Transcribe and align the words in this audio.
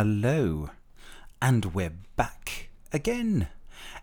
hello. 0.00 0.70
And 1.42 1.74
we're 1.74 1.92
back 2.16 2.70
again. 2.90 3.48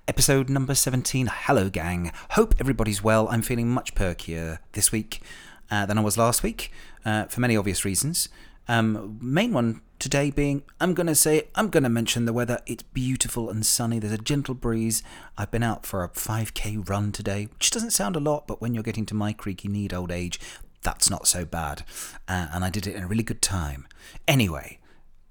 Episode 0.08 0.48
number 0.48 0.76
17. 0.76 1.28
Hello, 1.28 1.72
gang. 1.72 2.12
Hope 2.32 2.54
everybody's 2.60 3.04
well. 3.04 3.28
I'm 3.30 3.42
feeling 3.42 3.68
much 3.68 3.96
perkier 3.96 4.60
this 4.74 4.92
week 4.92 5.24
uh, 5.72 5.88
than 5.88 5.98
I 5.98 6.02
was 6.02 6.16
last 6.16 6.44
week 6.44 6.72
uh, 7.04 7.24
for 7.24 7.42
many 7.42 7.58
obvious 7.58 7.84
reasons. 7.84 8.30
Um, 8.68 9.18
main 9.20 9.54
one 9.54 9.82
today 9.98 10.30
being 10.30 10.62
I'm 10.80 10.94
going 10.94 11.08
to 11.08 11.16
say, 11.16 11.48
I'm 11.56 11.70
going 11.70 11.82
to 11.82 11.90
mention 11.90 12.26
the 12.26 12.34
weather. 12.34 12.60
It's 12.68 12.84
beautiful 12.84 13.50
and 13.50 13.66
sunny. 13.66 13.98
There's 13.98 14.14
a 14.14 14.20
gentle 14.20 14.54
breeze. 14.54 15.02
I've 15.36 15.50
been 15.50 15.64
out 15.64 15.84
for 15.84 16.04
a 16.04 16.10
5k 16.10 16.88
run 16.88 17.12
today, 17.12 17.48
which 17.56 17.72
doesn't 17.72 17.90
sound 17.90 18.16
a 18.16 18.20
lot, 18.20 18.46
but 18.46 18.62
when 18.62 18.76
you're 18.76 18.84
getting 18.84 19.08
to 19.08 19.16
my 19.16 19.34
creaky 19.34 19.68
need 19.68 19.96
old 19.96 20.12
age, 20.12 20.40
that's 20.84 21.10
not 21.10 21.28
so 21.28 21.44
bad. 21.44 21.82
Uh, 22.28 22.50
and 22.54 22.64
I 22.64 22.70
did 22.70 22.86
it 22.86 22.96
in 22.96 23.02
a 23.02 23.08
really 23.08 23.24
good 23.24 23.42
time. 23.42 23.88
Anyway, 24.28 24.77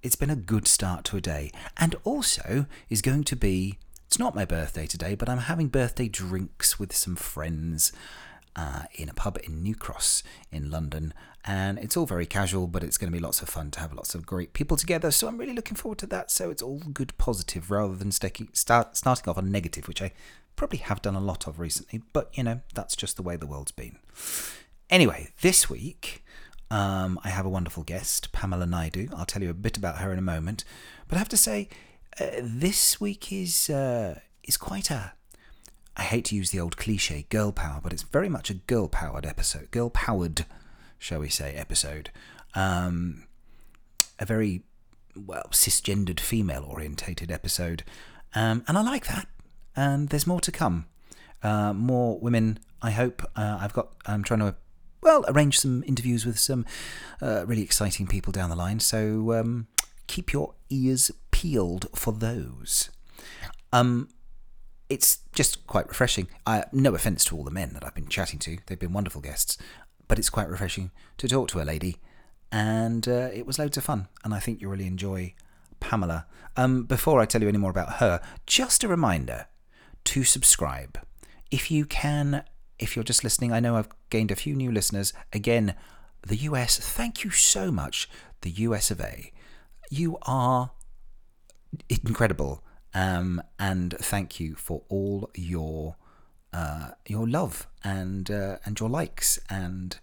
it's 0.06 0.14
been 0.14 0.30
a 0.30 0.36
good 0.36 0.68
start 0.68 1.04
to 1.04 1.16
a 1.16 1.20
day. 1.20 1.50
And 1.76 1.96
also 2.04 2.66
is 2.88 3.02
going 3.02 3.24
to 3.24 3.34
be, 3.34 3.78
it's 4.06 4.20
not 4.20 4.36
my 4.36 4.44
birthday 4.44 4.86
today, 4.86 5.16
but 5.16 5.28
I'm 5.28 5.38
having 5.38 5.66
birthday 5.66 6.08
drinks 6.08 6.78
with 6.78 6.94
some 6.94 7.16
friends. 7.16 7.92
Uh, 8.58 8.84
in 8.94 9.10
a 9.10 9.12
pub 9.12 9.36
in 9.44 9.62
New 9.62 9.74
Cross 9.74 10.22
in 10.50 10.70
London, 10.70 11.12
and 11.44 11.78
it's 11.78 11.94
all 11.94 12.06
very 12.06 12.24
casual, 12.24 12.66
but 12.66 12.82
it's 12.82 12.96
going 12.96 13.12
to 13.12 13.14
be 13.14 13.22
lots 13.22 13.42
of 13.42 13.50
fun 13.50 13.70
to 13.72 13.80
have 13.80 13.92
lots 13.92 14.14
of 14.14 14.24
great 14.24 14.54
people 14.54 14.78
together. 14.78 15.10
So 15.10 15.28
I'm 15.28 15.36
really 15.36 15.52
looking 15.52 15.76
forward 15.76 15.98
to 15.98 16.06
that. 16.06 16.30
So 16.30 16.48
it's 16.48 16.62
all 16.62 16.78
good, 16.78 17.12
positive, 17.18 17.70
rather 17.70 17.94
than 17.94 18.10
start, 18.12 18.96
starting 18.96 19.28
off 19.28 19.36
on 19.36 19.52
negative, 19.52 19.86
which 19.86 20.00
I 20.00 20.12
probably 20.56 20.78
have 20.78 21.02
done 21.02 21.14
a 21.14 21.20
lot 21.20 21.46
of 21.46 21.60
recently. 21.60 22.00
But 22.14 22.30
you 22.32 22.44
know, 22.44 22.62
that's 22.72 22.96
just 22.96 23.16
the 23.16 23.22
way 23.22 23.36
the 23.36 23.46
world's 23.46 23.72
been. 23.72 23.98
Anyway, 24.88 25.28
this 25.42 25.68
week 25.68 26.24
um, 26.70 27.18
I 27.22 27.28
have 27.28 27.46
a 27.46 27.50
wonderful 27.50 27.82
guest, 27.82 28.32
Pamela 28.32 28.66
Naidoo. 28.66 29.12
I'll 29.16 29.26
tell 29.26 29.42
you 29.42 29.50
a 29.50 29.54
bit 29.54 29.76
about 29.76 29.98
her 29.98 30.12
in 30.12 30.18
a 30.18 30.22
moment. 30.22 30.64
But 31.08 31.16
I 31.16 31.18
have 31.18 31.28
to 31.30 31.36
say, 31.36 31.68
uh, 32.20 32.26
this 32.40 33.00
week 33.00 33.32
is 33.32 33.70
uh, 33.70 34.20
is 34.42 34.56
quite 34.56 34.90
a 34.90 35.12
I 35.96 36.02
hate 36.02 36.26
to 36.26 36.36
use 36.36 36.50
the 36.50 36.60
old 36.60 36.76
cliche 36.76 37.24
girl 37.30 37.52
power, 37.52 37.80
but 37.82 37.92
it's 37.92 38.02
very 38.02 38.28
much 38.28 38.50
a 38.50 38.54
girl 38.54 38.86
powered 38.86 39.24
episode, 39.24 39.70
girl 39.70 39.88
powered, 39.88 40.44
shall 40.98 41.20
we 41.20 41.30
say, 41.30 41.54
episode. 41.54 42.10
Um, 42.54 43.24
a 44.18 44.26
very, 44.26 44.62
well, 45.16 45.46
cisgendered 45.52 46.20
female 46.20 46.64
orientated 46.68 47.30
episode. 47.30 47.82
Um, 48.34 48.62
and 48.68 48.76
I 48.76 48.82
like 48.82 49.06
that. 49.06 49.26
And 49.74 50.10
there's 50.10 50.26
more 50.26 50.40
to 50.42 50.52
come. 50.52 50.86
Uh, 51.42 51.72
more 51.72 52.18
women, 52.18 52.58
I 52.82 52.90
hope. 52.90 53.22
Uh, 53.34 53.58
I've 53.58 53.72
got, 53.72 53.88
I'm 54.04 54.22
trying 54.22 54.40
to, 54.40 54.54
well, 55.06 55.24
arrange 55.28 55.60
some 55.60 55.84
interviews 55.86 56.26
with 56.26 56.36
some 56.36 56.66
uh, 57.22 57.46
really 57.46 57.62
exciting 57.62 58.08
people 58.08 58.32
down 58.32 58.50
the 58.50 58.56
line. 58.56 58.80
So 58.80 59.32
um, 59.34 59.68
keep 60.08 60.32
your 60.32 60.54
ears 60.68 61.12
peeled 61.30 61.86
for 61.94 62.12
those. 62.12 62.90
Um, 63.72 64.08
it's 64.90 65.20
just 65.32 65.64
quite 65.68 65.86
refreshing. 65.86 66.26
I, 66.44 66.64
no 66.72 66.96
offence 66.96 67.24
to 67.26 67.36
all 67.36 67.44
the 67.44 67.52
men 67.52 67.72
that 67.74 67.84
I've 67.84 67.94
been 67.94 68.08
chatting 68.08 68.40
to, 68.40 68.58
they've 68.66 68.78
been 68.78 68.92
wonderful 68.92 69.20
guests, 69.20 69.56
but 70.08 70.18
it's 70.18 70.28
quite 70.28 70.48
refreshing 70.48 70.90
to 71.18 71.28
talk 71.28 71.48
to 71.50 71.62
a 71.62 71.64
lady, 71.64 71.98
and 72.50 73.06
uh, 73.06 73.28
it 73.32 73.46
was 73.46 73.60
loads 73.60 73.76
of 73.76 73.84
fun, 73.84 74.08
and 74.24 74.34
I 74.34 74.40
think 74.40 74.60
you'll 74.60 74.72
really 74.72 74.88
enjoy 74.88 75.34
Pamela. 75.78 76.26
Um, 76.56 76.82
before 76.82 77.20
I 77.20 77.26
tell 77.26 77.42
you 77.42 77.48
any 77.48 77.58
more 77.58 77.70
about 77.70 77.94
her, 77.94 78.20
just 78.44 78.82
a 78.82 78.88
reminder 78.88 79.46
to 80.04 80.24
subscribe. 80.24 80.98
If 81.50 81.70
you 81.70 81.84
can, 81.84 82.42
if 82.78 82.96
you're 82.96 83.04
just 83.04 83.24
listening, 83.24 83.52
I 83.52 83.60
know 83.60 83.76
I've 83.76 83.88
gained 84.10 84.30
a 84.30 84.36
few 84.36 84.54
new 84.54 84.70
listeners. 84.70 85.12
Again, 85.32 85.74
the 86.26 86.36
US, 86.36 86.78
thank 86.78 87.24
you 87.24 87.30
so 87.30 87.70
much, 87.70 88.08
the 88.42 88.50
US 88.50 88.90
of 88.90 89.00
A. 89.00 89.32
You 89.90 90.18
are 90.22 90.72
incredible. 91.88 92.62
Um, 92.94 93.42
and 93.58 93.94
thank 93.98 94.40
you 94.40 94.54
for 94.54 94.82
all 94.88 95.30
your 95.34 95.96
uh, 96.52 96.92
your 97.06 97.28
love 97.28 97.66
and 97.84 98.30
uh, 98.30 98.56
and 98.64 98.80
your 98.80 98.88
likes 98.88 99.38
and 99.50 99.98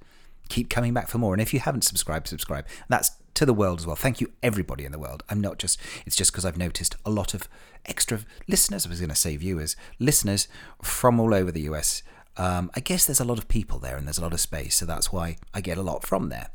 keep 0.49 0.69
coming 0.69 0.93
back 0.93 1.07
for 1.07 1.17
more. 1.17 1.33
And 1.33 1.41
if 1.41 1.53
you 1.53 1.59
haven't 1.59 1.83
subscribed, 1.83 2.27
subscribe. 2.27 2.67
That's 2.89 3.11
to 3.33 3.45
the 3.45 3.53
world 3.53 3.79
as 3.79 3.87
well. 3.87 3.95
Thank 3.95 4.21
you, 4.21 4.31
everybody 4.43 4.85
in 4.85 4.91
the 4.91 4.99
world. 4.99 5.23
I'm 5.29 5.41
not 5.41 5.57
just. 5.57 5.79
It's 6.05 6.15
just 6.15 6.31
because 6.31 6.45
I've 6.45 6.57
noticed 6.57 6.95
a 7.03 7.09
lot 7.09 7.33
of 7.33 7.47
extra 7.85 8.19
listeners. 8.47 8.85
I 8.85 8.89
was 8.89 8.99
going 8.99 9.09
to 9.09 9.15
say 9.15 9.35
viewers, 9.35 9.75
listeners 9.97 10.47
from 10.81 11.19
all 11.19 11.33
over 11.33 11.51
the 11.51 11.61
US. 11.61 12.03
Um, 12.35 12.71
I 12.75 12.79
guess 12.79 13.05
there's 13.05 13.19
a 13.19 13.25
lot 13.25 13.37
of 13.37 13.47
people 13.47 13.79
there 13.79 13.95
and 13.95 14.07
there's 14.07 14.17
a 14.17 14.21
lot 14.21 14.33
of 14.33 14.39
space, 14.39 14.75
so 14.75 14.85
that's 14.85 15.11
why 15.11 15.37
I 15.53 15.61
get 15.61 15.77
a 15.77 15.83
lot 15.83 16.05
from 16.05 16.29
there. 16.29 16.49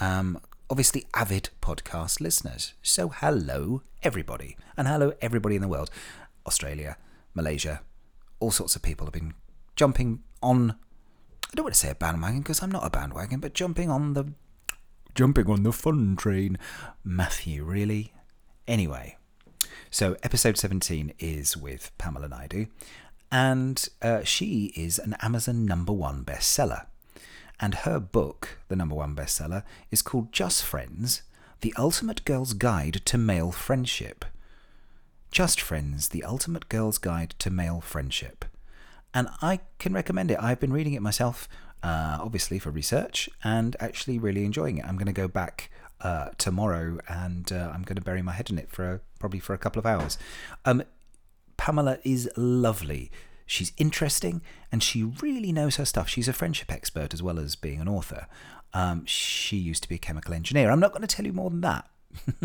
Um, 0.00 0.38
obviously 0.68 1.06
avid 1.14 1.50
podcast 1.60 2.20
listeners. 2.20 2.74
So 2.82 3.08
hello 3.08 3.82
everybody, 4.02 4.56
and 4.76 4.88
hello 4.88 5.12
everybody 5.20 5.56
in 5.56 5.62
the 5.62 5.68
world, 5.68 5.90
Australia, 6.46 6.96
Malaysia, 7.34 7.80
all 8.40 8.50
sorts 8.50 8.76
of 8.76 8.82
people 8.82 9.06
have 9.06 9.12
been 9.12 9.34
jumping 9.74 10.22
on. 10.42 10.72
I 10.72 11.54
don't 11.54 11.64
want 11.64 11.74
to 11.74 11.80
say 11.80 11.90
a 11.90 11.94
bandwagon 11.94 12.40
because 12.40 12.62
I'm 12.62 12.70
not 12.70 12.86
a 12.86 12.90
bandwagon, 12.90 13.40
but 13.40 13.54
jumping 13.54 13.90
on 13.90 14.14
the 14.14 14.32
jumping 15.14 15.48
on 15.48 15.62
the 15.62 15.72
fun 15.72 16.16
train. 16.16 16.58
Matthew, 17.04 17.64
really? 17.64 18.12
Anyway, 18.66 19.16
so 19.90 20.16
episode 20.22 20.58
17 20.58 21.14
is 21.18 21.56
with 21.56 21.92
Pamela 21.98 22.28
Naidoo, 22.28 22.68
and 23.30 23.88
uh, 24.02 24.22
she 24.22 24.72
is 24.76 24.98
an 24.98 25.16
Amazon 25.20 25.64
number 25.64 25.92
one 25.92 26.24
bestseller. 26.24 26.86
And 27.58 27.74
her 27.74 27.98
book, 27.98 28.58
the 28.68 28.76
number 28.76 28.94
one 28.94 29.14
bestseller, 29.16 29.62
is 29.90 30.02
called 30.02 30.32
Just 30.32 30.62
Friends 30.62 31.22
The 31.60 31.74
Ultimate 31.78 32.24
Girl's 32.24 32.52
Guide 32.52 33.00
to 33.06 33.18
Male 33.18 33.52
Friendship. 33.52 34.24
Just 35.30 35.60
Friends 35.60 36.10
The 36.10 36.22
Ultimate 36.24 36.68
Girl's 36.68 36.98
Guide 36.98 37.34
to 37.38 37.50
Male 37.50 37.80
Friendship. 37.80 38.44
And 39.14 39.28
I 39.40 39.60
can 39.78 39.94
recommend 39.94 40.30
it. 40.30 40.38
I've 40.40 40.60
been 40.60 40.72
reading 40.72 40.92
it 40.92 41.02
myself, 41.02 41.48
uh, 41.82 42.18
obviously 42.20 42.58
for 42.58 42.70
research, 42.70 43.30
and 43.42 43.74
actually 43.80 44.18
really 44.18 44.44
enjoying 44.44 44.78
it. 44.78 44.84
I'm 44.84 44.96
going 44.96 45.06
to 45.06 45.12
go 45.12 45.28
back 45.28 45.70
uh, 46.00 46.28
tomorrow 46.36 46.98
and 47.08 47.50
uh, 47.50 47.70
I'm 47.72 47.82
going 47.82 47.96
to 47.96 48.02
bury 48.02 48.20
my 48.22 48.32
head 48.32 48.50
in 48.50 48.58
it 48.58 48.70
for 48.70 48.92
a, 48.92 49.00
probably 49.18 49.40
for 49.40 49.54
a 49.54 49.58
couple 49.58 49.80
of 49.80 49.86
hours. 49.86 50.18
Um, 50.64 50.82
Pamela 51.66 51.98
is 52.04 52.30
lovely. 52.36 53.10
She's 53.44 53.72
interesting 53.76 54.40
and 54.70 54.84
she 54.84 55.02
really 55.02 55.50
knows 55.50 55.74
her 55.74 55.84
stuff. 55.84 56.08
She's 56.08 56.28
a 56.28 56.32
friendship 56.32 56.70
expert 56.70 57.12
as 57.12 57.24
well 57.24 57.40
as 57.40 57.56
being 57.56 57.80
an 57.80 57.88
author. 57.88 58.28
Um, 58.72 59.04
she 59.04 59.56
used 59.56 59.82
to 59.82 59.88
be 59.88 59.96
a 59.96 59.98
chemical 59.98 60.32
engineer. 60.32 60.70
I'm 60.70 60.78
not 60.78 60.92
going 60.92 61.04
to 61.04 61.12
tell 61.12 61.26
you 61.26 61.32
more 61.32 61.50
than 61.50 61.62
that. 61.62 61.90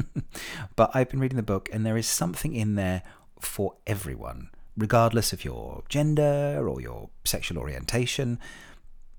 but 0.76 0.90
I've 0.96 1.10
been 1.10 1.20
reading 1.20 1.36
the 1.36 1.44
book 1.44 1.70
and 1.72 1.86
there 1.86 1.98
is 1.98 2.08
something 2.08 2.56
in 2.56 2.74
there 2.74 3.04
for 3.40 3.76
everyone, 3.86 4.50
regardless 4.76 5.32
of 5.34 5.46
your 5.46 5.84
gender 5.88 6.68
or 6.68 6.82
your 6.82 7.12
sexual 7.24 7.60
orientation. 7.60 8.40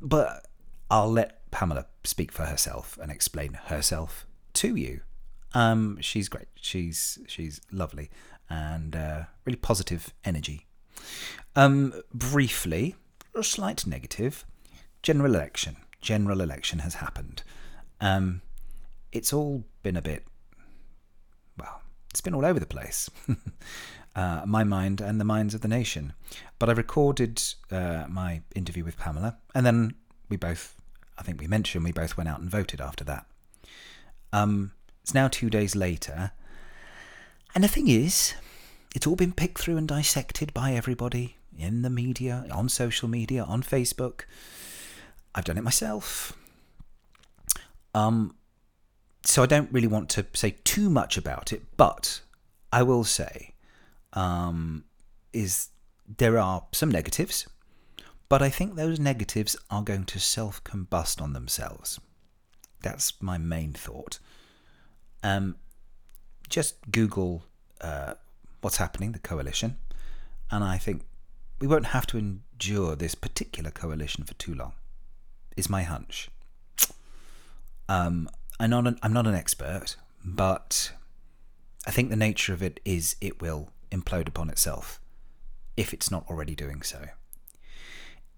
But 0.01 0.49
I'll 0.91 1.13
let 1.13 1.49
Pamela 1.53 1.87
speak 2.03 2.33
for 2.33 2.47
herself 2.47 2.99
and 3.01 3.13
explain 3.13 3.53
herself 3.67 4.27
to 4.55 4.75
you. 4.75 5.03
Um, 5.55 5.99
she's 6.01 6.29
great. 6.29 6.49
She's 6.57 7.21
she's 7.29 7.61
lovely 7.71 8.11
and 8.49 8.95
uh, 8.97 9.23
really 9.45 9.57
positive 9.57 10.13
energy. 10.25 10.67
Um, 11.55 11.93
briefly, 12.13 12.97
a 13.35 13.43
slight 13.43 13.87
negative. 13.87 14.45
General 15.03 15.35
election. 15.35 15.77
General 16.01 16.41
election 16.41 16.81
has 16.81 16.95
happened. 16.95 17.43
Um, 18.01 18.43
it's 19.13 19.33
all 19.33 19.65
been 19.83 19.97
a 19.97 20.03
bit, 20.03 20.25
well, 21.59 21.83
it's 22.11 22.21
been 22.21 22.35
all 22.35 22.45
over 22.45 22.59
the 22.59 22.67
place. 22.67 23.11
uh, 24.17 24.43
my 24.47 24.65
mind 24.65 25.01
and 25.01 25.21
the 25.21 25.25
minds 25.25 25.55
of 25.55 25.61
the 25.61 25.69
nation. 25.69 26.13
But 26.59 26.69
I 26.69 26.73
recorded 26.73 27.43
uh, 27.71 28.07
my 28.09 28.43
interview 28.55 28.85
with 28.85 28.99
Pamela, 28.99 29.37
and 29.55 29.65
then 29.65 29.95
we 30.29 30.37
both, 30.37 30.81
I 31.19 31.23
think 31.23 31.41
we 31.41 31.47
mentioned, 31.47 31.85
we 31.85 31.93
both 31.93 32.17
went 32.17 32.29
out 32.29 32.41
and 32.41 32.51
voted 32.51 32.81
after 32.81 33.05
that. 33.05 33.27
Um, 34.33 34.73
it's 35.03 35.15
now 35.15 35.29
two 35.29 35.51
days 35.51 35.77
later, 35.77 36.33
and 37.55 37.65
the 37.65 37.69
thing 37.69 37.89
is, 37.89 38.35
it's 38.95 39.07
all 39.07 39.17
been 39.17 39.33
picked 39.33 39.59
through 39.59 39.77
and 39.77 39.89
dissected 39.89 40.53
by 40.55 40.73
everybody 40.73 41.37
in 41.59 41.83
the 41.83 41.91
media, 41.91 42.47
on 42.51 42.69
social 42.69 43.09
media, 43.09 43.45
on 43.45 43.63
Facebook. 43.63 44.23
I've 45.35 45.45
done 45.45 45.59
it 45.59 45.65
myself. 45.65 46.37
Um, 47.95 48.35
so 49.25 49.43
I 49.43 49.47
don't 49.47 49.73
really 49.73 49.87
want 49.87 50.09
to 50.11 50.27
say 50.35 50.57
too 50.65 50.91
much 50.91 51.17
about 51.17 51.53
it, 51.53 51.63
but 51.77 52.21
I 52.73 52.83
will 52.83 53.05
say 53.05 53.55
um, 54.13 54.85
is 55.33 55.69
there 56.19 56.39
are 56.39 56.65
some 56.73 56.91
negatives, 56.91 57.47
but 58.29 58.43
I 58.43 58.49
think 58.49 58.75
those 58.75 58.99
negatives 58.99 59.57
are 59.71 59.83
going 59.83 60.05
to 60.07 60.19
self 60.19 60.63
combust 60.65 61.21
on 61.21 61.33
themselves. 61.33 62.01
That's 62.83 63.21
my 63.23 63.39
main 63.39 63.73
thought. 63.73 64.19
Um, 65.23 65.57
just 66.53 66.77
Google 66.91 67.45
uh, 67.81 68.15
what's 68.61 68.77
happening, 68.77 69.13
the 69.13 69.19
coalition, 69.19 69.79
and 70.51 70.63
I 70.63 70.79
think 70.79 71.03
we 71.59 71.67
won't 71.67 71.87
have 71.87 72.07
to 72.09 72.19
endure 72.19 72.95
this 72.95 73.15
particular 73.15 73.71
coalition 73.71 74.25
for 74.25 74.35
too 74.35 74.55
long. 74.55 74.75
Is 75.57 75.69
my 75.69 75.83
hunch. 75.83 76.31
Um, 77.89 78.29
I'm 78.61 78.71
not 78.71 78.87
an, 78.87 78.99
I'm 79.03 79.13
not 79.13 79.27
an 79.27 79.35
expert, 79.35 79.97
but 80.25 80.93
I 81.87 81.91
think 81.91 82.11
the 82.11 82.17
nature 82.17 82.53
of 82.53 82.63
it 82.63 82.81
is 82.85 83.17
it 83.21 83.43
will 83.43 83.71
implode 83.91 84.29
upon 84.29 84.49
itself 84.49 85.01
if 85.77 85.93
it's 85.93 86.11
not 86.11 86.25
already 86.29 86.55
doing 86.55 86.83
so. 86.83 87.07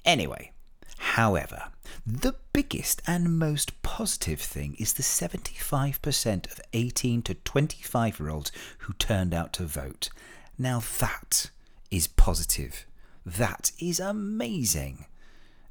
Anyway, 0.05 0.52
however, 0.99 1.64
the 2.06 2.35
biggest 2.52 3.02
and 3.06 3.38
most 3.38 3.82
positive 3.82 4.41
thing 4.41 4.76
is 4.79 4.93
the 4.94 5.02
75% 5.02 6.52
of 6.52 6.61
18 6.73 7.23
to 7.23 7.35
25 7.35 8.20
year 8.20 8.31
olds 8.31 8.52
who 8.79 8.93
turned 8.94 9.32
out 9.32 9.52
to 9.55 9.64
vote. 9.64 10.11
Now 10.58 10.82
that 10.99 11.50
is 11.91 12.06
positive. 12.06 12.87
That 13.25 13.73
is 13.79 14.00
amazing. 14.00 15.06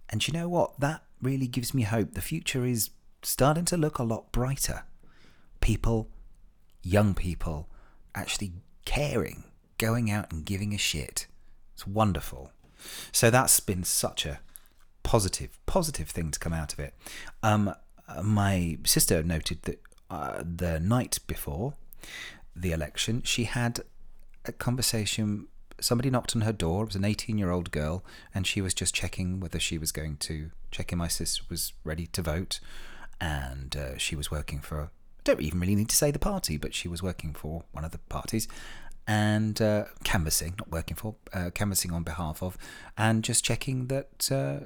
And 0.09 0.27
you 0.27 0.33
know 0.33 0.49
what? 0.49 0.79
That 0.79 1.03
really 1.21 1.47
gives 1.47 1.73
me 1.73 1.83
hope. 1.83 2.13
The 2.13 2.21
future 2.21 2.65
is 2.65 2.89
starting 3.21 3.65
to 3.65 3.77
look 3.77 3.99
a 3.99 4.03
lot 4.03 4.31
brighter. 4.31 4.83
People, 5.59 6.09
young 6.81 7.13
people, 7.13 7.69
actually 8.15 8.53
caring, 8.85 9.45
going 9.77 10.11
out 10.11 10.31
and 10.31 10.45
giving 10.45 10.73
a 10.73 10.77
shit. 10.77 11.27
It's 11.73 11.87
wonderful. 11.87 12.51
So 13.11 13.29
that's 13.29 13.59
been 13.59 13.83
such 13.83 14.25
a 14.25 14.39
positive, 15.03 15.59
positive 15.65 16.09
thing 16.09 16.31
to 16.31 16.39
come 16.39 16.53
out 16.53 16.73
of 16.73 16.79
it. 16.79 16.93
Um, 17.41 17.75
my 18.21 18.77
sister 18.85 19.23
noted 19.23 19.61
that 19.63 19.81
uh, 20.09 20.43
the 20.43 20.79
night 20.79 21.19
before 21.27 21.73
the 22.55 22.71
election, 22.71 23.21
she 23.23 23.45
had 23.45 23.81
a 24.45 24.51
conversation. 24.51 25.47
Somebody 25.79 26.09
knocked 26.09 26.35
on 26.35 26.41
her 26.41 26.53
door. 26.53 26.83
It 26.83 26.87
was 26.87 26.95
an 26.95 27.05
18 27.05 27.37
year 27.37 27.51
old 27.51 27.71
girl, 27.71 28.03
and 28.33 28.45
she 28.45 28.61
was 28.61 28.73
just 28.73 28.93
checking 28.93 29.39
whether 29.39 29.59
she 29.59 29.77
was 29.77 29.91
going 29.91 30.17
to 30.17 30.51
check 30.71 30.91
in 30.91 30.97
my 30.97 31.07
sister 31.07 31.43
was 31.49 31.73
ready 31.83 32.07
to 32.07 32.21
vote. 32.21 32.59
And 33.21 33.75
uh, 33.75 33.97
she 33.97 34.15
was 34.15 34.29
working 34.29 34.59
for, 34.59 34.81
I 34.81 35.21
don't 35.23 35.41
even 35.41 35.59
really 35.59 35.75
need 35.75 35.89
to 35.89 35.95
say 35.95 36.11
the 36.11 36.19
party, 36.19 36.57
but 36.57 36.73
she 36.73 36.87
was 36.87 37.01
working 37.01 37.33
for 37.33 37.63
one 37.71 37.85
of 37.85 37.91
the 37.91 37.99
parties 37.99 38.47
and 39.07 39.61
uh, 39.61 39.85
canvassing, 40.03 40.55
not 40.57 40.71
working 40.71 40.95
for, 40.95 41.15
uh, 41.33 41.49
canvassing 41.53 41.91
on 41.91 42.03
behalf 42.03 42.41
of, 42.41 42.57
and 42.97 43.23
just 43.23 43.43
checking 43.43 43.87
that 43.87 44.31
uh, 44.31 44.65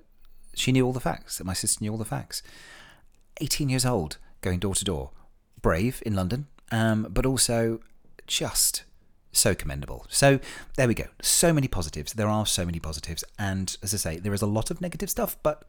she 0.58 0.72
knew 0.72 0.86
all 0.86 0.94
the 0.94 1.00
facts, 1.00 1.38
that 1.38 1.46
my 1.46 1.54
sister 1.54 1.84
knew 1.84 1.92
all 1.92 1.98
the 1.98 2.06
facts. 2.06 2.42
18 3.40 3.70
years 3.70 3.86
old, 3.86 4.18
going 4.42 4.60
door 4.60 4.76
to 4.76 4.84
door. 4.84 5.12
Brave 5.62 6.02
in 6.06 6.16
London, 6.16 6.48
um, 6.72 7.08
but 7.10 7.26
also 7.26 7.80
just 8.26 8.84
so 9.32 9.56
commendable. 9.56 10.06
So 10.10 10.40
there 10.76 10.88
we 10.88 10.94
go. 10.94 11.06
So 11.22 11.54
many 11.54 11.68
positives. 11.68 12.14
There 12.14 12.28
are 12.28 12.46
so 12.46 12.66
many 12.66 12.80
positives. 12.80 13.24
And 13.38 13.76
as 13.82 13.94
I 13.94 13.98
say, 13.98 14.18
there 14.18 14.34
is 14.34 14.42
a 14.42 14.48
lot 14.48 14.72
of 14.72 14.82
negative 14.82 15.10
stuff, 15.10 15.38
but 15.44 15.64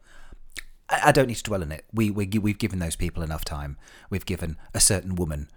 I, 0.89 1.01
I 1.05 1.11
don't 1.11 1.27
need 1.27 1.35
to 1.35 1.43
dwell 1.43 1.61
on 1.61 1.71
it. 1.71 1.85
We, 1.93 2.09
we, 2.09 2.27
we've 2.27 2.57
given 2.57 2.79
those 2.79 2.95
people 2.95 3.23
enough 3.23 3.45
time. 3.45 3.77
We've 4.09 4.25
given 4.25 4.57
a 4.73 4.79
certain 4.79 5.15
woman, 5.15 5.49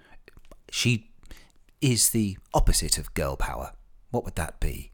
she 0.70 1.11
is 1.81 2.11
the 2.11 2.38
opposite 2.55 2.99
of 2.99 3.12
girl 3.14 3.37
power. 3.37 3.73
What 4.11 4.25
would 4.25 4.37
that 4.37 4.61
be? 4.61 4.93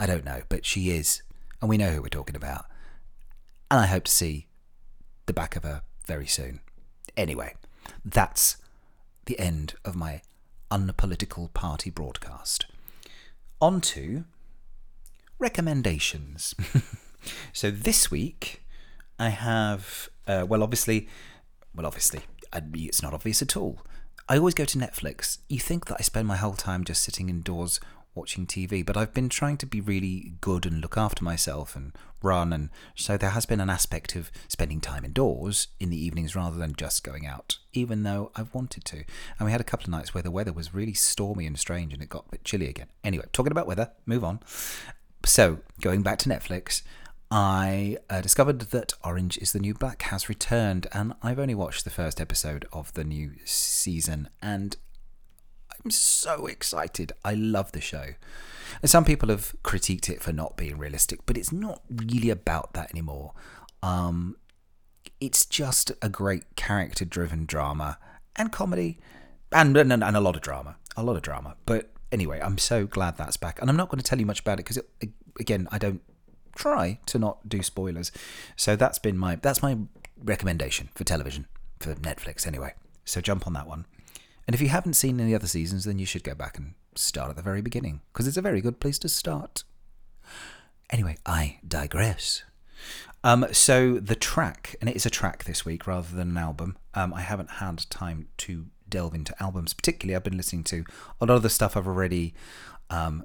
I 0.00 0.06
don't 0.06 0.24
know, 0.24 0.42
but 0.48 0.64
she 0.64 0.90
is. 0.90 1.22
And 1.60 1.68
we 1.70 1.78
know 1.78 1.90
who 1.90 2.02
we're 2.02 2.08
talking 2.08 2.36
about. 2.36 2.66
And 3.70 3.80
I 3.80 3.86
hope 3.86 4.04
to 4.04 4.10
see 4.10 4.46
the 5.26 5.32
back 5.32 5.56
of 5.56 5.62
her 5.62 5.82
very 6.06 6.26
soon. 6.26 6.60
Anyway, 7.16 7.54
that's 8.04 8.56
the 9.26 9.38
end 9.38 9.74
of 9.84 9.96
my 9.96 10.20
unpolitical 10.70 11.48
party 11.48 11.90
broadcast. 11.90 12.66
On 13.60 13.80
to 13.80 14.24
recommendations. 15.38 16.54
so 17.52 17.70
this 17.70 18.10
week 18.10 18.62
I 19.18 19.28
have, 19.28 20.08
uh, 20.26 20.44
well, 20.48 20.62
obviously, 20.62 21.08
well, 21.74 21.86
obviously, 21.86 22.20
it's 22.52 23.02
not 23.02 23.14
obvious 23.14 23.42
at 23.42 23.56
all. 23.56 23.80
I 24.28 24.38
always 24.38 24.54
go 24.54 24.64
to 24.64 24.78
Netflix. 24.78 25.38
You 25.48 25.58
think 25.58 25.86
that 25.86 25.96
I 25.98 26.02
spend 26.02 26.26
my 26.26 26.36
whole 26.36 26.54
time 26.54 26.84
just 26.84 27.02
sitting 27.02 27.28
indoors 27.28 27.78
watching 28.14 28.46
TV, 28.46 28.84
but 28.84 28.96
I've 28.96 29.14
been 29.14 29.28
trying 29.28 29.56
to 29.58 29.66
be 29.66 29.80
really 29.80 30.34
good 30.40 30.66
and 30.66 30.80
look 30.80 30.96
after 30.96 31.24
myself 31.24 31.74
and 31.76 31.92
run, 32.22 32.52
and 32.52 32.70
so 32.94 33.16
there 33.16 33.30
has 33.30 33.46
been 33.46 33.60
an 33.60 33.70
aspect 33.70 34.16
of 34.16 34.30
spending 34.48 34.80
time 34.80 35.04
indoors 35.04 35.68
in 35.78 35.90
the 35.90 36.04
evenings 36.04 36.34
rather 36.34 36.56
than 36.56 36.74
just 36.74 37.04
going 37.04 37.26
out, 37.26 37.58
even 37.72 38.02
though 38.02 38.30
I've 38.34 38.54
wanted 38.54 38.84
to. 38.86 39.04
And 39.38 39.46
we 39.46 39.52
had 39.52 39.60
a 39.60 39.64
couple 39.64 39.84
of 39.84 39.90
nights 39.90 40.14
where 40.14 40.22
the 40.22 40.30
weather 40.30 40.52
was 40.52 40.74
really 40.74 40.94
stormy 40.94 41.46
and 41.46 41.58
strange 41.58 41.92
and 41.92 42.02
it 42.02 42.08
got 42.08 42.26
a 42.28 42.30
bit 42.32 42.44
chilly 42.44 42.68
again. 42.68 42.88
Anyway, 43.02 43.26
talking 43.32 43.52
about 43.52 43.66
weather, 43.66 43.90
move 44.06 44.24
on. 44.24 44.40
So, 45.24 45.60
going 45.80 46.02
back 46.02 46.18
to 46.20 46.28
Netflix, 46.28 46.82
I 47.30 47.96
uh, 48.10 48.20
discovered 48.20 48.60
that 48.60 48.92
Orange 49.02 49.38
is 49.38 49.52
the 49.52 49.58
New 49.58 49.74
Black 49.74 50.02
has 50.02 50.28
returned, 50.28 50.86
and 50.92 51.14
I've 51.22 51.38
only 51.38 51.54
watched 51.54 51.84
the 51.84 51.90
first 51.90 52.20
episode 52.20 52.66
of 52.72 52.92
the 52.92 53.04
new 53.04 53.32
season, 53.44 54.28
and 54.42 54.76
I'm 55.84 55.90
so 55.90 56.46
excited. 56.46 57.12
I 57.24 57.34
love 57.34 57.72
the 57.72 57.80
show. 57.80 58.14
And 58.80 58.90
some 58.90 59.04
people 59.04 59.28
have 59.28 59.54
critiqued 59.62 60.08
it 60.08 60.22
for 60.22 60.32
not 60.32 60.56
being 60.56 60.78
realistic, 60.78 61.20
but 61.26 61.36
it's 61.36 61.52
not 61.52 61.82
really 61.90 62.30
about 62.30 62.72
that 62.72 62.90
anymore. 62.90 63.32
Um, 63.82 64.36
it's 65.20 65.44
just 65.44 65.92
a 66.00 66.08
great 66.08 66.56
character 66.56 67.04
driven 67.04 67.44
drama 67.44 67.98
and 68.36 68.50
comedy 68.50 68.98
and, 69.52 69.76
and, 69.76 69.92
and 69.92 70.16
a 70.16 70.20
lot 70.20 70.36
of 70.36 70.42
drama. 70.42 70.76
A 70.96 71.02
lot 71.02 71.16
of 71.16 71.22
drama. 71.22 71.56
But 71.66 71.90
anyway, 72.10 72.40
I'm 72.42 72.58
so 72.58 72.86
glad 72.86 73.18
that's 73.18 73.36
back. 73.36 73.60
And 73.60 73.68
I'm 73.68 73.76
not 73.76 73.90
going 73.90 73.98
to 73.98 74.04
tell 74.04 74.18
you 74.18 74.26
much 74.26 74.40
about 74.40 74.54
it 74.54 74.64
because, 74.64 74.78
again, 75.38 75.68
I 75.70 75.78
don't 75.78 76.00
try 76.54 76.98
to 77.06 77.18
not 77.18 77.48
do 77.48 77.62
spoilers. 77.62 78.10
So 78.56 78.76
that's 78.76 78.98
been 78.98 79.18
my 79.18 79.36
that's 79.36 79.62
my 79.62 79.78
recommendation 80.22 80.88
for 80.94 81.04
television 81.04 81.46
for 81.80 81.94
Netflix 81.96 82.46
anyway. 82.46 82.74
So 83.04 83.20
jump 83.20 83.46
on 83.46 83.52
that 83.52 83.66
one. 83.66 83.86
And 84.46 84.54
if 84.54 84.60
you 84.60 84.68
haven't 84.68 84.94
seen 84.94 85.20
any 85.20 85.34
other 85.34 85.46
seasons, 85.46 85.84
then 85.84 85.98
you 85.98 86.06
should 86.06 86.24
go 86.24 86.34
back 86.34 86.58
and 86.58 86.74
start 86.94 87.30
at 87.30 87.36
the 87.36 87.42
very 87.42 87.62
beginning 87.62 88.00
because 88.12 88.26
it's 88.26 88.36
a 88.36 88.42
very 88.42 88.60
good 88.60 88.80
place 88.80 88.98
to 89.00 89.08
start. 89.08 89.64
Anyway, 90.90 91.16
I 91.24 91.58
digress. 91.66 92.44
Um, 93.22 93.46
so 93.52 93.94
the 93.94 94.14
track, 94.14 94.76
and 94.80 94.90
it 94.90 94.96
is 94.96 95.06
a 95.06 95.10
track 95.10 95.44
this 95.44 95.64
week 95.64 95.86
rather 95.86 96.14
than 96.14 96.30
an 96.30 96.36
album. 96.36 96.76
Um, 96.92 97.14
I 97.14 97.22
haven't 97.22 97.52
had 97.52 97.78
time 97.88 98.28
to 98.38 98.66
delve 98.86 99.14
into 99.14 99.34
albums 99.42 99.72
particularly. 99.72 100.14
I've 100.14 100.24
been 100.24 100.36
listening 100.36 100.64
to 100.64 100.84
a 101.20 101.26
lot 101.26 101.36
of 101.36 101.42
the 101.42 101.48
stuff 101.48 101.76
I've 101.76 101.86
already 101.86 102.34
um, 102.90 103.24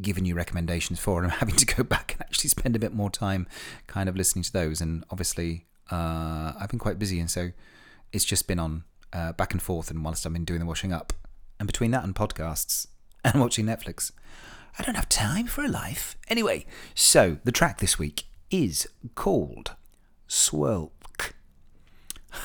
given 0.00 0.24
you 0.24 0.34
recommendations 0.34 0.98
for, 0.98 1.22
and 1.22 1.30
I'm 1.30 1.38
having 1.38 1.56
to 1.56 1.66
go 1.66 1.84
back 1.84 2.12
and 2.14 2.22
actually 2.22 2.50
spend 2.50 2.74
a 2.74 2.80
bit 2.80 2.92
more 2.92 3.10
time 3.10 3.46
kind 3.86 4.08
of 4.08 4.16
listening 4.16 4.42
to 4.42 4.52
those. 4.52 4.80
And 4.80 5.04
obviously, 5.10 5.66
uh, 5.90 6.52
I've 6.58 6.68
been 6.68 6.80
quite 6.80 6.98
busy, 6.98 7.20
and 7.20 7.30
so 7.30 7.50
it's 8.12 8.24
just 8.24 8.48
been 8.48 8.58
on 8.58 8.84
uh, 9.12 9.32
back 9.32 9.52
and 9.52 9.62
forth. 9.62 9.90
And 9.90 10.04
whilst 10.04 10.26
I've 10.26 10.32
been 10.32 10.44
doing 10.44 10.60
the 10.60 10.66
washing 10.66 10.92
up, 10.92 11.12
and 11.58 11.66
between 11.66 11.90
that 11.92 12.04
and 12.04 12.14
podcasts 12.14 12.86
and 13.24 13.40
watching 13.40 13.66
Netflix, 13.66 14.12
I 14.78 14.82
don't 14.82 14.94
have 14.94 15.08
time 15.08 15.46
for 15.46 15.64
a 15.64 15.68
life. 15.68 16.16
Anyway, 16.28 16.66
so 16.94 17.38
the 17.44 17.52
track 17.52 17.78
this 17.78 17.98
week 17.98 18.24
is 18.50 18.88
called 19.14 19.74
Swerlk. 20.28 21.32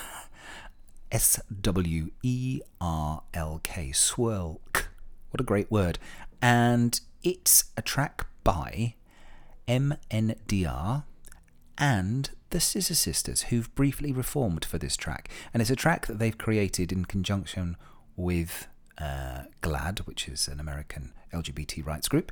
S 1.11 1.39
W 1.61 2.11
E 2.21 2.61
R 2.81 3.23
L 3.33 3.61
K. 3.63 3.91
Swerlk. 3.93 4.87
What 5.31 5.41
a 5.41 5.43
great 5.43 5.71
word. 5.71 5.99
And 6.41 6.99
it's 7.23 7.65
a 7.75 7.81
track 7.81 8.27
by 8.43 8.95
MNDR 9.67 11.03
and 11.77 12.31
the 12.49 12.59
Scissor 12.59 12.95
Sisters, 12.95 13.43
who've 13.43 13.73
briefly 13.75 14.11
reformed 14.11 14.65
for 14.65 14.77
this 14.77 14.95
track. 14.95 15.29
And 15.53 15.61
it's 15.61 15.69
a 15.69 15.75
track 15.75 16.07
that 16.07 16.19
they've 16.19 16.37
created 16.37 16.91
in 16.91 17.05
conjunction 17.05 17.77
with 18.15 18.67
uh, 18.97 19.43
GLAAD, 19.61 19.99
which 19.99 20.27
is 20.27 20.47
an 20.47 20.59
American 20.59 21.13
LGBT 21.33 21.85
rights 21.85 22.07
group. 22.07 22.31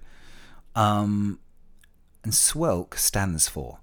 Um, 0.75 1.40
and 2.24 2.34
SWERLK 2.34 2.98
stands 2.98 3.48
for 3.48 3.80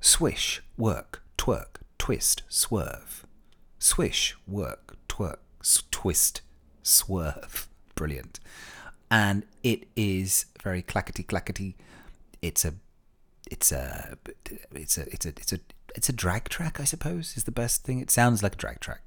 Swish, 0.00 0.62
Work, 0.76 1.22
Twerk, 1.36 1.80
Twist, 1.96 2.42
Swerve. 2.48 3.24
Swish, 3.78 4.36
Work, 4.46 4.96
Twerk, 5.08 5.38
Twist, 5.90 6.42
Swerve. 6.82 7.68
Brilliant 7.94 8.40
and 9.10 9.44
it 9.62 9.88
is 9.96 10.46
very 10.62 10.82
clackety 10.82 11.22
clackety. 11.22 11.76
It's 12.42 12.64
a, 12.64 12.74
it's 13.50 13.72
a, 13.72 14.16
it's 14.72 14.98
a, 14.98 15.02
it's 15.12 15.26
a, 15.26 15.28
it's 15.30 15.52
a, 15.52 15.60
it's 15.94 16.08
a 16.08 16.12
drag 16.12 16.48
track, 16.48 16.80
I 16.80 16.84
suppose, 16.84 17.36
is 17.36 17.44
the 17.44 17.50
best 17.50 17.84
thing. 17.84 18.00
It 18.00 18.10
sounds 18.10 18.42
like 18.42 18.54
a 18.54 18.56
drag 18.56 18.80
track, 18.80 19.02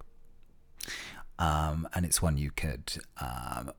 um, 1.39 1.88
and 1.93 2.05
it's 2.05 2.21
one 2.21 2.38
you 2.38 2.51
could, 2.51 2.98
um, 3.19 3.71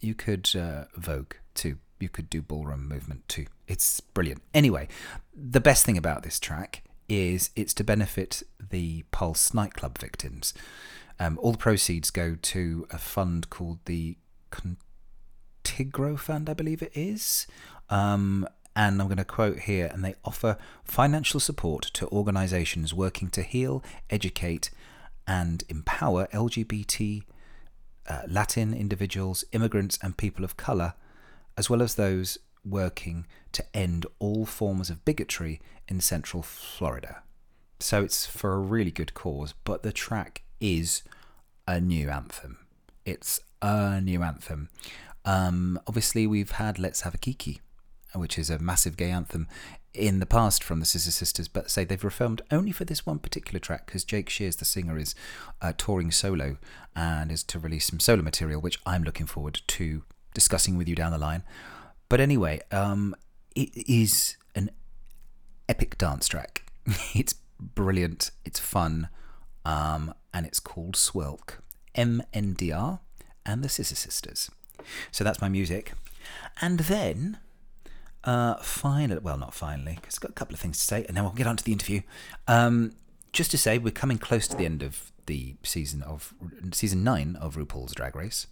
you 0.00 0.14
could 0.14 0.48
uh, 0.54 0.84
vogue 0.96 1.34
to. 1.56 1.78
You 2.00 2.08
could 2.10 2.28
do 2.28 2.42
ballroom 2.42 2.86
movement 2.88 3.26
too. 3.28 3.46
It's 3.66 4.00
brilliant. 4.00 4.42
Anyway, 4.52 4.88
the 5.34 5.60
best 5.60 5.86
thing 5.86 5.96
about 5.96 6.22
this 6.22 6.38
track 6.38 6.82
is 7.08 7.50
it's 7.56 7.72
to 7.74 7.84
benefit 7.84 8.42
the 8.58 9.04
Pulse 9.10 9.54
nightclub 9.54 9.96
victims. 9.96 10.52
Um, 11.18 11.38
all 11.40 11.52
the 11.52 11.58
proceeds 11.58 12.10
go 12.10 12.36
to 12.42 12.86
a 12.90 12.98
fund 12.98 13.48
called 13.48 13.78
the 13.84 14.18
Con- 14.50 14.76
Tigro 15.62 16.18
Fund, 16.18 16.50
I 16.50 16.54
believe 16.54 16.82
it 16.82 16.92
is. 16.94 17.46
Um, 17.88 18.46
and 18.76 19.00
I'm 19.00 19.06
going 19.08 19.18
to 19.18 19.24
quote 19.24 19.60
here, 19.60 19.90
and 19.92 20.04
they 20.04 20.14
offer 20.24 20.56
financial 20.84 21.40
support 21.40 21.84
to 21.94 22.08
organizations 22.08 22.92
working 22.92 23.28
to 23.30 23.42
heal, 23.42 23.82
educate, 24.10 24.70
and 25.26 25.62
empower 25.68 26.26
LGBT 26.28 27.22
uh, 28.08 28.22
Latin 28.28 28.74
individuals, 28.74 29.44
immigrants, 29.52 29.98
and 30.02 30.16
people 30.16 30.44
of 30.44 30.56
colour, 30.56 30.94
as 31.56 31.70
well 31.70 31.82
as 31.82 31.94
those 31.94 32.38
working 32.64 33.26
to 33.52 33.64
end 33.74 34.06
all 34.18 34.44
forms 34.46 34.90
of 34.90 35.04
bigotry 35.04 35.60
in 35.88 36.00
Central 36.00 36.42
Florida. 36.42 37.22
So 37.80 38.02
it's 38.02 38.26
for 38.26 38.54
a 38.54 38.58
really 38.58 38.90
good 38.90 39.14
cause, 39.14 39.54
but 39.64 39.82
the 39.82 39.92
track 39.92 40.42
is 40.60 41.02
a 41.66 41.80
new 41.80 42.08
anthem. 42.08 42.58
It's 43.04 43.40
a 43.60 44.00
new 44.00 44.22
anthem. 44.22 44.70
Um, 45.24 45.80
obviously, 45.86 46.26
we've 46.26 46.52
had 46.52 46.78
Let's 46.78 47.02
Have 47.02 47.14
a 47.14 47.18
Kiki, 47.18 47.60
which 48.14 48.38
is 48.38 48.50
a 48.50 48.58
massive 48.58 48.96
gay 48.96 49.10
anthem 49.10 49.48
in 49.92 50.18
the 50.18 50.26
past 50.26 50.64
from 50.64 50.80
the 50.80 50.86
Scissor 50.86 51.12
Sisters, 51.12 51.46
but 51.46 51.70
say 51.70 51.84
they've 51.84 52.00
refilmed 52.00 52.40
only 52.50 52.72
for 52.72 52.84
this 52.84 53.06
one 53.06 53.18
particular 53.18 53.60
track 53.60 53.86
because 53.86 54.04
Jake 54.04 54.28
Shears, 54.28 54.56
the 54.56 54.64
singer, 54.64 54.98
is 54.98 55.14
uh, 55.62 55.72
touring 55.76 56.10
solo 56.10 56.56
and 56.96 57.30
is 57.30 57.44
to 57.44 57.58
release 57.58 57.86
some 57.86 58.00
solo 58.00 58.22
material, 58.22 58.60
which 58.60 58.80
I'm 58.84 59.04
looking 59.04 59.26
forward 59.26 59.60
to 59.68 60.02
discussing 60.34 60.76
with 60.76 60.88
you 60.88 60.96
down 60.96 61.12
the 61.12 61.18
line. 61.18 61.44
But 62.08 62.20
anyway, 62.20 62.60
um, 62.72 63.14
it 63.54 63.70
is 63.88 64.36
an 64.54 64.70
epic 65.68 65.96
dance 65.96 66.26
track. 66.26 66.64
it's 67.14 67.34
brilliant, 67.60 68.32
it's 68.44 68.58
fun, 68.58 69.08
um, 69.64 70.12
and 70.32 70.44
it's 70.44 70.60
called 70.60 70.96
Swerlk. 70.96 71.58
MNDR 71.94 72.98
and 73.46 73.62
the 73.62 73.68
Scissor 73.68 73.94
Sisters. 73.94 74.50
So 75.12 75.24
that's 75.24 75.40
my 75.40 75.48
music. 75.48 75.92
And 76.60 76.80
then 76.80 77.38
uh, 78.24 78.56
finally, 78.56 79.20
well, 79.20 79.36
not 79.36 79.54
finally, 79.54 79.98
because 80.00 80.16
I've 80.16 80.22
got 80.22 80.30
a 80.30 80.34
couple 80.34 80.54
of 80.54 80.60
things 80.60 80.78
to 80.78 80.84
say, 80.84 81.04
and 81.06 81.16
then 81.16 81.24
we'll 81.24 81.32
get 81.32 81.46
on 81.46 81.56
to 81.56 81.64
the 81.64 81.72
interview. 81.72 82.00
Um, 82.48 82.92
just 83.32 83.50
to 83.50 83.58
say, 83.58 83.78
we're 83.78 83.90
coming 83.90 84.18
close 84.18 84.48
to 84.48 84.56
the 84.56 84.64
end 84.64 84.82
of 84.82 85.12
the 85.26 85.56
season 85.62 86.02
of 86.02 86.34
season 86.72 87.02
nine 87.02 87.36
of 87.36 87.56
RuPaul's 87.56 87.94
Drag 87.94 88.14
Race, 88.14 88.46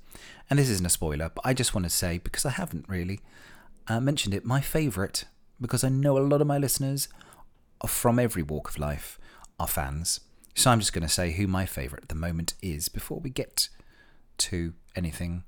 and 0.50 0.58
this 0.58 0.68
isn't 0.68 0.86
a 0.86 0.90
spoiler, 0.90 1.30
but 1.34 1.42
I 1.44 1.54
just 1.54 1.74
want 1.74 1.84
to 1.84 1.90
say 1.90 2.18
because 2.18 2.44
I 2.44 2.50
haven't 2.50 2.88
really 2.88 3.20
uh, 3.88 4.00
mentioned 4.00 4.34
it, 4.34 4.44
my 4.44 4.60
favourite, 4.60 5.24
because 5.60 5.84
I 5.84 5.88
know 5.88 6.18
a 6.18 6.20
lot 6.20 6.40
of 6.40 6.46
my 6.46 6.58
listeners 6.58 7.08
from 7.86 8.18
every 8.18 8.42
walk 8.42 8.68
of 8.70 8.78
life 8.78 9.18
are 9.58 9.66
fans. 9.66 10.20
So 10.54 10.70
I'm 10.70 10.80
just 10.80 10.92
going 10.92 11.06
to 11.06 11.12
say 11.12 11.32
who 11.32 11.46
my 11.46 11.66
favourite 11.66 12.04
at 12.04 12.08
the 12.08 12.14
moment 12.14 12.54
is 12.62 12.88
before 12.88 13.20
we 13.20 13.30
get 13.30 13.68
to 14.38 14.74
anything 14.94 15.44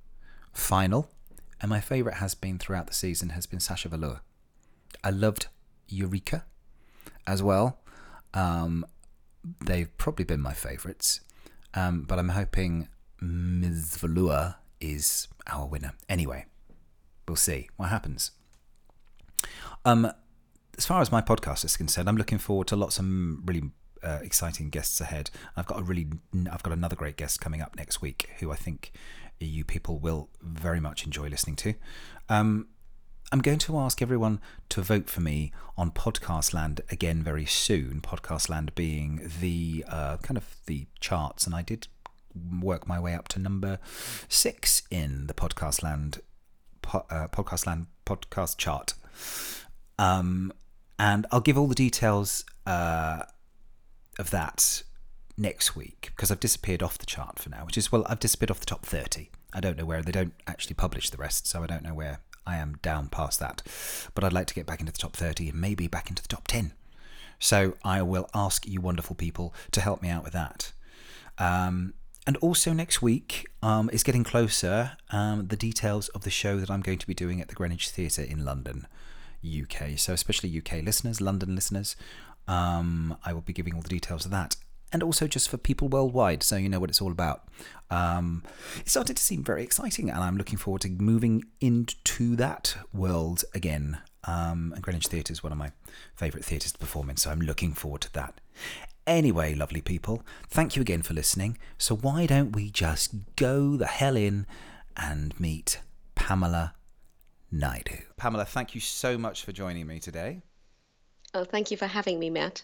final 0.52 1.10
and 1.64 1.70
my 1.70 1.80
favourite 1.80 2.18
has 2.18 2.34
been 2.34 2.58
throughout 2.58 2.86
the 2.88 2.92
season 2.92 3.30
has 3.30 3.46
been 3.46 3.58
Sasha 3.58 3.88
Velour. 3.88 4.20
I 5.02 5.08
loved 5.08 5.46
Eureka 5.88 6.44
as 7.26 7.42
well. 7.42 7.78
Um, 8.34 8.84
they've 9.64 9.88
probably 9.96 10.26
been 10.26 10.42
my 10.42 10.52
favourites, 10.52 11.22
um, 11.72 12.02
but 12.02 12.18
I'm 12.18 12.28
hoping 12.28 12.88
Ms. 13.22 13.96
Velour 13.96 14.56
is 14.78 15.28
our 15.46 15.64
winner. 15.66 15.94
Anyway, 16.06 16.44
we'll 17.26 17.36
see 17.36 17.70
what 17.78 17.88
happens. 17.88 18.32
Um, 19.86 20.12
as 20.76 20.84
far 20.84 21.00
as 21.00 21.10
my 21.10 21.22
podcast 21.22 21.64
is 21.64 21.78
concerned, 21.78 22.10
I'm 22.10 22.18
looking 22.18 22.36
forward 22.36 22.66
to 22.66 22.76
lots 22.76 22.98
of 22.98 23.06
really 23.06 23.70
uh, 24.02 24.18
exciting 24.20 24.68
guests 24.68 25.00
ahead. 25.00 25.30
I've 25.56 25.64
got 25.64 25.80
a 25.80 25.82
really, 25.82 26.08
I've 26.52 26.62
got 26.62 26.74
another 26.74 26.94
great 26.94 27.16
guest 27.16 27.40
coming 27.40 27.62
up 27.62 27.74
next 27.74 28.02
week, 28.02 28.28
who 28.40 28.52
I 28.52 28.56
think 28.56 28.92
you 29.40 29.64
people 29.64 29.98
will 29.98 30.28
very 30.40 30.80
much 30.80 31.04
enjoy 31.04 31.28
listening 31.28 31.56
to. 31.56 31.74
Um, 32.28 32.68
I'm 33.32 33.40
going 33.40 33.58
to 33.58 33.78
ask 33.78 34.00
everyone 34.00 34.40
to 34.68 34.82
vote 34.82 35.08
for 35.10 35.20
me 35.20 35.52
on 35.76 35.90
Podcastland 35.90 36.80
again 36.92 37.22
very 37.22 37.46
soon. 37.46 38.00
Podcastland 38.00 38.74
being 38.74 39.30
the 39.40 39.84
uh, 39.88 40.18
kind 40.18 40.36
of 40.36 40.56
the 40.66 40.86
charts, 41.00 41.46
and 41.46 41.54
I 41.54 41.62
did 41.62 41.88
work 42.60 42.86
my 42.86 43.00
way 43.00 43.14
up 43.14 43.28
to 43.28 43.38
number 43.38 43.78
six 44.28 44.82
in 44.90 45.26
the 45.26 45.34
Podcastland 45.34 46.20
po- 46.82 47.06
uh, 47.10 47.28
Podcastland 47.28 47.86
podcast 48.06 48.56
chart. 48.56 48.94
Um, 49.98 50.52
and 50.98 51.26
I'll 51.30 51.40
give 51.40 51.58
all 51.58 51.66
the 51.66 51.74
details 51.74 52.44
uh, 52.66 53.22
of 54.18 54.30
that 54.30 54.82
next 55.36 55.74
week 55.74 56.12
because 56.14 56.30
I've 56.30 56.40
disappeared 56.40 56.82
off 56.82 56.98
the 56.98 57.06
chart 57.06 57.38
for 57.38 57.50
now, 57.50 57.64
which 57.64 57.78
is, 57.78 57.90
well, 57.90 58.06
I've 58.08 58.20
disappeared 58.20 58.50
off 58.50 58.60
the 58.60 58.66
top 58.66 58.86
30. 58.86 59.30
I 59.52 59.60
don't 59.60 59.76
know 59.76 59.84
where, 59.84 60.02
they 60.02 60.12
don't 60.12 60.34
actually 60.46 60.74
publish 60.74 61.10
the 61.10 61.16
rest, 61.16 61.46
so 61.46 61.62
I 61.62 61.66
don't 61.66 61.82
know 61.82 61.94
where 61.94 62.20
I 62.46 62.56
am 62.56 62.78
down 62.82 63.08
past 63.08 63.40
that. 63.40 63.62
But 64.14 64.24
I'd 64.24 64.32
like 64.32 64.46
to 64.48 64.54
get 64.54 64.66
back 64.66 64.80
into 64.80 64.92
the 64.92 64.98
top 64.98 65.14
30 65.14 65.50
and 65.50 65.60
maybe 65.60 65.86
back 65.86 66.08
into 66.08 66.22
the 66.22 66.28
top 66.28 66.46
10. 66.46 66.72
So 67.38 67.74
I 67.84 68.02
will 68.02 68.28
ask 68.34 68.66
you 68.66 68.80
wonderful 68.80 69.16
people 69.16 69.54
to 69.72 69.80
help 69.80 70.02
me 70.02 70.08
out 70.08 70.24
with 70.24 70.32
that. 70.32 70.72
Um, 71.38 71.94
and 72.26 72.36
also 72.38 72.72
next 72.72 73.02
week 73.02 73.46
um, 73.62 73.90
is 73.92 74.02
getting 74.02 74.24
closer 74.24 74.92
um, 75.10 75.48
the 75.48 75.56
details 75.56 76.08
of 76.10 76.22
the 76.22 76.30
show 76.30 76.58
that 76.58 76.70
I'm 76.70 76.80
going 76.80 76.98
to 76.98 77.06
be 77.06 77.14
doing 77.14 77.40
at 77.40 77.48
the 77.48 77.54
Greenwich 77.54 77.90
Theatre 77.90 78.22
in 78.22 78.44
London, 78.44 78.86
UK. 79.44 79.98
So 79.98 80.12
especially 80.12 80.56
UK 80.56 80.82
listeners, 80.82 81.20
London 81.20 81.54
listeners, 81.54 81.96
um, 82.48 83.16
I 83.24 83.32
will 83.32 83.42
be 83.42 83.52
giving 83.52 83.74
all 83.74 83.82
the 83.82 83.88
details 83.88 84.24
of 84.24 84.30
that 84.30 84.56
and 84.94 85.02
also 85.02 85.26
just 85.26 85.48
for 85.48 85.56
people 85.56 85.88
worldwide, 85.88 86.44
so 86.44 86.54
you 86.54 86.68
know 86.68 86.78
what 86.78 86.88
it's 86.88 87.02
all 87.02 87.10
about. 87.10 87.42
Um, 87.90 88.44
it 88.78 88.88
started 88.88 89.16
to 89.16 89.22
seem 89.22 89.42
very 89.42 89.64
exciting, 89.64 90.08
and 90.08 90.20
I'm 90.20 90.36
looking 90.36 90.56
forward 90.56 90.82
to 90.82 90.88
moving 90.88 91.42
into 91.60 92.36
that 92.36 92.76
world 92.92 93.44
again. 93.54 93.98
Um, 94.22 94.72
and 94.72 94.82
Greenwich 94.82 95.08
Theatre 95.08 95.32
is 95.32 95.42
one 95.42 95.50
of 95.50 95.58
my 95.58 95.72
favourite 96.14 96.44
theatres 96.44 96.70
to 96.72 96.78
perform 96.78 97.10
in, 97.10 97.16
so 97.16 97.30
I'm 97.30 97.40
looking 97.40 97.72
forward 97.72 98.02
to 98.02 98.12
that. 98.12 98.40
Anyway, 99.04 99.52
lovely 99.56 99.80
people, 99.80 100.22
thank 100.48 100.76
you 100.76 100.80
again 100.82 101.02
for 101.02 101.12
listening. 101.12 101.58
So, 101.76 101.96
why 101.96 102.26
don't 102.26 102.52
we 102.54 102.70
just 102.70 103.34
go 103.34 103.76
the 103.76 103.86
hell 103.86 104.16
in 104.16 104.46
and 104.96 105.38
meet 105.40 105.80
Pamela 106.14 106.74
Naidoo? 107.52 108.04
Pamela, 108.16 108.44
thank 108.44 108.76
you 108.76 108.80
so 108.80 109.18
much 109.18 109.44
for 109.44 109.50
joining 109.50 109.88
me 109.88 109.98
today. 109.98 110.42
Oh, 111.34 111.42
thank 111.42 111.72
you 111.72 111.76
for 111.76 111.88
having 111.88 112.20
me, 112.20 112.30
Matt. 112.30 112.62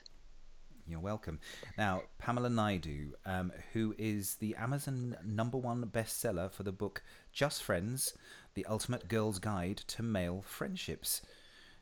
You're 0.90 0.98
welcome. 0.98 1.38
Now, 1.78 2.02
Pamela 2.18 2.48
Naidoo, 2.48 3.12
um, 3.24 3.52
who 3.72 3.94
is 3.96 4.34
the 4.34 4.56
Amazon 4.56 5.16
number 5.24 5.56
one 5.56 5.84
bestseller 5.84 6.50
for 6.50 6.64
the 6.64 6.72
book 6.72 7.02
Just 7.32 7.62
Friends 7.62 8.14
The 8.54 8.66
Ultimate 8.66 9.06
Girl's 9.06 9.38
Guide 9.38 9.76
to 9.86 10.02
Male 10.02 10.42
Friendships. 10.44 11.22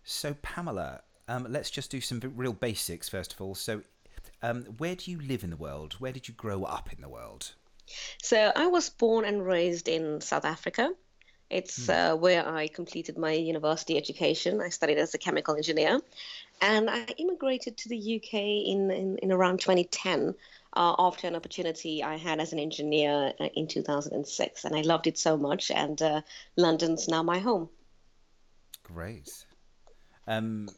So, 0.05 0.35
Pamela, 0.43 1.00
um, 1.27 1.47
let's 1.49 1.71
just 1.71 1.91
do 1.91 2.03
some 2.03 2.21
real 2.37 2.53
basics 2.53 3.09
first 3.09 3.33
of 3.33 3.41
all. 3.41 3.55
So, 3.55 3.81
um, 4.43 4.65
where 4.77 4.95
do 4.95 5.11
you 5.11 5.19
live 5.21 5.43
in 5.43 5.50
the 5.50 5.57
world? 5.57 5.95
Where 5.95 6.12
did 6.12 6.29
you 6.29 6.35
grow 6.35 6.65
up 6.65 6.93
in 6.93 7.00
the 7.00 7.09
world? 7.09 7.53
So, 8.23 8.53
I 8.55 8.67
was 8.67 8.91
born 8.91 9.25
and 9.25 9.47
raised 9.47 9.88
in 9.88 10.21
South 10.21 10.45
Africa. 10.45 10.93
It's 11.50 11.87
hmm. 11.87 11.93
uh, 11.93 12.17
where 12.17 12.47
I 12.47 12.69
completed 12.69 13.17
my 13.17 13.33
university 13.33 13.97
education. 13.97 14.61
I 14.61 14.69
studied 14.69 14.99
as 14.99 15.14
a 15.14 15.19
chemical 15.19 15.57
engineer. 15.57 16.00
And 16.61 16.90
I 16.90 17.05
immigrated 17.19 17.76
to 17.78 17.88
the 17.88 18.17
UK 18.17 18.35
in, 18.35 18.90
in, 18.90 19.19
in 19.19 19.33
around 19.33 19.61
2010 19.61 20.35
uh, 20.75 20.95
after 20.99 21.26
an 21.26 21.37
opportunity 21.37 22.02
I 22.02 22.17
had 22.17 22.40
as 22.40 22.52
an 22.52 22.59
engineer 22.59 23.33
uh, 23.38 23.49
in 23.55 23.69
2006. 23.69 24.64
And 24.64 24.76
I 24.76 24.81
loved 24.81 25.07
it 25.07 25.17
so 25.19 25.37
much. 25.37 25.71
And 25.71 26.00
uh, 26.02 26.23
London's 26.57 27.09
now 27.09 27.23
my 27.23 27.38
home. 27.38 27.69
Great. 28.83 29.45
Um, 30.26 30.69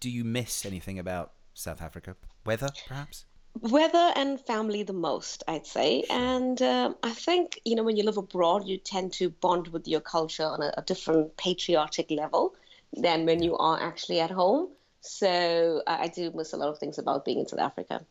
do 0.00 0.10
you 0.10 0.24
miss 0.24 0.66
anything 0.66 0.98
about 0.98 1.32
South 1.54 1.80
Africa? 1.80 2.16
Weather, 2.44 2.68
perhaps? 2.86 3.24
Weather 3.60 4.12
and 4.16 4.40
family 4.40 4.82
the 4.82 4.92
most, 4.92 5.42
I'd 5.48 5.66
say. 5.66 6.04
And 6.10 6.60
uh, 6.60 6.92
I 7.02 7.10
think, 7.10 7.60
you 7.64 7.74
know, 7.74 7.84
when 7.84 7.96
you 7.96 8.04
live 8.04 8.18
abroad, 8.18 8.66
you 8.66 8.76
tend 8.76 9.12
to 9.14 9.30
bond 9.30 9.68
with 9.68 9.88
your 9.88 10.00
culture 10.00 10.44
on 10.44 10.62
a, 10.62 10.74
a 10.76 10.82
different 10.82 11.36
patriotic 11.36 12.10
level 12.10 12.54
than 12.92 13.24
when 13.24 13.42
you 13.42 13.56
are 13.56 13.80
actually 13.80 14.20
at 14.20 14.30
home. 14.30 14.68
So 15.00 15.82
I, 15.86 16.04
I 16.04 16.08
do 16.08 16.30
miss 16.34 16.52
a 16.52 16.56
lot 16.56 16.68
of 16.68 16.78
things 16.78 16.98
about 16.98 17.24
being 17.24 17.40
in 17.40 17.46
South 17.46 17.60
Africa. 17.60 18.04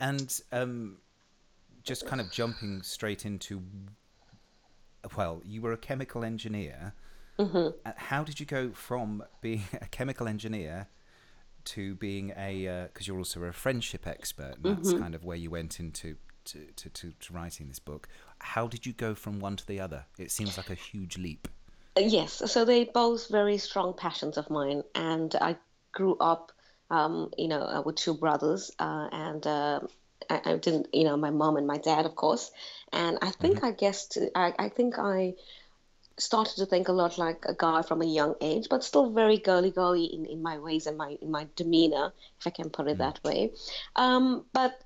And 0.00 0.40
um, 0.50 0.98
just 1.82 2.06
kind 2.06 2.20
of 2.20 2.30
jumping 2.30 2.82
straight 2.82 3.26
into, 3.26 3.62
well, 5.16 5.42
you 5.44 5.60
were 5.60 5.72
a 5.72 5.78
chemical 5.78 6.24
engineer. 6.24 6.94
Mm-hmm. 7.38 7.76
Uh, 7.84 7.92
how 7.96 8.24
did 8.24 8.40
you 8.40 8.46
go 8.46 8.70
from 8.70 9.24
being 9.40 9.64
a 9.82 9.86
chemical 9.86 10.26
engineer 10.26 10.88
to 11.64 11.94
being 11.96 12.32
a 12.36 12.88
because 12.92 13.08
uh, 13.08 13.12
you're 13.12 13.18
also 13.18 13.42
a 13.42 13.52
friendship 13.52 14.06
expert 14.06 14.56
and 14.56 14.76
that's 14.76 14.92
mm-hmm. 14.92 15.02
kind 15.02 15.14
of 15.14 15.24
where 15.24 15.36
you 15.36 15.50
went 15.50 15.80
into 15.80 16.16
to, 16.44 16.58
to, 16.76 16.90
to, 16.90 17.12
to, 17.20 17.32
writing 17.32 17.68
this 17.68 17.78
book. 17.78 18.08
How 18.38 18.66
did 18.66 18.86
you 18.86 18.92
go 18.92 19.14
from 19.14 19.40
one 19.40 19.56
to 19.56 19.66
the 19.66 19.80
other? 19.80 20.04
It 20.18 20.30
seems 20.30 20.56
like 20.56 20.70
a 20.70 20.74
huge 20.74 21.16
leap. 21.16 21.48
Yes, 21.96 22.42
so 22.46 22.64
they 22.64 22.84
both 22.84 23.30
very 23.30 23.56
strong 23.58 23.94
passions 23.94 24.36
of 24.36 24.50
mine, 24.50 24.82
and 24.94 25.34
I 25.40 25.56
grew 25.92 26.16
up, 26.18 26.50
um, 26.90 27.30
you 27.38 27.46
know, 27.46 27.62
uh, 27.62 27.82
with 27.82 27.96
two 27.96 28.14
brothers, 28.14 28.72
uh, 28.80 29.08
and 29.12 29.46
uh, 29.46 29.80
I, 30.28 30.40
I, 30.44 30.56
didn't, 30.56 30.88
you 30.92 31.04
know, 31.04 31.16
my 31.16 31.30
mom 31.30 31.56
and 31.56 31.66
my 31.66 31.78
dad, 31.78 32.04
of 32.04 32.16
course, 32.16 32.50
and 32.92 33.18
I 33.22 33.30
think 33.30 33.58
mm-hmm. 33.58 33.66
I 33.66 33.70
guess 33.70 34.18
I, 34.34 34.52
I 34.58 34.68
think 34.70 34.98
I 34.98 35.34
started 36.16 36.56
to 36.56 36.66
think 36.66 36.88
a 36.88 36.92
lot 36.92 37.18
like 37.18 37.44
a 37.46 37.54
guy 37.54 37.82
from 37.82 38.00
a 38.00 38.06
young 38.06 38.34
age, 38.40 38.68
but 38.70 38.84
still 38.84 39.10
very 39.10 39.38
girly 39.38 39.70
girly 39.70 40.04
in, 40.04 40.26
in 40.26 40.42
my 40.42 40.58
ways 40.58 40.86
and 40.86 40.96
my 40.96 41.18
in 41.20 41.30
my 41.30 41.46
demeanor, 41.56 42.12
if 42.38 42.46
I 42.46 42.50
can 42.50 42.70
put 42.70 42.88
it 42.88 42.96
mm. 42.96 42.98
that 42.98 43.20
way. 43.24 43.52
Um, 43.96 44.44
but 44.52 44.80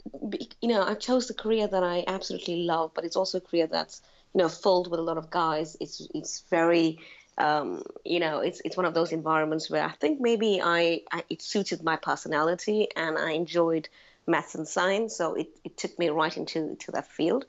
you 0.60 0.68
know, 0.68 0.82
I 0.82 0.94
chose 0.94 1.28
the 1.28 1.34
career 1.34 1.66
that 1.66 1.82
I 1.82 2.04
absolutely 2.06 2.64
love, 2.64 2.92
but 2.94 3.04
it's 3.04 3.16
also 3.16 3.38
a 3.38 3.42
career 3.42 3.66
that's 3.66 4.00
you 4.34 4.38
know 4.38 4.48
filled 4.48 4.90
with 4.90 5.00
a 5.00 5.02
lot 5.02 5.18
of 5.18 5.30
guys. 5.30 5.76
It's 5.80 6.06
it's 6.14 6.44
very 6.50 6.98
um, 7.38 7.82
you 8.04 8.20
know, 8.20 8.40
it's 8.40 8.60
it's 8.64 8.76
one 8.76 8.86
of 8.86 8.94
those 8.94 9.12
environments 9.12 9.70
where 9.70 9.84
I 9.84 9.92
think 9.92 10.20
maybe 10.20 10.60
I, 10.62 11.02
I, 11.12 11.22
it 11.30 11.40
suited 11.40 11.82
my 11.84 11.96
personality 11.96 12.88
and 12.96 13.16
I 13.16 13.32
enjoyed 13.32 13.88
maths 14.26 14.54
and 14.54 14.66
science, 14.66 15.16
so 15.16 15.34
it, 15.34 15.48
it 15.64 15.76
took 15.76 15.96
me 15.98 16.08
right 16.08 16.36
into 16.36 16.76
to 16.80 16.92
that 16.92 17.10
field. 17.10 17.46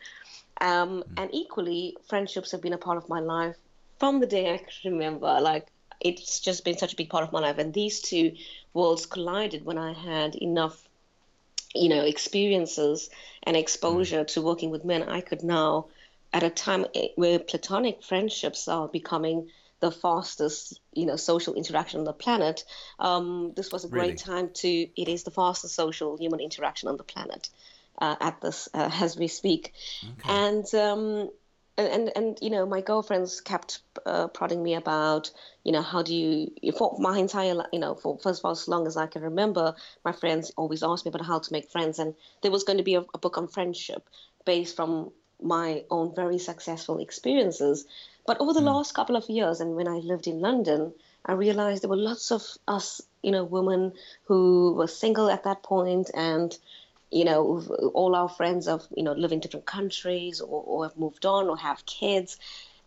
Um, 0.62 1.04
mm. 1.04 1.04
And 1.18 1.34
equally, 1.34 1.98
friendships 2.08 2.52
have 2.52 2.62
been 2.62 2.74
a 2.74 2.78
part 2.78 2.98
of 2.98 3.10
my 3.10 3.20
life 3.20 3.56
from 4.00 4.20
the 4.20 4.28
day 4.28 4.54
I 4.54 4.58
can 4.58 4.94
remember. 4.94 5.40
Like 5.42 5.68
it's 6.00 6.40
just 6.40 6.64
been 6.64 6.78
such 6.78 6.94
a 6.94 6.96
big 6.96 7.10
part 7.10 7.24
of 7.24 7.32
my 7.32 7.40
life, 7.40 7.58
and 7.58 7.74
these 7.74 8.02
two 8.02 8.36
worlds 8.74 9.06
collided 9.06 9.66
when 9.66 9.78
I 9.78 9.94
had 9.94 10.36
enough, 10.36 10.88
you 11.76 11.90
know, 11.90 12.04
experiences 12.04 13.10
and 13.44 13.56
exposure 13.56 14.24
mm. 14.24 14.28
to 14.28 14.42
working 14.42 14.70
with 14.70 14.86
men. 14.86 15.04
I 15.04 15.22
could 15.22 15.44
now, 15.44 15.88
at 16.34 16.44
a 16.44 16.50
time 16.50 16.86
where 17.16 17.40
platonic 17.40 18.04
friendships 18.04 18.68
are 18.68 18.88
becoming 18.88 19.50
the 19.82 19.92
fastest, 19.92 20.80
you 20.94 21.06
know, 21.06 21.16
social 21.16 21.54
interaction 21.54 22.00
on 22.00 22.06
the 22.06 22.14
planet. 22.14 22.66
Um, 23.00 23.54
this 23.56 23.72
was 23.72 23.86
a 23.86 23.90
great 23.90 24.18
time 24.18 24.50
to. 24.56 24.68
It 24.68 25.08
is 25.08 25.24
the 25.24 25.32
fastest 25.32 25.76
social 25.76 26.18
human 26.18 26.40
interaction 26.40 26.90
on 26.90 26.98
the 26.98 27.04
planet 27.04 27.50
uh, 27.98 28.16
at 28.20 28.42
this 28.42 28.70
uh, 28.74 28.90
as 28.94 29.18
we 29.18 29.28
speak, 29.28 29.74
okay. 30.04 30.32
and. 30.32 30.74
Um, 30.74 31.30
and, 31.80 31.88
and, 31.88 32.12
and 32.16 32.38
you 32.42 32.50
know 32.50 32.66
my 32.66 32.82
girlfriends 32.82 33.42
kept 33.42 33.82
uh, 34.06 34.28
prodding 34.28 34.62
me 34.62 34.76
about 34.76 35.32
you 35.64 35.72
know 35.72 35.82
how 35.82 36.04
do 36.04 36.14
you 36.14 36.72
for 36.78 36.96
my 37.00 37.18
entire 37.18 37.56
you 37.72 37.80
know 37.80 37.96
for 37.96 38.18
first 38.20 38.42
of 38.42 38.46
all 38.46 38.52
as 38.52 38.68
long 38.68 38.86
as 38.86 38.98
I 38.98 39.08
can 39.08 39.22
remember 39.24 39.76
my 40.04 40.12
friends 40.12 40.52
always 40.58 40.84
asked 40.84 41.06
me 41.06 41.10
about 41.10 41.26
how 41.26 41.40
to 41.40 41.54
make 41.54 41.72
friends 41.72 41.98
and 42.00 42.14
there 42.42 42.52
was 42.52 42.64
going 42.64 42.78
to 42.78 42.84
be 42.84 42.96
a, 42.96 43.06
a 43.14 43.18
book 43.18 43.38
on 43.38 43.48
friendship 43.48 44.08
based 44.46 44.76
from 44.76 45.12
my 45.42 45.84
own 45.90 46.14
very 46.14 46.38
successful 46.38 47.00
experiences 47.00 47.86
but 48.30 48.40
over 48.42 48.54
the 48.54 48.60
mm. 48.60 48.66
last 48.76 48.94
couple 48.94 49.16
of 49.16 49.28
years, 49.28 49.60
and 49.60 49.76
when 49.76 49.88
I 49.88 49.98
lived 49.98 50.28
in 50.28 50.40
London, 50.40 50.94
I 51.26 51.32
realized 51.32 51.82
there 51.82 51.90
were 51.90 51.96
lots 51.96 52.32
of 52.32 52.44
us, 52.68 53.02
you 53.24 53.32
know, 53.32 53.44
women 53.44 53.94
who 54.26 54.76
were 54.78 54.86
single 54.86 55.32
at 55.32 55.46
that 55.46 55.64
point, 55.64 56.12
and 56.14 56.56
you 57.12 57.26
know, 57.26 57.62
all 57.94 58.16
our 58.16 58.30
friends 58.30 58.68
have, 58.68 58.84
you 58.96 59.04
know, 59.04 59.14
live 59.14 59.32
in 59.32 59.40
different 59.40 59.66
countries 59.66 60.42
or, 60.42 60.64
or 60.66 60.86
have 60.86 60.98
moved 60.98 61.26
on 61.26 61.48
or 61.50 61.58
have 61.58 61.86
kids, 61.86 62.38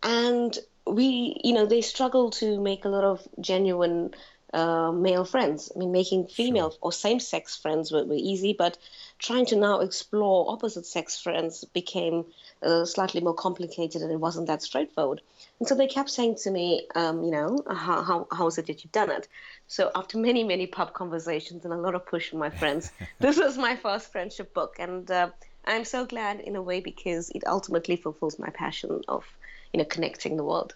and 0.01 0.57
we, 0.85 1.39
you 1.43 1.53
know, 1.53 1.65
they 1.65 1.81
struggle 1.81 2.29
to 2.31 2.59
make 2.59 2.85
a 2.85 2.89
lot 2.89 3.03
of 3.03 3.27
genuine 3.39 4.13
uh, 4.53 4.91
male 4.91 5.25
friends. 5.25 5.71
I 5.75 5.79
mean, 5.79 5.91
making 5.91 6.27
female 6.27 6.69
sure. 6.71 6.79
or 6.81 6.91
same 6.91 7.19
sex 7.19 7.57
friends 7.57 7.91
were, 7.91 8.05
were, 8.05 8.13
easy, 8.13 8.53
but 8.53 8.77
trying 9.17 9.47
to 9.47 9.55
now 9.55 9.79
explore 9.79 10.51
opposite 10.51 10.85
sex 10.85 11.19
friends 11.19 11.63
became 11.65 12.25
uh, 12.61 12.85
slightly 12.85 13.19
more 13.19 13.33
complicated 13.33 14.01
and 14.01 14.11
it 14.11 14.19
wasn't 14.19 14.47
that 14.47 14.61
straightforward. 14.61 15.21
And 15.59 15.67
so 15.67 15.75
they 15.75 15.87
kept 15.87 16.09
saying 16.09 16.35
to 16.43 16.51
me, 16.51 16.87
um, 16.93 17.23
you 17.23 17.31
know, 17.31 17.63
how, 17.67 18.03
how, 18.03 18.27
how 18.31 18.47
is 18.47 18.57
it 18.57 18.67
that 18.67 18.83
you've 18.83 18.91
done 18.91 19.09
it? 19.09 19.27
So 19.67 19.91
after 19.95 20.17
many, 20.17 20.43
many 20.43 20.67
pub 20.67 20.93
conversations 20.93 21.65
and 21.65 21.73
a 21.73 21.77
lot 21.77 21.95
of 21.95 22.05
push 22.05 22.29
from 22.29 22.39
my 22.39 22.49
friends, 22.49 22.91
this 23.19 23.37
was 23.37 23.57
my 23.57 23.75
first 23.75 24.11
friendship 24.11 24.53
book. 24.53 24.75
And 24.77 25.09
uh, 25.09 25.29
I'm 25.65 25.85
so 25.85 26.05
glad 26.05 26.41
in 26.41 26.55
a 26.55 26.61
way 26.61 26.79
because 26.79 27.31
it 27.31 27.43
ultimately 27.47 27.95
fulfills 27.95 28.37
my 28.37 28.49
passion 28.49 29.01
of, 29.07 29.25
you 29.71 29.79
know, 29.79 29.85
connecting 29.85 30.37
the 30.37 30.43
world. 30.43 30.75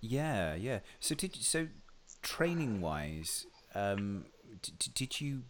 Yeah, 0.00 0.54
yeah. 0.54 0.80
So 0.98 1.14
did 1.14 1.36
you, 1.36 1.42
so 1.42 1.68
training 2.22 2.80
wise, 2.80 3.46
um, 3.74 4.26
d- 4.62 4.90
did 4.94 5.20
you 5.20 5.42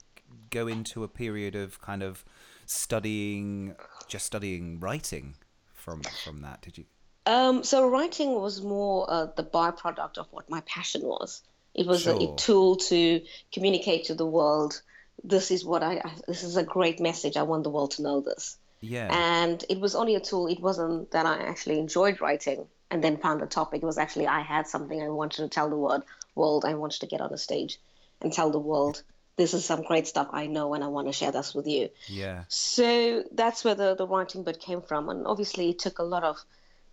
go 0.50 0.66
into 0.66 1.04
a 1.04 1.08
period 1.08 1.54
of 1.54 1.80
kind 1.80 2.02
of 2.02 2.24
studying, 2.66 3.74
just 4.08 4.26
studying 4.26 4.80
writing 4.80 5.34
from 5.74 6.02
from 6.24 6.42
that? 6.42 6.62
Did 6.62 6.78
you? 6.78 6.84
Um, 7.26 7.64
so 7.64 7.88
writing 7.88 8.34
was 8.34 8.62
more 8.62 9.06
uh, 9.08 9.26
the 9.36 9.44
byproduct 9.44 10.18
of 10.18 10.26
what 10.30 10.48
my 10.48 10.60
passion 10.62 11.02
was. 11.02 11.42
It 11.74 11.86
was 11.86 12.02
sure. 12.02 12.14
a, 12.14 12.32
a, 12.32 12.36
tool 12.36 12.76
to 12.76 13.22
communicate 13.52 14.06
to 14.06 14.14
the 14.14 14.26
world. 14.26 14.80
This 15.22 15.50
is 15.50 15.64
what 15.64 15.82
I, 15.82 16.00
I. 16.04 16.12
This 16.26 16.42
is 16.42 16.56
a 16.56 16.62
great 16.62 16.98
message. 16.98 17.36
I 17.36 17.42
want 17.42 17.64
the 17.64 17.70
world 17.70 17.92
to 17.92 18.02
know 18.02 18.20
this. 18.20 18.56
Yeah. 18.80 19.08
And 19.12 19.62
it 19.68 19.78
was 19.78 19.94
only 19.94 20.14
a 20.14 20.20
tool. 20.20 20.46
It 20.46 20.60
wasn't 20.60 21.10
that 21.10 21.26
I 21.26 21.42
actually 21.42 21.78
enjoyed 21.78 22.20
writing 22.20 22.66
and 22.90 23.04
then 23.04 23.18
found 23.18 23.42
a 23.42 23.46
topic. 23.46 23.82
It 23.82 23.86
was 23.86 23.98
actually 23.98 24.26
I 24.26 24.40
had 24.40 24.66
something 24.66 25.00
I 25.00 25.08
wanted 25.08 25.42
to 25.42 25.48
tell 25.48 25.68
the 25.68 25.76
world. 25.76 26.02
World. 26.34 26.64
I 26.64 26.74
wanted 26.74 27.00
to 27.00 27.06
get 27.06 27.20
on 27.20 27.32
a 27.32 27.38
stage 27.38 27.78
and 28.20 28.32
tell 28.32 28.50
the 28.50 28.58
world 28.58 29.02
this 29.36 29.54
is 29.54 29.64
some 29.64 29.82
great 29.82 30.06
stuff 30.06 30.28
I 30.32 30.46
know 30.46 30.74
and 30.74 30.84
I 30.84 30.88
want 30.88 31.06
to 31.06 31.14
share 31.14 31.32
this 31.32 31.54
with 31.54 31.66
you. 31.66 31.88
Yeah. 32.08 32.44
So 32.48 33.24
that's 33.32 33.64
where 33.64 33.74
the, 33.74 33.94
the 33.94 34.06
writing 34.06 34.44
bit 34.44 34.60
came 34.60 34.82
from. 34.82 35.08
And 35.08 35.26
obviously, 35.26 35.70
it 35.70 35.78
took 35.78 35.98
a 35.98 36.02
lot 36.02 36.24
of 36.24 36.36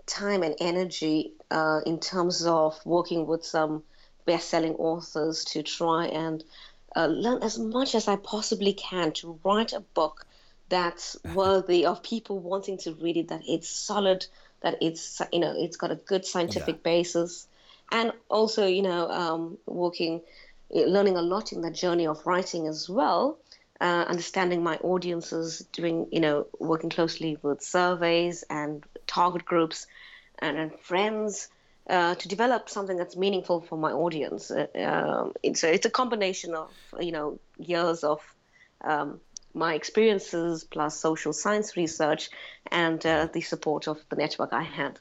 time 0.05 0.43
and 0.43 0.55
energy 0.61 1.33
uh, 1.51 1.81
in 1.85 1.99
terms 1.99 2.45
of 2.45 2.79
working 2.85 3.27
with 3.27 3.45
some 3.45 3.83
best 4.25 4.49
selling 4.49 4.75
authors 4.75 5.43
to 5.45 5.61
try 5.61 6.05
and 6.05 6.43
uh, 6.95 7.07
learn 7.07 7.43
as 7.43 7.59
much 7.59 7.95
as 7.95 8.07
I 8.07 8.15
possibly 8.15 8.73
can 8.73 9.11
to 9.13 9.39
write 9.43 9.73
a 9.73 9.81
book 9.81 10.25
that's 10.69 11.17
worthy 11.33 11.85
of 11.85 12.01
people 12.01 12.39
wanting 12.39 12.77
to 12.79 12.93
read 12.93 13.17
it, 13.17 13.27
that 13.27 13.41
it's 13.45 13.69
solid, 13.69 14.25
that 14.61 14.77
it's, 14.81 15.21
you 15.33 15.39
know, 15.39 15.53
it's 15.57 15.75
got 15.77 15.91
a 15.91 15.95
good 15.95 16.25
scientific 16.25 16.75
yeah. 16.75 16.91
basis. 16.91 17.47
And 17.91 18.11
also, 18.29 18.65
you 18.67 18.81
know, 18.81 19.09
um, 19.09 19.57
learning 20.69 21.15
a 21.15 21.21
lot 21.21 21.53
in 21.53 21.61
that 21.61 21.73
journey 21.73 22.07
of 22.07 22.25
writing 22.25 22.67
as 22.67 22.89
well. 22.89 23.39
Uh, 23.79 24.05
understanding 24.07 24.63
my 24.63 24.75
audiences, 24.77 25.59
doing 25.71 26.07
you 26.11 26.19
know 26.19 26.47
working 26.59 26.89
closely 26.89 27.37
with 27.43 27.61
surveys 27.61 28.43
and 28.49 28.83
target 29.05 29.45
groups 29.45 29.85
and, 30.39 30.57
and 30.57 30.79
friends 30.79 31.47
uh, 31.87 32.15
to 32.15 32.27
develop 32.27 32.69
something 32.69 32.97
that's 32.97 33.15
meaningful 33.15 33.61
for 33.61 33.77
my 33.77 33.91
audience. 33.91 34.49
Uh, 34.49 34.65
um, 34.83 35.33
it's 35.43 35.63
a, 35.63 35.71
it's 35.71 35.85
a 35.85 35.91
combination 35.91 36.55
of 36.55 36.71
you 36.99 37.11
know 37.11 37.39
years 37.59 38.03
of 38.03 38.19
um, 38.83 39.19
my 39.53 39.75
experiences 39.75 40.63
plus 40.63 40.99
social 40.99 41.33
science 41.33 41.77
research 41.77 42.29
and 42.71 43.05
uh, 43.05 43.27
the 43.31 43.41
support 43.41 43.87
of 43.87 44.03
the 44.09 44.15
network 44.15 44.53
I 44.53 44.63
had. 44.63 44.99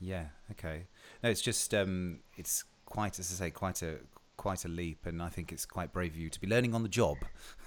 Yeah. 0.00 0.26
Okay. 0.52 0.86
No, 1.22 1.30
it's 1.30 1.42
just 1.42 1.74
um, 1.74 2.20
it's 2.36 2.64
quite 2.84 3.18
as 3.18 3.30
I 3.32 3.46
say 3.46 3.50
quite 3.50 3.82
a 3.82 3.96
quite 4.36 4.64
a 4.64 4.68
leap, 4.68 5.06
and 5.06 5.22
I 5.22 5.28
think 5.28 5.52
it's 5.52 5.66
quite 5.66 5.92
brave 5.92 6.12
of 6.12 6.18
you 6.18 6.30
to 6.30 6.40
be 6.40 6.46
learning 6.46 6.74
on 6.74 6.82
the 6.82 6.88
job. 6.88 7.18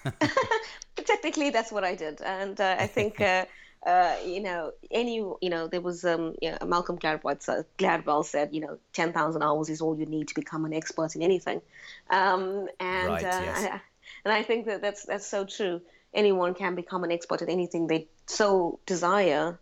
Technically, 0.96 1.50
that's 1.50 1.72
what 1.72 1.84
I 1.84 1.96
did, 1.96 2.22
and 2.22 2.60
uh, 2.60 2.76
I 2.80 2.88
think. 2.88 3.22
Uh, 3.22 3.46
uh, 3.86 4.16
you 4.26 4.42
know, 4.42 4.74
any, 4.92 5.16
you 5.16 5.50
know, 5.50 5.68
there 5.68 5.82
was 5.82 6.04
um, 6.04 6.36
you 6.42 6.52
know, 6.52 6.58
Malcolm 6.66 6.98
Gladwell, 6.98 7.48
uh, 7.48 7.64
Gladwell 7.78 8.26
said, 8.26 8.54
you 8.54 8.62
know, 8.62 8.78
ten 8.94 9.14
thousand 9.14 9.42
hours 9.42 9.70
is 9.70 9.82
all 9.82 9.98
you 9.98 10.06
need 10.06 10.28
to 10.28 10.36
become 10.36 10.66
an 10.66 10.74
expert 10.74 11.16
in 11.16 11.22
anything, 11.22 11.62
um, 12.10 12.68
and 12.80 13.08
right, 13.08 13.24
uh, 13.24 13.42
yes. 13.42 13.66
I, 13.66 13.82
and 14.26 14.34
I 14.34 14.44
think 14.44 14.66
that 14.66 14.82
that's 14.82 15.06
that's 15.06 15.26
so 15.26 15.46
true. 15.46 15.82
Anyone 16.14 16.56
can 16.56 16.76
become 16.76 17.04
an 17.04 17.12
expert 17.12 17.42
at 17.42 17.50
anything 17.50 17.88
they 17.88 18.08
so 18.26 18.80
desire 18.86 19.60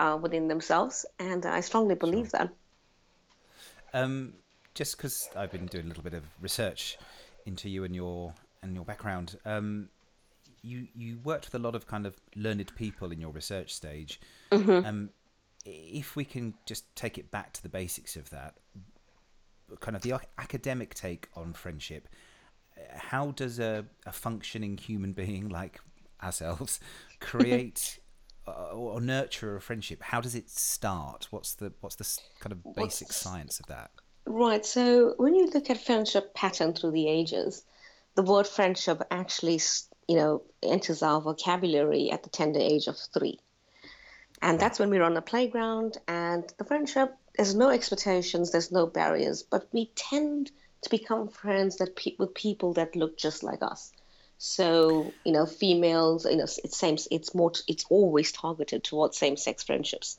uh, 0.00 0.18
within 0.20 0.48
themselves, 0.48 1.06
and 1.20 1.46
I 1.46 1.60
strongly 1.60 1.94
believe 1.94 2.30
sure. 2.30 2.40
that. 2.40 2.50
Um, 3.94 4.34
just 4.74 4.96
because 4.96 5.28
I've 5.36 5.52
been 5.52 5.66
doing 5.66 5.84
a 5.84 5.88
little 5.88 6.02
bit 6.02 6.14
of 6.14 6.24
research 6.40 6.98
into 7.46 7.68
you 7.68 7.84
and 7.84 7.94
your 7.94 8.34
and 8.62 8.74
your 8.74 8.84
background, 8.84 9.36
um, 9.44 9.88
you 10.62 10.86
you 10.94 11.18
worked 11.24 11.46
with 11.46 11.54
a 11.54 11.62
lot 11.62 11.74
of 11.74 11.86
kind 11.86 12.06
of 12.06 12.16
learned 12.36 12.74
people 12.76 13.12
in 13.12 13.20
your 13.20 13.30
research 13.30 13.74
stage. 13.74 14.20
Mm-hmm. 14.50 14.86
Um, 14.86 15.10
if 15.64 16.16
we 16.16 16.24
can 16.24 16.54
just 16.66 16.94
take 16.96 17.18
it 17.18 17.30
back 17.30 17.52
to 17.52 17.62
the 17.62 17.68
basics 17.68 18.16
of 18.16 18.30
that, 18.30 18.54
kind 19.80 19.96
of 19.96 20.02
the 20.02 20.14
academic 20.38 20.94
take 20.94 21.28
on 21.36 21.52
friendship, 21.52 22.08
how 22.94 23.30
does 23.32 23.58
a, 23.58 23.84
a 24.06 24.12
functioning 24.12 24.76
human 24.76 25.12
being 25.12 25.48
like 25.48 25.80
ourselves 26.22 26.80
create 27.20 27.98
Uh, 28.46 28.74
or 28.74 29.00
nurture 29.00 29.54
a 29.54 29.60
friendship? 29.60 30.02
How 30.02 30.20
does 30.20 30.34
it 30.34 30.50
start? 30.50 31.28
What's 31.30 31.54
the 31.54 31.72
what's 31.80 31.96
the 31.96 32.20
kind 32.40 32.52
of 32.52 32.74
basic 32.74 33.08
what's, 33.08 33.16
science 33.16 33.60
of 33.60 33.66
that? 33.66 33.92
Right. 34.26 34.66
So 34.66 35.14
when 35.16 35.34
you 35.34 35.46
look 35.46 35.70
at 35.70 35.84
friendship 35.84 36.34
pattern 36.34 36.72
through 36.72 36.90
the 36.90 37.08
ages, 37.08 37.64
the 38.14 38.22
word 38.22 38.46
friendship 38.46 39.02
actually, 39.10 39.60
you 40.08 40.16
know, 40.16 40.42
enters 40.62 41.02
our 41.02 41.20
vocabulary 41.20 42.10
at 42.10 42.24
the 42.24 42.30
tender 42.30 42.58
age 42.58 42.88
of 42.88 42.98
three. 43.14 43.38
And 44.42 44.58
that's 44.58 44.80
when 44.80 44.90
we're 44.90 45.04
on 45.04 45.14
the 45.14 45.22
playground 45.22 45.98
and 46.08 46.52
the 46.58 46.64
friendship, 46.64 47.16
there's 47.36 47.54
no 47.54 47.70
expectations, 47.70 48.50
there's 48.50 48.72
no 48.72 48.86
barriers, 48.86 49.44
but 49.44 49.68
we 49.72 49.92
tend 49.94 50.50
to 50.82 50.90
become 50.90 51.28
friends 51.28 51.76
that 51.76 51.94
pe- 51.94 52.16
with 52.18 52.34
people 52.34 52.72
that 52.74 52.96
look 52.96 53.16
just 53.16 53.44
like 53.44 53.62
us. 53.62 53.92
So, 54.44 55.12
you 55.24 55.30
know, 55.30 55.46
females, 55.46 56.24
you 56.24 56.36
know, 56.36 56.42
it's 56.42 56.76
same, 56.76 56.96
it's 57.12 57.32
more, 57.32 57.52
it's 57.68 57.84
always 57.90 58.32
targeted 58.32 58.82
towards 58.82 59.16
same-sex 59.16 59.62
friendships 59.62 60.18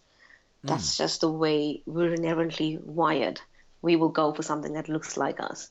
That's 0.63 0.97
just 0.97 1.19
the 1.19 1.29
way 1.29 1.83
we're 1.85 2.13
inherently 2.13 2.79
wired. 2.81 3.41
We 3.81 3.97
will 3.97 4.07
go 4.07 4.33
for 4.33 4.41
something 4.41 4.75
that 4.75 4.87
looks 4.87 5.17
like 5.17 5.41
us. 5.41 5.69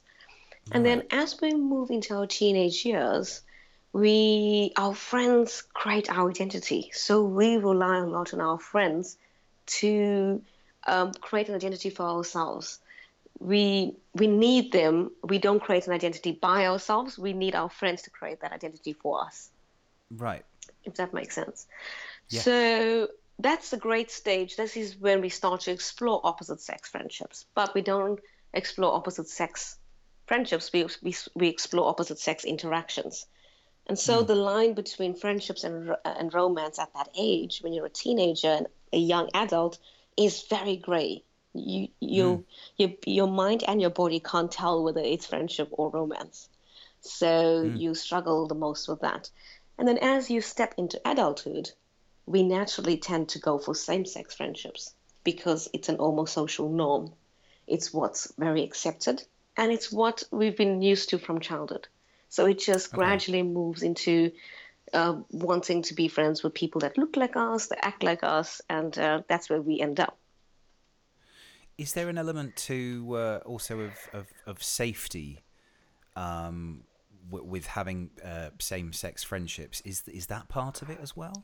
And 0.70 0.84
then 0.84 1.04
as 1.10 1.40
we 1.40 1.54
move 1.54 1.90
into 1.90 2.14
our 2.14 2.26
teenage 2.26 2.84
years, 2.84 3.40
we 3.94 4.72
our 4.76 4.94
friends 4.94 5.62
create 5.72 6.10
our 6.10 6.28
identity. 6.28 6.90
So 6.92 7.24
we 7.24 7.56
rely 7.56 8.00
a 8.00 8.06
lot 8.06 8.34
on 8.34 8.42
our 8.42 8.58
friends 8.58 9.16
to 9.80 10.42
um, 10.86 11.12
create 11.14 11.48
an 11.48 11.54
identity 11.54 11.88
for 11.88 12.02
ourselves. 12.02 12.80
We 13.42 13.96
we 14.14 14.26
need 14.26 14.72
them. 14.72 15.10
We 15.24 15.38
don't 15.38 15.60
create 15.60 15.86
an 15.86 15.92
identity 15.92 16.32
by 16.32 16.66
ourselves. 16.66 17.18
We 17.18 17.32
need 17.32 17.54
our 17.54 17.68
friends 17.68 18.02
to 18.02 18.10
create 18.10 18.40
that 18.40 18.52
identity 18.52 18.92
for 18.92 19.24
us. 19.24 19.50
Right. 20.10 20.44
If 20.84 20.94
that 20.94 21.12
makes 21.12 21.34
sense. 21.34 21.66
Yeah. 22.28 22.40
So 22.40 23.08
that's 23.38 23.72
a 23.72 23.76
great 23.76 24.10
stage. 24.10 24.56
This 24.56 24.76
is 24.76 24.96
when 24.96 25.20
we 25.20 25.28
start 25.28 25.62
to 25.62 25.70
explore 25.70 26.20
opposite 26.24 26.60
sex 26.60 26.88
friendships, 26.88 27.46
but 27.54 27.74
we 27.74 27.82
don't 27.82 28.20
explore 28.54 28.94
opposite 28.94 29.28
sex 29.28 29.76
friendships. 30.26 30.72
We 30.72 30.86
we, 31.02 31.14
we 31.34 31.48
explore 31.48 31.88
opposite 31.88 32.18
sex 32.18 32.44
interactions. 32.44 33.26
And 33.88 33.98
so 33.98 34.20
hmm. 34.20 34.26
the 34.26 34.36
line 34.36 34.74
between 34.74 35.14
friendships 35.14 35.64
and, 35.64 35.96
and 36.04 36.32
romance 36.32 36.78
at 36.78 36.94
that 36.94 37.08
age, 37.16 37.60
when 37.62 37.72
you're 37.72 37.86
a 37.86 37.90
teenager 37.90 38.48
and 38.48 38.66
a 38.92 38.98
young 38.98 39.28
adult, 39.34 39.78
is 40.16 40.42
very 40.42 40.76
gray. 40.76 41.24
You, 41.54 41.88
you, 42.00 42.44
your, 42.76 42.90
your 43.06 43.26
mind 43.26 43.64
and 43.66 43.80
your 43.80 43.90
body 43.90 44.20
can't 44.20 44.50
tell 44.50 44.82
whether 44.82 45.00
it's 45.00 45.26
friendship 45.26 45.68
or 45.72 45.90
romance. 45.90 46.48
So 47.00 47.70
you 47.74 47.94
struggle 47.94 48.46
the 48.46 48.54
most 48.54 48.88
with 48.88 49.00
that. 49.00 49.30
And 49.78 49.86
then 49.88 49.98
as 49.98 50.30
you 50.30 50.40
step 50.40 50.74
into 50.78 51.00
adulthood, 51.04 51.70
we 52.26 52.42
naturally 52.42 52.96
tend 52.96 53.30
to 53.30 53.38
go 53.38 53.58
for 53.58 53.74
same 53.74 54.04
sex 54.04 54.34
friendships 54.34 54.94
because 55.24 55.68
it's 55.72 55.88
an 55.88 55.96
almost 55.96 56.34
social 56.34 56.68
norm. 56.68 57.12
It's 57.66 57.92
what's 57.92 58.32
very 58.38 58.62
accepted 58.62 59.22
and 59.56 59.72
it's 59.72 59.92
what 59.92 60.22
we've 60.30 60.56
been 60.56 60.82
used 60.82 61.10
to 61.10 61.18
from 61.18 61.40
childhood. 61.40 61.88
So 62.28 62.46
it 62.46 62.58
just 62.60 62.92
gradually 62.92 63.42
moves 63.42 63.82
into 63.82 64.32
uh, 64.92 65.16
wanting 65.30 65.82
to 65.82 65.94
be 65.94 66.08
friends 66.08 66.42
with 66.42 66.54
people 66.54 66.80
that 66.80 66.98
look 66.98 67.16
like 67.16 67.36
us, 67.36 67.68
that 67.68 67.84
act 67.84 68.02
like 68.02 68.22
us, 68.22 68.60
and 68.68 68.96
uh, 68.98 69.22
that's 69.28 69.50
where 69.50 69.60
we 69.60 69.80
end 69.80 70.00
up. 70.00 70.18
Is 71.82 71.94
there 71.94 72.08
an 72.08 72.16
element 72.16 72.54
to 72.68 73.16
uh, 73.16 73.40
also 73.44 73.80
of, 73.80 74.08
of, 74.12 74.26
of 74.46 74.62
safety 74.62 75.40
um, 76.14 76.84
w- 77.28 77.44
with 77.44 77.66
having 77.66 78.10
uh, 78.24 78.50
same 78.60 78.92
sex 78.92 79.24
friendships? 79.24 79.80
Is 79.80 80.04
is 80.06 80.26
that 80.28 80.48
part 80.48 80.80
of 80.82 80.90
it 80.90 80.98
as 81.02 81.16
well? 81.16 81.42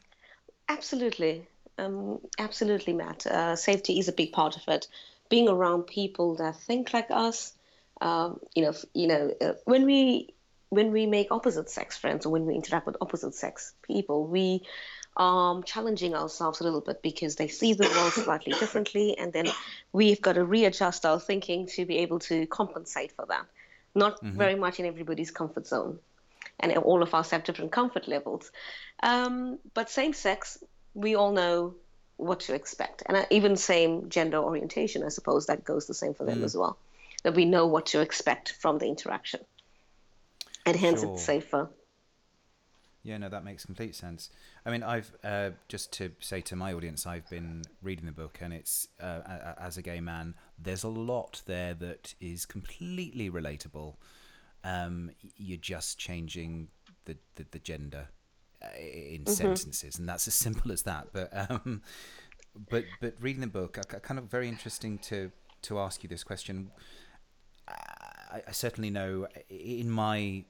Absolutely, 0.69 1.45
um, 1.77 2.21
absolutely, 2.39 2.93
Matt. 2.93 3.27
Uh, 3.27 3.57
safety 3.57 3.99
is 3.99 4.07
a 4.07 4.13
big 4.13 4.31
part 4.31 4.57
of 4.57 4.63
it. 4.69 4.87
Being 5.29 5.49
around 5.49 5.89
people 5.89 6.37
that 6.37 6.55
think 6.55 6.93
like 6.93 7.11
us, 7.11 7.53
um, 8.01 8.39
you 8.55 8.63
know, 8.63 8.75
you 8.95 9.09
know, 9.09 9.33
uh, 9.41 9.55
when 9.65 9.85
we 9.87 10.35
when 10.69 10.93
we 10.93 11.07
make 11.07 11.33
opposite 11.33 11.69
sex 11.69 11.97
friends 11.97 12.27
or 12.27 12.31
when 12.31 12.47
we 12.47 12.55
interact 12.55 12.87
with 12.87 12.97
opposite 13.01 13.35
sex 13.35 13.75
people, 13.83 14.25
we 14.25 14.63
um, 15.19 15.65
challenging 15.65 16.15
ourselves 16.15 16.61
a 16.61 16.65
little 16.65 16.81
bit 16.81 17.03
because 17.03 17.35
they 17.37 17.49
see 17.49 17.75
the 17.75 17.89
world 17.89 18.13
slightly 18.13 18.53
differently, 18.53 19.19
and 19.19 19.33
then 19.33 19.49
we've 19.93 20.23
got 20.23 20.35
to 20.35 20.45
readjust 20.45 21.05
our 21.05 21.19
thinking 21.19 21.67
to 21.67 21.85
be 21.85 21.99
able 21.99 22.21
to 22.21 22.47
compensate 22.47 23.13
for 23.13 23.27
that. 23.27 23.45
Not 23.95 24.23
very 24.23 24.55
much 24.55 24.79
in 24.79 24.87
everybody's 24.87 25.33
comfort 25.33 25.67
zone, 25.67 25.99
and 26.61 26.73
all 26.79 27.03
of 27.03 27.15
us 27.15 27.31
have 27.31 27.43
different 27.43 27.73
comfort 27.73 28.07
levels. 28.07 28.53
Um, 29.03 29.59
but 29.75 29.91
same 29.91 30.13
sex, 30.13 30.63
we 30.95 31.17
all 31.17 31.33
know 31.33 31.75
what 32.17 32.41
to 32.41 32.55
expect, 32.55 33.03
and 33.07 33.27
even 33.31 33.57
same 33.57 34.09
gender 34.09 34.39
orientation, 34.39 35.03
I 35.03 35.09
suppose 35.09 35.47
that 35.47 35.65
goes 35.65 35.87
the 35.87 35.95
same 35.95 36.15
for 36.15 36.25
them 36.25 36.45
as 36.45 36.57
well. 36.57 36.79
That 37.25 37.35
we 37.35 37.45
know 37.45 37.67
what 37.67 37.87
to 37.87 38.01
expect 38.01 38.53
from 38.53 38.79
the 38.79 38.87
interaction, 38.87 39.41
and 40.65 40.77
hence 40.77 41.01
Sure. 41.01 41.15
it's 41.15 41.25
safer. 41.25 41.71
Yeah, 43.09 43.17
no, 43.17 43.31
that 43.31 43.43
makes 43.43 43.65
complete 43.65 43.95
sense. 43.95 44.29
I 44.67 44.71
mean, 44.71 44.83
I've 44.83 45.11
uh, 45.25 45.51
just 45.67 45.95
to 45.95 46.11
say 46.21 46.43
to 46.43 46.57
my 46.57 46.75
audience, 46.75 47.07
I've 47.07 47.29
been 47.31 47.63
reading 47.81 48.05
the 48.05 48.13
book, 48.13 48.41
and 48.43 48.53
it's 48.53 48.87
uh, 49.01 49.21
as 49.59 49.79
a 49.79 49.83
gay 49.83 49.99
man, 49.99 50.35
there's 50.59 50.85
a 50.85 50.89
lot 50.89 51.41
there 51.47 51.73
that 51.73 52.15
is 52.21 52.45
completely 52.45 53.31
relatable. 53.31 53.95
Um, 54.63 55.11
you're 55.37 55.57
just 55.57 55.99
changing 55.99 56.69
the 57.07 57.17
the, 57.37 57.47
the 57.51 57.59
gender 57.59 58.09
uh, 58.63 58.79
in 58.79 59.25
sentences, 59.25 59.99
and 59.99 60.07
that's 60.07 60.29
as 60.29 60.35
simple 60.35 60.71
as 60.71 60.83
that. 60.83 61.09
But 61.15 61.31
um, 61.51 61.81
but 62.69 62.85
but 63.01 63.15
reading 63.21 63.41
the 63.41 63.47
book, 63.47 63.79
I, 63.79 63.97
I 63.97 64.01
kind 64.01 64.19
of 64.19 64.25
very 64.27 64.49
interesting 64.49 64.99
to 64.99 65.33
to 65.63 65.79
ask 65.79 66.03
you 66.03 66.11
this 66.11 66.25
question. 66.25 66.73
I, 67.67 68.43
I 68.49 68.53
certainly 68.53 68.91
know 68.91 69.27
in 69.49 69.89
my 69.89 70.45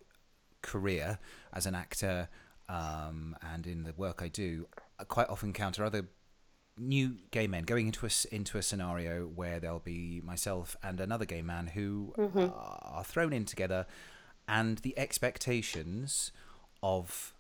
career 0.60 1.20
as 1.52 1.66
an 1.66 1.76
actor 1.76 2.28
um, 2.68 3.36
and 3.52 3.66
in 3.66 3.84
the 3.84 3.92
work 3.96 4.22
I 4.22 4.28
do, 4.28 4.66
I 4.98 5.04
quite 5.04 5.28
often 5.28 5.50
encounter 5.50 5.84
other 5.84 6.08
new 6.76 7.16
gay 7.32 7.48
men 7.48 7.64
going 7.64 7.86
into 7.86 8.06
a 8.06 8.10
into 8.34 8.56
a 8.56 8.62
scenario 8.62 9.24
where 9.26 9.58
there'll 9.58 9.80
be 9.80 10.20
myself 10.24 10.76
and 10.82 11.00
another 11.00 11.24
gay 11.24 11.42
man 11.42 11.66
who 11.68 12.14
are 12.54 13.04
thrown 13.04 13.32
in 13.32 13.44
together, 13.44 13.86
and 14.46 14.78
the 14.78 14.98
expectations 14.98 16.30
of 16.82 17.34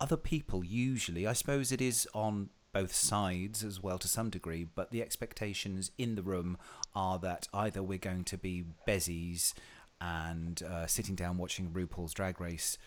other 0.00 0.16
people 0.16 0.64
usually, 0.64 1.26
I 1.26 1.32
suppose 1.32 1.72
it 1.72 1.80
is 1.80 2.06
on 2.14 2.50
both 2.72 2.94
sides 2.94 3.64
as 3.64 3.82
well 3.82 3.98
to 3.98 4.08
some 4.08 4.30
degree, 4.30 4.66
but 4.74 4.90
the 4.90 5.02
expectations 5.02 5.90
in 5.98 6.14
the 6.14 6.22
room 6.22 6.56
are 6.94 7.18
that 7.18 7.48
either 7.52 7.82
we're 7.82 7.98
going 7.98 8.24
to 8.24 8.38
be 8.38 8.64
bezies 8.86 9.54
and 10.00 10.62
uh, 10.62 10.86
sitting 10.86 11.16
down 11.16 11.38
watching 11.38 11.70
RuPaul's 11.70 12.14
Drag 12.14 12.40
Race 12.40 12.78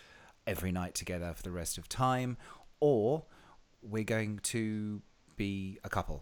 every 0.52 0.72
night 0.72 0.94
together 0.94 1.34
for 1.36 1.44
the 1.44 1.52
rest 1.62 1.78
of 1.78 1.88
time, 1.88 2.38
or 2.80 3.24
we're 3.82 4.12
going 4.18 4.40
to 4.56 5.02
be 5.36 5.80
a 5.84 5.90
couple. 5.90 6.20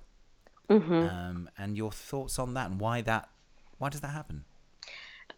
Um, 0.69 1.49
and 1.57 1.75
your 1.75 1.91
thoughts 1.91 2.37
on 2.37 2.53
that 2.53 2.69
and 2.69 2.79
why 2.79 3.01
that? 3.01 3.27
Why 3.79 3.89
does 3.89 4.01
that 4.01 4.13
happen? 4.21 4.45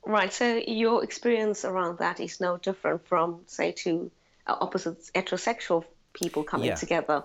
Right. 0.05 0.33
So 0.33 0.45
your 0.67 1.03
experience 1.03 1.63
around 1.63 1.99
that 1.99 2.19
is 2.19 2.41
no 2.41 2.57
different 2.57 3.07
from, 3.07 3.27
say, 3.45 3.71
two 3.71 4.11
uh, 4.45 4.55
opposite 4.59 4.99
heterosexual 5.15 5.85
people 6.13 6.43
coming 6.43 6.67
Yeah. 6.67 6.75
together. 6.75 7.23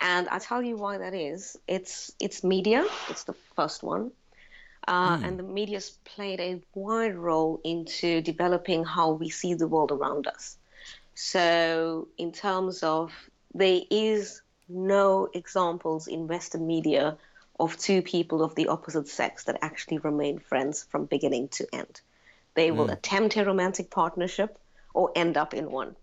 And 0.00 0.28
I 0.28 0.38
tell 0.38 0.62
you 0.62 0.76
why 0.76 0.98
that 0.98 1.14
is. 1.14 1.56
It's 1.66 2.12
it's 2.20 2.44
media. 2.44 2.84
It's 3.08 3.24
the 3.24 3.34
first 3.56 3.82
one. 3.82 4.12
Uh, 4.86 5.18
And 5.24 5.38
the 5.38 5.42
media's 5.42 5.90
played 6.14 6.40
a 6.40 6.62
wide 6.74 7.16
role 7.16 7.60
into 7.64 8.22
developing 8.22 8.84
how 8.84 9.12
we 9.20 9.28
see 9.30 9.54
the 9.54 9.66
world 9.66 9.90
around 9.92 10.26
us. 10.26 10.56
So, 11.22 12.08
in 12.16 12.32
terms 12.32 12.82
of 12.82 13.12
there 13.52 13.82
is 13.90 14.40
no 14.70 15.28
examples 15.34 16.08
in 16.08 16.26
Western 16.26 16.66
media 16.66 17.18
of 17.58 17.76
two 17.76 18.00
people 18.00 18.42
of 18.42 18.54
the 18.54 18.68
opposite 18.68 19.06
sex 19.06 19.44
that 19.44 19.58
actually 19.60 19.98
remain 19.98 20.38
friends 20.38 20.82
from 20.82 21.04
beginning 21.04 21.48
to 21.48 21.66
end. 21.74 22.00
They 22.54 22.70
will 22.70 22.86
hmm. 22.86 22.94
attempt 22.94 23.36
a 23.36 23.44
romantic 23.44 23.90
partnership 23.90 24.58
or 24.94 25.12
end 25.14 25.36
up 25.36 25.52
in 25.52 25.70
one. 25.70 25.94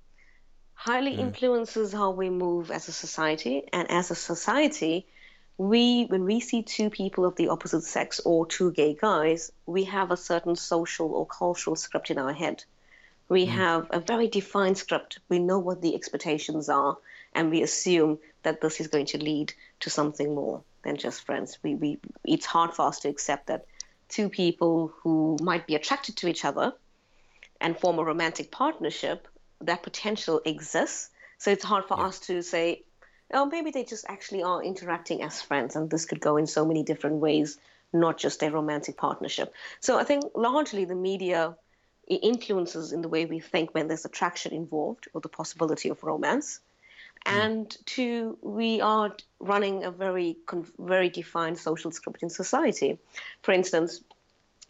Highly 0.75 1.15
hmm. 1.15 1.21
influences 1.21 1.91
how 1.91 2.11
we 2.11 2.29
move 2.29 2.69
as 2.69 2.87
a 2.87 2.93
society, 2.93 3.67
and 3.73 3.89
as 3.89 4.11
a 4.11 4.15
society, 4.15 5.07
we 5.57 6.05
when 6.05 6.25
we 6.25 6.39
see 6.41 6.61
two 6.61 6.91
people 6.91 7.25
of 7.25 7.35
the 7.37 7.49
opposite 7.49 7.81
sex 7.81 8.21
or 8.23 8.45
two 8.45 8.71
gay 8.71 8.93
guys, 8.93 9.51
we 9.65 9.85
have 9.85 10.11
a 10.11 10.23
certain 10.31 10.55
social 10.55 11.11
or 11.15 11.25
cultural 11.25 11.75
script 11.75 12.11
in 12.11 12.19
our 12.19 12.33
head. 12.33 12.63
We 13.29 13.45
mm. 13.45 13.49
have 13.49 13.87
a 13.89 13.99
very 13.99 14.27
defined 14.27 14.77
script. 14.77 15.19
We 15.29 15.39
know 15.39 15.59
what 15.59 15.81
the 15.81 15.95
expectations 15.95 16.69
are, 16.69 16.97
and 17.33 17.51
we 17.51 17.61
assume 17.61 18.19
that 18.43 18.61
this 18.61 18.79
is 18.79 18.87
going 18.87 19.07
to 19.07 19.17
lead 19.17 19.53
to 19.81 19.89
something 19.89 20.33
more 20.33 20.63
than 20.83 20.95
just 20.95 21.25
friends. 21.25 21.57
We, 21.63 21.75
we, 21.75 21.99
it's 22.23 22.45
hard 22.45 22.73
for 22.73 22.87
us 22.87 22.99
to 23.01 23.09
accept 23.09 23.47
that 23.47 23.65
two 24.09 24.29
people 24.29 24.93
who 25.01 25.37
might 25.41 25.67
be 25.67 25.75
attracted 25.75 26.15
to 26.17 26.27
each 26.27 26.45
other 26.45 26.73
and 27.59 27.77
form 27.77 27.99
a 27.99 28.03
romantic 28.03 28.51
partnership, 28.51 29.27
that 29.61 29.83
potential 29.83 30.41
exists. 30.45 31.09
So 31.37 31.51
it's 31.51 31.63
hard 31.63 31.85
for 31.85 31.99
us 31.99 32.19
to 32.21 32.41
say, 32.41 32.83
oh, 33.33 33.45
maybe 33.45 33.71
they 33.71 33.83
just 33.83 34.05
actually 34.07 34.43
are 34.43 34.63
interacting 34.63 35.21
as 35.23 35.41
friends, 35.41 35.75
and 35.75 35.89
this 35.89 36.05
could 36.05 36.21
go 36.21 36.37
in 36.37 36.47
so 36.47 36.65
many 36.65 36.83
different 36.83 37.17
ways, 37.17 37.57
not 37.91 38.17
just 38.17 38.43
a 38.43 38.51
romantic 38.51 38.95
partnership. 38.95 39.53
So 39.81 39.99
I 39.99 40.03
think 40.03 40.23
largely 40.35 40.85
the 40.85 40.95
media 40.95 41.55
influences 42.15 42.93
in 42.93 43.01
the 43.01 43.09
way 43.09 43.25
we 43.25 43.39
think 43.39 43.73
when 43.73 43.87
there's 43.87 44.05
attraction 44.05 44.53
involved 44.53 45.07
or 45.13 45.21
the 45.21 45.29
possibility 45.29 45.89
of 45.89 46.03
romance. 46.03 46.59
And 47.25 47.75
two, 47.85 48.37
we 48.41 48.79
are 48.79 49.15
running 49.39 49.83
a 49.83 49.91
very, 49.91 50.37
very 50.79 51.09
defined 51.09 51.57
social 51.57 51.91
script 51.91 52.23
in 52.23 52.29
society. 52.29 52.99
For 53.41 53.51
instance, 53.51 54.01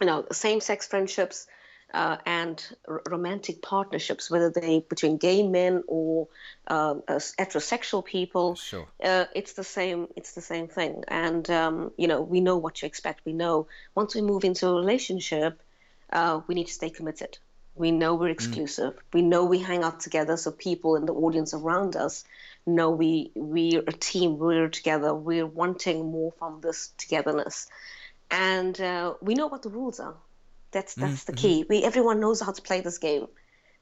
you 0.00 0.06
know, 0.06 0.26
same-sex 0.32 0.88
friendships 0.88 1.46
uh, 1.94 2.16
and 2.26 2.64
r- 2.86 3.02
romantic 3.08 3.62
partnerships, 3.62 4.30
whether 4.30 4.50
they 4.50 4.80
between 4.80 5.16
gay 5.18 5.42
men 5.42 5.84
or 5.86 6.28
um, 6.66 7.02
uh, 7.08 7.14
heterosexual 7.14 8.04
people. 8.04 8.56
Sure. 8.56 8.88
Uh, 9.02 9.26
it's 9.34 9.52
the 9.52 9.64
same. 9.64 10.08
It's 10.16 10.32
the 10.32 10.40
same 10.40 10.68
thing. 10.68 11.04
And 11.08 11.48
um, 11.50 11.92
you 11.96 12.08
know, 12.08 12.20
we 12.20 12.40
know 12.40 12.56
what 12.56 12.76
to 12.76 12.86
expect. 12.86 13.24
We 13.24 13.32
know 13.32 13.68
once 13.94 14.14
we 14.14 14.22
move 14.22 14.44
into 14.44 14.68
a 14.68 14.74
relationship, 14.74 15.62
uh, 16.12 16.40
we 16.46 16.54
need 16.54 16.66
to 16.66 16.72
stay 16.72 16.90
committed. 16.90 17.38
We 17.74 17.92
know 17.92 18.16
we're 18.16 18.30
exclusive. 18.30 18.94
Mm. 18.94 19.02
We 19.12 19.22
know 19.22 19.44
we 19.44 19.60
hang 19.60 19.84
out 19.84 20.00
together, 20.00 20.36
so 20.36 20.50
people 20.50 20.96
in 20.96 21.06
the 21.06 21.14
audience 21.14 21.54
around 21.54 21.94
us 21.96 22.24
know 22.66 22.90
we 22.90 23.30
we're 23.34 23.82
a 23.86 23.92
team. 23.92 24.38
We're 24.38 24.68
together. 24.68 25.14
We're 25.14 25.46
wanting 25.46 26.10
more 26.10 26.32
from 26.38 26.60
this 26.60 26.92
togetherness, 26.98 27.68
and 28.30 28.78
uh, 28.80 29.14
we 29.20 29.34
know 29.34 29.46
what 29.46 29.62
the 29.62 29.70
rules 29.70 30.00
are. 30.00 30.16
That's 30.72 30.94
that's 30.94 31.24
mm-hmm. 31.24 31.32
the 31.32 31.38
key. 31.38 31.66
We 31.68 31.84
everyone 31.84 32.20
knows 32.20 32.40
how 32.40 32.52
to 32.52 32.62
play 32.62 32.80
this 32.80 32.98
game. 32.98 33.28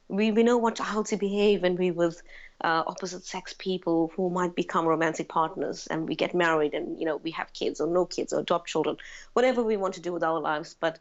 We 0.08 0.30
we 0.30 0.42
know 0.42 0.58
what 0.58 0.78
how 0.78 1.02
to 1.04 1.16
behave 1.16 1.62
when 1.62 1.76
we 1.76 1.90
with 1.90 2.22
uh, 2.62 2.84
opposite 2.86 3.24
sex 3.24 3.54
people 3.58 4.12
who 4.14 4.30
might 4.30 4.54
become 4.54 4.86
romantic 4.86 5.28
partners 5.28 5.86
and 5.88 6.08
we 6.08 6.14
get 6.14 6.34
married 6.34 6.72
and 6.72 6.98
you 6.98 7.04
know 7.04 7.16
we 7.16 7.32
have 7.32 7.52
kids 7.52 7.80
or 7.80 7.86
no 7.86 8.06
kids 8.06 8.32
or 8.32 8.40
adopt 8.40 8.68
children, 8.68 8.96
whatever 9.32 9.62
we 9.62 9.76
want 9.76 9.94
to 9.94 10.00
do 10.00 10.12
with 10.12 10.22
our 10.22 10.40
lives. 10.40 10.76
But 10.78 10.98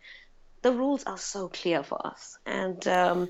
the 0.65 0.73
rules 0.73 1.03
are 1.03 1.17
so 1.19 1.47
clear 1.47 1.83
for 1.83 2.07
us, 2.07 2.39
and 2.43 2.87
um, 2.87 3.29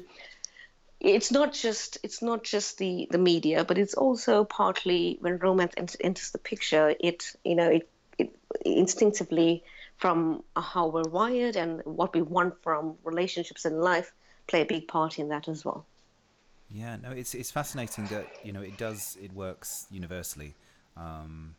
it's 1.01 1.33
not 1.33 1.51
just 1.51 1.97
it's 2.01 2.21
not 2.21 2.45
just 2.45 2.77
the 2.77 3.09
the 3.11 3.17
media, 3.17 3.65
but 3.65 3.77
it's 3.77 3.93
also 3.93 4.45
partly 4.45 5.17
when 5.19 5.37
romance 5.39 5.97
enters 5.99 6.31
the 6.31 6.37
picture. 6.37 6.95
It 6.97 7.25
you 7.43 7.55
know 7.55 7.69
it, 7.69 7.89
it 8.17 8.33
instinctively 8.65 9.65
from 9.97 10.45
how 10.55 10.87
we're 10.87 11.09
wired 11.09 11.57
and 11.57 11.81
what 11.83 12.13
we 12.13 12.21
want 12.21 12.63
from 12.63 12.95
relationships 13.03 13.65
in 13.65 13.81
life 13.81 14.13
play 14.47 14.61
a 14.61 14.65
big 14.65 14.87
part 14.87 15.19
in 15.19 15.27
that 15.27 15.49
as 15.49 15.65
well. 15.65 15.85
Yeah, 16.71 16.95
no, 16.95 17.11
it's 17.11 17.35
it's 17.35 17.51
fascinating 17.51 18.05
that 18.05 18.27
you 18.45 18.53
know 18.53 18.61
it 18.61 18.77
does 18.77 19.17
it 19.21 19.33
works 19.33 19.87
universally, 19.91 20.55
um, 20.95 21.55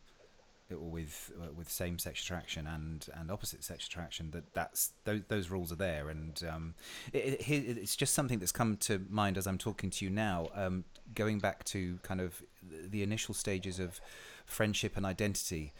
with 0.71 1.33
uh, 1.41 1.53
with 1.55 1.71
same 1.71 1.99
sex 1.99 2.23
attraction 2.23 2.67
and 2.67 3.07
and 3.15 3.31
opposite 3.31 3.63
sex 3.63 3.87
attraction. 3.87 4.31
That 4.33 4.53
that's 4.53 4.93
those 5.05 5.23
those 5.29 5.51
rules 5.51 5.73
are 5.73 5.77
there, 5.77 6.09
and 6.09 6.43
um, 6.51 6.75
it, 7.13 7.41
it, 7.49 7.79
it's 7.79 7.97
just 7.97 8.15
something 8.15 8.39
that's 8.39 8.53
come 8.53 8.77
to 8.79 9.05
mind 9.09 9.39
as 9.39 9.47
I'm 9.47 9.59
talking 9.59 9.91
to 9.91 10.05
you 10.05 10.11
now. 10.11 10.49
Um, 10.55 10.85
going 11.15 11.39
back 11.39 11.65
to 11.65 11.99
kind 12.03 12.21
of 12.21 12.43
the 12.63 13.03
initial 13.03 13.35
stages 13.35 13.79
of 13.79 14.01
friendship 14.45 14.97
and 14.97 15.07
identity 15.07 15.73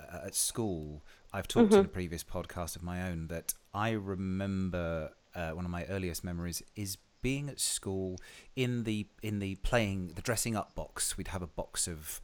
uh, 0.00 0.26
at 0.26 0.34
school. 0.34 1.02
I've 1.32 1.48
talked 1.48 1.70
mm-hmm. 1.70 1.80
in 1.80 1.84
a 1.84 1.88
previous 1.88 2.24
podcast 2.24 2.76
of 2.76 2.82
my 2.82 3.08
own 3.08 3.26
that 3.26 3.54
I 3.74 3.90
remember 3.90 5.10
uh, 5.34 5.50
one 5.50 5.64
of 5.64 5.70
my 5.70 5.84
earliest 5.84 6.24
memories 6.24 6.62
is 6.74 6.96
being 7.20 7.48
at 7.48 7.60
school 7.60 8.18
in 8.56 8.84
the 8.84 9.06
in 9.22 9.40
the 9.40 9.56
playing 9.56 10.12
the 10.14 10.22
dressing 10.22 10.56
up 10.56 10.74
box. 10.74 11.16
We'd 11.16 11.28
have 11.28 11.42
a 11.42 11.46
box 11.46 11.88
of 11.88 12.20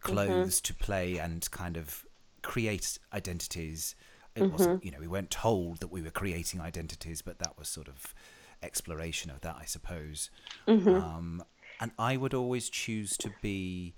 clothes 0.00 0.60
mm-hmm. 0.60 0.74
to 0.74 0.74
play 0.74 1.18
and 1.18 1.50
kind 1.50 1.76
of 1.76 2.06
create 2.42 2.98
identities. 3.12 3.94
It 4.34 4.42
mm-hmm. 4.42 4.52
wasn't, 4.52 4.84
you 4.84 4.90
know, 4.90 4.98
we 5.00 5.08
weren't 5.08 5.30
told 5.30 5.78
that 5.80 5.88
we 5.88 6.02
were 6.02 6.10
creating 6.10 6.60
identities, 6.60 7.22
but 7.22 7.38
that 7.40 7.58
was 7.58 7.68
sort 7.68 7.88
of 7.88 8.14
exploration 8.62 9.30
of 9.30 9.40
that, 9.40 9.56
I 9.58 9.64
suppose. 9.64 10.30
Mm-hmm. 10.68 10.88
Um, 10.88 11.44
and 11.80 11.90
I 11.98 12.16
would 12.16 12.34
always 12.34 12.68
choose 12.68 13.16
to 13.18 13.30
be. 13.40 13.94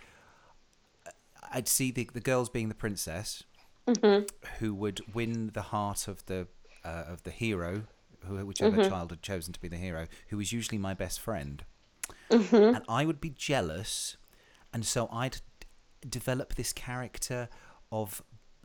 I'd 1.53 1.69
see 1.69 1.91
the 1.91 2.09
the 2.13 2.21
girls 2.21 2.49
being 2.49 2.69
the 2.69 2.75
princess, 2.75 3.45
mm-hmm. 3.87 4.25
who 4.59 4.75
would 4.75 5.01
win 5.13 5.51
the 5.53 5.63
heart 5.63 6.09
of 6.09 6.25
the 6.27 6.47
uh, 6.85 7.05
of 7.09 7.25
the 7.25 7.31
hero, 7.31 7.83
who, 8.27 8.47
whichever 8.47 8.77
mm-hmm. 8.77 8.89
child 8.89 9.11
had 9.11 9.23
chosen 9.23 9.53
to 9.53 9.61
be 9.61 9.69
the 9.69 9.77
hero, 9.77 10.07
who 10.29 10.37
was 10.37 10.53
usually 10.53 10.79
my 10.79 10.95
best 10.95 11.21
friend. 11.21 11.65
Mm-hmm. 12.31 12.77
And 12.77 12.85
I 12.89 13.05
would 13.05 13.21
be 13.21 13.31
jealous, 13.31 14.17
and 14.73 14.87
so 14.87 15.09
I'd 15.13 15.41
develop 16.09 16.55
this 16.55 16.73
character 16.73 17.49
of 17.91 18.23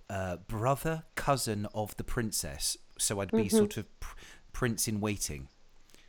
uh, 0.09 0.37
brother 0.47 1.03
cousin 1.15 1.67
of 1.73 1.95
the 1.97 2.03
princess. 2.03 2.77
So 2.97 3.19
I'd 3.19 3.31
be 3.31 3.43
mm-hmm. 3.43 3.57
sort 3.57 3.77
of 3.77 3.99
pr- 3.99 4.15
prince 4.53 4.87
in 4.87 4.99
waiting. 4.99 5.49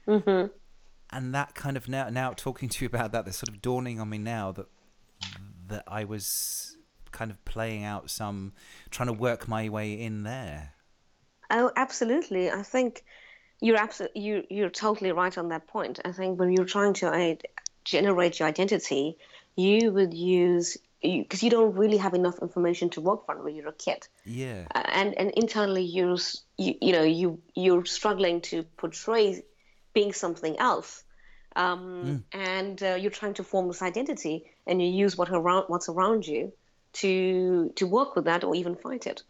Mm-hmm. 0.06 0.48
And 1.10 1.34
that 1.34 1.54
kind 1.54 1.76
of 1.76 1.88
now, 1.88 2.08
now 2.08 2.32
talking 2.32 2.68
to 2.68 2.84
you 2.84 2.86
about 2.86 3.12
that, 3.12 3.24
there's 3.24 3.36
sort 3.36 3.48
of 3.48 3.62
dawning 3.62 4.00
on 4.00 4.08
me 4.08 4.18
now 4.18 4.52
that 4.52 4.66
that 5.68 5.84
I 5.86 6.04
was 6.04 6.76
kind 7.12 7.30
of 7.30 7.44
playing 7.44 7.84
out 7.84 8.10
some, 8.10 8.52
trying 8.90 9.08
to 9.08 9.12
work 9.12 9.48
my 9.48 9.68
way 9.68 9.92
in 9.92 10.22
there. 10.22 10.72
Oh, 11.50 11.70
absolutely. 11.76 12.50
I 12.50 12.62
think 12.62 13.04
you're 13.60 13.76
absolutely 13.76 14.20
you 14.20 14.44
you're 14.50 14.70
totally 14.70 15.12
right 15.12 15.36
on 15.36 15.48
that 15.48 15.66
point. 15.66 15.98
I 16.04 16.12
think 16.12 16.38
when 16.38 16.52
you're 16.52 16.64
trying 16.64 16.94
to 16.94 17.08
uh, 17.08 17.34
generate 17.84 18.38
your 18.38 18.48
identity, 18.48 19.16
you 19.56 19.92
would 19.92 20.14
use 20.14 20.76
because 21.02 21.42
you, 21.42 21.46
you, 21.46 21.50
don't 21.50 21.74
really 21.76 21.96
have 21.98 22.14
enough 22.14 22.38
information 22.40 22.90
to 22.90 23.00
work 23.00 23.26
from 23.26 23.44
when 23.44 23.54
you're 23.54 23.68
a 23.68 23.72
kid. 23.72 24.06
Yeah. 24.24 24.66
Uh, 24.74 24.82
and 24.92 25.18
and 25.18 25.30
internally 25.32 25.82
you're 25.82 26.16
you, 26.56 26.74
you 26.80 26.92
know 26.92 27.02
you 27.02 27.40
you're 27.54 27.84
struggling 27.84 28.40
to 28.42 28.64
portray 28.76 29.42
being 29.94 30.12
something 30.12 30.58
else. 30.58 31.04
Um, 31.56 32.24
mm. 32.34 32.38
and 32.40 32.82
uh, 32.82 32.94
you're 33.00 33.10
trying 33.10 33.34
to 33.34 33.42
form 33.42 33.66
this 33.68 33.82
identity 33.82 34.44
and 34.66 34.80
you 34.80 34.88
use 34.88 35.16
what 35.18 35.30
around 35.30 35.64
what's 35.68 35.88
around 35.88 36.26
you 36.26 36.52
to 36.94 37.72
to 37.76 37.86
work 37.86 38.14
with 38.14 38.26
that 38.26 38.44
or 38.44 38.54
even 38.54 38.76
fight 38.76 39.06
it. 39.06 39.22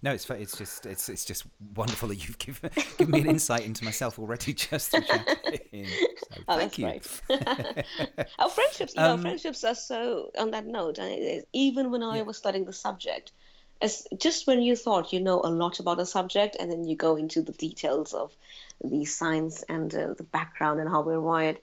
No, 0.00 0.12
it's 0.12 0.30
it's 0.30 0.56
just 0.56 0.86
it's 0.86 1.08
it's 1.08 1.24
just 1.24 1.44
wonderful 1.74 2.08
that 2.08 2.16
you've 2.16 2.38
given 2.38 2.70
given 2.98 3.10
me 3.10 3.20
an 3.20 3.26
insight 3.26 3.66
into 3.66 3.84
myself 3.84 4.18
already 4.18 4.54
just. 4.54 4.92
So, 4.92 5.00
oh, 6.48 6.58
thank 6.58 6.78
you. 6.78 6.86
our 8.38 8.48
friendships, 8.48 8.94
um, 8.96 9.16
know, 9.16 9.22
friendships 9.22 9.64
are 9.64 9.74
so. 9.74 10.30
On 10.38 10.52
that 10.52 10.66
note, 10.66 10.98
even 11.52 11.90
when 11.90 12.04
I 12.04 12.18
yeah. 12.18 12.22
was 12.22 12.36
studying 12.36 12.64
the 12.64 12.72
subject, 12.72 13.32
as 13.82 14.06
just 14.16 14.46
when 14.46 14.62
you 14.62 14.76
thought 14.76 15.12
you 15.12 15.20
know 15.20 15.40
a 15.42 15.50
lot 15.50 15.80
about 15.80 15.98
a 15.98 16.06
subject, 16.06 16.56
and 16.60 16.70
then 16.70 16.84
you 16.84 16.94
go 16.94 17.16
into 17.16 17.42
the 17.42 17.52
details 17.52 18.14
of 18.14 18.32
the 18.84 19.04
science 19.04 19.64
and 19.68 19.92
uh, 19.92 20.14
the 20.14 20.22
background 20.22 20.78
and 20.78 20.88
how 20.88 21.02
we're 21.02 21.20
wired, 21.20 21.58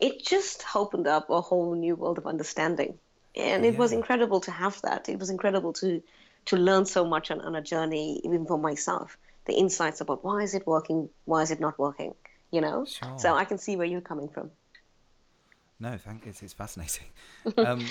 it 0.00 0.24
just 0.24 0.64
opened 0.74 1.06
up 1.06 1.28
a 1.28 1.42
whole 1.42 1.74
new 1.74 1.96
world 1.96 2.16
of 2.16 2.26
understanding 2.26 2.98
and 3.36 3.66
it 3.66 3.74
yeah. 3.74 3.78
was 3.78 3.92
incredible 3.92 4.40
to 4.40 4.50
have 4.50 4.80
that 4.82 5.08
it 5.08 5.18
was 5.18 5.28
incredible 5.28 5.72
to 5.72 6.02
to 6.46 6.56
learn 6.56 6.84
so 6.84 7.04
much 7.04 7.30
on, 7.30 7.40
on 7.40 7.54
a 7.54 7.62
journey 7.62 8.20
even 8.24 8.46
for 8.46 8.58
myself 8.58 9.16
the 9.46 9.52
insights 9.52 10.00
about 10.00 10.24
why 10.24 10.42
is 10.42 10.54
it 10.54 10.66
working 10.66 11.08
why 11.24 11.42
is 11.42 11.50
it 11.50 11.60
not 11.60 11.78
working 11.78 12.14
you 12.50 12.60
know 12.60 12.84
sure. 12.84 13.18
so 13.18 13.34
i 13.34 13.44
can 13.44 13.58
see 13.58 13.76
where 13.76 13.86
you're 13.86 14.00
coming 14.00 14.28
from 14.28 14.50
no 15.80 15.96
thank 15.96 16.24
you 16.24 16.30
it's, 16.30 16.42
it's 16.42 16.52
fascinating 16.52 17.06
um, 17.58 17.86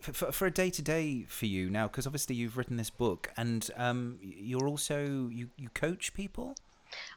for, 0.00 0.30
for, 0.32 0.46
a 0.46 0.50
day 0.50 0.70
to 0.70 0.82
day 0.82 1.24
for 1.28 1.46
you 1.46 1.70
now 1.70 1.86
because 1.86 2.06
obviously 2.06 2.36
you've 2.36 2.56
written 2.56 2.76
this 2.76 2.90
book 2.90 3.30
and 3.36 3.70
um, 3.76 4.18
you're 4.20 4.68
also 4.68 5.28
you, 5.32 5.48
you 5.56 5.68
coach 5.70 6.14
people 6.14 6.54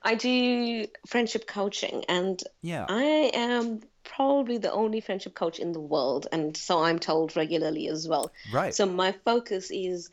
I 0.03 0.15
do 0.15 0.87
friendship 1.05 1.47
coaching, 1.47 2.03
and 2.07 2.41
yeah. 2.61 2.85
I 2.87 3.31
am 3.33 3.81
probably 4.03 4.57
the 4.57 4.71
only 4.71 5.01
friendship 5.01 5.35
coach 5.35 5.59
in 5.59 5.71
the 5.71 5.79
world, 5.79 6.27
and 6.31 6.55
so 6.55 6.83
I'm 6.83 6.99
told 6.99 7.35
regularly 7.35 7.87
as 7.87 8.07
well. 8.07 8.31
Right. 8.51 8.73
So 8.73 8.85
my 8.85 9.11
focus 9.11 9.71
is 9.71 10.09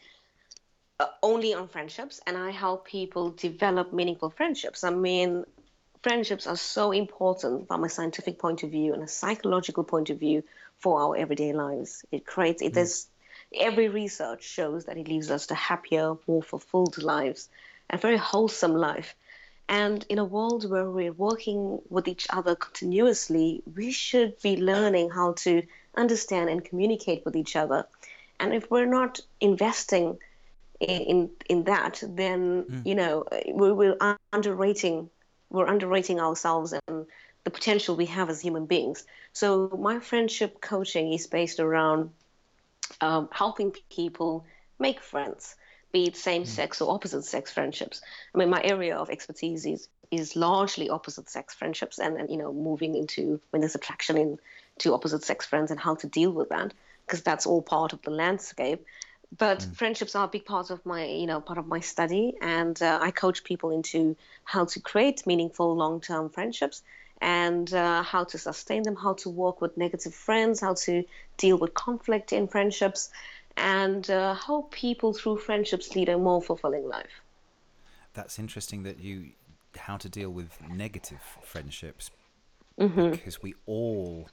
only 1.23 1.55
on 1.55 1.69
friendships, 1.69 2.21
and 2.27 2.37
I 2.37 2.51
help 2.51 2.87
people 2.87 3.31
develop 3.31 3.93
meaningful 3.93 4.31
friendships. 4.31 4.85
I 4.85 4.91
mean, 4.91 5.45
friendships 6.03 6.47
are 6.47 6.57
so 6.57 6.93
important 6.93 7.67
from 7.69 7.85
a 7.85 7.89
scientific 7.89 8.39
point 8.39 8.63
of 8.63 8.71
view 8.71 8.95
and 8.95 9.03
a 9.03 9.09
psychological 9.09 9.85
point 9.85 10.11
of 10.11 10.19
view 10.19 10.43
for 10.79 11.01
our 11.01 11.17
everyday 11.17 11.53
lives. 11.53 12.05
It 12.13 12.25
creates 12.25 12.63
it. 12.63 12.73
Mm. 12.73 12.75
There's 12.75 13.09
every 13.55 13.89
research 13.89 14.43
shows 14.45 14.87
that 14.87 14.97
it 14.97 15.09
leaves 15.09 15.31
us 15.31 15.49
to 15.49 15.55
happier, 15.55 16.17
more 16.27 16.43
fulfilled 16.43 17.03
lives, 17.03 17.49
a 17.91 17.97
very 17.97 18.17
wholesome 18.17 18.75
life. 18.75 19.15
And 19.69 20.07
in 20.09 20.19
a 20.19 20.25
world 20.25 20.69
where 20.71 20.89
we're 20.89 21.13
working 21.13 21.81
with 21.89 22.07
each 22.07 22.27
other 22.31 22.55
continuously, 22.55 23.63
we 23.75 23.91
should 23.91 24.41
be 24.41 24.57
learning 24.57 25.11
how 25.11 25.33
to 25.45 25.63
understand 25.97 26.51
and 26.51 26.65
communicate 26.65 27.25
with 27.25 27.35
each 27.35 27.57
other. 27.57 27.87
And 28.39 28.55
if 28.55 28.71
we're 28.71 28.87
not 28.87 29.21
investing 29.41 30.19
in 30.81 31.31
in, 31.49 31.65
that, 31.65 32.03
then 32.07 32.65
mm. 32.65 32.87
you 32.87 32.95
know 32.95 33.25
we, 33.53 33.73
we're 33.73 33.97
underrating 34.33 35.11
we're 35.51 35.67
underrating 35.67 36.21
ourselves 36.21 36.75
and 36.89 37.07
the 37.45 37.51
potential 37.51 37.95
we 37.95 38.07
have 38.07 38.29
as 38.29 38.41
human 38.41 38.67
beings. 38.67 39.05
So 39.33 39.69
my 39.81 40.01
friendship 40.01 40.61
coaching 40.61 41.13
is 41.13 41.29
based 41.29 41.61
around 41.61 42.11
um, 43.01 43.29
helping 43.31 43.73
people 43.91 44.45
make 44.79 45.01
friends 45.01 45.55
be 45.93 46.05
it 46.09 46.17
same 46.17 46.43
mm. 46.43 46.47
sex 46.47 46.81
or 46.81 46.93
opposite 46.93 47.25
sex 47.25 47.53
friendships. 47.53 48.03
I 48.35 48.39
mean, 48.39 48.51
my 48.51 48.63
area 48.63 48.97
of 48.97 49.11
expertise 49.11 49.65
is 49.65 49.89
is 50.11 50.37
largely 50.37 50.89
opposite 50.89 51.29
sex 51.29 51.55
friendships 51.55 51.99
and, 51.99 52.17
and 52.17 52.31
you 52.31 52.37
know 52.37 52.53
moving 52.53 52.95
into 52.95 53.41
when 53.51 53.61
there's 53.61 53.75
attraction 53.75 54.17
in 54.17 54.39
to 54.79 54.95
opposite 54.95 55.25
sex 55.25 55.47
friends 55.47 55.71
and 55.71 55.81
how 55.81 55.95
to 55.97 56.07
deal 56.07 56.31
with 56.31 56.49
that 56.51 56.73
because 57.05 57.23
that's 57.23 57.47
all 57.47 57.63
part 57.63 57.93
of 57.93 58.03
the 58.03 58.11
landscape 58.11 58.85
but 59.37 59.61
mm. 59.61 59.77
friendships 59.77 60.15
are 60.15 60.25
a 60.25 60.29
big 60.29 60.45
part 60.45 60.71
of 60.71 60.85
my 60.87 61.05
you 61.05 61.27
know 61.27 61.41
part 61.41 61.59
of 61.59 61.67
my 61.67 61.81
study 61.81 62.35
and 62.41 62.81
uh, 62.83 62.99
i 63.03 63.11
coach 63.11 63.45
people 63.45 63.71
into 63.71 64.17
how 64.45 64.65
to 64.65 64.81
create 64.81 65.27
meaningful 65.27 65.75
long-term 65.77 66.29
friendships 66.31 66.83
and 67.21 67.73
uh, 67.73 68.03
how 68.03 68.25
to 68.25 68.37
sustain 68.39 68.83
them 68.83 68.95
how 68.95 69.15
to 69.15 69.31
work 69.31 69.61
with 69.61 69.77
negative 69.77 70.15
friends 70.15 70.61
how 70.61 70.75
to 70.75 71.05
deal 71.37 71.57
with 71.57 71.75
conflict 71.75 72.33
in 72.33 72.47
friendships 72.47 73.11
and 73.57 74.11
uh, 74.11 74.35
help 74.35 74.71
people 74.71 75.13
through 75.15 75.37
friendships 75.37 75.95
lead 75.97 76.09
a 76.09 76.19
more 76.19 76.43
fulfilling 76.43 76.87
life 76.87 77.23
that's 78.15 78.39
interesting 78.39 78.83
that 78.83 79.01
you 79.01 79.31
how 79.77 79.97
to 79.97 80.09
deal 80.09 80.31
with 80.31 80.59
negative 80.71 81.21
friendships 81.43 82.11
mm-hmm. 82.81 83.11
because 83.11 83.43
we 83.43 83.55
all 83.67 84.29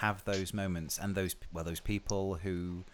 have 0.00 0.22
those 0.24 0.52
moments 0.52 0.98
and 0.98 1.14
those 1.14 1.34
well 1.52 1.64
those 1.64 1.80
people 1.80 2.34
who 2.34 2.84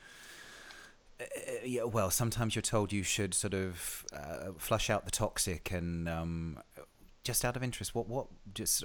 uh, 1.20 1.24
yeah, 1.64 1.85
well, 1.85 2.11
sometimes 2.11 2.55
you're 2.55 2.62
told 2.62 2.92
you 2.92 3.03
should 3.03 3.35
sort 3.35 3.55
of 3.55 4.05
uh, 4.12 4.53
flush 4.59 4.90
out 4.90 5.05
the 5.05 5.11
toxic, 5.11 5.70
and 5.70 6.09
um, 6.09 6.59
just 7.22 7.44
out 7.44 7.57
of 7.57 7.62
interest, 7.62 7.94
what 7.94 8.09
what 8.09 8.27
just. 8.53 8.85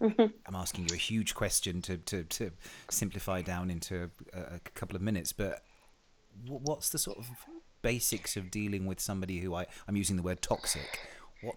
I'm 0.46 0.54
asking 0.54 0.88
you 0.88 0.94
a 0.94 0.98
huge 0.98 1.34
question 1.34 1.82
to 1.82 1.96
to, 1.98 2.24
to 2.24 2.50
simplify 2.90 3.42
down 3.42 3.70
into 3.70 4.10
a, 4.32 4.38
a 4.38 4.60
couple 4.74 4.96
of 4.96 5.02
minutes, 5.02 5.32
but 5.32 5.62
what's 6.46 6.90
the 6.90 6.98
sort 6.98 7.18
of 7.18 7.28
basics 7.82 8.36
of 8.36 8.50
dealing 8.50 8.86
with 8.86 9.00
somebody 9.00 9.38
who 9.38 9.54
I 9.54 9.66
I'm 9.86 9.96
using 9.96 10.16
the 10.16 10.22
word 10.22 10.42
toxic? 10.42 11.00
What 11.42 11.56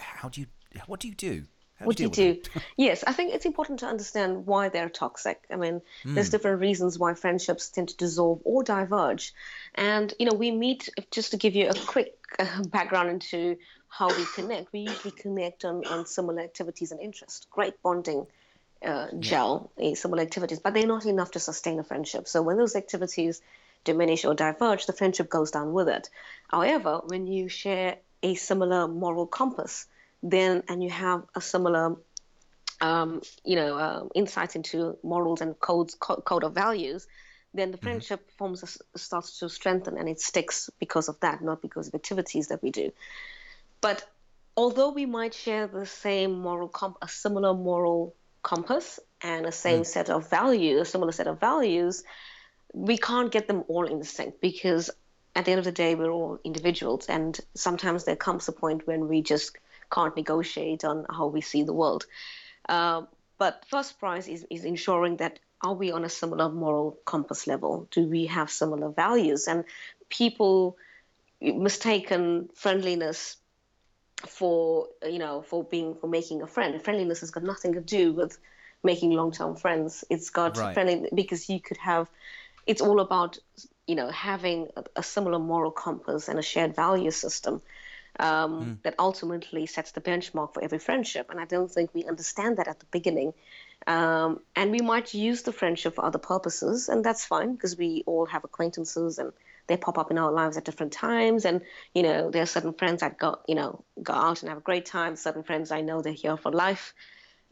how 0.00 0.28
do 0.28 0.40
you 0.40 0.46
what 0.86 1.00
do 1.00 1.08
you 1.08 1.14
do? 1.14 1.44
How 1.78 1.86
what 1.86 1.96
do 1.96 2.04
you 2.04 2.08
do? 2.08 2.40
yes, 2.76 3.04
I 3.06 3.12
think 3.12 3.34
it's 3.34 3.44
important 3.44 3.80
to 3.80 3.86
understand 3.86 4.46
why 4.46 4.70
they're 4.70 4.88
toxic. 4.88 5.44
I 5.50 5.56
mean, 5.56 5.82
mm. 6.04 6.14
there's 6.14 6.30
different 6.30 6.60
reasons 6.60 6.98
why 6.98 7.14
friendships 7.14 7.68
tend 7.68 7.88
to 7.88 7.96
dissolve 7.96 8.40
or 8.44 8.62
diverge. 8.62 9.34
And, 9.74 10.12
you 10.18 10.26
know, 10.26 10.36
we 10.36 10.50
meet, 10.50 10.88
just 11.10 11.32
to 11.32 11.36
give 11.36 11.54
you 11.54 11.68
a 11.68 11.74
quick 11.74 12.14
uh, 12.38 12.62
background 12.64 13.10
into 13.10 13.58
how 13.88 14.08
we 14.08 14.24
connect, 14.34 14.72
we 14.72 14.80
usually 14.80 15.12
connect 15.12 15.64
on, 15.64 15.86
on 15.86 16.06
similar 16.06 16.40
activities 16.40 16.92
and 16.92 17.00
interests. 17.00 17.46
Great 17.50 17.82
bonding 17.82 18.26
uh, 18.82 19.08
gel, 19.18 19.70
yeah. 19.76 19.94
similar 19.94 20.22
activities, 20.22 20.60
but 20.60 20.74
they're 20.74 20.86
not 20.86 21.06
enough 21.06 21.32
to 21.32 21.40
sustain 21.40 21.78
a 21.78 21.84
friendship. 21.84 22.28
So 22.28 22.42
when 22.42 22.56
those 22.56 22.76
activities 22.76 23.42
diminish 23.84 24.24
or 24.24 24.34
diverge, 24.34 24.86
the 24.86 24.92
friendship 24.92 25.28
goes 25.28 25.50
down 25.50 25.72
with 25.72 25.88
it. 25.88 26.10
However, 26.48 27.00
when 27.06 27.26
you 27.26 27.48
share 27.48 27.96
a 28.22 28.34
similar 28.34 28.88
moral 28.88 29.26
compass, 29.26 29.86
then 30.30 30.62
and 30.68 30.82
you 30.82 30.90
have 30.90 31.22
a 31.34 31.40
similar 31.40 31.96
um, 32.80 33.22
you 33.44 33.56
know 33.56 33.76
uh, 33.76 34.04
insight 34.14 34.56
into 34.56 34.98
morals 35.02 35.40
and 35.40 35.58
codes 35.60 35.94
co- 35.94 36.20
code 36.20 36.44
of 36.44 36.54
values 36.54 37.06
then 37.54 37.70
the 37.70 37.78
mm-hmm. 37.78 37.86
friendship 37.86 38.20
mm-hmm. 38.20 38.36
forms 38.36 38.62
a, 38.94 38.98
starts 38.98 39.38
to 39.38 39.48
strengthen 39.48 39.96
and 39.96 40.08
it 40.08 40.20
sticks 40.20 40.68
because 40.78 41.08
of 41.08 41.18
that 41.20 41.42
not 41.42 41.62
because 41.62 41.88
of 41.88 41.94
activities 41.94 42.48
that 42.48 42.62
we 42.62 42.70
do 42.70 42.92
but 43.80 44.08
although 44.56 44.90
we 44.90 45.06
might 45.06 45.34
share 45.34 45.66
the 45.66 45.86
same 45.86 46.38
moral 46.38 46.68
comp 46.68 46.96
a 47.02 47.08
similar 47.08 47.54
moral 47.54 48.14
compass 48.42 49.00
and 49.22 49.46
a 49.46 49.52
same 49.52 49.82
mm. 49.82 49.86
set 49.86 50.10
of 50.10 50.28
values 50.28 50.80
a 50.80 50.84
similar 50.84 51.12
set 51.12 51.26
of 51.26 51.40
values 51.40 52.04
we 52.72 52.98
can't 52.98 53.32
get 53.32 53.48
them 53.48 53.64
all 53.68 53.84
in 53.84 54.02
sync 54.02 54.40
because 54.40 54.90
at 55.34 55.44
the 55.44 55.50
end 55.50 55.58
of 55.58 55.64
the 55.64 55.72
day 55.72 55.94
we're 55.94 56.10
all 56.10 56.38
individuals 56.44 57.06
and 57.06 57.40
sometimes 57.54 58.04
there 58.04 58.16
comes 58.16 58.48
a 58.48 58.52
point 58.52 58.86
when 58.86 59.08
we 59.08 59.22
just 59.22 59.56
can't 59.90 60.16
negotiate 60.16 60.84
on 60.84 61.06
how 61.10 61.26
we 61.26 61.40
see 61.40 61.62
the 61.62 61.72
world. 61.72 62.06
Uh, 62.68 63.02
but 63.38 63.64
first 63.68 63.98
prize 63.98 64.28
is, 64.28 64.46
is 64.50 64.64
ensuring 64.64 65.18
that 65.18 65.38
are 65.62 65.74
we 65.74 65.90
on 65.90 66.04
a 66.04 66.08
similar 66.08 66.48
moral 66.48 66.98
compass 67.04 67.46
level? 67.46 67.88
Do 67.90 68.06
we 68.06 68.26
have 68.26 68.50
similar 68.50 68.90
values? 68.90 69.48
And 69.48 69.64
people 70.08 70.76
mistaken 71.40 72.48
friendliness 72.54 73.36
for 74.26 74.88
you 75.02 75.18
know 75.18 75.42
for 75.42 75.64
being 75.64 75.94
for 75.94 76.08
making 76.08 76.42
a 76.42 76.46
friend. 76.46 76.80
Friendliness 76.82 77.20
has 77.20 77.30
got 77.30 77.42
nothing 77.42 77.74
to 77.74 77.80
do 77.80 78.12
with 78.12 78.38
making 78.82 79.12
long-term 79.12 79.56
friends. 79.56 80.04
It's 80.10 80.30
got 80.30 80.56
right. 80.56 80.74
friendly 80.74 81.08
because 81.14 81.48
you 81.48 81.60
could 81.60 81.78
have. 81.78 82.08
It's 82.66 82.80
all 82.80 83.00
about 83.00 83.38
you 83.86 83.94
know 83.94 84.10
having 84.10 84.68
a, 84.76 84.84
a 84.96 85.02
similar 85.02 85.38
moral 85.38 85.70
compass 85.70 86.28
and 86.28 86.38
a 86.38 86.42
shared 86.42 86.74
value 86.74 87.10
system 87.10 87.62
um, 88.18 88.52
mm. 88.52 88.82
that 88.82 88.94
ultimately 88.98 89.66
sets 89.66 89.92
the 89.92 90.00
benchmark 90.00 90.54
for 90.54 90.62
every 90.62 90.78
friendship. 90.78 91.30
And 91.30 91.40
I 91.40 91.44
don't 91.44 91.70
think 91.70 91.90
we 91.94 92.04
understand 92.04 92.58
that 92.58 92.68
at 92.68 92.80
the 92.80 92.86
beginning. 92.90 93.32
Um, 93.86 94.40
and 94.54 94.70
we 94.70 94.80
might 94.80 95.14
use 95.14 95.42
the 95.42 95.52
friendship 95.52 95.96
for 95.96 96.04
other 96.04 96.18
purposes, 96.18 96.88
and 96.88 97.04
that's 97.04 97.24
fine 97.24 97.52
because 97.52 97.76
we 97.76 98.02
all 98.06 98.26
have 98.26 98.44
acquaintances 98.44 99.18
and 99.18 99.32
they 99.68 99.76
pop 99.76 99.98
up 99.98 100.10
in 100.10 100.18
our 100.18 100.32
lives 100.32 100.56
at 100.56 100.64
different 100.64 100.92
times. 100.92 101.44
And 101.44 101.60
you 101.94 102.02
know, 102.02 102.30
there 102.30 102.42
are 102.42 102.46
certain 102.46 102.72
friends 102.72 103.00
that 103.00 103.18
go, 103.18 103.38
you 103.46 103.54
know, 103.54 103.84
go 104.02 104.12
out 104.12 104.42
and 104.42 104.48
have 104.48 104.58
a 104.58 104.62
great 104.62 104.86
time. 104.86 105.16
Certain 105.16 105.42
friends 105.42 105.70
I 105.70 105.82
know 105.82 106.00
they're 106.00 106.12
here 106.12 106.36
for 106.36 106.50
life. 106.50 106.94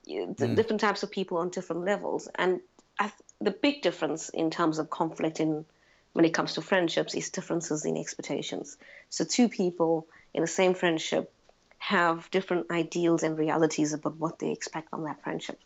Mm. 0.09 0.57
Different 0.57 0.81
types 0.81 1.03
of 1.03 1.11
people 1.11 1.39
on 1.39 1.51
different 1.51 1.85
levels, 1.85 2.29
and 2.35 2.61
I, 2.99 3.11
the 3.41 3.51
big 3.51 3.83
difference 3.83 4.29
in 4.29 4.51
terms 4.51 4.79
of 4.79 4.91
conflict 4.91 5.41
in 5.41 5.65
when 6.13 6.25
it 6.25 6.33
comes 6.33 6.55
to 6.55 6.63
friendships 6.63 7.15
is 7.15 7.31
differences 7.31 7.85
in 7.85 7.97
expectations. 7.97 8.77
So 9.11 9.25
two 9.25 9.49
people 9.49 10.07
in 10.35 10.43
the 10.43 10.49
same 10.49 10.75
friendship 10.75 11.33
have 11.79 12.31
different 12.31 12.71
ideals 12.71 13.23
and 13.23 13.39
realities 13.39 13.93
about 13.93 14.17
what 14.17 14.39
they 14.39 14.51
expect 14.51 14.91
from 14.91 15.05
that 15.05 15.23
friendship. 15.23 15.61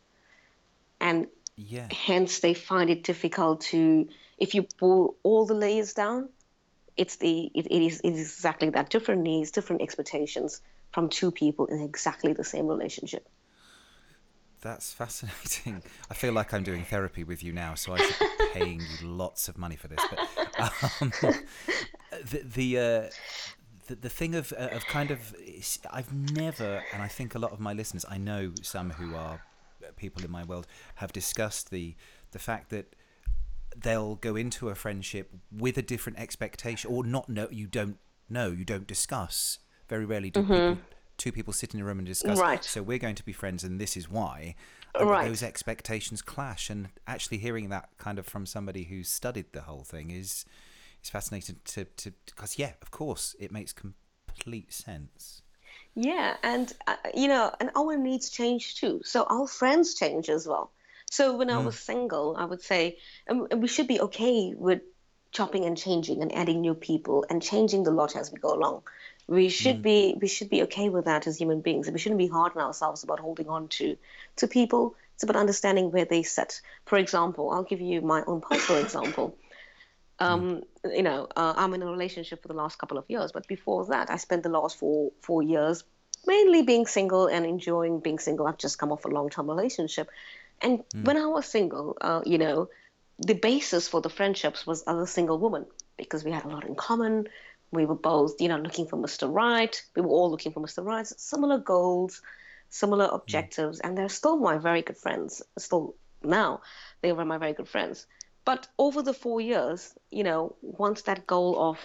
And 1.00 1.28
yeah. 1.56 1.88
hence 1.92 2.40
they 2.40 2.54
find 2.54 2.90
it 2.90 3.04
difficult 3.04 3.62
to 3.72 4.08
if 4.36 4.54
you 4.54 4.62
pull 4.78 5.16
all 5.22 5.46
the 5.46 5.54
layers 5.54 5.94
down, 5.94 6.28
it's 6.96 7.16
the 7.16 7.50
it, 7.54 7.66
it 7.66 7.82
is 7.82 8.00
it 8.00 8.10
is 8.10 8.32
exactly 8.32 8.70
that 8.70 8.90
different 8.90 9.22
needs, 9.22 9.50
different 9.50 9.82
expectations 9.82 10.60
from 10.92 11.08
two 11.08 11.30
people 11.30 11.66
in 11.66 11.80
exactly 11.80 12.32
the 12.32 12.44
same 12.44 12.66
relationship. 12.66 13.28
That's 14.60 14.92
fascinating. 14.92 15.82
I 16.10 16.14
feel 16.14 16.32
like 16.32 16.52
I'm 16.52 16.64
doing 16.64 16.84
therapy 16.84 17.22
with 17.22 17.44
you 17.44 17.52
now, 17.52 17.74
so 17.74 17.92
I 17.94 17.98
should 17.98 18.18
be 18.18 18.46
paying 18.52 18.80
you 18.80 19.06
lots 19.06 19.48
of 19.48 19.56
money 19.56 19.76
for 19.76 19.86
this. 19.86 20.00
But 20.10 20.20
um, 21.00 21.12
the 22.30 22.42
the, 22.44 22.78
uh, 22.78 23.10
the 23.88 23.96
the 23.96 24.08
thing 24.08 24.34
of 24.34 24.52
uh, 24.56 24.68
of 24.72 24.86
kind 24.86 25.10
of 25.10 25.34
I've 25.90 26.12
never, 26.12 26.82
and 26.92 27.02
I 27.02 27.08
think 27.08 27.34
a 27.34 27.38
lot 27.38 27.52
of 27.52 27.60
my 27.60 27.72
listeners, 27.72 28.04
I 28.08 28.18
know 28.18 28.52
some 28.62 28.90
who 28.90 29.14
are 29.16 29.42
people 29.96 30.24
in 30.24 30.30
my 30.30 30.44
world 30.44 30.66
have 30.96 31.12
discussed 31.12 31.70
the 31.70 31.96
the 32.30 32.38
fact 32.38 32.70
that 32.70 32.94
they'll 33.76 34.16
go 34.16 34.36
into 34.36 34.68
a 34.68 34.74
friendship 34.74 35.30
with 35.56 35.76
a 35.78 35.82
different 35.82 36.18
expectation 36.18 36.90
or 36.90 37.04
not 37.04 37.28
know 37.28 37.48
you 37.50 37.66
don't 37.66 37.98
know 38.28 38.50
you 38.50 38.64
don't 38.64 38.86
discuss 38.86 39.58
very 39.88 40.04
rarely 40.04 40.30
do 40.30 40.40
mm-hmm. 40.40 40.52
people 40.52 40.78
two 41.16 41.32
people 41.32 41.52
sit 41.52 41.74
in 41.74 41.80
a 41.80 41.84
room 41.84 41.98
and 41.98 42.06
discuss 42.06 42.38
right. 42.38 42.64
so 42.64 42.82
we're 42.82 42.98
going 42.98 43.14
to 43.14 43.24
be 43.24 43.32
friends 43.32 43.64
and 43.64 43.80
this 43.80 43.96
is 43.96 44.10
why 44.10 44.54
and 44.94 45.08
right. 45.08 45.28
those 45.28 45.42
expectations 45.42 46.22
clash 46.22 46.70
and 46.70 46.88
actually 47.06 47.38
hearing 47.38 47.68
that 47.68 47.88
kind 47.98 48.18
of 48.18 48.26
from 48.26 48.46
somebody 48.46 48.84
who's 48.84 49.08
studied 49.08 49.46
the 49.52 49.62
whole 49.62 49.84
thing 49.84 50.10
is 50.10 50.44
it's 51.08 51.12
fascinating 51.12 51.56
to 51.64 51.84
to 51.84 52.12
because 52.26 52.58
yeah, 52.58 52.72
of 52.82 52.90
course, 52.90 53.34
it 53.40 53.50
makes 53.50 53.72
complete 53.72 54.74
sense. 54.74 55.40
Yeah, 55.94 56.36
and 56.42 56.70
uh, 56.86 56.96
you 57.14 57.28
know, 57.28 57.50
and 57.60 57.70
our 57.74 57.96
needs 57.96 58.28
change 58.28 58.76
too. 58.76 59.00
So 59.04 59.24
our 59.24 59.46
friends 59.46 59.94
change 59.94 60.28
as 60.28 60.46
well. 60.46 60.70
So 61.10 61.34
when 61.38 61.48
mm. 61.48 61.54
I 61.54 61.64
was 61.64 61.78
single, 61.78 62.36
I 62.36 62.44
would 62.44 62.60
say, 62.60 62.98
and 63.26 63.62
we 63.62 63.68
should 63.68 63.88
be 63.88 64.02
okay 64.02 64.52
with 64.54 64.82
chopping 65.32 65.64
and 65.64 65.78
changing 65.78 66.20
and 66.20 66.34
adding 66.34 66.60
new 66.60 66.74
people 66.74 67.24
and 67.30 67.42
changing 67.42 67.84
the 67.84 67.90
lot 67.90 68.14
as 68.14 68.30
we 68.30 68.38
go 68.38 68.52
along. 68.52 68.82
We 69.26 69.48
should 69.48 69.78
mm. 69.78 69.88
be 69.90 70.18
we 70.20 70.28
should 70.28 70.50
be 70.50 70.62
okay 70.64 70.90
with 70.90 71.06
that 71.06 71.26
as 71.26 71.38
human 71.38 71.62
beings. 71.62 71.90
We 71.90 71.98
shouldn't 71.98 72.18
be 72.18 72.28
hard 72.28 72.52
on 72.54 72.62
ourselves 72.62 73.02
about 73.02 73.20
holding 73.20 73.48
on 73.48 73.68
to 73.78 73.96
to 74.36 74.46
people. 74.46 74.94
It's 75.14 75.22
about 75.22 75.36
understanding 75.36 75.90
where 75.90 76.04
they 76.04 76.22
sit. 76.22 76.60
For 76.84 76.98
example, 76.98 77.50
I'll 77.50 77.70
give 77.72 77.80
you 77.80 78.02
my 78.02 78.22
own 78.26 78.42
personal 78.42 78.82
example. 78.82 79.38
Um, 80.20 80.62
mm. 80.84 80.96
You 80.96 81.02
know, 81.02 81.28
uh, 81.36 81.54
I'm 81.56 81.74
in 81.74 81.82
a 81.82 81.86
relationship 81.86 82.42
for 82.42 82.48
the 82.48 82.54
last 82.54 82.78
couple 82.78 82.98
of 82.98 83.04
years, 83.08 83.32
but 83.32 83.46
before 83.46 83.86
that, 83.86 84.10
I 84.10 84.16
spent 84.16 84.42
the 84.42 84.48
last 84.48 84.78
four 84.78 85.12
four 85.20 85.42
years 85.42 85.84
mainly 86.26 86.62
being 86.62 86.86
single 86.86 87.26
and 87.26 87.46
enjoying 87.46 88.00
being 88.00 88.18
single. 88.18 88.46
I've 88.46 88.58
just 88.58 88.78
come 88.78 88.92
off 88.92 89.04
a 89.04 89.08
long 89.08 89.30
term 89.30 89.48
relationship, 89.48 90.08
and 90.60 90.80
mm. 90.94 91.04
when 91.04 91.16
I 91.16 91.26
was 91.26 91.46
single, 91.46 91.96
uh, 92.00 92.22
you 92.24 92.38
know, 92.38 92.68
the 93.18 93.34
basis 93.34 93.88
for 93.88 94.00
the 94.00 94.10
friendships 94.10 94.66
was 94.66 94.84
other 94.86 95.06
single 95.06 95.38
women 95.38 95.66
because 95.96 96.24
we 96.24 96.30
had 96.30 96.44
a 96.44 96.48
lot 96.48 96.64
in 96.64 96.74
common. 96.74 97.28
We 97.70 97.84
were 97.84 97.96
both, 97.96 98.40
you 98.40 98.48
know, 98.48 98.56
looking 98.56 98.86
for 98.86 98.96
Mr. 98.96 99.32
Right. 99.32 99.80
We 99.94 100.02
were 100.02 100.08
all 100.08 100.30
looking 100.30 100.52
for 100.52 100.60
Mr. 100.60 100.84
Right. 100.84 101.06
Similar 101.06 101.58
goals, 101.58 102.22
similar 102.70 103.08
hmm. 103.08 103.16
objectives, 103.16 103.78
mm. 103.78 103.80
and 103.84 103.98
they're 103.98 104.08
still 104.08 104.36
my 104.38 104.58
very 104.58 104.82
good 104.82 104.96
friends. 104.96 105.42
Still 105.58 105.94
now, 106.22 106.62
they 107.02 107.12
were 107.12 107.24
my 107.24 107.38
very 107.38 107.52
good 107.52 107.68
friends. 107.68 108.06
But 108.48 108.66
over 108.78 109.02
the 109.02 109.12
four 109.12 109.42
years, 109.42 109.92
you 110.10 110.24
know, 110.24 110.56
once 110.62 111.02
that 111.02 111.26
goal 111.26 111.60
of 111.60 111.78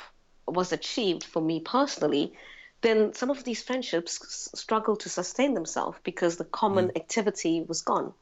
was 0.48 0.72
achieved 0.72 1.26
for 1.26 1.42
me 1.42 1.60
personally, 1.60 2.32
then 2.80 3.14
some 3.14 3.30
of 3.30 3.44
these 3.44 3.62
friendships 3.62 4.50
struggle 4.56 4.96
to 4.96 5.10
sustain 5.10 5.56
themselves 5.56 5.98
because 6.06 6.38
the 6.38 6.46
common 6.46 6.88
mm. 6.88 6.96
activity 6.96 7.66
was 7.68 7.82
gone. 7.82 8.14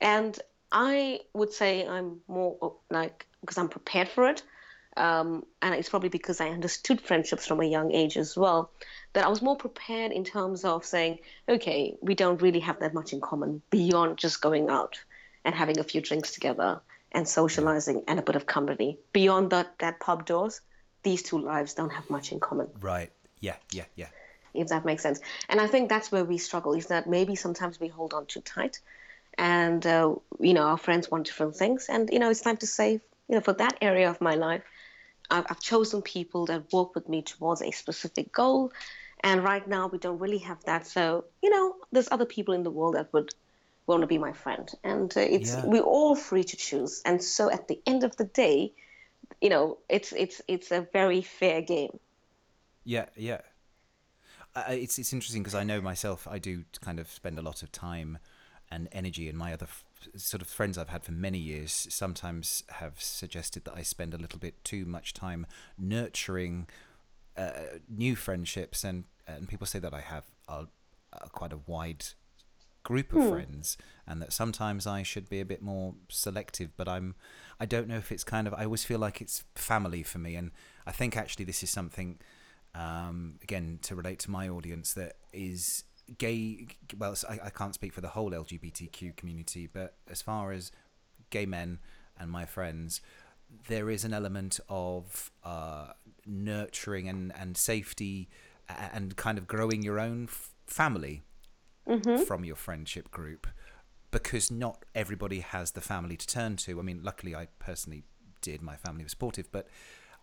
And 0.00 0.38
I 0.70 1.22
would 1.34 1.52
say 1.52 1.84
I'm 1.84 2.20
more 2.28 2.76
like 2.90 3.26
because 3.40 3.58
I'm 3.58 3.68
prepared 3.68 4.08
for 4.08 4.28
it. 4.28 4.44
um, 4.96 5.44
and 5.60 5.74
it's 5.74 5.88
probably 5.88 6.10
because 6.10 6.40
I 6.40 6.50
understood 6.50 7.00
friendships 7.00 7.44
from 7.44 7.60
a 7.60 7.72
young 7.76 7.90
age 7.90 8.16
as 8.16 8.36
well, 8.36 8.70
that 9.14 9.24
I 9.24 9.28
was 9.28 9.42
more 9.42 9.56
prepared 9.56 10.12
in 10.12 10.22
terms 10.22 10.64
of 10.64 10.84
saying, 10.84 11.18
okay, 11.48 11.96
we 12.00 12.14
don't 12.14 12.40
really 12.40 12.60
have 12.60 12.78
that 12.78 12.94
much 12.94 13.12
in 13.12 13.20
common 13.20 13.62
beyond 13.70 14.16
just 14.16 14.40
going 14.40 14.70
out 14.70 15.00
and 15.44 15.56
having 15.56 15.80
a 15.80 15.90
few 15.90 16.00
drinks 16.00 16.30
together 16.30 16.82
and 17.12 17.26
socializing 17.26 18.04
and 18.06 18.18
a 18.18 18.22
bit 18.22 18.36
of 18.36 18.46
company. 18.46 18.98
Beyond 19.12 19.50
that, 19.50 19.78
that 19.78 20.00
pub 20.00 20.26
doors, 20.26 20.60
these 21.02 21.22
two 21.22 21.38
lives 21.38 21.74
don't 21.74 21.90
have 21.90 22.08
much 22.10 22.32
in 22.32 22.40
common. 22.40 22.68
Right. 22.80 23.10
Yeah. 23.40 23.56
Yeah. 23.72 23.84
Yeah. 23.96 24.08
If 24.54 24.68
that 24.68 24.84
makes 24.84 25.02
sense. 25.02 25.20
And 25.48 25.60
I 25.60 25.66
think 25.66 25.88
that's 25.88 26.10
where 26.10 26.24
we 26.24 26.38
struggle 26.38 26.74
is 26.74 26.86
that 26.86 27.06
maybe 27.06 27.34
sometimes 27.34 27.78
we 27.78 27.88
hold 27.88 28.14
on 28.14 28.26
too 28.26 28.40
tight 28.40 28.80
and, 29.36 29.86
uh, 29.86 30.14
you 30.40 30.54
know, 30.54 30.62
our 30.62 30.78
friends 30.78 31.10
want 31.10 31.26
different 31.26 31.54
things. 31.54 31.86
And, 31.88 32.10
you 32.12 32.18
know, 32.18 32.30
it's 32.30 32.40
time 32.40 32.56
to 32.58 32.66
say, 32.66 33.00
you 33.28 33.34
know, 33.34 33.40
for 33.40 33.52
that 33.54 33.78
area 33.80 34.10
of 34.10 34.20
my 34.20 34.34
life, 34.34 34.62
I've, 35.30 35.46
I've 35.48 35.60
chosen 35.60 36.02
people 36.02 36.46
that 36.46 36.72
work 36.72 36.94
with 36.94 37.08
me 37.08 37.22
towards 37.22 37.62
a 37.62 37.70
specific 37.70 38.32
goal. 38.32 38.72
And 39.20 39.44
right 39.44 39.66
now, 39.66 39.86
we 39.88 39.98
don't 39.98 40.18
really 40.18 40.38
have 40.38 40.62
that. 40.64 40.86
So, 40.86 41.24
you 41.42 41.50
know, 41.50 41.76
there's 41.92 42.08
other 42.10 42.24
people 42.24 42.54
in 42.54 42.62
the 42.62 42.70
world 42.70 42.94
that 42.94 43.12
would 43.12 43.32
want 43.88 44.02
to 44.02 44.06
be 44.06 44.18
my 44.18 44.32
friend. 44.32 44.70
And 44.84 45.12
uh, 45.16 45.20
it's 45.20 45.54
yeah. 45.54 45.66
we're 45.66 45.80
all 45.82 46.14
free 46.14 46.44
to 46.44 46.56
choose. 46.56 47.02
And 47.04 47.22
so 47.22 47.50
at 47.50 47.66
the 47.66 47.80
end 47.86 48.04
of 48.04 48.16
the 48.16 48.24
day, 48.24 48.72
you 49.40 49.48
know, 49.48 49.78
it's 49.88 50.12
it's 50.12 50.40
it's 50.46 50.70
a 50.70 50.86
very 50.92 51.22
fair 51.22 51.62
game. 51.62 51.98
Yeah, 52.84 53.06
yeah. 53.16 53.40
Uh, 54.54 54.64
it's 54.68 54.98
it's 54.98 55.12
interesting 55.12 55.42
because 55.42 55.54
I 55.54 55.64
know 55.64 55.80
myself. 55.80 56.28
I 56.28 56.38
do 56.38 56.64
kind 56.80 56.98
of 56.98 57.10
spend 57.10 57.38
a 57.38 57.42
lot 57.42 57.62
of 57.62 57.72
time 57.72 58.18
and 58.70 58.88
energy, 58.92 59.28
and 59.28 59.38
my 59.38 59.52
other 59.52 59.66
f- 59.66 59.84
sort 60.16 60.42
of 60.42 60.48
friends 60.48 60.76
I've 60.76 60.88
had 60.90 61.04
for 61.04 61.12
many 61.12 61.38
years 61.38 61.86
sometimes 61.90 62.64
have 62.68 63.00
suggested 63.00 63.64
that 63.64 63.74
I 63.74 63.82
spend 63.82 64.14
a 64.14 64.18
little 64.18 64.38
bit 64.38 64.62
too 64.64 64.84
much 64.84 65.14
time 65.14 65.46
nurturing 65.78 66.68
uh, 67.36 67.52
new 67.88 68.16
friendships, 68.16 68.84
and 68.84 69.04
and 69.26 69.48
people 69.48 69.66
say 69.66 69.78
that 69.78 69.94
I 69.94 70.00
have 70.00 70.24
a, 70.48 70.66
a 71.12 71.28
quite 71.30 71.52
a 71.52 71.58
wide 71.66 72.06
group 72.88 73.12
of 73.12 73.22
hmm. 73.22 73.28
friends 73.28 73.76
and 74.06 74.22
that 74.22 74.32
sometimes 74.32 74.86
I 74.86 75.02
should 75.02 75.28
be 75.28 75.40
a 75.40 75.44
bit 75.44 75.60
more 75.60 75.92
selective 76.08 76.70
but 76.74 76.88
I'm 76.88 77.16
I 77.60 77.66
don't 77.66 77.86
know 77.86 77.98
if 77.98 78.10
it's 78.10 78.24
kind 78.24 78.46
of 78.46 78.54
I 78.54 78.64
always 78.64 78.82
feel 78.82 78.98
like 78.98 79.20
it's 79.20 79.44
family 79.54 80.02
for 80.02 80.16
me 80.16 80.36
and 80.36 80.52
I 80.86 80.92
think 80.92 81.14
actually 81.14 81.44
this 81.44 81.62
is 81.62 81.68
something 81.68 82.18
um, 82.74 83.34
again 83.42 83.78
to 83.82 83.94
relate 83.94 84.20
to 84.20 84.30
my 84.30 84.48
audience 84.48 84.94
that 84.94 85.16
is 85.34 85.84
gay 86.16 86.68
well 86.96 87.14
I, 87.28 87.38
I 87.44 87.50
can't 87.50 87.74
speak 87.74 87.92
for 87.92 88.00
the 88.00 88.08
whole 88.08 88.30
LGBTQ 88.30 89.16
community 89.16 89.68
but 89.70 89.96
as 90.10 90.22
far 90.22 90.52
as 90.52 90.72
gay 91.28 91.44
men 91.44 91.80
and 92.18 92.30
my 92.30 92.46
friends 92.46 93.02
there 93.68 93.90
is 93.90 94.02
an 94.02 94.14
element 94.14 94.60
of 94.70 95.30
uh, 95.44 95.88
nurturing 96.24 97.06
and, 97.06 97.34
and 97.38 97.54
safety 97.54 98.30
and 98.66 99.14
kind 99.16 99.36
of 99.36 99.46
growing 99.46 99.82
your 99.82 100.00
own 100.00 100.24
f- 100.24 100.52
family 100.66 101.22
mm-hmm. 101.88 102.22
from 102.24 102.44
your 102.44 102.56
friendship 102.56 103.10
group 103.10 103.46
because 104.10 104.50
not 104.50 104.84
everybody 104.94 105.40
has 105.40 105.72
the 105.72 105.80
family 105.80 106.16
to 106.16 106.26
turn 106.26 106.56
to. 106.56 106.78
I 106.78 106.82
mean, 106.82 107.00
luckily, 107.02 107.34
I 107.34 107.48
personally 107.58 108.04
did. 108.40 108.62
My 108.62 108.76
family 108.76 109.04
was 109.04 109.12
supportive, 109.12 109.50
but 109.52 109.68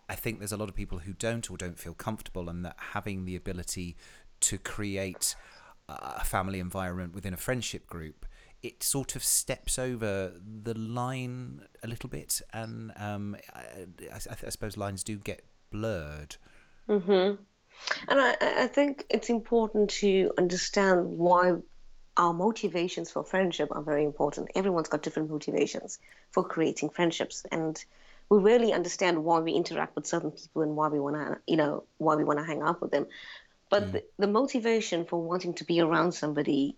I 0.08 0.14
think 0.14 0.38
there's 0.38 0.52
a 0.52 0.56
lot 0.56 0.68
of 0.68 0.74
people 0.74 0.98
who 0.98 1.12
don't 1.12 1.50
or 1.50 1.56
don't 1.56 1.78
feel 1.78 1.94
comfortable, 1.94 2.48
and 2.48 2.64
that 2.64 2.76
having 2.92 3.24
the 3.24 3.36
ability 3.36 3.96
to 4.40 4.58
create 4.58 5.34
a 5.88 6.24
family 6.24 6.58
environment 6.58 7.14
within 7.14 7.32
a 7.32 7.36
friendship 7.36 7.86
group, 7.86 8.26
it 8.62 8.82
sort 8.82 9.14
of 9.14 9.22
steps 9.22 9.78
over 9.78 10.32
the 10.62 10.76
line 10.76 11.62
a 11.82 11.86
little 11.86 12.08
bit, 12.08 12.40
and 12.52 12.92
um, 12.96 13.36
I, 13.54 13.60
I, 14.12 14.16
I, 14.46 14.50
suppose 14.50 14.76
lines 14.76 15.04
do 15.04 15.16
get 15.16 15.44
blurred. 15.70 16.36
Mm-hmm. 16.88 17.42
And 18.08 18.20
I, 18.20 18.36
I 18.40 18.66
think 18.66 19.06
it's 19.10 19.30
important 19.30 19.90
to 19.90 20.32
understand 20.38 21.18
why 21.18 21.54
our 22.16 22.32
motivations 22.32 23.10
for 23.10 23.22
friendship 23.22 23.68
are 23.72 23.82
very 23.82 24.04
important. 24.04 24.50
Everyone's 24.54 24.88
got 24.88 25.02
different 25.02 25.30
motivations 25.30 25.98
for 26.30 26.44
creating 26.44 26.90
friendships, 26.90 27.44
and 27.50 27.82
we 28.28 28.38
really 28.38 28.72
understand 28.72 29.24
why 29.24 29.40
we 29.40 29.52
interact 29.52 29.94
with 29.94 30.06
certain 30.06 30.30
people 30.30 30.62
and 30.62 30.76
why 30.76 30.88
we 30.88 30.98
want 30.98 31.16
to, 31.16 31.38
you 31.46 31.56
know, 31.56 31.84
why 31.98 32.14
we 32.16 32.24
want 32.24 32.38
to 32.38 32.44
hang 32.44 32.62
out 32.62 32.80
with 32.80 32.90
them. 32.90 33.06
But 33.68 33.84
mm. 33.84 33.92
the, 33.92 34.04
the, 34.18 34.26
motivation 34.26 35.04
for 35.04 35.20
wanting 35.20 35.54
to 35.54 35.64
be 35.64 35.80
around 35.80 36.12
somebody, 36.12 36.76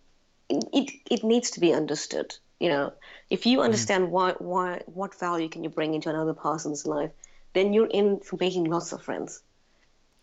it 0.49 0.91
it 1.11 1.25
needs 1.25 1.53
to 1.53 1.61
be 1.61 1.73
understood. 1.73 2.35
You 2.59 2.71
know, 2.71 2.93
if 3.31 3.47
you 3.47 3.59
mm. 3.59 3.65
understand 3.65 4.09
mm. 4.09 4.11
why 4.11 4.33
why 4.39 4.83
what 4.87 5.19
value 5.19 5.49
can 5.49 5.65
you 5.65 5.71
bring 5.71 5.95
into 5.95 6.11
another 6.11 6.35
person's 6.35 6.87
life, 6.87 7.11
then 7.55 7.73
you're 7.73 7.87
in 7.87 8.21
for 8.21 8.37
making 8.41 8.65
lots 8.65 8.93
of 8.93 9.03
friends. 9.03 9.43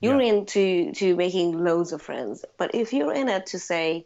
You're 0.05 0.21
yeah. 0.21 0.33
into 0.33 0.91
to 0.93 1.15
making 1.15 1.63
loads 1.63 1.91
of 1.91 2.01
friends. 2.01 2.45
But 2.57 2.75
if 2.75 2.93
you're 2.93 3.13
in 3.13 3.27
it 3.29 3.47
to 3.47 3.59
say, 3.59 4.05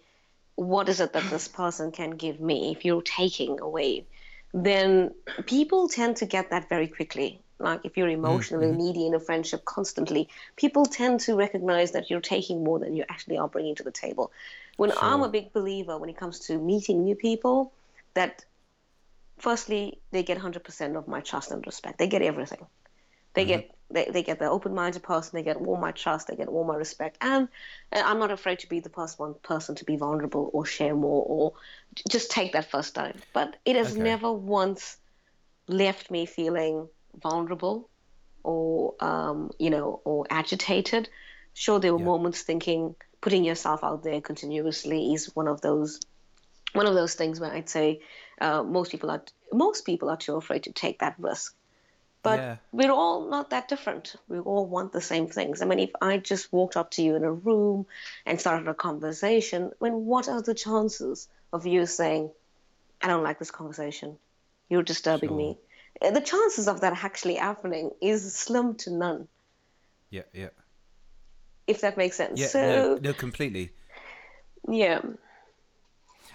what 0.55 0.89
is 0.89 0.99
it 0.99 1.13
that 1.13 1.29
this 1.29 1.47
person 1.61 1.91
can 1.91 2.11
give 2.11 2.39
me? 2.39 2.71
If 2.71 2.85
you're 2.85 3.01
taking 3.01 3.59
away, 3.59 4.05
then 4.53 5.13
people 5.45 5.87
tend 5.89 6.17
to 6.17 6.25
get 6.25 6.49
that 6.51 6.69
very 6.69 6.87
quickly. 6.87 7.41
Like 7.59 7.81
if 7.83 7.97
you're 7.97 8.09
emotionally 8.09 8.67
mm-hmm. 8.67 8.77
needy 8.77 9.05
in 9.05 9.13
a 9.13 9.19
friendship 9.19 9.65
constantly, 9.65 10.29
people 10.55 10.85
tend 10.85 11.19
to 11.21 11.35
recognize 11.35 11.91
that 11.91 12.09
you're 12.09 12.21
taking 12.21 12.63
more 12.63 12.79
than 12.79 12.95
you 12.95 13.03
actually 13.09 13.37
are 13.37 13.49
bringing 13.49 13.75
to 13.75 13.83
the 13.83 13.91
table. 13.91 14.31
When 14.77 14.91
sure. 14.91 14.99
I'm 15.01 15.23
a 15.23 15.29
big 15.29 15.51
believer 15.51 15.97
when 15.97 16.09
it 16.09 16.17
comes 16.17 16.39
to 16.47 16.57
meeting 16.57 17.03
new 17.03 17.15
people, 17.15 17.73
that 18.13 18.45
firstly 19.37 19.99
they 20.11 20.23
get 20.23 20.37
100% 20.37 20.97
of 20.97 21.07
my 21.07 21.19
trust 21.19 21.51
and 21.51 21.65
respect. 21.65 21.99
They 21.99 22.07
get 22.07 22.21
everything. 22.21 22.65
They 23.33 23.43
mm-hmm. 23.43 23.49
get 23.49 23.75
they, 23.91 24.05
they 24.05 24.23
get 24.23 24.39
the 24.39 24.49
open-minded 24.49 25.01
person 25.03 25.31
they 25.33 25.43
get 25.43 25.57
all 25.57 25.77
my 25.77 25.91
trust 25.91 26.27
they 26.27 26.35
get 26.35 26.47
all 26.47 26.63
my 26.63 26.75
respect 26.75 27.17
and, 27.21 27.47
and 27.91 28.03
i'm 28.05 28.19
not 28.19 28.31
afraid 28.31 28.59
to 28.59 28.67
be 28.67 28.79
the 28.79 28.89
first 28.89 29.19
one 29.19 29.33
person 29.41 29.75
to 29.75 29.85
be 29.85 29.95
vulnerable 29.95 30.49
or 30.53 30.65
share 30.65 30.95
more 30.95 31.23
or 31.27 31.53
just 32.09 32.31
take 32.31 32.53
that 32.53 32.69
first 32.69 32.89
step 32.89 33.15
but 33.33 33.55
it 33.65 33.75
has 33.75 33.93
okay. 33.93 34.01
never 34.01 34.31
once 34.31 34.97
left 35.67 36.09
me 36.11 36.25
feeling 36.25 36.87
vulnerable 37.21 37.89
or 38.43 38.95
um, 38.99 39.51
you 39.59 39.69
know 39.69 40.01
or 40.03 40.25
agitated 40.29 41.09
sure 41.53 41.79
there 41.79 41.93
were 41.93 41.99
yeah. 41.99 42.05
moments 42.05 42.41
thinking 42.41 42.95
putting 43.21 43.43
yourself 43.43 43.83
out 43.83 44.03
there 44.03 44.21
continuously 44.21 45.13
is 45.13 45.35
one 45.35 45.47
of 45.47 45.61
those 45.61 45.99
one 46.73 46.85
of 46.85 46.93
those 46.93 47.15
things 47.15 47.39
where 47.39 47.51
i'd 47.51 47.69
say 47.69 47.99
uh, 48.41 48.63
most 48.63 48.91
people 48.91 49.09
are 49.09 49.23
most 49.51 49.85
people 49.85 50.09
are 50.09 50.17
too 50.17 50.35
afraid 50.35 50.63
to 50.63 50.71
take 50.71 50.99
that 50.99 51.15
risk 51.17 51.55
but 52.21 52.39
yeah. 52.39 52.55
we're 52.71 52.91
all 52.91 53.29
not 53.29 53.51
that 53.51 53.69
different. 53.69 54.15
We 54.27 54.39
all 54.39 54.65
want 54.65 54.91
the 54.91 55.01
same 55.01 55.27
things. 55.27 55.61
I 55.61 55.65
mean, 55.65 55.79
if 55.79 55.91
I 56.01 56.17
just 56.17 56.51
walked 56.51 56.75
up 56.75 56.91
to 56.91 57.01
you 57.01 57.15
in 57.15 57.23
a 57.23 57.31
room 57.31 57.85
and 58.25 58.39
started 58.39 58.67
a 58.67 58.73
conversation, 58.73 59.71
I 59.81 59.83
mean, 59.83 60.05
what 60.05 60.27
are 60.27 60.41
the 60.41 60.53
chances 60.53 61.27
of 61.53 61.65
you 61.65 61.85
saying, 61.85 62.31
I 63.01 63.07
don't 63.07 63.23
like 63.23 63.39
this 63.39 63.51
conversation? 63.51 64.17
You're 64.69 64.83
disturbing 64.83 65.29
sure. 65.29 65.37
me. 65.37 65.57
Uh, 66.01 66.11
the 66.11 66.21
chances 66.21 66.67
of 66.67 66.81
that 66.81 67.03
actually 67.03 67.35
happening 67.35 67.91
is 68.01 68.35
slim 68.35 68.75
to 68.75 68.91
none. 68.91 69.27
Yeah, 70.09 70.23
yeah. 70.33 70.49
If 71.67 71.81
that 71.81 71.97
makes 71.97 72.17
sense. 72.17 72.39
Yeah, 72.39 72.47
so, 72.47 72.59
no, 72.59 72.99
no, 73.01 73.13
completely. 73.13 73.71
Yeah. 74.67 75.01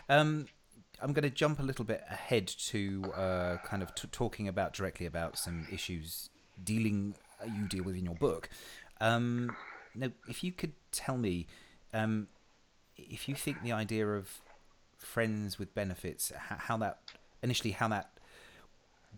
Um, 0.08 0.46
I'm 1.04 1.12
going 1.12 1.24
to 1.24 1.30
jump 1.30 1.60
a 1.60 1.62
little 1.62 1.84
bit 1.84 2.02
ahead 2.08 2.46
to 2.46 3.12
uh, 3.14 3.56
kind 3.58 3.82
of 3.82 3.94
t- 3.94 4.08
talking 4.10 4.48
about 4.48 4.72
directly 4.72 5.04
about 5.04 5.36
some 5.36 5.68
issues 5.70 6.30
dealing 6.64 7.14
uh, 7.42 7.44
you 7.44 7.68
deal 7.68 7.84
with 7.84 7.94
in 7.94 8.06
your 8.06 8.14
book. 8.14 8.48
Um, 9.02 9.54
now, 9.94 10.12
if 10.26 10.42
you 10.42 10.50
could 10.50 10.72
tell 10.92 11.18
me 11.18 11.46
um, 11.92 12.28
if 12.96 13.28
you 13.28 13.34
think 13.34 13.62
the 13.62 13.70
idea 13.70 14.08
of 14.08 14.40
friends 14.96 15.58
with 15.58 15.74
benefits, 15.74 16.32
how, 16.34 16.56
how 16.56 16.76
that 16.78 17.00
initially 17.42 17.72
how 17.72 17.88
that 17.88 18.10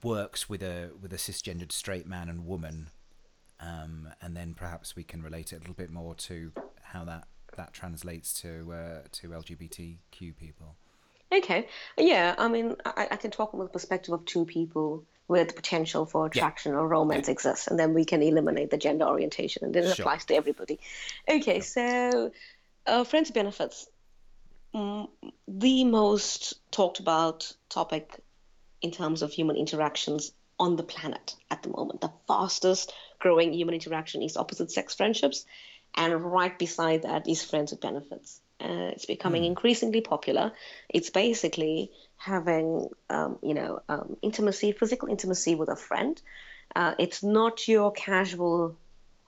works 0.02 0.48
with 0.48 0.64
a 0.64 0.90
with 1.00 1.12
a 1.12 1.16
cisgendered 1.16 1.70
straight 1.70 2.08
man 2.08 2.28
and 2.28 2.48
woman, 2.48 2.88
um, 3.60 4.08
and 4.20 4.36
then 4.36 4.54
perhaps 4.54 4.96
we 4.96 5.04
can 5.04 5.22
relate 5.22 5.52
it 5.52 5.56
a 5.56 5.58
little 5.60 5.74
bit 5.74 5.90
more 5.90 6.16
to 6.16 6.50
how 6.82 7.04
that 7.04 7.28
that 7.56 7.72
translates 7.72 8.32
to 8.40 8.72
uh, 8.72 9.02
to 9.12 9.28
LGBTQ 9.28 10.36
people. 10.36 10.74
Okay. 11.32 11.68
Yeah, 11.98 12.34
I 12.38 12.48
mean, 12.48 12.76
I, 12.84 13.08
I 13.12 13.16
can 13.16 13.30
talk 13.30 13.50
from 13.50 13.60
the 13.60 13.66
perspective 13.66 14.14
of 14.14 14.24
two 14.24 14.44
people 14.44 15.04
where 15.26 15.44
the 15.44 15.52
potential 15.52 16.06
for 16.06 16.26
attraction 16.26 16.72
yeah. 16.72 16.78
or 16.78 16.86
romance 16.86 17.26
yeah. 17.26 17.32
exists, 17.32 17.66
and 17.66 17.78
then 17.78 17.94
we 17.94 18.04
can 18.04 18.22
eliminate 18.22 18.70
the 18.70 18.76
gender 18.76 19.06
orientation, 19.06 19.64
and 19.64 19.74
then 19.74 19.84
it 19.84 19.96
sure. 19.96 20.04
applies 20.04 20.24
to 20.26 20.34
everybody. 20.34 20.78
Okay, 21.28 21.60
so 21.60 22.30
uh, 22.86 23.04
friends 23.04 23.30
benefits. 23.30 23.88
Mm, 24.74 25.08
the 25.48 25.84
most 25.84 26.54
talked 26.70 27.00
about 27.00 27.52
topic 27.68 28.20
in 28.82 28.90
terms 28.90 29.22
of 29.22 29.32
human 29.32 29.56
interactions 29.56 30.32
on 30.58 30.76
the 30.76 30.82
planet 30.82 31.34
at 31.50 31.62
the 31.62 31.70
moment. 31.70 32.00
The 32.00 32.12
fastest 32.28 32.92
growing 33.18 33.52
human 33.52 33.74
interaction 33.74 34.22
is 34.22 34.36
opposite 34.36 34.70
sex 34.70 34.94
friendships, 34.94 35.44
and 35.94 36.22
right 36.22 36.56
beside 36.56 37.02
that 37.02 37.28
is 37.28 37.42
friends 37.42 37.72
with 37.72 37.80
benefits. 37.80 38.40
Uh, 38.60 38.90
it's 38.94 39.06
becoming 39.06 39.42
mm. 39.42 39.46
increasingly 39.46 40.00
popular. 40.00 40.52
It's 40.88 41.10
basically 41.10 41.90
having, 42.16 42.88
um, 43.10 43.38
you 43.42 43.54
know, 43.54 43.80
um, 43.88 44.16
intimacy, 44.22 44.72
physical 44.72 45.08
intimacy 45.08 45.54
with 45.54 45.68
a 45.68 45.76
friend, 45.76 46.20
Uh, 46.74 46.94
it's 46.98 47.22
not 47.22 47.68
your 47.68 47.92
casual 47.92 48.76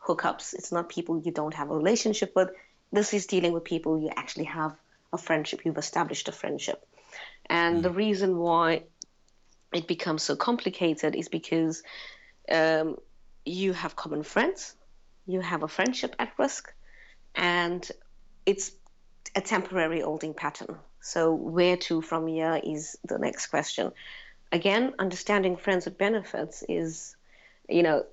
hookups. 0.07 0.55
It's 0.55 0.73
not 0.73 0.89
people 0.89 1.23
you 1.25 1.33
don't 1.33 1.55
have 1.55 1.71
a 1.71 1.77
relationship 1.77 2.33
with. 2.35 2.51
This 2.93 3.15
is 3.15 3.27
dealing 3.27 3.53
with 3.53 3.65
people 3.65 4.01
you 4.01 4.11
actually 4.17 4.47
have 4.47 4.75
a 5.13 5.19
friendship. 5.19 5.65
You've 5.65 5.79
established 5.79 6.29
a 6.29 6.33
friendship. 6.33 6.85
And 7.47 7.83
the 7.83 7.91
reason 7.91 8.37
why 8.37 8.83
it 9.73 9.87
becomes 9.87 10.23
so 10.23 10.37
complicated 10.37 11.15
is 11.15 11.29
because 11.29 11.83
um, 12.51 12.97
you 13.45 13.73
have 13.73 13.95
common 13.95 14.23
friends, 14.23 14.75
you 15.27 15.41
have 15.41 15.63
a 15.63 15.69
friendship 15.69 16.15
at 16.19 16.33
risk, 16.39 16.73
and 17.35 17.91
it's 18.45 18.71
a 19.35 19.41
temporary 19.41 20.01
holding 20.01 20.35
pattern. 20.35 20.79
So, 21.01 21.33
where 21.33 21.77
to 21.77 22.03
from 22.03 22.27
here 22.27 22.61
is 22.63 22.97
the 23.05 23.19
next 23.19 23.47
question. 23.49 23.93
Again, 24.53 24.95
understanding 24.99 25.57
friends 25.57 25.85
with 25.85 25.99
benefits 25.99 26.65
is, 26.69 27.17
you 27.69 27.83
know, 27.83 28.05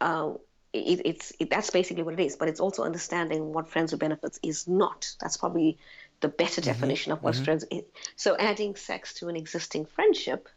uh, 0.00 0.32
it, 0.72 1.02
it's 1.04 1.32
it, 1.38 1.50
that's 1.50 1.70
basically 1.70 2.02
what 2.02 2.14
it 2.14 2.20
is. 2.20 2.36
But 2.36 2.48
it's 2.48 2.60
also 2.60 2.84
understanding 2.84 3.52
what 3.52 3.68
friends 3.68 3.92
with 3.92 4.00
benefits 4.00 4.38
is 4.42 4.66
not. 4.68 5.10
That's 5.20 5.36
probably 5.36 5.78
the 6.20 6.28
better 6.28 6.60
Mm-hmm. 6.60 6.70
definition 6.70 7.12
of 7.12 7.22
what 7.22 7.36
friends 7.36 7.64
is. 7.70 7.84
So, 8.16 8.36
adding 8.36 8.76
sex 8.76 9.14
to 9.14 9.28
an 9.28 9.36
existing 9.36 9.86
friendship 9.86 10.48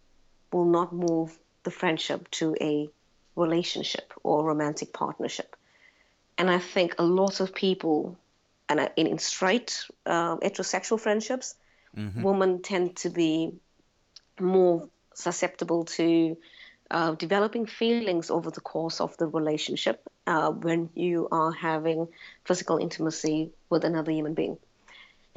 will 0.51 0.65
not 0.65 0.93
move 0.93 1.37
the 1.63 1.71
friendship 1.71 2.29
to 2.31 2.55
a 2.61 2.89
relationship 3.35 4.13
or 4.23 4.45
romantic 4.45 4.93
partnership. 4.93 5.55
And 6.37 6.49
I 6.49 6.59
think 6.59 6.95
a 6.97 7.03
lot 7.03 7.39
of 7.39 7.53
people, 7.53 8.17
and 8.69 8.89
in, 8.95 9.07
in 9.07 9.19
straight 9.19 9.85
uh, 10.05 10.37
heterosexual 10.37 10.99
friendships, 10.99 11.55
women 12.23 12.61
tend 12.61 12.95
to 12.97 13.09
be 13.09 13.53
more 14.39 14.89
susceptible 15.13 15.85
to 15.85 16.37
uh, 16.91 17.11
developing 17.15 17.65
feelings 17.65 18.29
over 18.29 18.51
the 18.51 18.61
course 18.61 18.99
of 19.01 19.15
the 19.17 19.27
relationship 19.27 20.07
uh, 20.27 20.51
when 20.51 20.89
you 20.93 21.27
are 21.31 21.51
having 21.51 22.07
physical 22.43 22.77
intimacy 22.77 23.51
with 23.69 23.83
another 23.85 24.11
human 24.11 24.33
being. 24.33 24.57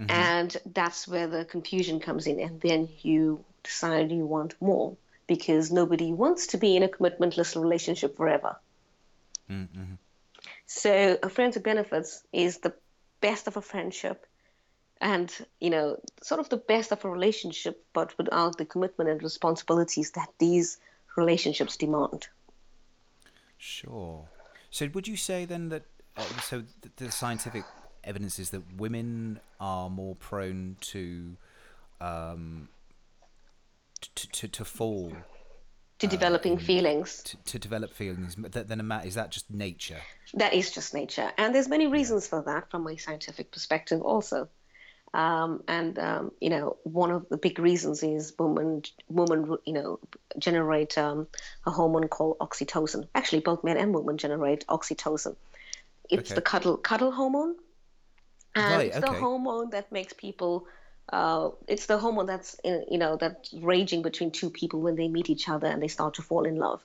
And 0.09 0.57
that's 0.75 1.09
where 1.09 1.27
the 1.27 1.45
confusion 1.45 2.01
comes 2.01 2.27
in. 2.27 2.39
And 2.41 2.61
then 2.61 2.89
you 3.01 3.45
decide 3.63 4.11
you 4.13 4.27
want 4.27 4.55
more 4.61 4.97
because 5.27 5.73
nobody 5.73 6.13
wants 6.13 6.49
to 6.49 6.59
be 6.59 6.77
in 6.77 6.83
a 6.83 6.89
commitmentless 6.89 7.61
relationship 7.61 8.17
forever. 8.17 8.57
So 10.67 11.19
a 11.23 11.29
friends 11.29 11.57
with 11.57 11.65
benefits 11.65 12.23
is 12.33 12.59
the 12.59 12.75
best 13.21 13.47
of 13.47 13.57
a 13.57 13.63
friendship 13.63 14.27
and, 15.01 15.33
you 15.61 15.71
know, 15.71 16.01
sort 16.23 16.41
of 16.41 16.49
the 16.49 16.57
best 16.57 16.93
of 16.93 17.05
a 17.05 17.11
relationship, 17.11 17.85
but 17.93 18.17
without 18.19 18.59
the 18.59 18.65
commitment 18.65 19.11
and 19.11 19.23
responsibilities 19.23 20.13
that 20.13 20.29
these 20.39 20.79
relationships 21.17 21.77
demand. 21.77 22.29
Sure. 23.59 24.27
So, 24.71 24.89
would 24.93 25.09
you 25.09 25.17
say 25.17 25.45
then 25.45 25.69
that 25.69 25.85
uh, 26.17 26.23
so 26.43 26.63
th- 26.83 26.95
the 26.97 27.11
scientific 27.11 27.65
evidence 28.05 28.39
is 28.39 28.51
that 28.51 28.63
women 28.77 29.41
are 29.61 29.89
more 29.89 30.15
prone 30.17 30.77
to 30.81 31.37
um, 32.01 32.69
to, 34.15 34.31
to, 34.31 34.49
to 34.49 34.65
fall 34.65 35.13
To 35.99 36.07
developing 36.07 36.59
feelings. 36.59 37.23
to, 37.25 37.37
to 37.37 37.59
develop 37.59 37.93
feelings 37.93 38.37
th- 38.37 38.67
than 38.67 38.79
a 38.79 38.85
man 38.85 39.05
is 39.05 39.15
that 39.17 39.31
just 39.31 39.51
nature 39.51 39.99
That 40.35 40.55
is 40.55 40.71
just 40.71 40.95
nature, 40.95 41.33
and 41.37 41.55
there's 41.55 41.69
many 41.69 41.87
reasons 41.89 42.29
for 42.29 42.43
that 42.43 42.71
from 42.71 42.85
my 42.85 42.97
scientific 42.97 43.51
perspective, 43.51 44.01
also. 44.03 44.49
Um, 45.15 45.63
and 45.67 45.99
um, 45.99 46.33
you 46.41 46.51
know, 46.51 46.77
one 46.85 47.11
of 47.11 47.29
the 47.31 47.39
big 47.39 47.59
reasons 47.59 48.03
is 48.03 48.35
women, 48.39 48.83
women, 49.09 49.57
you 49.65 49.73
know, 49.73 49.99
generate 50.39 50.99
um, 50.99 51.27
a 51.67 51.71
hormone 51.71 52.09
called 52.09 52.39
oxytocin. 52.39 53.09
Actually, 53.15 53.41
both 53.41 53.65
men 53.65 53.79
and 53.79 53.95
women 53.95 54.19
generate 54.19 54.67
oxytocin. 54.67 55.35
It's 56.11 56.31
Okay. 56.31 56.35
the 56.35 56.43
cuddle 56.43 56.77
cuddle 56.77 57.11
hormone, 57.11 57.57
and 58.55 58.71
Right, 58.71 58.87
it's 58.89 58.99
the 58.99 59.13
hormone 59.13 59.71
that 59.71 59.91
makes 59.91 60.13
people. 60.13 60.67
Uh, 61.11 61.51
it's 61.67 61.87
the 61.87 61.99
hormone 61.99 62.27
that's 62.27 62.55
in, 62.65 62.85
you 62.91 62.99
know 62.99 63.17
that's 63.17 63.53
raging 63.55 64.03
between 64.03 64.31
two 64.31 64.51
people 64.51 64.81
when 64.81 64.97
they 64.97 65.09
meet 65.09 65.31
each 65.31 65.49
other 65.49 65.67
and 65.67 65.83
they 65.83 65.89
start 65.89 66.15
to 66.15 66.23
fall 66.23 66.45
in 66.45 66.57
love. 66.57 66.85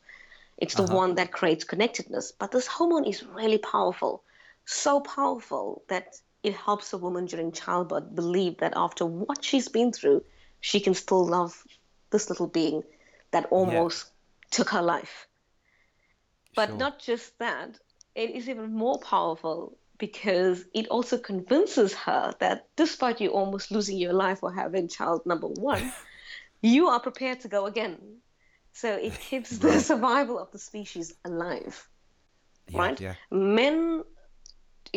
It's 0.57 0.75
the 0.75 0.83
one 0.83 1.15
that 1.15 1.31
creates 1.31 1.63
connectedness. 1.63 2.31
But 2.31 2.51
this 2.51 2.67
hormone 2.67 3.05
is 3.05 3.23
really 3.25 3.57
powerful, 3.57 4.23
so 4.65 4.99
powerful 5.01 5.83
that 5.89 6.15
it 6.43 6.53
helps 6.55 6.93
a 6.93 6.97
woman 6.97 7.25
during 7.25 7.51
childbirth 7.51 8.13
believe 8.15 8.57
that 8.59 8.73
after 8.75 9.05
what 9.05 9.43
she's 9.43 9.67
been 9.69 9.91
through, 9.91 10.23
she 10.59 10.79
can 10.79 10.93
still 10.93 11.25
love 11.25 11.63
this 12.11 12.29
little 12.29 12.47
being 12.47 12.83
that 13.31 13.45
almost 13.51 14.05
took 14.51 14.69
her 14.69 14.81
life. 14.81 15.27
But 16.55 16.69
Sure. 16.69 16.77
not 16.77 16.99
just 16.99 17.37
that, 17.39 17.79
it 18.15 18.31
is 18.31 18.49
even 18.49 18.73
more 18.73 18.99
powerful 18.99 19.77
because 19.97 20.65
it 20.73 20.87
also 20.87 21.17
convinces 21.17 21.93
her 21.93 22.33
that 22.39 22.67
despite 22.75 23.21
you 23.21 23.29
almost 23.29 23.71
losing 23.71 23.97
your 23.97 24.13
life 24.13 24.39
or 24.41 24.51
having 24.51 24.87
child 24.87 25.25
number 25.25 25.47
one, 25.47 25.93
you 26.61 26.87
are 26.87 26.99
prepared 26.99 27.41
to 27.41 27.47
go 27.47 27.65
again. 27.65 27.97
So 28.73 28.91
it 28.91 29.13
keeps 29.19 29.57
the 29.57 29.79
survival 29.79 30.39
of 30.39 30.51
the 30.51 30.59
species 30.59 31.13
alive, 31.23 31.87
yeah, 32.67 32.79
right? 32.79 32.99
yeah 32.99 33.15
Men 33.29 34.03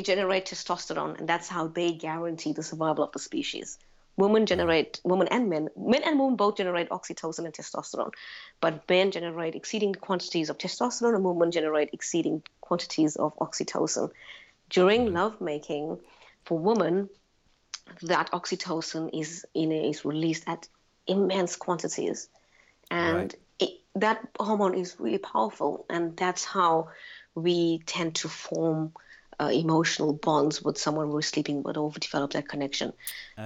generate 0.02 0.46
testosterone, 0.46 1.18
and 1.18 1.28
that's 1.28 1.48
how 1.48 1.68
they 1.68 1.92
guarantee 1.92 2.52
the 2.52 2.62
survival 2.62 3.04
of 3.04 3.12
the 3.12 3.18
species. 3.18 3.78
Women 4.16 4.44
mm. 4.44 4.48
generate, 4.48 5.00
women 5.04 5.28
and 5.28 5.48
men, 5.50 5.68
men 5.76 6.02
and 6.04 6.18
women 6.18 6.36
both 6.36 6.56
generate 6.56 6.88
oxytocin 6.88 7.44
and 7.44 7.54
testosterone, 7.54 8.12
but 8.60 8.88
men 8.88 9.10
generate 9.10 9.54
exceeding 9.54 9.94
quantities 9.94 10.50
of 10.50 10.58
testosterone, 10.58 11.14
and 11.14 11.24
women 11.24 11.50
generate 11.50 11.90
exceeding 11.92 12.42
quantities 12.60 13.16
of 13.16 13.36
oxytocin. 13.36 14.10
During 14.70 15.12
lovemaking, 15.12 15.98
for 16.44 16.58
women, 16.58 17.08
that 18.02 18.30
oxytocin 18.32 19.10
is 19.12 19.46
in 19.54 19.72
is 19.72 20.04
released 20.04 20.44
at 20.46 20.68
immense 21.06 21.56
quantities, 21.56 22.28
and 22.90 23.22
Right. 23.22 23.34
it, 23.58 23.70
that 23.94 24.26
hormone 24.38 24.74
is 24.74 24.96
really 24.98 25.18
powerful, 25.18 25.86
and 25.88 26.16
that's 26.16 26.44
how 26.44 26.88
we 27.34 27.78
tend 27.86 28.16
to 28.16 28.28
form 28.28 28.92
uh, 29.38 29.50
emotional 29.52 30.12
bonds 30.12 30.62
with 30.62 30.78
someone 30.78 31.10
we're 31.10 31.22
sleeping 31.22 31.62
with 31.62 31.76
or 31.76 31.90
develop 31.92 32.32
that 32.32 32.48
connection. 32.48 32.92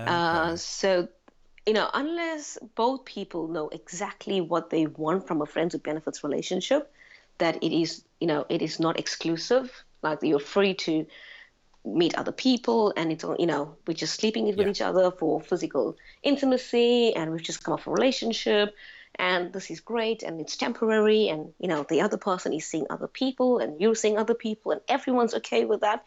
Uh, 0.06 0.56
so, 0.56 1.08
you 1.66 1.72
know, 1.72 1.88
unless 1.92 2.58
both 2.74 3.04
people 3.04 3.48
know 3.48 3.68
exactly 3.68 4.40
what 4.40 4.70
they 4.70 4.86
want 4.86 5.26
from 5.26 5.42
a 5.42 5.46
friends 5.46 5.74
with 5.74 5.82
benefits 5.82 6.24
relationship, 6.24 6.90
that 7.38 7.62
it 7.62 7.72
is, 7.72 8.04
you 8.20 8.26
know, 8.26 8.46
it 8.48 8.62
is 8.62 8.80
not 8.80 8.98
exclusive. 8.98 9.84
Like 10.02 10.22
you're 10.22 10.38
free 10.40 10.74
to 10.74 11.06
meet 11.84 12.14
other 12.16 12.32
people, 12.32 12.92
and 12.96 13.10
it's, 13.12 13.24
all- 13.24 13.36
you 13.38 13.46
know, 13.46 13.76
we're 13.86 13.94
just 13.94 14.14
sleeping 14.20 14.44
with 14.46 14.58
Yeah. 14.58 14.68
each 14.68 14.82
other 14.82 15.10
for 15.10 15.40
physical 15.40 15.96
intimacy, 16.22 17.14
and 17.14 17.32
we've 17.32 17.42
just 17.42 17.64
come 17.64 17.74
off 17.74 17.86
a 17.86 17.90
relationship, 17.90 18.74
and 19.16 19.52
this 19.52 19.70
is 19.70 19.80
great, 19.80 20.22
and 20.22 20.40
it's 20.40 20.56
temporary, 20.56 21.28
and 21.28 21.52
you 21.58 21.68
know, 21.68 21.84
the 21.88 22.00
other 22.02 22.18
person 22.18 22.52
is 22.52 22.66
seeing 22.66 22.86
other 22.90 23.08
people, 23.08 23.58
and 23.58 23.80
you're 23.80 23.94
seeing 23.94 24.18
other 24.18 24.34
people, 24.34 24.72
and 24.72 24.80
everyone's 24.88 25.34
okay 25.34 25.64
with 25.64 25.80
that. 25.80 26.04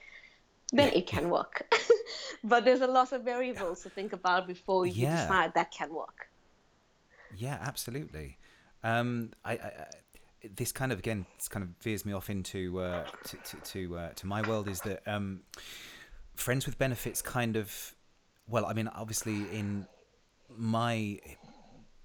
Then 0.71 0.89
it 0.93 1.05
can 1.07 1.29
work. 1.29 1.71
but 2.43 2.65
there's 2.65 2.81
a 2.81 2.87
lot 2.87 3.11
of 3.11 3.23
variables 3.23 3.83
to 3.83 3.89
think 3.89 4.11
about 4.13 4.47
before 4.47 4.85
you 4.87 5.03
Yeah. 5.03 5.21
decide 5.21 5.53
that 5.53 5.69
can 5.71 5.93
work. 5.93 6.29
Yeah, 7.35 7.57
absolutely. 7.61 8.37
Um, 8.83 9.31
I, 9.45 9.53
I, 9.53 9.55
I, 9.55 9.85
this 10.55 10.71
kind 10.71 10.91
of 10.91 10.99
again, 10.99 11.25
this 11.37 11.47
kind 11.47 11.63
of 11.63 11.69
veers 11.81 12.05
me 12.05 12.13
off 12.13 12.29
into 12.29 12.79
uh, 12.79 13.05
to 13.25 13.37
to 13.37 13.57
to, 13.57 13.97
uh, 13.97 14.09
to 14.15 14.27
my 14.27 14.41
world 14.47 14.67
is 14.67 14.81
that 14.81 15.01
um, 15.07 15.41
friends 16.35 16.65
with 16.65 16.77
benefits 16.77 17.21
kind 17.21 17.55
of, 17.55 17.95
well, 18.47 18.65
I 18.65 18.73
mean, 18.73 18.87
obviously 18.89 19.35
in 19.51 19.87
my 20.55 21.19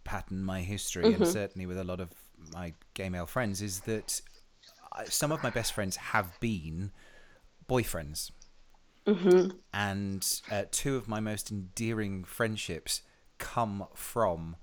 pattern, 0.05 0.43
my 0.45 0.61
history, 0.61 1.13
and 1.13 1.27
certainly 1.27 1.67
with 1.67 1.79
a 1.79 1.85
lot 1.85 2.01
of 2.01 2.11
my 2.53 2.73
gay 2.95 3.09
male 3.09 3.27
friends, 3.27 3.61
is 3.63 3.81
that 3.81 4.21
some 5.07 5.33
of 5.33 5.43
my 5.43 5.51
best 5.51 5.73
friends 5.73 5.97
have 5.97 6.39
been 6.41 6.93
boyfriends. 7.69 8.31
And 9.73 10.41
uh, 10.51 10.65
two 10.71 10.97
of 10.97 11.09
my 11.09 11.21
most 11.21 11.51
endearing 11.51 12.25
friendships 12.25 13.03
come 13.39 13.87
from 13.95 14.57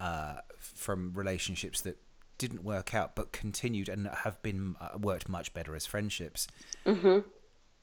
uh, 0.00 0.36
from 0.58 1.12
relationships 1.14 1.80
that 1.82 1.96
didn't 2.38 2.62
work 2.64 2.94
out 2.94 3.14
but 3.14 3.32
continued 3.32 3.88
and 3.88 4.08
have 4.08 4.40
been 4.42 4.76
uh, 4.80 4.98
worked 4.98 5.28
much 5.28 5.52
better 5.54 5.74
as 5.74 5.86
friendships. 5.86 6.46
Mm-hmm. 6.84 7.20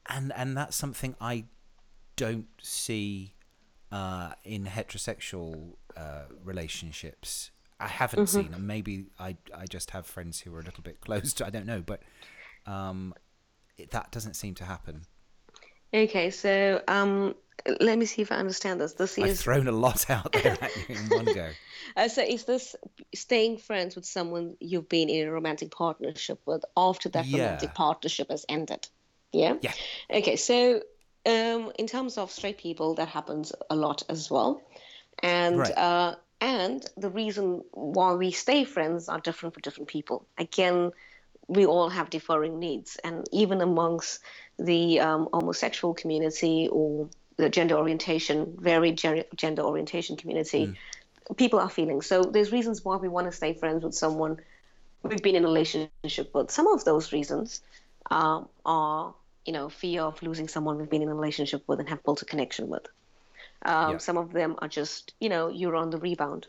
And 0.10 0.34
and 0.36 0.58
that's 0.58 0.76
something 0.76 1.16
I 1.20 1.46
don't 2.16 2.48
see 2.62 3.34
uh, 3.92 4.34
in 4.44 4.66
heterosexual 4.66 5.74
uh, 5.96 6.24
relationships. 6.44 7.52
I 7.80 7.88
haven't 7.88 8.28
seen, 8.28 8.54
and 8.54 8.66
maybe 8.66 9.08
I 9.20 9.38
I 9.56 9.66
just 9.66 9.92
have 9.92 10.06
friends 10.06 10.42
who 10.42 10.54
are 10.56 10.60
a 10.60 10.64
little 10.64 10.84
bit 10.84 11.02
closed. 11.06 11.38
To 11.38 11.46
i 11.46 11.50
don't 11.50 11.66
know, 11.66 11.82
but 11.82 12.02
um, 12.66 13.14
it, 13.78 13.92
that 13.92 14.12
doesn't 14.12 14.36
seem 14.36 14.56
to 14.56 14.66
happen. 14.66 15.04
Okay, 15.94 16.32
so 16.32 16.82
um, 16.88 17.36
let 17.80 17.98
me 17.98 18.06
see 18.06 18.22
if 18.22 18.32
I 18.32 18.36
understand 18.36 18.82
this. 18.82 18.94
This 18.94 19.18
I've 19.18 19.30
is 19.30 19.42
thrown 19.42 19.68
a 19.68 19.72
lot 19.72 20.10
out 20.10 20.32
there 20.34 20.58
at 20.62 20.76
you 20.76 20.96
in 20.96 21.10
one 21.10 21.26
go. 21.26 21.52
uh, 21.96 22.08
so 22.08 22.22
is 22.22 22.46
this 22.46 22.76
staying 23.14 23.58
friends 23.58 23.96
with 23.96 24.06
someone 24.06 24.56
you've 24.60 24.90
been 24.90 25.10
in 25.10 25.28
a 25.28 25.32
romantic 25.32 25.72
partnership 25.72 26.42
with 26.46 26.64
after 26.76 27.10
that 27.10 27.26
Yeah. 27.28 27.44
romantic 27.44 27.74
partnership 27.74 28.30
has 28.30 28.46
ended? 28.50 28.88
Yeah. 29.32 29.56
Yeah. 29.62 29.74
Okay, 30.12 30.36
so 30.36 30.82
um, 31.26 31.72
in 31.80 31.88
terms 31.88 32.18
of 32.18 32.32
straight 32.32 32.58
people, 32.58 32.96
that 32.96 33.08
happens 33.08 33.54
a 33.70 33.76
lot 33.76 34.04
as 34.10 34.30
well, 34.30 34.62
and 35.22 35.58
Right. 35.58 35.78
uh, 35.78 36.16
and 36.42 36.86
the 36.98 37.10
reason 37.10 37.64
why 37.72 38.14
we 38.14 38.32
stay 38.32 38.66
friends 38.66 39.08
are 39.08 39.20
different 39.20 39.56
for 39.56 39.62
different 39.62 39.88
people. 39.88 40.28
Again, 40.38 40.92
we 41.48 41.66
all 41.66 41.90
have 41.90 42.10
differing 42.10 42.60
needs, 42.60 42.98
and 43.04 43.26
even 43.32 43.62
amongst 43.62 44.20
the 44.60 45.00
um, 45.00 45.30
homosexual 45.34 45.94
community 45.94 46.68
or 46.72 47.10
the 47.38 47.50
gender 47.50 47.76
orientation, 47.76 48.56
varied 48.60 49.02
gender 49.36 49.62
orientation 49.62 50.16
community, 50.18 50.76
people 51.38 51.60
are 51.60 51.70
feeling. 51.70 52.02
So 52.02 52.24
there's 52.24 52.52
reasons 52.52 52.84
why 52.84 52.98
we 52.98 53.08
want 53.08 53.28
to 53.28 53.32
stay 53.32 53.54
friends 53.54 53.84
with 53.84 53.96
someone 53.96 54.40
we've 55.04 55.22
been 55.22 55.36
in 55.36 55.44
a 55.44 55.48
relationship 55.48 56.34
with. 56.34 56.52
Some 56.52 56.68
of 56.68 56.84
those 56.86 57.12
reasons 57.12 57.62
um, 58.12 58.48
are, 58.66 59.14
you 59.46 59.54
know, 59.54 59.70
fear 59.70 60.02
of 60.02 60.22
losing 60.22 60.48
someone 60.48 60.78
we've 60.78 60.90
been 60.90 61.02
in 61.02 61.10
a 61.10 61.16
relationship 61.16 61.64
with 61.68 61.80
and 61.80 61.90
have 61.90 62.04
built 62.04 62.22
a 62.22 62.26
connection 62.26 62.70
with. 62.70 62.86
Um, 63.64 63.92
Yeah. 63.92 63.98
Some 63.98 64.18
of 64.18 64.32
them 64.34 64.56
are 64.60 64.68
just, 64.68 65.14
you 65.20 65.30
know, 65.30 65.50
you're 65.50 65.76
on 65.76 65.90
the 65.90 65.98
rebound 65.98 66.48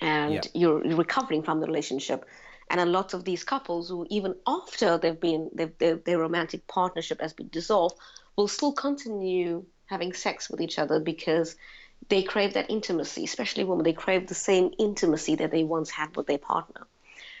and 0.00 0.34
Yeah. 0.34 0.42
you're 0.54 0.80
recovering 0.96 1.42
from 1.42 1.60
the 1.60 1.66
relationship. 1.66 2.26
And 2.70 2.80
a 2.80 2.86
lot 2.86 3.14
of 3.14 3.24
these 3.24 3.42
couples 3.42 3.88
who, 3.88 4.06
even 4.08 4.36
after 4.46 4.96
they've 4.96 5.20
been, 5.20 5.50
they've, 5.52 5.76
their, 5.78 5.96
their 5.96 6.18
romantic 6.18 6.66
partnership 6.68 7.20
has 7.20 7.32
been 7.32 7.48
dissolved, 7.48 7.96
will 8.36 8.48
still 8.48 8.72
continue 8.72 9.64
having 9.86 10.12
sex 10.12 10.48
with 10.48 10.60
each 10.60 10.78
other 10.78 11.00
because 11.00 11.56
they 12.08 12.22
crave 12.22 12.54
that 12.54 12.70
intimacy, 12.70 13.24
especially 13.24 13.64
women. 13.64 13.84
They 13.84 13.92
crave 13.92 14.28
the 14.28 14.36
same 14.36 14.70
intimacy 14.78 15.34
that 15.34 15.50
they 15.50 15.64
once 15.64 15.90
had 15.90 16.16
with 16.16 16.28
their 16.28 16.38
partner. 16.38 16.86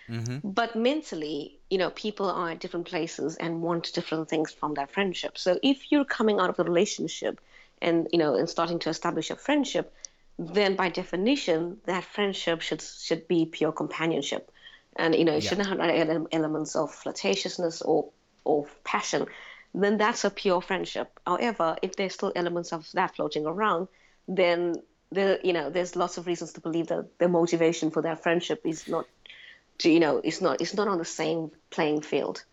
Mm-hmm. 0.08 0.50
But 0.50 0.74
mentally, 0.74 1.60
you 1.70 1.78
know, 1.78 1.90
people 1.90 2.28
are 2.28 2.50
at 2.50 2.58
different 2.58 2.86
places 2.86 3.36
and 3.36 3.62
want 3.62 3.92
different 3.92 4.28
things 4.28 4.50
from 4.50 4.74
that 4.74 4.90
friendship. 4.90 5.38
So 5.38 5.60
if 5.62 5.92
you're 5.92 6.04
coming 6.04 6.40
out 6.40 6.50
of 6.50 6.56
the 6.56 6.64
relationship 6.64 7.40
and, 7.80 8.08
you 8.12 8.18
know, 8.18 8.34
and 8.34 8.48
starting 8.50 8.80
to 8.80 8.90
establish 8.90 9.30
a 9.30 9.36
friendship, 9.36 9.94
then 10.40 10.74
by 10.74 10.88
definition, 10.88 11.76
that 11.84 12.02
friendship 12.02 12.62
should 12.62 12.82
should 12.82 13.28
be 13.28 13.46
pure 13.46 13.72
companionship. 13.72 14.50
And, 14.96 15.14
you 15.14 15.24
know, 15.24 15.34
it 15.34 15.42
Yeah. 15.44 15.50
shouldn't 15.50 15.68
have 15.68 15.80
ele- 15.80 16.26
elements 16.32 16.76
of 16.76 16.90
flirtatiousness 16.90 17.82
or, 17.84 18.10
or 18.44 18.66
passion. 18.84 19.26
Then 19.72 19.98
that's 19.98 20.24
a 20.24 20.30
pure 20.30 20.60
friendship. 20.60 21.20
However, 21.26 21.76
if 21.82 21.94
there's 21.96 22.14
still 22.14 22.32
elements 22.34 22.72
of 22.72 22.90
that 22.92 23.14
floating 23.14 23.46
around, 23.46 23.88
then 24.26 24.74
there, 25.10 25.38
you 25.44 25.52
know, 25.52 25.70
there's 25.70 25.96
lots 25.96 26.18
of 26.18 26.26
reasons 26.26 26.52
to 26.54 26.60
believe 26.60 26.88
that 26.88 27.18
the 27.18 27.28
motivation 27.28 27.90
for 27.90 28.02
that 28.02 28.22
friendship 28.22 28.62
is 28.64 28.88
not 28.88 29.06
to, 29.78 29.90
you 29.90 30.00
know, 30.00 30.18
it's 30.18 30.40
not 30.40 30.60
it's 30.60 30.74
not 30.74 30.88
on 30.88 30.98
the 30.98 31.04
same 31.04 31.50
playing 31.70 32.02
field. 32.02 32.44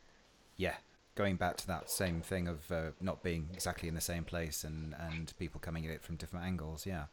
Yeah, 0.58 0.76
going 1.16 1.36
back 1.36 1.58
to 1.58 1.68
that 1.68 1.90
same 1.90 2.22
thing 2.22 2.48
of 2.48 2.72
uh, 2.72 2.92
not 3.02 3.22
being 3.24 3.50
exactly 3.54 3.90
in 3.90 3.96
the 3.96 4.02
same 4.02 4.24
place 4.24 4.64
and 4.64 4.96
and 4.98 5.34
people 5.38 5.60
coming 5.60 5.86
at 5.86 5.92
it 5.92 6.04
from 6.04 6.16
different 6.16 6.46
angles. 6.46 6.86
Yeah. 6.86 7.06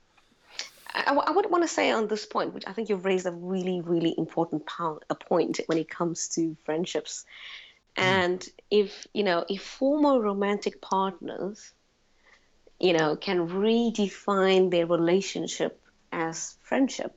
I, 0.92 1.14
I 1.14 1.30
would 1.30 1.50
want 1.50 1.64
to 1.64 1.68
say 1.68 1.90
on 1.90 2.08
this 2.08 2.26
point, 2.26 2.54
which 2.54 2.64
I 2.66 2.72
think 2.72 2.88
you've 2.88 3.04
raised 3.04 3.26
a 3.26 3.32
really, 3.32 3.80
really 3.80 4.14
important 4.16 4.66
po- 4.66 5.00
point 5.20 5.60
when 5.66 5.78
it 5.78 5.88
comes 5.88 6.28
to 6.30 6.56
friendships. 6.64 7.24
Mm. 7.96 8.02
And 8.02 8.48
if, 8.70 9.06
you 9.12 9.24
know, 9.24 9.44
if 9.48 9.62
former 9.62 10.20
romantic 10.20 10.80
partners, 10.80 11.72
you 12.80 12.92
know, 12.92 13.16
can 13.16 13.48
redefine 13.48 14.70
their 14.70 14.86
relationship 14.86 15.80
as 16.12 16.56
friendship, 16.62 17.16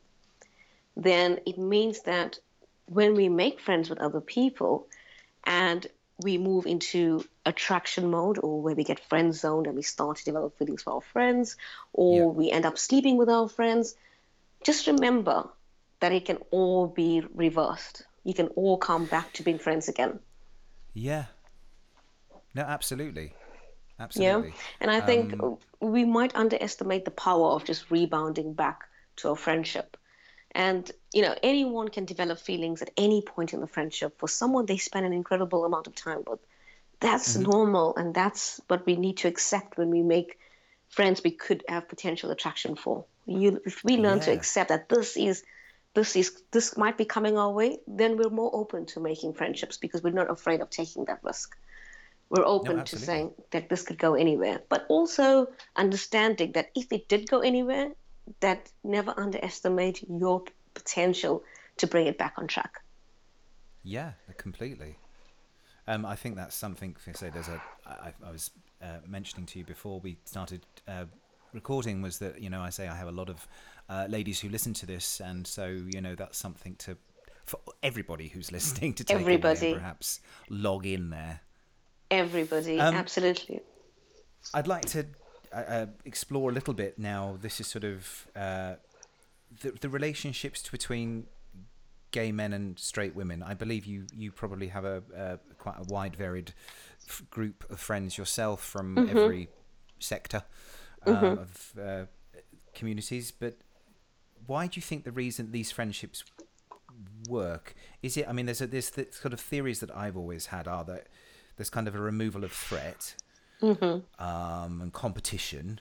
then 0.96 1.40
it 1.46 1.58
means 1.58 2.02
that 2.04 2.40
when 2.86 3.16
we 3.16 3.30
make 3.30 3.60
friends 3.60 3.90
with 3.90 4.00
other 4.00 4.22
people 4.22 4.88
and 5.46 5.86
we 6.20 6.38
move 6.38 6.66
into 6.66 7.24
attraction 7.48 8.10
mode 8.12 8.40
or 8.44 8.62
where 8.62 8.76
we 8.76 8.84
get 8.84 9.00
friend 9.00 9.34
zoned 9.34 9.68
and 9.68 9.76
we 9.76 9.82
start 9.82 10.18
to 10.18 10.26
develop 10.26 10.58
feelings 10.58 10.84
for 10.84 10.94
our 10.94 11.02
friends 11.02 11.56
or 11.94 12.18
Yeah. 12.20 12.26
we 12.26 12.52
end 12.52 12.66
up 12.66 12.78
sleeping 12.78 13.18
with 13.18 13.30
our 13.30 13.48
friends, 13.50 13.96
just 14.64 14.88
remember 14.88 15.50
that 16.00 16.12
it 16.12 16.26
can 16.26 16.38
all 16.52 16.88
be 16.88 17.22
reversed. 17.34 18.04
You 18.24 18.34
can 18.34 18.48
all 18.50 18.78
come 18.78 19.06
back 19.06 19.34
to 19.34 19.44
being 19.44 19.60
friends 19.60 19.88
again. 19.88 20.20
Yeah. 20.94 21.26
No, 22.54 22.64
absolutely. 22.64 23.34
absolutely 24.00 24.50
Yeah. 24.50 24.56
And 24.82 24.92
I 24.92 25.00
think 25.02 25.34
Um, 25.42 25.58
we 25.80 26.06
might 26.06 26.36
underestimate 26.36 27.06
the 27.06 27.12
power 27.12 27.52
of 27.52 27.64
just 27.66 27.90
rebounding 27.92 28.54
back 28.54 28.82
to 29.18 29.30
a 29.30 29.36
friendship. 29.36 29.98
And, 30.52 30.90
you 31.14 31.22
know, 31.22 31.36
anyone 31.44 31.88
can 31.90 32.06
develop 32.06 32.40
feelings 32.40 32.82
at 32.82 32.90
any 32.98 33.22
point 33.22 33.54
in 33.54 33.62
the 33.62 33.68
friendship 33.68 34.18
for 34.20 34.28
someone 34.28 34.66
they 34.66 34.78
spend 34.78 35.06
an 35.06 35.14
incredible 35.14 35.66
amount 35.66 35.88
of 35.88 35.96
time 35.96 36.24
with. 36.28 36.40
That's 37.00 37.34
mm-hmm. 37.34 37.50
normal. 37.52 37.96
And 37.96 38.14
that's 38.14 38.62
what 38.68 38.86
we 38.86 38.96
need 38.96 39.18
to 39.18 39.28
accept 39.28 39.78
when 39.78 39.90
we 39.90 40.02
make 40.02 40.40
friends 40.90 41.22
we 41.24 41.32
could 41.32 41.64
have 41.68 41.88
potential 41.88 42.32
attraction 42.32 42.76
for. 42.76 43.06
You, 43.26 43.62
if 43.66 43.84
we 43.84 43.98
learn 43.98 44.22
to 44.22 44.32
accept 44.32 44.70
that 44.70 44.90
this 44.90 45.18
is 45.18 45.44
this 45.94 46.16
is 46.16 46.44
this 46.52 46.78
might 46.78 46.98
be 46.98 47.06
coming 47.06 47.38
our 47.38 47.52
way, 47.52 47.80
then 47.88 48.18
we're 48.18 48.30
more 48.30 48.52
open 48.54 48.86
to 48.88 49.00
making 49.00 49.34
friendships 49.34 49.78
because 49.78 50.04
we're 50.04 50.14
not 50.14 50.30
afraid 50.30 50.62
of 50.62 50.70
taking 50.70 51.06
that 51.06 51.20
risk. 51.24 51.58
We're 52.30 52.46
open 52.46 52.84
to 52.86 53.00
saying 53.00 53.32
that 53.52 53.70
this 53.70 53.84
could 53.84 53.98
go 53.98 54.14
anywhere, 54.14 54.62
but 54.70 54.86
also 54.90 55.48
understanding 55.76 56.52
that 56.54 56.70
if 56.76 56.92
it 56.92 57.08
did 57.08 57.30
go 57.30 57.40
anywhere, 57.40 57.92
that 58.42 58.70
never 58.84 59.14
underestimate 59.18 60.04
your 60.10 60.44
potential 60.74 61.44
to 61.78 61.88
bring 61.88 62.08
it 62.08 62.18
back 62.18 62.34
on 62.38 62.48
track. 62.48 62.82
Yeah, 63.84 64.12
completely. 64.36 64.98
Um, 65.88 66.06
I 66.06 66.16
think 66.16 66.36
that's 66.36 66.56
something. 66.56 66.96
I 67.08 67.12
say 67.14 67.30
there's 67.30 67.48
a. 67.48 67.62
I, 67.86 68.14
I 68.26 68.32
was 68.32 68.52
uh, 68.82 69.00
mentioning 69.08 69.46
to 69.48 69.60
you 69.60 69.66
before 69.66 70.00
we 70.00 70.18
started 70.26 70.66
uh, 70.88 71.06
recording 71.54 72.02
was 72.02 72.20
that 72.20 72.42
you 72.42 72.50
know 72.50 72.62
I 72.62 72.70
say 72.70 72.88
I 72.88 72.96
have 72.96 73.08
a 73.08 73.12
lot 73.12 73.30
of 73.30 73.48
uh, 73.90 74.06
ladies 74.10 74.40
who 74.40 74.50
listen 74.50 74.74
to 74.76 74.86
this, 74.86 75.22
and 75.22 75.48
so 75.48 75.66
you 75.68 76.02
know 76.02 76.16
that's 76.16 76.38
something 76.38 76.76
to 76.80 76.98
for 77.46 77.60
everybody 77.82 78.28
who's 78.28 78.52
listening 78.52 78.94
to 78.96 79.04
take 79.04 79.20
Everybody. 79.20 79.74
perhaps 79.74 80.20
log 80.50 80.86
in 80.86 81.10
there. 81.10 81.42
Everybody, 82.12 82.80
Um, 82.80 82.96
absolutely. 82.96 83.62
I'd 84.54 84.68
like 84.68 84.86
to 84.86 85.06
uh, 85.54 85.56
uh, 85.56 85.86
explore 86.06 86.50
a 86.52 86.54
little 86.54 86.74
bit 86.74 86.98
now. 87.00 87.38
This 87.42 87.60
is 87.60 87.68
sort 87.68 87.84
of 87.84 88.28
uh, 88.36 88.76
the 89.62 89.72
the 89.72 89.90
relationships 89.90 90.70
between 90.70 91.28
gay 92.18 92.32
men 92.32 92.52
and 92.54 92.80
straight 92.80 93.16
women. 93.16 93.44
I 93.52 93.54
believe 93.54 93.86
you 93.86 94.00
you 94.22 94.32
probably 94.32 94.70
have 94.70 94.86
a, 94.86 94.98
a 95.16 95.40
quite 95.64 95.78
a 95.78 95.86
wide 95.94 96.16
varied 96.16 96.50
f- 97.08 97.24
group 97.30 97.58
of 97.70 97.80
friends 97.80 98.18
yourself 98.18 98.60
from 98.64 98.98
every 99.14 99.50
sector 100.00 100.42
um, 101.06 101.26
of 101.46 101.74
uh, 101.80 102.06
communities. 102.74 103.32
But 103.32 103.54
why 104.48 104.68
do 104.68 104.74
you 104.80 104.82
think 104.82 105.04
the 105.04 105.12
reason 105.12 105.52
these 105.52 105.72
friendships 105.72 106.24
work 107.30 107.76
is 108.02 108.18
it? 108.18 108.26
I 108.28 108.34
mean, 108.34 108.46
there's 108.48 108.62
a 108.62 108.68
there's 108.68 108.90
the 108.90 109.06
sort 109.12 109.34
of 109.34 109.40
theories 109.40 109.80
that 109.80 109.92
I've 109.96 110.18
always 110.18 110.48
had 110.48 110.68
are 110.68 110.84
that 110.86 111.08
there's 111.56 111.70
kind 111.70 111.88
of 111.88 111.96
a 111.96 112.00
removal 112.12 112.44
of 112.44 112.52
threat 112.52 113.16
um, 114.20 114.82
and 114.82 114.92
competition. 114.94 115.80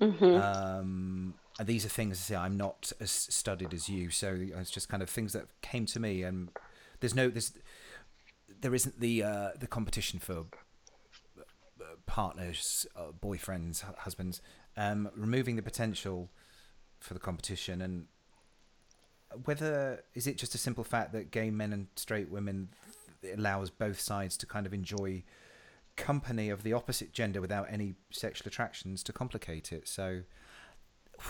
Um, 0.00 1.34
and 1.58 1.68
these 1.68 1.84
are 1.84 1.88
things 1.88 2.18
I 2.18 2.22
say 2.22 2.36
I'm 2.36 2.56
not 2.56 2.92
as 3.00 3.10
studied 3.10 3.72
as 3.72 3.88
you, 3.88 4.10
so 4.10 4.36
it's 4.40 4.70
just 4.70 4.88
kind 4.88 5.02
of 5.02 5.10
things 5.10 5.32
that 5.32 5.46
came 5.62 5.86
to 5.86 6.00
me, 6.00 6.22
and 6.22 6.50
there's 7.00 7.14
no 7.14 7.28
there's 7.28 7.52
there 8.60 8.74
isn't 8.74 9.00
the 9.00 9.22
uh, 9.22 9.48
the 9.58 9.66
competition 9.66 10.18
for 10.18 10.46
uh, 11.38 11.84
partners, 12.06 12.86
uh, 12.96 13.12
boyfriends, 13.20 13.84
husbands, 13.98 14.40
um, 14.76 15.10
removing 15.16 15.56
the 15.56 15.62
potential 15.62 16.30
for 17.00 17.14
the 17.14 17.20
competition, 17.20 17.80
and 17.80 18.06
whether 19.44 20.04
is 20.14 20.26
it 20.26 20.38
just 20.38 20.54
a 20.54 20.58
simple 20.58 20.84
fact 20.84 21.12
that 21.12 21.30
gay 21.30 21.50
men 21.50 21.72
and 21.72 21.88
straight 21.96 22.30
women 22.30 22.68
allows 23.36 23.70
both 23.70 24.00
sides 24.00 24.36
to 24.36 24.46
kind 24.46 24.66
of 24.66 24.74
enjoy 24.74 25.22
company 25.96 26.50
of 26.50 26.62
the 26.62 26.72
opposite 26.72 27.12
gender 27.12 27.40
without 27.40 27.66
any 27.70 27.94
sexual 28.10 28.48
attractions 28.48 29.02
to 29.04 29.12
complicate 29.12 29.72
it. 29.72 29.88
So, 29.88 30.22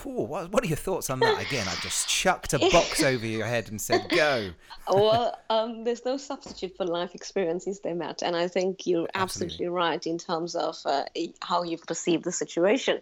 whew, 0.03 0.23
what, 0.23 0.53
what 0.53 0.65
are 0.65 0.67
your 0.67 0.77
thoughts 0.77 1.11
on 1.11 1.21
that? 1.21 1.41
Again, 1.41 1.67
I 1.69 1.75
just 1.77 2.09
chucked 2.09 2.53
a 2.53 2.59
box 2.73 3.03
over 3.03 3.27
your 3.27 3.47
head 3.47 3.69
and 3.71 3.81
said, 3.81 4.09
"Go." 4.09 4.51
well, 4.89 5.39
um, 5.51 5.85
there's 5.85 6.05
no 6.05 6.17
substitute 6.17 6.77
for 6.77 6.85
life 6.85 7.15
experiences 7.15 7.81
they 7.81 7.93
met, 7.93 8.23
and 8.23 8.37
I 8.37 8.49
think 8.49 8.87
you're 8.87 9.09
Absolutely. 9.15 9.55
absolutely, 9.55 9.69
right 9.69 10.07
in 10.07 10.19
terms 10.19 10.55
of 10.55 10.77
uh, 10.85 11.05
how 11.41 11.63
you 11.63 11.79
perceive 11.79 12.23
the 12.23 12.33
situation. 12.33 13.01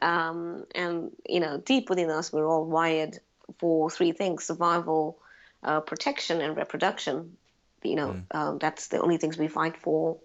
Um, 0.00 0.64
and 0.74 1.10
you 1.28 1.40
know, 1.40 1.58
deep 1.58 1.90
within 1.90 2.10
us, 2.10 2.32
we're 2.32 2.48
all 2.48 2.64
wired 2.64 3.18
for 3.58 3.90
three 3.90 4.12
things: 4.12 4.44
survival, 4.44 5.18
uh, 5.62 5.80
protection, 5.80 6.40
and 6.40 6.56
reproduction. 6.56 7.36
You 7.82 7.96
know, 7.96 8.22
um, 8.30 8.58
that's 8.58 8.88
the 8.88 9.00
only 9.00 9.16
things 9.16 9.36
we 9.36 9.48
fight 9.48 9.76
for 9.76 10.18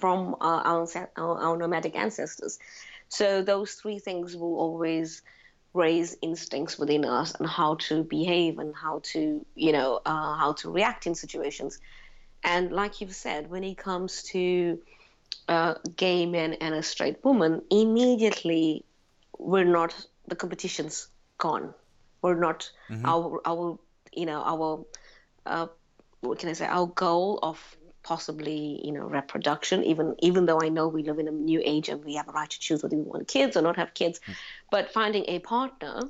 from 0.00 0.34
our, 0.40 0.86
our, 1.16 1.38
our 1.38 1.56
nomadic 1.56 1.94
ancestors. 1.94 2.58
So 3.10 3.42
those 3.42 3.74
three 3.74 3.98
things 3.98 4.36
will 4.36 4.56
always 4.58 5.22
raise 5.74 6.16
instincts 6.22 6.78
within 6.78 7.04
us 7.04 7.34
and 7.34 7.48
how 7.48 7.74
to 7.76 8.02
behave 8.04 8.58
and 8.58 8.74
how 8.74 9.00
to, 9.02 9.44
you 9.54 9.72
know, 9.72 10.00
uh, 10.06 10.34
how 10.36 10.54
to 10.54 10.70
react 10.70 11.06
in 11.06 11.14
situations. 11.14 11.78
And 12.42 12.72
like 12.72 13.00
you've 13.00 13.14
said, 13.14 13.50
when 13.50 13.62
it 13.64 13.76
comes 13.76 14.22
to 14.34 14.80
uh, 15.48 15.74
gay 15.96 16.24
men 16.26 16.54
and 16.54 16.74
a 16.74 16.82
straight 16.82 17.22
woman, 17.24 17.62
immediately 17.70 18.84
we're 19.38 19.64
not 19.64 19.94
the 20.28 20.36
competition's 20.36 21.08
gone. 21.38 21.74
We're 22.22 22.38
not 22.38 22.70
mm-hmm. 22.88 23.06
our 23.06 23.40
our 23.44 23.78
you 24.12 24.26
know 24.26 24.42
our 24.42 24.84
uh, 25.46 25.66
what 26.20 26.38
can 26.38 26.48
I 26.48 26.52
say 26.52 26.66
our 26.66 26.86
goal 26.86 27.38
of 27.42 27.76
possibly 28.10 28.80
you 28.82 28.90
know 28.90 29.04
reproduction 29.04 29.84
even 29.84 30.16
even 30.18 30.44
though 30.44 30.60
i 30.60 30.68
know 30.68 30.88
we 30.88 31.04
live 31.04 31.20
in 31.20 31.28
a 31.28 31.36
new 31.50 31.60
age 31.64 31.88
and 31.88 32.04
we 32.04 32.14
have 32.16 32.28
a 32.28 32.32
right 32.32 32.50
to 32.50 32.58
choose 32.58 32.82
whether 32.82 32.96
we 32.96 33.04
want 33.04 33.28
kids 33.28 33.56
or 33.56 33.62
not 33.62 33.76
have 33.76 33.94
kids 33.94 34.18
mm. 34.18 34.34
but 34.68 34.92
finding 34.92 35.24
a 35.28 35.38
partner 35.38 36.00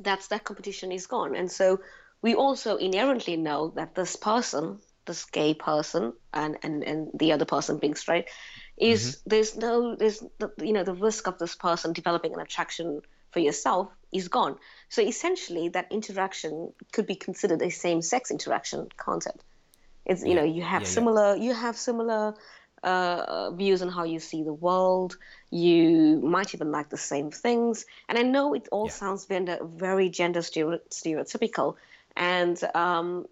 that's 0.00 0.26
that 0.28 0.44
competition 0.44 0.92
is 0.92 1.06
gone 1.06 1.34
and 1.34 1.50
so 1.50 1.80
we 2.20 2.34
also 2.34 2.76
inherently 2.76 3.38
know 3.38 3.72
that 3.76 3.94
this 3.94 4.14
person 4.14 4.78
this 5.06 5.24
gay 5.24 5.54
person 5.54 6.12
and 6.34 6.58
and, 6.62 6.84
and 6.84 7.08
the 7.14 7.32
other 7.32 7.46
person 7.46 7.78
being 7.78 7.94
straight 7.94 8.28
is 8.76 9.00
mm-hmm. 9.00 9.30
there's 9.30 9.56
no 9.56 9.96
there's 9.96 10.22
the, 10.38 10.52
you 10.58 10.74
know 10.74 10.84
the 10.84 11.00
risk 11.08 11.26
of 11.26 11.38
this 11.38 11.54
person 11.54 11.94
developing 11.94 12.34
an 12.34 12.40
attraction 12.40 13.00
for 13.30 13.40
yourself 13.40 13.88
is 14.12 14.28
gone 14.28 14.56
so 14.90 15.00
essentially 15.00 15.70
that 15.70 15.90
interaction 15.90 16.74
could 16.92 17.06
be 17.06 17.14
considered 17.14 17.62
a 17.62 17.70
same 17.70 18.02
sex 18.02 18.30
interaction 18.30 18.86
concept 18.98 19.42
it's 20.06 20.24
you 20.24 20.34
know 20.34 20.44
you 20.44 20.62
have 20.62 20.82
yeah, 20.82 20.88
similar 20.88 21.36
you 21.36 21.52
have 21.52 21.76
similar 21.76 22.34
uh, 22.82 23.50
views 23.50 23.82
on 23.82 23.88
how 23.88 24.04
you 24.04 24.20
see 24.20 24.42
the 24.42 24.52
world. 24.52 25.16
You 25.50 26.20
might 26.22 26.54
even 26.54 26.70
like 26.70 26.88
the 26.88 26.96
same 26.96 27.30
things. 27.30 27.84
And 28.08 28.18
I 28.18 28.22
know 28.22 28.54
it 28.54 28.68
all 28.70 28.88
sounds 28.88 29.26
very, 29.26 29.58
very 29.62 30.08
gender 30.08 30.40
stereotypical, 30.40 31.76
and 32.16 32.62
um, 32.74 33.26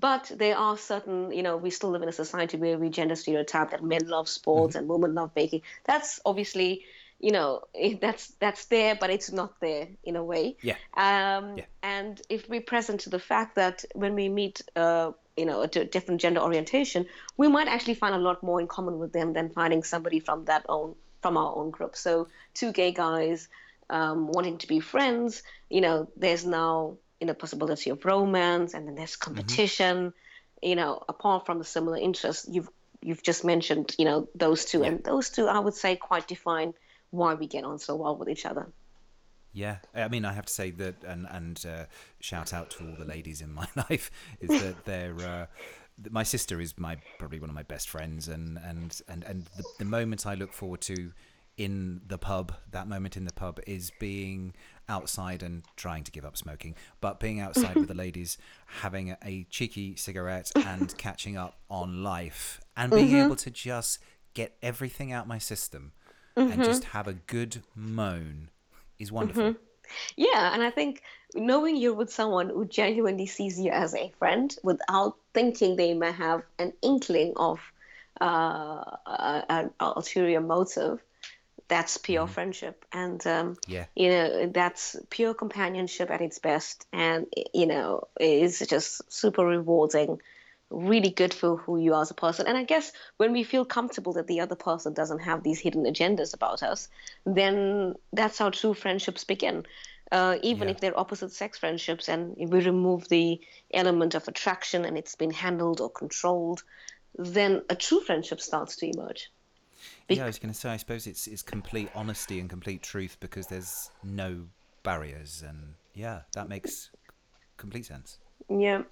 but 0.00 0.32
there 0.34 0.58
are 0.58 0.76
certain, 0.76 1.32
you 1.32 1.42
know, 1.42 1.56
we 1.56 1.70
still 1.70 1.90
live 1.90 2.02
in 2.02 2.08
a 2.08 2.12
society 2.12 2.56
where 2.56 2.76
we 2.76 2.88
gender 2.88 3.14
stereotype 3.14 3.70
that 3.70 3.84
men 3.84 4.08
love 4.08 4.28
sports 4.28 4.74
mm-hmm. 4.74 4.80
and 4.80 4.88
women 4.88 5.14
love 5.14 5.32
baking. 5.34 5.62
That's 5.84 6.18
obviously, 6.26 6.84
you 7.20 7.30
know, 7.30 7.62
that's 8.00 8.28
that's 8.40 8.64
there, 8.66 8.96
but 8.96 9.10
it's 9.10 9.30
not 9.30 9.60
there 9.60 9.88
in 10.02 10.16
a 10.16 10.24
way. 10.24 10.56
Yeah. 10.60 10.74
Um, 10.96 11.58
yeah. 11.58 11.64
And 11.82 12.20
if 12.28 12.48
we 12.48 12.58
present 12.60 13.00
to 13.02 13.10
the 13.10 13.20
fact 13.20 13.54
that 13.54 13.84
when 13.94 14.14
we 14.16 14.28
meet 14.28 14.62
uh, 14.74 15.12
you 15.36 15.44
know 15.44 15.62
a 15.62 15.68
different 15.68 16.20
gender 16.20 16.40
orientation 16.40 17.06
we 17.36 17.48
might 17.48 17.68
actually 17.68 17.94
find 17.94 18.14
a 18.14 18.18
lot 18.18 18.42
more 18.42 18.60
in 18.60 18.66
common 18.66 18.98
with 18.98 19.12
them 19.12 19.32
than 19.32 19.50
finding 19.50 19.82
somebody 19.82 20.20
from 20.20 20.44
that 20.46 20.64
own 20.68 20.94
from 21.22 21.36
our 21.36 21.54
own 21.56 21.70
group 21.70 21.96
so 21.96 22.28
two 22.54 22.72
gay 22.72 22.92
guys 22.92 23.48
um, 23.88 24.28
wanting 24.28 24.58
to 24.58 24.66
be 24.66 24.80
friends 24.80 25.42
you 25.70 25.80
know 25.80 26.08
there's 26.16 26.44
now 26.44 26.96
you 27.20 27.26
know 27.26 27.34
possibility 27.34 27.90
of 27.90 28.04
romance 28.04 28.74
and 28.74 28.86
then 28.86 28.94
there's 28.94 29.12
mm-hmm. 29.12 29.34
competition 29.34 29.96
mm-hmm. 29.96 30.68
you 30.68 30.76
know 30.76 31.02
apart 31.08 31.46
from 31.46 31.58
the 31.58 31.64
similar 31.64 31.98
interests 31.98 32.48
you've 32.50 32.68
you've 33.02 33.22
just 33.22 33.44
mentioned 33.44 33.94
you 33.98 34.04
know 34.04 34.28
those 34.34 34.64
two 34.64 34.82
and 34.82 35.04
those 35.04 35.30
two 35.30 35.46
i 35.46 35.58
would 35.58 35.74
say 35.74 35.96
quite 35.96 36.26
define 36.26 36.72
why 37.10 37.34
we 37.34 37.46
get 37.46 37.64
on 37.64 37.78
so 37.78 37.94
well 37.94 38.16
with 38.16 38.28
each 38.28 38.46
other 38.46 38.66
yeah, 39.56 39.78
I 39.94 40.08
mean, 40.08 40.26
I 40.26 40.34
have 40.34 40.44
to 40.44 40.52
say 40.52 40.70
that, 40.72 41.02
and 41.02 41.26
and 41.30 41.64
uh, 41.66 41.84
shout 42.20 42.52
out 42.52 42.68
to 42.72 42.84
all 42.84 42.94
the 42.98 43.06
ladies 43.06 43.40
in 43.40 43.54
my 43.54 43.66
life 43.90 44.10
is 44.38 44.50
that 44.50 44.84
they're. 44.84 45.18
Uh, 45.18 45.46
my 46.10 46.24
sister 46.24 46.60
is 46.60 46.78
my 46.78 46.98
probably 47.18 47.40
one 47.40 47.48
of 47.48 47.54
my 47.54 47.62
best 47.62 47.88
friends, 47.88 48.28
and 48.28 48.58
and 48.58 49.00
and 49.08 49.24
and 49.24 49.46
the, 49.56 49.64
the 49.78 49.86
moment 49.86 50.26
I 50.26 50.34
look 50.34 50.52
forward 50.52 50.82
to 50.82 51.12
in 51.56 52.02
the 52.06 52.18
pub, 52.18 52.52
that 52.70 52.86
moment 52.86 53.16
in 53.16 53.24
the 53.24 53.32
pub 53.32 53.58
is 53.66 53.90
being 53.98 54.52
outside 54.90 55.42
and 55.42 55.64
trying 55.74 56.04
to 56.04 56.12
give 56.12 56.26
up 56.26 56.36
smoking, 56.36 56.74
but 57.00 57.18
being 57.18 57.40
outside 57.40 57.76
with 57.76 57.88
the 57.88 57.94
ladies, 58.04 58.36
having 58.66 59.12
a, 59.12 59.18
a, 59.24 59.44
cheeky 59.44 59.96
cigarette 59.96 60.52
and 60.54 60.94
catching 60.98 61.38
up 61.38 61.56
on 61.70 62.02
life, 62.02 62.60
and 62.76 62.92
being 62.92 63.06
mm-hmm. 63.06 63.24
able 63.24 63.36
to 63.36 63.50
just 63.50 64.00
get 64.34 64.54
everything 64.60 65.12
out 65.12 65.26
my 65.26 65.38
system 65.38 65.92
mm-hmm. 66.36 66.52
and 66.52 66.62
just 66.62 66.84
have 66.84 67.08
a 67.08 67.14
good 67.14 67.62
moan 67.74 68.50
is 68.98 69.12
wonderful. 69.12 69.42
Mm-hmm. 69.42 69.62
Yeah, 70.16 70.52
and 70.52 70.62
I 70.62 70.70
think 70.70 71.02
knowing 71.34 71.76
you're 71.76 71.94
with 71.94 72.12
someone 72.12 72.50
who 72.50 72.64
genuinely 72.64 73.26
sees 73.26 73.58
you 73.60 73.70
as 73.70 73.94
a 73.94 74.12
friend 74.18 74.54
without 74.62 75.16
thinking 75.32 75.76
they 75.76 75.94
may 75.94 76.12
have 76.12 76.42
an 76.58 76.72
inkling 76.82 77.34
of 77.36 77.60
uh, 78.20 78.82
an 79.48 79.70
ulterior 79.78 80.40
motive, 80.40 81.00
that's 81.68 81.98
pure 81.98 82.26
mm 82.26 82.30
friendship. 82.30 82.84
And, 82.92 83.24
um, 83.26 83.56
yeah. 83.66 83.86
you 83.94 84.08
know, 84.08 84.46
that's 84.46 84.96
pure 85.10 85.34
companionship 85.34 86.10
at 86.10 86.20
its 86.20 86.38
best. 86.38 86.86
And, 86.92 87.26
you 87.52 87.66
know, 87.66 88.08
it's 88.18 88.64
just 88.66 89.12
super 89.12 89.44
rewarding 89.44 90.20
really 90.70 91.10
good 91.10 91.32
for 91.32 91.56
who 91.56 91.78
you 91.78 91.94
are 91.94 92.02
as 92.02 92.10
a 92.10 92.14
person. 92.14 92.46
And 92.46 92.56
I 92.56 92.64
guess 92.64 92.92
when 93.16 93.32
we 93.32 93.44
feel 93.44 93.64
comfortable 93.64 94.14
that 94.14 94.26
the 94.26 94.40
other 94.40 94.56
person 94.56 94.94
doesn't 94.94 95.20
have 95.20 95.42
these 95.42 95.60
hidden 95.60 95.84
agendas 95.84 96.34
about 96.34 96.62
us, 96.62 96.88
then 97.24 97.94
that's 98.12 98.38
how 98.38 98.50
true 98.50 98.74
friendships 98.74 99.24
begin. 99.24 99.64
Uh, 100.12 100.36
even 100.42 100.68
yeah. 100.68 100.74
if 100.74 100.80
they're 100.80 100.98
opposite 100.98 101.32
sex 101.32 101.58
friendships 101.58 102.08
and 102.08 102.34
we 102.36 102.60
remove 102.60 103.08
the 103.08 103.40
element 103.72 104.14
of 104.14 104.28
attraction 104.28 104.84
and 104.84 104.96
it's 104.96 105.16
been 105.16 105.32
handled 105.32 105.80
or 105.80 105.90
controlled, 105.90 106.62
then 107.16 107.62
a 107.70 107.74
true 107.74 108.00
friendship 108.00 108.40
starts 108.40 108.76
to 108.76 108.86
emerge. 108.86 109.30
Be- 110.06 110.16
yeah, 110.16 110.24
I 110.24 110.26
was 110.26 110.38
going 110.38 110.52
to 110.52 110.58
say, 110.58 110.70
I 110.70 110.76
suppose 110.76 111.06
it's, 111.06 111.26
it's 111.26 111.42
complete 111.42 111.90
honesty 111.94 112.38
and 112.38 112.48
complete 112.48 112.82
truth 112.82 113.16
because 113.20 113.46
there's 113.48 113.90
no 114.04 114.46
barriers. 114.82 115.42
And 115.46 115.74
yeah, 115.94 116.22
that 116.34 116.48
makes 116.48 116.90
complete 117.56 117.86
sense. 117.86 118.18
Yeah. 118.48 118.82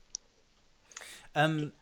Um, 1.34 1.72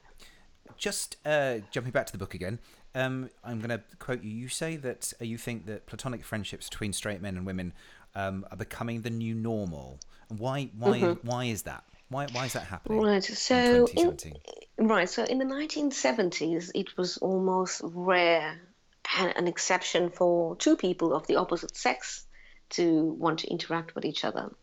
just 0.76 1.16
uh, 1.24 1.58
jumping 1.70 1.92
back 1.92 2.06
to 2.06 2.12
the 2.12 2.18
book 2.18 2.34
again, 2.34 2.58
um, 2.94 3.30
I'm 3.44 3.58
going 3.58 3.70
to 3.70 3.82
quote 3.98 4.22
you. 4.22 4.30
You 4.30 4.48
say 4.48 4.76
that 4.76 5.12
uh, 5.20 5.24
you 5.24 5.38
think 5.38 5.66
that 5.66 5.86
platonic 5.86 6.24
friendships 6.24 6.68
between 6.68 6.92
straight 6.92 7.20
men 7.22 7.36
and 7.36 7.46
women 7.46 7.72
um, 8.14 8.46
are 8.50 8.56
becoming 8.56 9.02
the 9.02 9.10
new 9.10 9.34
normal. 9.34 10.00
Why? 10.28 10.70
Why? 10.76 11.00
Mm-hmm. 11.00 11.26
Why 11.26 11.44
is 11.46 11.62
that? 11.62 11.84
Why? 12.08 12.26
Why 12.32 12.46
is 12.46 12.52
that 12.52 12.64
happening? 12.64 13.00
Right. 13.00 13.24
So, 13.24 13.86
in, 13.86 14.18
right. 14.78 15.08
So, 15.08 15.24
in 15.24 15.38
the 15.38 15.44
1970s, 15.44 16.70
it 16.74 16.96
was 16.96 17.16
almost 17.18 17.80
rare 17.84 18.60
and 19.18 19.32
an 19.36 19.48
exception 19.48 20.10
for 20.10 20.56
two 20.56 20.76
people 20.76 21.14
of 21.14 21.26
the 21.26 21.36
opposite 21.36 21.76
sex 21.76 22.26
to 22.70 23.04
want 23.18 23.40
to 23.40 23.48
interact 23.48 23.94
with 23.94 24.04
each 24.04 24.24
other. 24.24 24.54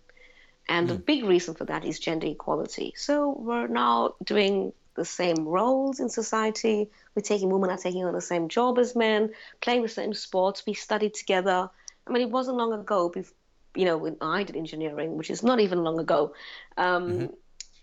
And 0.67 0.87
mm. 0.87 0.91
the 0.91 0.99
big 0.99 1.23
reason 1.23 1.55
for 1.55 1.65
that 1.65 1.85
is 1.85 1.99
gender 1.99 2.27
equality. 2.27 2.93
So 2.95 3.35
we're 3.37 3.67
now 3.67 4.15
doing 4.23 4.73
the 4.95 5.05
same 5.05 5.47
roles 5.47 5.99
in 5.99 6.09
society. 6.09 6.89
We're 7.15 7.21
taking 7.21 7.49
women 7.49 7.69
are 7.69 7.77
taking 7.77 8.05
on 8.05 8.13
the 8.13 8.21
same 8.21 8.49
job 8.49 8.77
as 8.79 8.95
men, 8.95 9.31
playing 9.61 9.83
the 9.83 9.89
same 9.89 10.13
sports. 10.13 10.63
We 10.65 10.73
studied 10.73 11.13
together. 11.13 11.69
I 12.07 12.11
mean, 12.11 12.21
it 12.21 12.31
wasn't 12.31 12.57
long 12.57 12.73
ago, 12.73 13.09
before, 13.09 13.35
you 13.75 13.85
know, 13.85 13.97
when 13.97 14.17
I 14.21 14.43
did 14.43 14.55
engineering, 14.55 15.17
which 15.17 15.29
is 15.29 15.43
not 15.43 15.59
even 15.59 15.83
long 15.83 15.99
ago. 15.99 16.33
Um, 16.77 17.11
mm-hmm. 17.11 17.25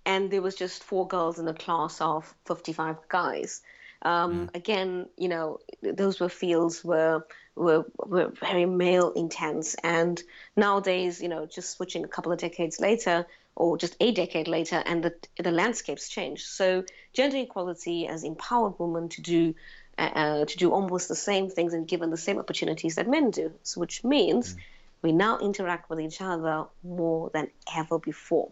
And 0.05 0.31
there 0.31 0.43
was 0.43 0.55
just 0.55 0.85
four 0.85 1.07
girls 1.09 1.39
in 1.39 1.49
a 1.49 1.55
class 1.55 2.01
of 2.01 2.33
55 2.47 2.97
guys. 3.09 3.63
Um, 4.03 4.49
mm. 4.49 4.55
Again, 4.55 5.07
you 5.17 5.29
know, 5.29 5.59
those 5.83 6.21
were 6.21 6.29
fields 6.29 6.85
where 6.85 7.25
were, 7.57 7.87
were 7.99 8.29
very 8.29 8.67
male 8.67 9.11
intense. 9.13 9.75
And 9.83 10.23
nowadays, 10.57 11.21
you 11.21 11.29
know, 11.29 11.47
just 11.47 11.71
switching 11.71 12.05
a 12.05 12.09
couple 12.09 12.31
of 12.31 12.39
decades 12.39 12.81
later, 12.81 13.27
or 13.57 13.79
just 13.79 13.97
a 14.01 14.13
decade 14.13 14.49
later, 14.49 14.83
and 14.87 15.03
the, 15.03 15.15
the 15.43 15.51
landscape's 15.51 16.09
changed. 16.09 16.47
So 16.47 16.85
gender 17.13 17.39
equality 17.39 18.05
has 18.05 18.23
empowered 18.23 18.79
women 18.79 19.09
to 19.11 19.23
do 19.23 19.55
uh, 19.99 20.03
uh, 20.15 20.45
to 20.45 20.59
do 20.59 20.73
almost 20.73 21.09
the 21.09 21.17
same 21.17 21.49
things 21.49 21.73
and 21.73 21.89
given 21.89 22.11
the 22.11 22.19
same 22.19 22.39
opportunities 22.39 22.97
that 22.97 23.09
men 23.09 23.31
do. 23.31 23.53
So 23.63 23.81
which 23.81 24.05
means 24.05 24.55
mm. 24.55 24.59
we 25.01 25.13
now 25.13 25.39
interact 25.39 25.89
with 25.89 26.01
each 26.01 26.21
other 26.21 26.67
more 26.85 27.31
than 27.31 27.49
ever 27.75 27.99
before. 27.99 28.51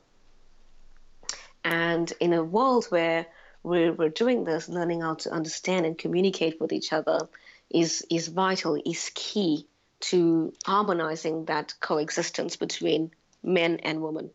And 1.63 2.11
in 2.19 2.33
a 2.33 2.43
world 2.43 2.87
where 2.87 3.27
we're, 3.63 3.93
we're 3.93 4.09
doing 4.09 4.45
this, 4.45 4.69
learning 4.71 5.03
how 5.03 5.15
to 5.17 5.31
understand 5.31 5.85
and 5.85 5.99
communicate 5.99 6.61
with 6.61 6.73
each 6.73 6.93
other 6.93 7.29
is 7.71 8.07
is 8.11 8.29
vital, 8.29 8.81
is 8.85 9.11
key 9.15 9.67
to 10.01 10.53
harmonizing 10.67 11.47
that 11.47 11.75
coexistence 11.81 12.57
between 12.57 13.11
men 13.43 13.81
and 13.83 14.03
women. 14.03 14.31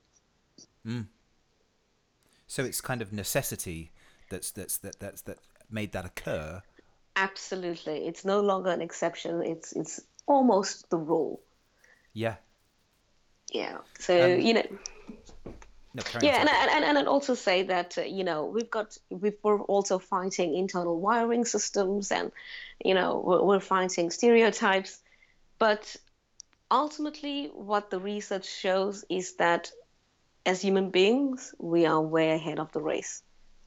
Mm. 0.89 1.05
So 2.47 2.63
it's 2.63 2.81
kind 2.81 3.01
of 3.01 3.13
necessity 3.13 3.91
that's 4.29 4.51
that's 4.51 4.77
that 4.77 4.99
that's 4.99 5.21
that 5.23 5.37
made 5.69 5.91
that 5.91 6.05
occur. 6.05 6.61
Absolutely, 7.15 8.07
it's 8.07 8.25
no 8.25 8.41
longer 8.41 8.71
an 8.71 8.81
exception. 8.81 9.43
It's 9.43 9.73
it's 9.73 10.01
almost 10.25 10.89
the 10.89 10.97
rule. 10.97 11.41
Yeah. 12.13 12.35
Yeah. 13.51 13.77
So 13.99 14.35
um, 14.35 14.41
you 14.41 14.53
know. 14.55 14.63
No, 15.91 16.03
yeah, 16.21 16.39
and, 16.39 16.49
and, 16.49 16.85
and 16.85 16.97
I'd 16.99 17.07
also 17.07 17.33
say 17.33 17.63
that 17.63 17.97
uh, 17.97 18.01
you 18.01 18.23
know 18.23 18.45
we've 18.45 18.69
got 18.69 18.95
we 19.09 19.31
are 19.43 19.59
also 19.61 19.97
fighting 19.97 20.55
internal 20.55 20.99
wiring 20.99 21.45
systems, 21.45 22.11
and 22.11 22.31
you 22.85 22.93
know 22.93 23.23
we're, 23.25 23.43
we're 23.43 23.59
fighting 23.59 24.11
stereotypes, 24.11 25.01
but 25.57 25.95
ultimately, 26.69 27.47
what 27.53 27.89
the 27.89 27.99
research 27.99 28.47
shows 28.47 29.03
is 29.09 29.35
that 29.37 29.71
as 30.49 30.59
human 30.63 30.89
beings, 30.89 31.53
we 31.59 31.85
are 31.85 32.01
way 32.01 32.31
ahead 32.31 32.57
of 32.57 32.71
the 32.71 32.81
race. 32.81 33.21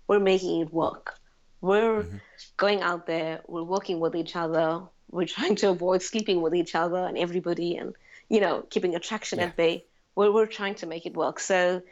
We're 0.08 0.18
making 0.18 0.62
it 0.62 0.72
work. 0.72 1.14
We're 1.60 2.02
mm-hmm. 2.02 2.16
going 2.56 2.80
out 2.80 3.06
there, 3.06 3.40
we're 3.46 3.62
working 3.76 4.00
with 4.00 4.16
each 4.16 4.34
other, 4.34 4.82
we're 5.08 5.32
trying 5.38 5.54
to 5.62 5.70
avoid 5.70 6.02
sleeping 6.02 6.42
with 6.42 6.54
each 6.56 6.74
other 6.74 7.06
and 7.08 7.16
everybody 7.16 7.76
and, 7.76 7.94
you 8.28 8.40
know, 8.40 8.66
keeping 8.68 8.96
attraction 8.96 9.38
yeah. 9.38 9.46
at 9.46 9.56
bay. 9.56 9.84
We're, 10.16 10.32
we're 10.32 10.46
trying 10.60 10.74
to 10.76 10.86
make 10.86 11.06
it 11.06 11.14
work. 11.14 11.38
So 11.38 11.82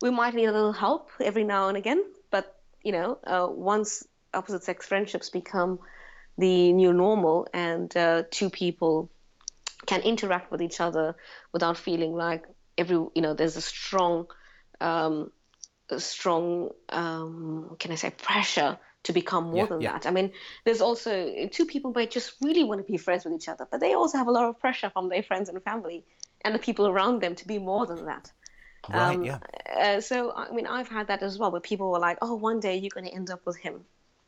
we 0.00 0.10
might 0.10 0.34
need 0.34 0.46
a 0.46 0.52
little 0.52 0.72
help 0.72 1.10
every 1.20 1.44
now 1.44 1.68
and 1.68 1.76
again, 1.76 2.02
but, 2.30 2.58
you 2.82 2.92
know, 2.92 3.18
uh, 3.24 3.48
once 3.50 4.02
opposite 4.32 4.64
sex 4.64 4.86
friendships 4.86 5.28
become 5.28 5.78
the 6.38 6.72
new 6.72 6.94
normal 6.94 7.46
and 7.52 7.94
uh, 7.94 8.22
two 8.30 8.48
people 8.48 9.10
can 9.84 10.00
interact 10.00 10.50
with 10.50 10.62
each 10.62 10.80
other 10.80 11.16
without 11.52 11.76
feeling 11.76 12.14
like 12.14 12.46
every 12.78 12.96
you 12.96 13.22
know 13.24 13.34
there's 13.34 13.56
a 13.56 13.60
strong 13.60 14.26
um, 14.80 15.30
strong 15.96 16.70
um, 16.90 17.76
can 17.78 17.92
I 17.92 17.94
say 17.94 18.10
pressure 18.10 18.78
to 19.04 19.12
become 19.12 19.44
more 19.44 19.56
yeah, 19.56 19.66
than 19.66 19.80
yeah. 19.80 19.92
that. 19.92 20.06
I 20.06 20.10
mean, 20.10 20.32
there's 20.64 20.80
also 20.80 21.48
two 21.50 21.66
people 21.66 21.92
might 21.94 22.10
just 22.10 22.32
really 22.42 22.64
want 22.64 22.84
to 22.84 22.90
be 22.90 22.98
friends 22.98 23.24
with 23.24 23.34
each 23.34 23.48
other, 23.48 23.66
but 23.70 23.80
they 23.80 23.94
also 23.94 24.18
have 24.18 24.26
a 24.26 24.30
lot 24.30 24.44
of 24.44 24.58
pressure 24.58 24.90
from 24.90 25.08
their 25.08 25.22
friends 25.22 25.48
and 25.48 25.62
family 25.62 26.04
and 26.44 26.54
the 26.54 26.58
people 26.58 26.86
around 26.86 27.22
them 27.22 27.34
to 27.36 27.46
be 27.46 27.58
more 27.58 27.86
than 27.86 28.06
that. 28.06 28.30
Right. 28.88 29.16
Um, 29.16 29.24
yeah. 29.24 29.38
Uh, 29.78 30.00
so 30.00 30.32
I 30.34 30.50
mean, 30.50 30.66
I've 30.66 30.88
had 30.88 31.08
that 31.08 31.22
as 31.22 31.38
well, 31.38 31.50
where 31.50 31.60
people 31.60 31.90
were 31.90 31.98
like, 31.98 32.18
"Oh, 32.22 32.34
one 32.34 32.60
day 32.60 32.76
you're 32.76 32.90
going 32.94 33.06
to 33.06 33.14
end 33.14 33.30
up 33.30 33.44
with 33.44 33.56
him," 33.56 33.84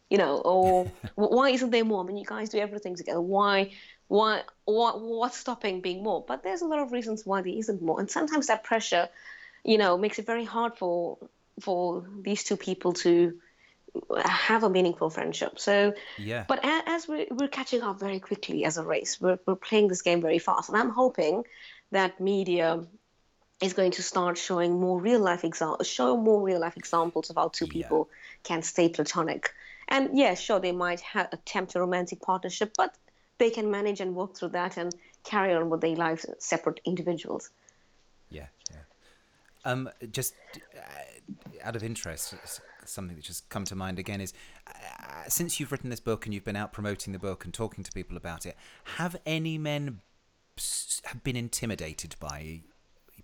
you 0.09 0.19
know, 0.19 0.39
or 0.39 0.91
"Why 1.15 1.51
isn't 1.51 1.71
there 1.71 1.85
more? 1.85 2.03
I 2.03 2.07
mean, 2.07 2.17
you 2.17 2.27
guys 2.27 2.51
do 2.51 2.59
everything 2.59 2.95
together. 2.95 3.21
Why 3.21 3.73
why 4.11 4.43
what 4.65 5.01
what's 5.01 5.37
stopping 5.37 5.81
being 5.81 6.03
more 6.03 6.25
but 6.27 6.43
there's 6.43 6.63
a 6.63 6.67
lot 6.67 6.81
of 6.81 6.91
reasons 6.91 7.25
why 7.25 7.43
there 7.43 7.53
isn't 7.53 7.81
more 7.81 8.01
and 8.01 8.11
sometimes 8.11 8.49
that 8.49 8.65
pressure 8.65 9.09
you 9.65 9.79
know 9.79 9.97
makes 9.99 10.19
it 10.19 10.27
very 10.27 10.45
hard 10.45 10.77
for 10.77 11.19
for 11.61 12.05
these 12.23 12.45
two 12.45 12.57
people 12.57 12.93
to 12.93 13.39
have 14.25 14.63
a 14.63 14.71
meaningful 14.71 15.11
friendship 15.11 15.59
so 15.59 15.93
yeah 16.19 16.45
but 16.49 16.61
as 16.65 17.09
we're, 17.09 17.27
we're 17.31 17.49
catching 17.49 17.83
up 17.83 17.99
very 17.99 18.21
quickly 18.21 18.65
as 18.65 18.79
a 18.79 18.85
race 18.85 19.21
we're, 19.21 19.39
we're 19.47 19.57
playing 19.57 19.89
this 19.89 20.03
game 20.03 20.21
very 20.21 20.39
fast 20.39 20.69
and 20.69 20.79
i'm 20.79 20.91
hoping 20.91 21.45
that 21.91 22.21
media 22.21 22.85
is 23.61 23.73
going 23.75 23.91
to 23.91 24.03
start 24.03 24.39
showing 24.39 24.81
more 24.81 25.01
real 25.01 25.21
life 25.21 25.45
examples 25.45 25.89
show 25.89 26.17
more 26.17 26.41
real 26.41 26.61
life 26.61 26.77
examples 26.77 27.31
of 27.31 27.37
how 27.37 27.49
two 27.49 27.67
people 27.67 28.09
can 28.45 28.63
stay 28.63 28.89
platonic 28.89 29.51
and 29.89 30.17
yeah 30.17 30.35
sure 30.35 30.61
they 30.61 30.73
might 30.73 31.01
ha- 31.01 31.29
attempt 31.33 31.75
a 31.75 31.81
romantic 31.81 32.21
partnership 32.21 32.73
but 32.77 32.97
they 33.41 33.51
can 33.51 33.71
manage 33.71 34.01
and 34.01 34.15
work 34.15 34.37
through 34.37 34.51
that 34.51 34.77
and 34.77 34.95
carry 35.25 35.53
on 35.55 35.71
with 35.71 35.81
their 35.81 35.97
lives 35.97 36.25
as 36.27 36.45
separate 36.45 36.79
individuals. 36.85 37.51
Yeah, 38.29 38.47
yeah. 38.71 38.77
Um, 39.65 39.91
just 40.11 40.35
uh, 40.77 41.63
out 41.63 41.77
of 41.77 41.83
interest, 41.83 42.35
something 42.85 43.17
that 43.17 43.25
just 43.25 43.49
come 43.51 43.65
to 43.65 43.75
mind 43.75 43.99
again 43.99 44.21
is 44.21 44.33
uh, 44.67 45.29
since 45.29 45.61
you've 45.61 45.71
written 45.71 45.91
this 45.91 46.01
book 46.01 46.25
and 46.25 46.35
you've 46.35 46.45
been 46.45 46.57
out 46.57 46.73
promoting 46.73 47.13
the 47.13 47.19
book 47.19 47.45
and 47.45 47.53
talking 47.53 47.85
to 47.85 47.93
people 47.93 48.17
about 48.17 48.47
it, 48.47 48.57
have 48.97 49.17
any 49.27 49.59
men 49.59 50.01
have 51.05 51.23
been 51.23 51.37
intimidated 51.37 52.17
by 52.21 52.63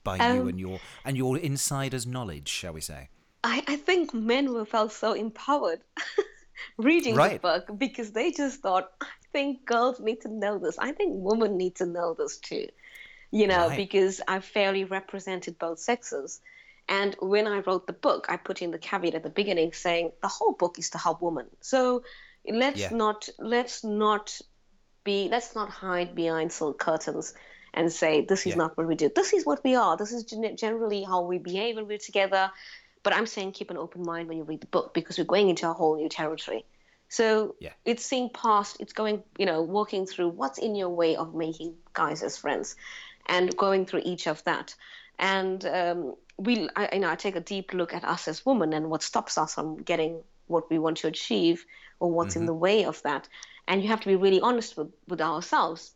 by 0.04 0.18
um, 0.18 0.36
you 0.36 0.48
and 0.48 0.60
your 0.60 0.80
and 1.04 1.16
your 1.16 1.38
insider's 1.38 2.06
knowledge, 2.06 2.48
shall 2.48 2.72
we 2.72 2.80
say? 2.80 3.08
I, 3.44 3.62
I 3.66 3.76
think 3.76 4.12
men 4.14 4.52
were 4.52 4.64
felt 4.64 4.92
so 4.92 5.12
empowered 5.12 5.80
reading 6.78 7.14
right. 7.14 7.34
the 7.34 7.38
book 7.38 7.78
because 7.78 8.12
they 8.12 8.32
just 8.32 8.60
thought, 8.60 8.90
I 9.00 9.06
think 9.32 9.64
girls 9.66 10.00
need 10.00 10.20
to 10.22 10.28
know 10.28 10.58
this. 10.58 10.78
I 10.78 10.92
think 10.92 11.12
women 11.14 11.56
need 11.56 11.76
to 11.76 11.86
know 11.86 12.14
this 12.18 12.38
too, 12.38 12.66
you 13.30 13.46
know, 13.46 13.68
right. 13.68 13.76
because 13.76 14.20
I've 14.26 14.44
fairly 14.44 14.84
represented 14.84 15.58
both 15.58 15.78
sexes. 15.78 16.40
And 16.88 17.16
when 17.20 17.46
I 17.46 17.60
wrote 17.60 17.86
the 17.86 17.92
book, 17.92 18.26
I 18.28 18.36
put 18.36 18.62
in 18.62 18.70
the 18.70 18.78
caveat 18.78 19.14
at 19.14 19.22
the 19.22 19.30
beginning 19.30 19.72
saying 19.72 20.12
the 20.22 20.28
whole 20.28 20.52
book 20.52 20.78
is 20.78 20.90
to 20.90 20.98
help 20.98 21.20
women. 21.20 21.46
So 21.60 22.02
let's 22.48 22.80
yeah. 22.80 22.90
not 22.90 23.28
let's 23.38 23.82
not 23.82 24.40
be 25.02 25.28
let's 25.28 25.54
not 25.54 25.68
hide 25.68 26.14
behind 26.14 26.52
silk 26.52 26.78
curtains 26.78 27.34
and 27.74 27.92
say 27.92 28.24
this 28.24 28.40
is 28.40 28.52
yeah. 28.52 28.54
not 28.56 28.76
what 28.76 28.86
we 28.86 28.94
do. 28.94 29.10
This 29.14 29.32
is 29.32 29.44
what 29.44 29.64
we 29.64 29.74
are. 29.74 29.96
This 29.96 30.12
is 30.12 30.24
generally 30.24 31.02
how 31.02 31.22
we 31.22 31.38
behave 31.38 31.76
when 31.76 31.88
we're 31.88 31.98
together. 31.98 32.50
But 33.02 33.14
I'm 33.14 33.26
saying 33.26 33.52
keep 33.52 33.70
an 33.70 33.76
open 33.76 34.02
mind 34.02 34.28
when 34.28 34.38
you 34.38 34.44
read 34.44 34.60
the 34.60 34.66
book 34.66 34.94
because 34.94 35.18
we're 35.18 35.24
going 35.24 35.48
into 35.48 35.68
a 35.68 35.72
whole 35.72 35.96
new 35.96 36.08
territory. 36.08 36.64
So 37.08 37.54
yeah. 37.60 37.70
it's 37.84 38.04
seeing 38.04 38.30
past, 38.30 38.78
it's 38.80 38.92
going, 38.92 39.22
you 39.38 39.46
know, 39.46 39.62
walking 39.62 40.06
through 40.06 40.30
what's 40.30 40.58
in 40.58 40.74
your 40.74 40.88
way 40.88 41.14
of 41.14 41.34
making 41.34 41.74
guys 41.92 42.22
as 42.22 42.36
friends 42.36 42.74
and 43.26 43.56
going 43.56 43.86
through 43.86 44.02
each 44.04 44.26
of 44.26 44.42
that. 44.44 44.74
And 45.18 45.64
um, 45.66 46.14
we, 46.36 46.68
I, 46.76 46.94
you 46.94 47.00
know, 47.00 47.10
I 47.10 47.16
take 47.16 47.36
a 47.36 47.40
deep 47.40 47.72
look 47.72 47.94
at 47.94 48.04
us 48.04 48.28
as 48.28 48.44
women 48.44 48.72
and 48.72 48.90
what 48.90 49.02
stops 49.02 49.38
us 49.38 49.54
from 49.54 49.82
getting 49.82 50.22
what 50.46 50.70
we 50.70 50.78
want 50.78 50.98
to 50.98 51.08
achieve 51.08 51.64
or 51.98 52.10
what's 52.10 52.34
mm-hmm. 52.34 52.42
in 52.42 52.46
the 52.46 52.54
way 52.54 52.84
of 52.84 53.02
that. 53.02 53.28
And 53.66 53.82
you 53.82 53.88
have 53.88 54.00
to 54.00 54.08
be 54.08 54.16
really 54.16 54.40
honest 54.40 54.76
with, 54.76 54.92
with 55.08 55.20
ourselves. 55.20 55.92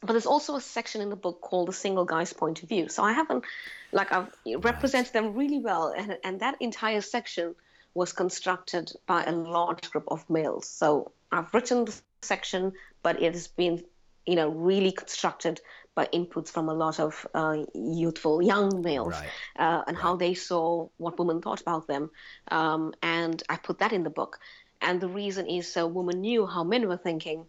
But 0.00 0.12
there's 0.14 0.26
also 0.26 0.56
a 0.56 0.60
section 0.60 1.00
in 1.00 1.10
the 1.10 1.16
book 1.16 1.40
called 1.40 1.68
the 1.68 1.72
single 1.72 2.04
guy's 2.04 2.32
point 2.32 2.62
of 2.62 2.68
view. 2.68 2.88
So 2.88 3.02
I 3.02 3.12
haven't, 3.12 3.44
like, 3.92 4.12
I've 4.12 4.32
represented 4.58 5.12
them 5.12 5.34
really 5.34 5.58
well. 5.58 5.92
And, 5.96 6.18
and 6.24 6.40
that 6.40 6.56
entire 6.60 7.00
section– 7.00 7.54
was 7.94 8.12
constructed 8.12 8.92
by 9.06 9.24
a 9.24 9.32
large 9.32 9.90
group 9.90 10.04
of 10.08 10.28
males. 10.30 10.68
So 10.68 11.12
I've 11.30 11.52
written 11.52 11.84
the 11.84 12.00
section, 12.22 12.72
but 13.02 13.22
it 13.22 13.34
has 13.34 13.48
been, 13.48 13.82
you 14.26 14.36
know, 14.36 14.48
really 14.48 14.92
constructed 14.92 15.60
by 15.94 16.06
inputs 16.06 16.48
from 16.48 16.68
a 16.68 16.74
lot 16.74 16.98
of 16.98 17.26
uh, 17.34 17.58
youthful 17.74 18.42
young 18.42 18.80
males 18.82 19.12
right. 19.12 19.28
uh, 19.58 19.82
and 19.86 19.96
right. 19.96 20.02
how 20.02 20.16
they 20.16 20.34
saw 20.34 20.88
what 20.96 21.18
women 21.18 21.42
thought 21.42 21.60
about 21.60 21.86
them. 21.86 22.10
Um, 22.48 22.94
and 23.02 23.42
I 23.48 23.56
put 23.56 23.80
that 23.80 23.92
in 23.92 24.02
the 24.02 24.10
book. 24.10 24.38
And 24.80 25.00
the 25.00 25.08
reason 25.08 25.46
is 25.46 25.72
so 25.72 25.86
women 25.86 26.22
knew 26.22 26.46
how 26.46 26.64
men 26.64 26.88
were 26.88 26.96
thinking. 26.96 27.44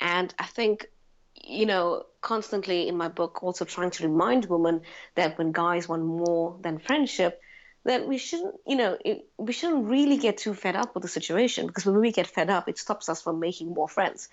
And 0.00 0.34
I 0.38 0.46
think, 0.46 0.86
you 1.34 1.66
know, 1.66 2.06
constantly 2.20 2.88
in 2.88 2.96
my 2.96 3.08
book, 3.08 3.42
also 3.42 3.64
trying 3.64 3.90
to 3.90 4.08
remind 4.08 4.46
women 4.46 4.82
that 5.14 5.38
when 5.38 5.52
guys 5.52 5.88
want 5.88 6.02
more 6.04 6.56
than 6.60 6.78
friendship, 6.78 7.40
that 7.84 8.06
we 8.06 8.16
shouldn't, 8.16 8.54
you 8.66 8.76
know, 8.76 8.96
it, 9.04 9.26
we 9.38 9.52
shouldn't 9.52 9.86
really 9.86 10.16
get 10.16 10.38
too 10.38 10.54
fed 10.54 10.76
up 10.76 10.94
with 10.94 11.02
the 11.02 11.08
situation 11.08 11.66
because 11.66 11.84
when 11.84 12.00
we 12.00 12.12
get 12.12 12.26
fed 12.26 12.48
up, 12.48 12.68
it 12.68 12.78
stops 12.78 13.08
us 13.08 13.20
from 13.22 13.38
making 13.40 13.74
more 13.74 13.88
friends. 13.88 14.28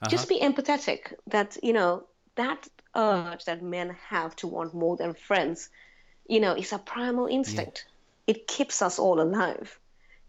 Uh-huh. 0.00 0.10
Just 0.10 0.28
be 0.28 0.40
empathetic 0.40 1.14
that, 1.26 1.56
you 1.62 1.72
know, 1.72 2.04
that 2.36 2.68
urge 2.94 3.44
that 3.46 3.62
men 3.62 3.96
have 4.08 4.34
to 4.36 4.46
want 4.46 4.74
more 4.74 4.96
than 4.96 5.14
friends, 5.14 5.70
you 6.28 6.40
know, 6.40 6.54
is 6.54 6.72
a 6.72 6.78
primal 6.78 7.26
instinct. 7.26 7.84
Yeah. 7.86 8.34
It 8.34 8.46
keeps 8.46 8.82
us 8.82 8.98
all 8.98 9.20
alive. 9.20 9.78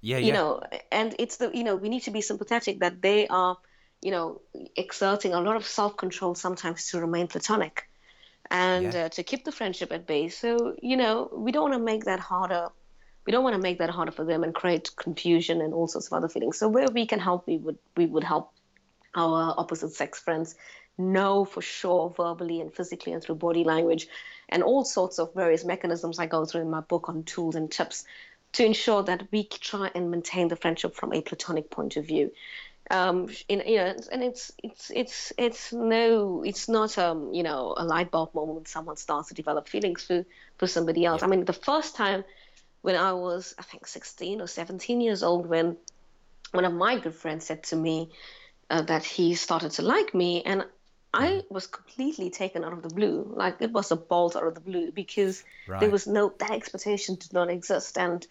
Yeah, 0.02 0.18
you 0.18 0.28
yeah. 0.28 0.34
know, 0.34 0.62
and 0.92 1.14
it's 1.20 1.38
the, 1.38 1.52
you 1.54 1.64
know, 1.64 1.76
we 1.76 1.90
need 1.90 2.04
to 2.04 2.12
be 2.12 2.22
sympathetic 2.22 2.80
that 2.80 3.02
they 3.02 3.28
are, 3.28 3.58
you 4.02 4.12
know, 4.12 4.42
exerting 4.76 5.34
a 5.34 5.42
lot 5.42 5.58
of 5.58 5.66
self 5.66 5.98
control 5.98 6.36
sometimes 6.36 6.90
to 6.92 7.02
remain 7.02 7.28
platonic 7.28 7.90
and 8.50 8.94
yeah. 8.94 9.06
uh, 9.06 9.10
to 9.10 9.24
keep 9.24 9.44
the 9.44 9.52
friendship 9.52 9.92
at 9.92 10.08
bay. 10.08 10.30
So, 10.30 10.76
you 10.82 10.96
know, 10.96 11.30
we 11.34 11.52
don't 11.52 11.70
want 11.70 11.74
to 11.74 11.84
make 11.84 12.06
that 12.06 12.20
harder. 12.20 12.70
We 13.26 13.32
don't 13.32 13.44
want 13.44 13.56
to 13.56 13.62
make 13.62 13.80
that 13.80 13.90
harder 13.90 14.12
for 14.12 14.24
them 14.24 14.44
and 14.44 14.56
create 14.56 14.90
confusion 14.96 15.62
and 15.62 15.74
all 15.74 15.88
sorts 15.88 16.08
of 16.08 16.14
other 16.14 16.30
feelings. 16.30 16.58
So, 16.58 16.70
where 16.70 16.88
we 16.88 17.06
can 17.06 17.20
help, 17.20 17.46
we 17.46 17.58
would 17.58 17.78
we 17.98 18.06
would 18.06 18.24
help 18.24 18.54
our 19.16 19.54
opposite 19.58 19.92
sex 19.92 20.20
friends 20.20 20.56
know 20.98 21.46
for 21.46 21.62
sure 21.62 22.14
verbally 22.16 22.60
and 22.62 22.74
physically 22.74 23.14
and 23.14 23.24
through 23.24 23.36
body 23.36 23.64
language 23.64 24.08
and 24.50 24.64
all 24.64 24.84
sorts 24.84 25.18
of 25.20 25.34
various 25.34 25.64
mechanisms 25.64 26.20
I 26.20 26.26
go 26.26 26.46
through 26.46 26.62
in 26.62 26.70
my 26.70 26.82
book 26.82 27.08
on 27.08 27.24
tools 27.24 27.56
and 27.56 27.72
tips 27.72 28.04
to 28.54 28.66
ensure 28.66 29.04
that 29.04 29.28
we 29.32 29.44
try 29.44 29.92
and 29.94 30.12
maintain 30.12 30.48
the 30.48 30.56
friendship 30.56 30.96
from 30.96 31.14
a 31.14 31.22
platonic 31.22 31.70
point 31.70 31.96
of 31.96 32.06
view 32.06 32.32
um, 32.92 33.30
in, 33.48 33.62
you 33.68 33.78
know, 33.78 33.96
and 34.12 34.24
it's 34.24 34.52
it's 34.64 34.90
it's 34.90 35.34
it's 35.38 35.72
no, 35.72 36.44
it's 36.44 36.68
not 36.68 36.98
um, 36.98 37.34
you 37.34 37.44
know, 37.44 37.76
a 37.78 37.86
light 37.86 38.10
bulb 38.10 38.34
moment 38.34 38.56
when 38.56 38.66
someone 38.66 38.98
starts 38.98 39.28
to 39.30 39.36
develop 39.36 39.68
feelings 39.68 40.04
for 40.04 40.26
for 40.58 40.66
somebody 40.66 41.06
else. 41.06 41.22
I 41.22 41.28
mean, 41.28 41.46
the 41.46 41.54
first 41.54 41.96
time 41.96 42.24
when 42.82 42.96
I 42.96 43.14
was, 43.14 43.54
I 43.60 43.62
think, 43.64 43.86
16 43.86 44.42
or 44.42 44.48
17 44.48 45.02
years 45.02 45.22
old, 45.22 45.46
when 45.46 45.78
one 46.52 46.66
of 46.66 46.74
my 46.74 46.98
good 46.98 47.14
friends 47.14 47.46
said 47.46 47.64
to 47.66 47.76
me 47.76 48.10
uh, 48.70 48.82
that 48.84 49.04
he 49.04 49.36
started 49.36 49.72
to 49.72 49.82
like 49.82 50.14
me, 50.14 50.44
and 50.44 50.66
I 51.14 51.28
mm. 51.28 51.52
was 51.52 51.68
completely 51.68 52.30
taken 52.30 52.64
out 52.64 52.74
of 52.74 52.84
the 52.84 52.90
blue. 52.90 53.32
Like 53.36 53.58
it 53.62 53.72
was 53.72 53.92
a 53.92 53.96
bolt 53.96 54.36
out 54.36 54.46
of 54.46 54.56
the 54.56 54.62
blue 54.62 54.92
because 54.92 55.44
right. 55.68 55.80
there 55.80 55.90
was 55.90 56.06
no 56.08 56.34
that 56.40 56.52
expectation 56.52 57.16
did 57.16 57.34
not 57.34 57.50
exist, 57.50 57.98
and 57.98 58.26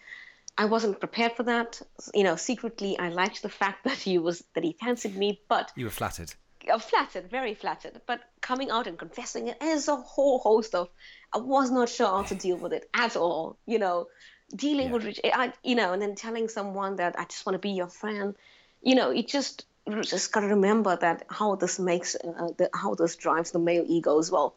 I 0.57 0.65
wasn't 0.65 0.99
prepared 0.99 1.33
for 1.33 1.43
that. 1.43 1.81
You 2.13 2.23
know, 2.23 2.35
secretly, 2.35 2.97
I 2.97 3.09
liked 3.09 3.41
the 3.41 3.49
fact 3.49 3.83
that 3.85 3.97
he 3.97 4.17
was 4.17 4.43
that 4.53 4.63
he 4.63 4.73
fancied 4.73 5.15
me, 5.15 5.41
but 5.47 5.71
you 5.75 5.85
were 5.85 5.91
flattered. 5.91 6.33
Uh, 6.69 6.77
flattered, 6.77 7.29
very 7.29 7.53
flattered. 7.53 8.01
But 8.05 8.21
coming 8.41 8.69
out 8.69 8.85
and 8.85 8.97
confessing 8.97 9.47
it 9.47 9.61
is 9.61 9.87
a 9.87 9.95
whole 9.95 10.39
host 10.39 10.75
of. 10.75 10.89
I 11.33 11.37
was 11.37 11.71
not 11.71 11.89
sure 11.89 12.07
how 12.07 12.23
to 12.23 12.35
deal 12.45 12.57
with 12.57 12.73
it 12.73 12.89
at 12.93 13.15
all. 13.15 13.57
You 13.65 13.79
know, 13.79 14.07
dealing 14.55 14.87
yeah. 14.87 14.93
with 14.93 15.19
I, 15.23 15.53
you 15.63 15.75
know, 15.75 15.93
and 15.93 16.01
then 16.01 16.15
telling 16.15 16.47
someone 16.47 16.95
that 16.97 17.19
I 17.19 17.25
just 17.25 17.45
want 17.45 17.55
to 17.55 17.59
be 17.59 17.71
your 17.71 17.87
friend. 17.87 18.35
You 18.81 18.95
know, 18.95 19.11
it 19.11 19.27
just 19.27 19.65
just 20.01 20.31
got 20.31 20.41
to 20.41 20.47
remember 20.47 20.95
that 20.97 21.25
how 21.29 21.55
this 21.55 21.79
makes 21.79 22.15
uh, 22.15 22.49
the, 22.57 22.69
how 22.73 22.95
this 22.95 23.15
drives 23.15 23.51
the 23.51 23.59
male 23.59 23.85
ego 23.87 24.19
as 24.19 24.31
well. 24.31 24.55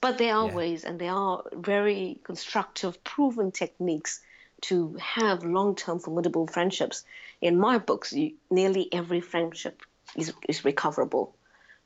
but 0.00 0.18
there 0.18 0.34
are 0.34 0.46
Yeah. 0.46 0.54
ways 0.54 0.84
and 0.84 0.98
there 1.00 1.12
are 1.12 1.42
very 1.52 2.20
constructive 2.24 3.02
proven 3.04 3.50
techniques 3.52 4.20
to 4.60 4.94
have 4.94 5.44
long-term 5.44 5.98
formidable 6.00 6.46
friendships 6.46 7.04
in 7.40 7.58
my 7.58 7.78
books 7.78 8.12
you, 8.12 8.32
nearly 8.50 8.88
every 8.92 9.20
friendship 9.20 9.82
is, 10.16 10.32
is 10.48 10.64
recoverable 10.64 11.26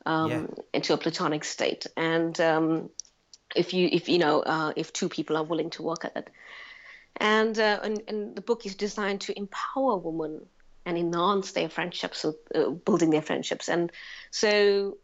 um, 0.07 0.31
Yeah. 0.31 0.47
into 0.75 0.95
a 0.95 0.99
platonic 0.99 1.45
state 1.45 1.87
and 1.97 2.41
um, 2.41 2.91
if 3.57 3.73
you 3.75 3.89
if 3.93 4.09
you 4.09 4.19
know 4.19 4.41
uh, 4.41 4.73
if 4.77 4.93
two 4.93 5.09
people 5.09 5.37
are 5.37 5.45
willing 5.45 5.71
to 5.71 5.83
work 5.83 6.05
at 6.05 6.17
it 6.17 6.31
and, 7.17 7.59
uh, 7.59 7.79
and 7.83 8.03
and 8.09 8.37
the 8.37 8.41
book 8.43 8.67
is 8.67 8.75
designed 8.75 9.21
to 9.23 9.37
empower 9.37 9.97
women 9.99 10.47
and 10.85 10.99
enhance 10.99 11.53
their 11.53 11.69
friendships 11.69 12.25
with 12.25 12.37
uh, 12.55 12.71
building 12.71 13.11
their 13.11 13.23
friendships 13.23 13.69
and 13.69 13.93
so 14.31 14.97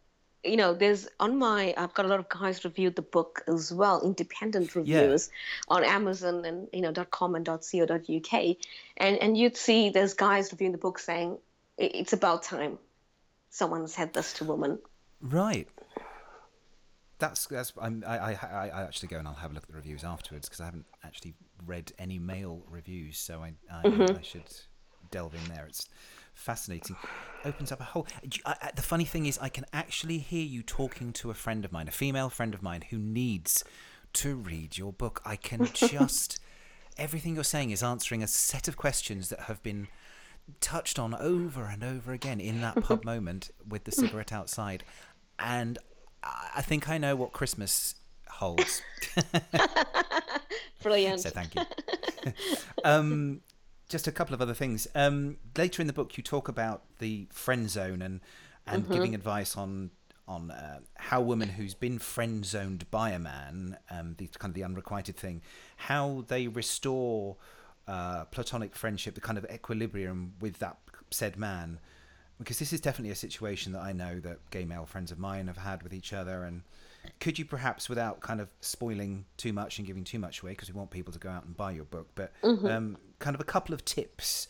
you 0.44 0.56
know 0.56 0.74
there's 0.74 1.08
on 1.18 1.38
my 1.38 1.74
i've 1.76 1.94
got 1.94 2.04
a 2.04 2.08
lot 2.08 2.20
of 2.20 2.28
guys 2.28 2.64
reviewed 2.64 2.96
the 2.96 3.02
book 3.02 3.42
as 3.48 3.72
well 3.72 4.00
independent 4.02 4.74
reviewers 4.76 5.30
on 5.68 5.84
amazon 5.84 6.44
and 6.44 6.68
you 6.72 6.80
know 6.80 6.92
com 7.10 7.34
and 7.34 7.46
co.uk 7.46 8.56
and 8.96 9.18
and 9.18 9.36
you'd 9.36 9.56
see 9.56 9.90
there's 9.90 10.14
guys 10.14 10.52
reviewing 10.52 10.72
the 10.72 10.78
book 10.78 10.98
saying 10.98 11.38
it's 11.76 12.12
about 12.12 12.42
time 12.42 12.78
someone 13.50 13.86
said 13.88 14.12
this 14.12 14.34
to 14.34 14.44
women 14.44 14.78
Right. 15.20 15.68
That's 17.18 17.46
that's. 17.46 17.72
I'm, 17.80 18.04
I, 18.06 18.18
I 18.18 18.32
I 18.32 18.68
I 18.68 18.82
actually 18.82 19.08
go 19.08 19.18
and 19.18 19.26
I'll 19.26 19.34
have 19.34 19.50
a 19.50 19.54
look 19.54 19.64
at 19.64 19.68
the 19.68 19.74
reviews 19.74 20.04
afterwards 20.04 20.48
because 20.48 20.60
I 20.60 20.66
haven't 20.66 20.86
actually 21.02 21.34
read 21.66 21.92
any 21.98 22.18
male 22.18 22.62
reviews, 22.68 23.18
so 23.18 23.42
I 23.42 23.54
I, 23.72 23.88
Mm-hmm. 23.88 24.16
I 24.16 24.22
should 24.22 24.44
delve 25.10 25.34
in 25.34 25.54
there. 25.54 25.66
It's 25.66 25.88
fascinating. 26.34 26.96
Opens 27.44 27.72
up 27.72 27.80
a 27.80 27.84
whole. 27.84 28.06
I, 28.46 28.70
the 28.74 28.82
funny 28.82 29.04
thing 29.04 29.26
is, 29.26 29.38
I 29.38 29.48
can 29.48 29.64
actually 29.72 30.18
hear 30.18 30.44
you 30.44 30.62
talking 30.62 31.12
to 31.14 31.30
a 31.30 31.34
friend 31.34 31.64
of 31.64 31.72
mine, 31.72 31.88
a 31.88 31.92
female 31.92 32.30
friend 32.30 32.54
of 32.54 32.62
mine, 32.62 32.84
who 32.90 32.98
needs 32.98 33.64
to 34.14 34.36
read 34.36 34.78
your 34.78 34.92
book. 34.92 35.20
I 35.24 35.36
can 35.36 35.66
just. 35.72 36.40
Everything 36.96 37.36
you're 37.36 37.44
saying 37.44 37.70
is 37.70 37.82
answering 37.82 38.24
a 38.24 38.26
set 38.26 38.66
of 38.66 38.76
questions 38.76 39.28
that 39.28 39.40
have 39.42 39.62
been 39.62 39.86
touched 40.60 40.98
on 40.98 41.14
over 41.14 41.64
and 41.66 41.84
over 41.84 42.12
again 42.12 42.40
in 42.40 42.60
that 42.60 42.82
pub 42.82 43.04
moment 43.12 43.50
with 43.68 43.84
the 43.84 43.92
cigarette 43.92 44.32
outside. 44.32 44.82
And 45.38 45.78
I 46.24 46.50
I 46.56 46.62
think 46.62 46.88
I 46.88 46.98
know 46.98 47.14
what 47.14 47.32
Christmas 47.32 47.94
holds. 48.28 48.82
brilliant 50.82 51.20
so 51.20 51.30
thank 51.30 51.54
you. 51.54 51.62
um, 52.84 53.40
just 53.88 54.06
a 54.06 54.12
couple 54.12 54.34
of 54.34 54.40
other 54.40 54.54
things. 54.54 54.86
Um, 54.94 55.38
later 55.56 55.80
in 55.80 55.86
the 55.86 55.92
book, 55.92 56.16
you 56.16 56.22
talk 56.22 56.48
about 56.48 56.82
the 56.98 57.26
friend 57.30 57.68
zone 57.70 58.02
and 58.02 58.20
and 58.66 58.88
giving 58.88 59.14
advice 59.14 59.56
on 59.56 59.90
on 60.26 60.50
uh, 60.50 60.80
how 60.96 61.22
women 61.22 61.48
who's 61.48 61.72
been 61.72 61.98
friend 61.98 62.44
zoned 62.44 62.90
by 62.90 63.10
a 63.10 63.18
man, 63.18 63.78
um, 63.90 64.14
the 64.18 64.26
kind 64.38 64.50
of 64.50 64.54
the 64.54 64.62
unrequited 64.62 65.16
thing, 65.16 65.40
how 65.76 66.22
they 66.28 66.46
restore 66.48 67.36
uh, 67.86 68.26
platonic 68.26 68.76
friendship, 68.76 69.14
the 69.14 69.22
kind 69.22 69.38
of 69.38 69.46
equilibrium 69.50 70.34
with 70.40 70.58
that 70.58 70.76
said 71.10 71.38
man. 71.38 71.78
Because 72.38 72.58
this 72.58 72.72
is 72.72 72.80
definitely 72.80 73.10
a 73.10 73.16
situation 73.16 73.72
that 73.72 73.80
I 73.80 73.92
know 73.92 74.20
that 74.20 74.38
gay 74.50 74.64
male 74.64 74.86
friends 74.86 75.10
of 75.10 75.18
mine 75.18 75.46
have 75.48 75.56
had 75.56 75.82
with 75.82 75.92
each 75.94 76.12
other. 76.12 76.44
And 76.44 76.62
could 77.18 77.38
you 77.38 77.44
perhaps, 77.44 77.88
without 77.88 78.20
kind 78.20 78.40
of 78.40 78.48
spoiling 78.60 79.24
too 79.38 79.52
much 79.52 79.78
and 79.78 79.86
giving 79.86 80.04
too 80.04 80.18
much 80.18 80.42
away, 80.42 80.52
because 80.52 80.70
we 80.70 80.78
want 80.78 80.90
people 80.90 81.12
to 81.12 81.18
go 81.18 81.30
out 81.30 81.46
and 81.46 81.56
buy 81.56 81.72
your 81.72 81.84
book, 81.84 82.08
but 82.14 82.32
um, 82.68 82.96
kind 83.18 83.34
of 83.34 83.40
a 83.40 83.44
couple 83.44 83.74
of 83.74 83.84
tips 83.84 84.48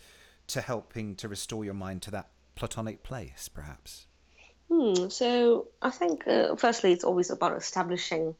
to 0.49 0.61
helping 0.61 1.15
to 1.17 1.29
restore 1.29 1.65
your 1.65 1.75
mind 1.75 2.03
to 2.03 2.11
that 2.11 2.29
platonic 2.55 3.03
place, 3.03 3.49
perhaps? 3.49 4.07
Hmm, 4.71 5.09
so 5.09 5.69
I 5.81 5.91
think 5.91 6.27
uh, 6.27 6.57
firstly 6.57 6.93
it's 6.93 7.05
always 7.05 7.31
about 7.31 7.57
establishing 7.57 8.35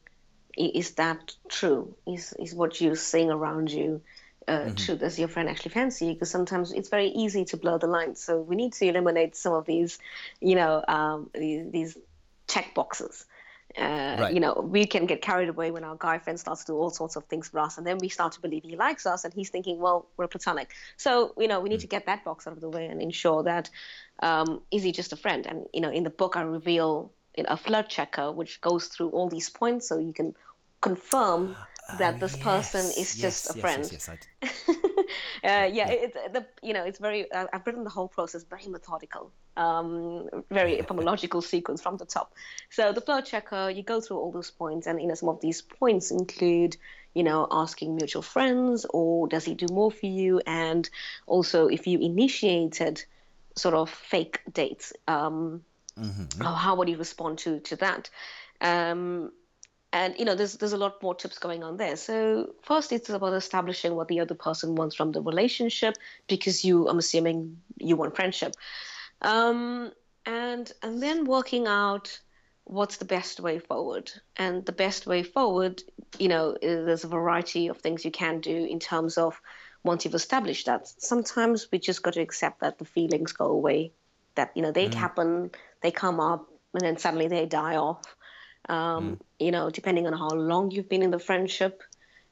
is 0.57 0.91
that 0.95 1.35
true? 1.47 1.95
Is 2.05 2.33
is 2.39 2.53
what 2.53 2.81
you're 2.81 2.95
seeing 2.95 3.29
around 3.29 3.71
you 3.71 4.01
uh, 4.47 4.71
true? 4.75 4.97
Does 4.97 5.17
your 5.17 5.27
friend 5.27 5.47
actually 5.47 5.71
fancy 5.71 6.07
you? 6.07 6.13
Because 6.13 6.31
sometimes 6.31 6.71
it's 6.71 6.89
very 6.89 7.07
easy 7.07 7.45
to 7.45 7.57
blur 7.57 7.77
the 7.77 7.87
lines. 7.87 8.21
So 8.21 8.41
we 8.41 8.55
need 8.55 8.73
to 8.73 8.85
eliminate 8.87 9.35
some 9.35 9.53
of 9.53 9.65
these, 9.65 9.99
you 10.41 10.55
know, 10.55 10.83
um, 10.87 11.29
these, 11.33 11.71
these 11.71 11.97
check 12.47 12.73
boxes. 12.73 13.25
Uh, 13.77 14.17
Right. 14.19 14.33
You 14.33 14.39
know, 14.39 14.53
we 14.53 14.85
can 14.85 15.05
get 15.05 15.21
carried 15.21 15.49
away 15.49 15.71
when 15.71 15.83
our 15.83 15.95
guy 15.95 16.17
friend 16.17 16.39
starts 16.39 16.63
to 16.65 16.71
do 16.71 16.77
all 16.77 16.89
sorts 16.89 17.15
of 17.15 17.25
things 17.25 17.49
for 17.49 17.59
us, 17.59 17.77
and 17.77 17.85
then 17.85 17.97
we 17.99 18.09
start 18.09 18.33
to 18.33 18.41
believe 18.41 18.63
he 18.63 18.75
likes 18.75 19.05
us, 19.05 19.23
and 19.23 19.33
he's 19.33 19.49
thinking, 19.49 19.79
well, 19.79 20.07
we're 20.17 20.27
platonic. 20.27 20.71
So 20.97 21.33
you 21.37 21.47
know, 21.47 21.59
we 21.59 21.69
need 21.69 21.81
to 21.81 21.87
get 21.87 22.05
that 22.07 22.23
box 22.23 22.47
out 22.47 22.53
of 22.53 22.61
the 22.61 22.69
way 22.69 22.87
and 22.87 23.01
ensure 23.01 23.43
that 23.43 23.69
um, 24.21 24.61
is 24.71 24.83
he 24.83 24.91
just 24.91 25.13
a 25.13 25.15
friend? 25.15 25.45
And 25.45 25.67
you 25.73 25.81
know, 25.81 25.91
in 25.91 26.03
the 26.03 26.09
book, 26.09 26.35
I 26.35 26.41
reveal 26.41 27.11
a 27.37 27.55
flirt 27.55 27.89
checker 27.89 28.31
which 28.31 28.59
goes 28.59 28.87
through 28.87 29.09
all 29.09 29.29
these 29.29 29.49
points, 29.49 29.87
so 29.87 29.99
you 29.99 30.13
can 30.13 30.35
confirm 30.81 31.55
that 31.97 32.19
this 32.19 32.37
person 32.37 32.85
is 32.85 33.17
yes, 33.17 33.21
just 33.21 33.49
a 33.49 33.53
yes, 33.53 33.61
friend. 33.61 33.89
Yes, 33.91 34.09
yes, 34.09 34.27
uh, 35.43 35.69
yeah, 35.73 35.89
it, 35.89 36.15
it- 36.15 36.33
the 36.33 36.45
you 36.61 36.73
know 36.73 36.83
it's 36.83 36.99
very. 36.99 37.31
Uh, 37.31 37.47
I've 37.51 37.65
written 37.65 37.83
the 37.83 37.89
whole 37.89 38.07
process 38.07 38.43
very 38.43 38.67
methodical, 38.67 39.31
um, 39.57 40.29
very 40.51 40.79
etymological 40.83 41.41
sequence 41.41 41.81
from 41.81 41.97
the 41.97 42.05
top. 42.05 42.33
So 42.69 42.91
the 42.93 43.01
flirt 43.01 43.25
checker, 43.25 43.69
you 43.69 43.83
go 43.83 44.01
through 44.01 44.17
all 44.19 44.31
those 44.31 44.51
points, 44.51 44.87
and 44.87 45.01
you 45.01 45.07
know 45.07 45.15
some 45.15 45.29
of 45.29 45.41
these 45.41 45.61
points 45.61 46.11
include, 46.11 46.77
you 47.13 47.23
know, 47.23 47.47
asking 47.51 47.95
mutual 47.95 48.21
friends, 48.21 48.85
or 48.89 49.27
does 49.27 49.45
he 49.45 49.55
do 49.55 49.67
more 49.71 49.91
for 49.91 50.05
you, 50.05 50.41
and 50.45 50.89
also 51.27 51.67
if 51.67 51.87
you 51.87 51.99
initiated 51.99 53.03
sort 53.55 53.75
of 53.75 53.89
fake 53.89 54.39
dates, 54.53 54.93
um, 55.07 55.63
how, 56.41 56.53
how 56.53 56.75
would 56.75 56.87
you 56.87 56.97
respond 56.97 57.39
to 57.39 57.59
to 57.61 57.75
that? 57.77 58.09
Um, 58.61 59.31
and 59.91 60.15
you 60.19 60.25
know 60.25 60.35
there's 60.35 60.53
there's 60.57 60.73
a 60.73 60.77
lot 60.77 61.01
more 61.01 61.15
tips 61.15 61.39
going 61.39 61.63
on 61.63 61.77
there. 61.77 61.95
So 61.95 62.53
first 62.63 62.91
it's 62.91 63.09
about 63.09 63.33
establishing 63.33 63.95
what 63.95 64.07
the 64.07 64.19
other 64.19 64.35
person 64.35 64.75
wants 64.75 64.95
from 64.95 65.11
the 65.11 65.21
relationship 65.21 65.95
because 66.27 66.63
you 66.63 66.87
i'm 66.87 66.99
assuming 66.99 67.57
you 67.77 67.95
want 67.95 68.15
friendship. 68.15 68.53
Um, 69.21 69.91
and 70.25 70.71
and 70.83 71.01
then 71.01 71.25
working 71.25 71.67
out 71.67 72.19
what's 72.65 72.97
the 72.97 73.05
best 73.05 73.39
way 73.39 73.57
forward. 73.57 74.11
And 74.37 74.65
the 74.65 74.71
best 74.71 75.07
way 75.07 75.23
forward 75.23 75.81
you 76.19 76.27
know 76.27 76.55
is, 76.61 76.85
there's 76.85 77.03
a 77.03 77.07
variety 77.07 77.67
of 77.67 77.77
things 77.77 78.05
you 78.05 78.11
can 78.11 78.41
do 78.41 78.65
in 78.65 78.79
terms 78.79 79.17
of 79.17 79.41
once 79.83 80.05
you've 80.05 80.13
established 80.13 80.67
that. 80.67 80.87
Sometimes 80.87 81.67
we 81.71 81.79
just 81.79 82.03
got 82.03 82.13
to 82.13 82.21
accept 82.21 82.59
that 82.59 82.77
the 82.77 82.85
feelings 82.85 83.31
go 83.31 83.45
away 83.47 83.91
that 84.35 84.51
you 84.55 84.61
know 84.61 84.71
they 84.71 84.87
happen 84.87 85.51
they 85.81 85.91
come 85.91 86.19
up 86.19 86.47
and 86.73 86.81
then 86.81 86.97
suddenly 86.97 87.27
they 87.27 87.45
die 87.45 87.75
off 87.75 88.15
um, 88.69 89.19
you 89.39 89.51
know, 89.51 89.69
depending 89.69 90.07
on 90.07 90.13
how 90.13 90.29
long 90.29 90.71
you've 90.71 90.89
been 90.89 91.03
in 91.03 91.11
the 91.11 91.19
friendship, 91.19 91.81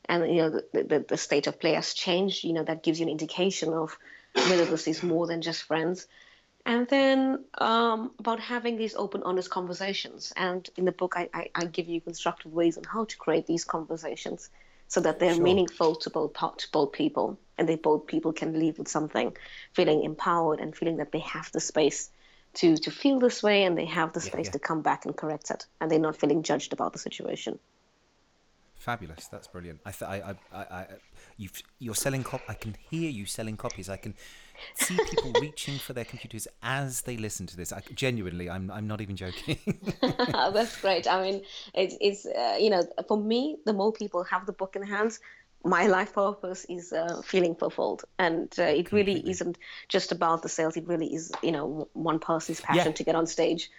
and 0.05 0.27
you 0.29 0.41
know 0.41 0.49
the, 0.49 0.83
the, 0.83 1.05
the 1.09 1.17
state 1.17 1.47
of 1.47 1.59
play 1.59 1.73
has 1.73 1.93
changed. 1.93 2.43
You 2.43 2.53
know 2.53 2.63
that 2.63 2.83
gives 2.83 2.99
you 2.99 3.05
an 3.05 3.11
indication 3.11 3.73
of 3.73 3.97
whether 4.33 4.65
this 4.65 4.87
is 4.87 5.03
more 5.03 5.27
than 5.27 5.41
just 5.41 5.63
friends. 5.63 6.07
And 6.65 6.87
then 6.89 7.45
um, 7.59 8.11
about 8.19 8.41
having 8.41 8.77
these 8.77 8.95
open, 8.95 9.23
honest 9.23 9.49
conversations. 9.49 10.33
And 10.35 10.69
in 10.75 10.83
the 10.83 10.91
book, 10.91 11.13
I, 11.15 11.29
I, 11.33 11.49
I 11.55 11.65
give 11.65 11.87
you 11.87 12.01
constructive 12.01 12.51
ways 12.53 12.77
on 12.77 12.83
how 12.83 13.05
to 13.05 13.17
create 13.17 13.47
these 13.47 13.63
conversations 13.63 14.49
so 14.89 14.99
that 15.01 15.19
they're 15.19 15.35
Sure. 15.35 15.43
meaningful 15.43 15.95
to 15.95 16.09
both 16.09 16.33
to 16.33 16.67
both 16.71 16.91
people, 16.91 17.39
and 17.57 17.67
they 17.67 17.75
both 17.75 18.07
people 18.07 18.33
can 18.33 18.59
leave 18.59 18.77
with 18.77 18.89
something, 18.89 19.35
feeling 19.73 20.03
empowered 20.03 20.59
and 20.59 20.75
feeling 20.75 20.97
that 20.97 21.11
they 21.11 21.19
have 21.19 21.51
the 21.53 21.59
space 21.61 22.09
to 22.57 22.75
to 22.77 22.91
feel 22.91 23.19
this 23.19 23.41
way, 23.41 23.63
and 23.63 23.77
they 23.77 23.85
have 23.85 24.13
the 24.13 24.21
space 24.21 24.47
yeah. 24.47 24.51
to 24.51 24.59
come 24.59 24.81
back 24.81 25.05
and 25.05 25.15
correct 25.15 25.51
it, 25.51 25.65
and 25.79 25.89
they're 25.89 25.99
not 25.99 26.17
feeling 26.17 26.43
judged 26.43 26.73
about 26.73 26.93
the 26.93 26.99
situation. 26.99 27.59
Fabulous. 28.87 29.27
That's 29.27 29.47
brilliant. 29.47 29.81
I, 29.85 29.91
th- 29.91 30.09
I, 30.09 30.15
I, 30.15 30.57
I, 30.57 30.61
I 30.61 30.87
you've, 31.35 31.61
you're 31.79 31.93
selling 31.93 32.23
cop. 32.23 32.41
I 32.47 32.53
can 32.53 32.77
hear 32.89 33.09
you 33.09 33.25
selling 33.25 33.57
copies. 33.57 33.89
I 33.89 33.97
can 33.97 34.13
see 34.75 34.95
people 35.09 35.33
reaching 35.41 35.77
for 35.77 35.91
their 35.91 36.05
computers 36.05 36.47
as 36.63 37.01
they 37.01 37.17
listen 37.17 37.47
to 37.47 37.57
this. 37.57 37.73
I, 37.73 37.81
genuinely, 37.95 38.49
I'm, 38.49 38.71
I'm 38.71 38.87
not 38.87 39.01
even 39.01 39.17
joking. 39.17 39.57
That's 40.01 40.79
great. 40.79 41.05
I 41.05 41.21
mean, 41.21 41.41
it's, 41.73 41.97
it's 41.99 42.25
uh, 42.27 42.57
you 42.61 42.69
know, 42.69 42.87
for 43.09 43.17
me, 43.17 43.57
the 43.65 43.73
more 43.73 43.91
people 43.91 44.23
have 44.23 44.45
the 44.45 44.53
book 44.53 44.77
in 44.77 44.83
hands, 44.83 45.19
my 45.63 45.87
life 45.87 46.13
purpose 46.13 46.65
is 46.69 46.93
uh, 46.93 47.21
feeling 47.23 47.55
fulfilled, 47.55 48.03
and 48.17 48.53
uh, 48.59 48.63
it 48.63 48.91
really 48.91 49.13
Completely. 49.15 49.31
isn't 49.31 49.57
just 49.89 50.11
about 50.11 50.41
the 50.41 50.49
sales. 50.49 50.77
It 50.77 50.87
really 50.87 51.13
is, 51.13 51.31
you 51.43 51.51
know, 51.51 51.89
one 51.93 52.19
person's 52.19 52.61
passion 52.61 52.91
Yeah. 52.91 52.95
to 52.95 53.03
get 53.03 53.15
on 53.15 53.27
stage. 53.27 53.69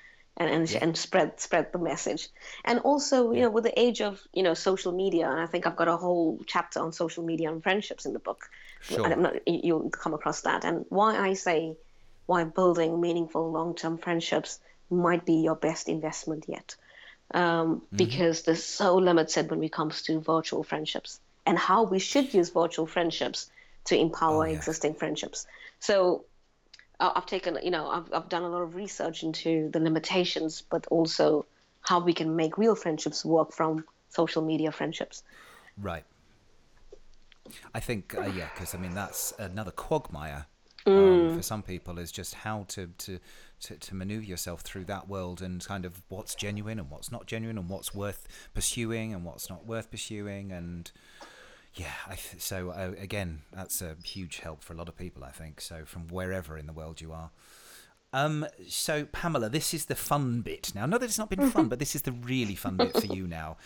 And, 0.41 0.49
and, 0.51 0.83
and 0.83 0.97
spread 0.97 1.41
spread 1.41 1.73
the 1.73 1.81
message, 1.81 2.29
and 2.65 2.79
also 2.79 3.33
you 3.33 3.41
know 3.41 3.51
with 3.51 3.65
the 3.65 3.77
age 3.77 4.01
of 4.01 4.21
you 4.33 4.45
know 4.45 4.55
social 4.55 4.93
media, 4.93 5.29
and 5.29 5.41
I 5.41 5.47
think 5.47 5.67
I've 5.67 5.75
got 5.75 5.89
a 5.89 5.97
whole 5.97 6.39
chapter 6.47 6.79
on 6.79 6.93
social 6.93 7.25
media 7.25 7.51
and 7.51 7.61
friendships 7.61 8.07
in 8.07 8.13
the 8.13 8.21
book. 8.21 8.39
Sure. 8.83 9.03
And 9.05 9.15
I'm 9.15 9.23
not, 9.23 9.35
you- 9.49 9.61
you'll 9.65 9.91
come 9.91 10.15
across 10.15 10.43
that, 10.43 10.65
and 10.65 10.85
why 10.91 11.17
I 11.19 11.33
say 11.35 11.77
why 12.27 12.45
building 12.45 13.01
meaningful 13.01 13.51
long-term 13.51 13.99
friendships 13.99 14.61
might 14.91 15.25
be 15.27 15.35
your 15.43 15.57
best 15.57 15.89
investment 15.89 16.45
yet 16.47 16.77
um, 17.35 17.83
because 17.95 18.43
they're 18.43 18.55
so 18.55 18.97
limited 18.97 19.51
when 19.51 19.63
it 19.65 19.73
comes 19.73 20.03
to 20.03 20.21
virtual 20.21 20.63
friendships 20.63 21.21
and 21.49 21.57
how 21.59 21.81
we 21.95 21.99
should 21.99 22.33
use 22.41 22.49
virtual 22.51 22.87
friendships 22.87 23.51
to 23.89 23.95
empower 24.07 24.45
Oh, 24.45 24.51
yeah. 24.51 24.57
existing 24.59 24.95
friendships 24.95 25.47
so 25.89 25.95
uh, 27.01 27.13
i've 27.17 27.27
taken 27.27 27.59
you 27.63 27.71
know 27.77 27.85
I've, 27.97 28.09
I've 28.17 28.29
done 28.29 28.45
a 28.49 28.49
lot 28.57 28.63
of 28.63 28.75
research 28.85 29.23
into 29.23 29.71
the 29.75 29.81
limitations 29.89 30.63
but 30.75 30.87
also 30.97 31.47
how 31.91 31.99
we 32.01 32.13
can 32.13 32.37
make 32.37 32.59
real 32.59 32.75
friendships 32.75 33.25
work 33.25 33.53
from 33.53 33.85
social 34.11 34.43
media 34.43 34.71
friendships. 34.73 35.23
Right. 35.91 36.05
I 37.75 37.81
think, 37.81 38.15
uh, 38.15 38.27
yeah, 38.27 38.49
because 38.53 38.75
I 38.75 38.79
mean 38.79 38.95
that's 38.95 39.33
another 39.39 39.71
quagmire 39.71 40.47
um, 40.87 41.35
for 41.37 41.43
some 41.43 41.63
people 41.63 41.99
is 41.99 42.11
just 42.13 42.35
how 42.35 42.65
to, 42.69 42.89
to 42.99 43.19
to 43.61 43.77
to 43.77 43.95
maneuver 43.95 44.25
yourself 44.25 44.61
through 44.63 44.85
that 44.87 45.09
world 45.09 45.43
and 45.43 45.65
kind 45.65 45.85
of 45.85 46.03
what's 46.09 46.35
genuine 46.35 46.79
and 46.79 46.91
what's 46.91 47.11
not 47.13 47.27
genuine 47.27 47.59
and 47.59 47.69
what's 47.69 47.95
worth 47.95 48.27
pursuing 48.55 49.15
and 49.15 49.25
what's 49.25 49.49
not 49.51 49.67
worth 49.67 49.91
pursuing 49.91 50.53
and 50.53 50.91
yeah, 51.75 51.93
I 52.07 52.15
th- 52.15 52.43
so 52.43 52.71
uh, 52.71 52.93
again 52.99 53.43
that's 53.53 53.81
a 53.83 53.97
huge 54.05 54.39
help 54.39 54.63
for 54.63 54.73
a 54.73 54.77
lot 54.77 54.89
of 54.89 54.97
people 54.97 55.25
I 55.25 55.31
think. 55.31 55.61
So 55.61 55.85
from 55.85 56.09
wherever 56.09 56.59
in 56.59 56.67
the 56.67 56.73
world 56.73 57.01
you 57.01 57.13
are. 57.13 57.31
Um, 58.13 58.47
so 58.67 59.05
Pamela, 59.05 59.49
this 59.49 59.75
is 59.75 59.87
the 59.87 59.95
fun 59.95 60.41
bit 60.41 60.73
now. 60.75 60.87
Not 60.87 61.01
that 61.01 61.07
it's 61.07 61.19
not 61.19 61.31
been 61.31 61.51
fun, 61.51 61.69
but 61.71 61.79
this 61.79 61.95
is 61.95 62.03
the 62.03 62.13
really 62.13 62.55
fun 62.55 62.77
bit 62.77 62.99
for 62.99 63.07
you 63.07 63.27
now. 63.27 63.59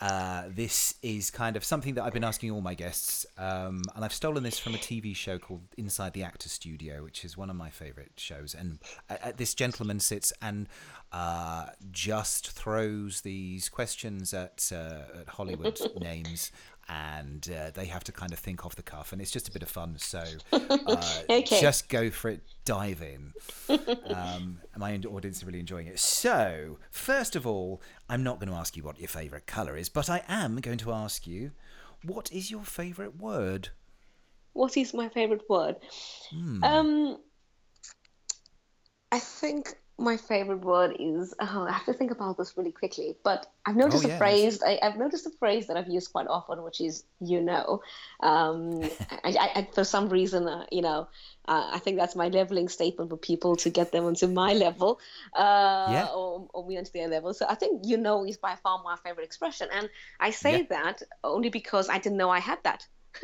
Uh, 0.00 0.44
this 0.48 0.94
is 1.02 1.30
kind 1.30 1.56
of 1.56 1.64
something 1.64 1.94
that 1.94 2.04
I've 2.04 2.14
been 2.14 2.24
asking 2.24 2.50
all 2.52 2.62
my 2.62 2.72
guests, 2.72 3.26
um, 3.36 3.82
and 3.94 4.02
I've 4.02 4.14
stolen 4.14 4.42
this 4.42 4.58
from 4.58 4.74
a 4.74 4.78
TV 4.78 5.14
show 5.14 5.38
called 5.38 5.60
Inside 5.76 6.14
the 6.14 6.22
Actor 6.22 6.48
Studio, 6.48 7.04
which 7.04 7.22
is 7.22 7.36
one 7.36 7.50
of 7.50 7.56
my 7.56 7.68
favourite 7.68 8.12
shows. 8.16 8.54
And 8.54 8.78
uh, 9.10 9.16
uh, 9.22 9.32
this 9.36 9.52
gentleman 9.52 10.00
sits 10.00 10.32
and 10.40 10.68
uh, 11.12 11.66
just 11.90 12.50
throws 12.50 13.20
these 13.20 13.68
questions 13.68 14.32
at, 14.32 14.72
uh, 14.74 15.20
at 15.20 15.28
Hollywood 15.28 15.78
names, 16.00 16.50
and 16.88 17.48
uh, 17.50 17.70
they 17.72 17.86
have 17.86 18.04
to 18.04 18.12
kind 18.12 18.32
of 18.32 18.38
think 18.38 18.64
off 18.66 18.74
the 18.76 18.82
cuff, 18.82 19.12
and 19.12 19.20
it's 19.22 19.30
just 19.30 19.48
a 19.48 19.52
bit 19.52 19.62
of 19.62 19.68
fun. 19.68 19.96
So 19.98 20.22
uh, 20.52 21.20
Okay. 21.28 21.60
just 21.60 21.88
go 21.88 22.10
for 22.10 22.30
it, 22.30 22.40
dive 22.64 23.02
in. 23.02 23.32
Um, 24.10 24.58
my 24.76 24.96
audience 24.96 25.40
are 25.42 25.46
really 25.46 25.60
enjoying 25.60 25.86
it. 25.86 26.00
So, 26.00 26.78
first 26.90 27.36
of 27.36 27.46
all, 27.46 27.80
I'm 28.08 28.24
not 28.24 28.40
going 28.40 28.48
to 28.50 28.56
ask 28.56 28.76
you 28.76 28.82
what 28.82 28.98
your 28.98 29.06
favourite 29.06 29.46
colour 29.46 29.76
is, 29.76 29.88
but 29.88 30.10
I 30.10 30.22
am 30.26 30.56
going 30.60 30.78
to 30.78 30.90
ask 30.92 31.28
you, 31.28 31.52
what 32.02 32.32
is 32.32 32.50
your 32.50 32.64
favourite 32.64 33.16
word? 33.16 33.68
What 34.52 34.76
is 34.76 34.92
my 34.92 35.08
favorite 35.08 35.48
word? 35.48 35.76
Hmm. 36.30 36.64
Um, 36.64 37.18
I 39.12 39.20
think 39.20 39.76
my 40.00 40.16
favorite 40.16 40.64
word 40.64 40.96
is. 40.98 41.34
Oh, 41.40 41.66
I 41.68 41.72
have 41.72 41.84
to 41.86 41.92
think 41.92 42.10
about 42.10 42.38
this 42.38 42.56
really 42.56 42.72
quickly. 42.72 43.16
But 43.22 43.46
I've 43.66 43.76
noticed 43.76 44.04
Oh, 44.04 44.08
yeah, 44.08 44.14
a 44.14 44.18
phrase. 44.18 44.62
I, 44.62 44.78
I've 44.82 44.96
noticed 44.96 45.26
a 45.26 45.30
phrase 45.30 45.66
that 45.66 45.76
I've 45.76 45.88
used 45.88 46.10
quite 46.12 46.26
often, 46.26 46.62
which 46.62 46.80
is 46.80 47.04
"you 47.20 47.40
know." 47.42 47.82
Um, 48.20 48.90
I, 49.10 49.30
I, 49.44 49.50
I, 49.56 49.68
for 49.74 49.84
some 49.84 50.08
reason, 50.08 50.48
uh, 50.48 50.64
you 50.72 50.82
know, 50.82 51.08
uh, 51.46 51.70
I 51.72 51.78
think 51.78 51.98
that's 51.98 52.16
my 52.16 52.28
leveling 52.28 52.68
statement 52.68 53.10
for 53.10 53.16
people 53.16 53.56
to 53.56 53.70
get 53.70 53.92
them 53.92 54.04
onto 54.06 54.26
my 54.26 54.54
level, 54.54 55.00
uh, 55.36 55.42
Yeah. 55.92 56.08
or, 56.14 56.48
or 56.54 56.66
me 56.66 56.78
onto 56.78 56.90
their 56.92 57.08
level. 57.08 57.34
So 57.34 57.46
I 57.48 57.54
think 57.54 57.82
"you 57.84 57.96
know" 57.98 58.24
is 58.24 58.38
by 58.38 58.56
far 58.56 58.82
my 58.82 58.96
favorite 58.96 59.24
expression, 59.24 59.68
and 59.72 59.88
I 60.18 60.30
say 60.30 60.62
Yeah. 60.62 60.66
that 60.70 61.02
only 61.22 61.50
because 61.50 61.88
I 61.88 61.98
didn't 61.98 62.18
know 62.18 62.30
I 62.30 62.40
had 62.40 62.58
that. 62.64 62.86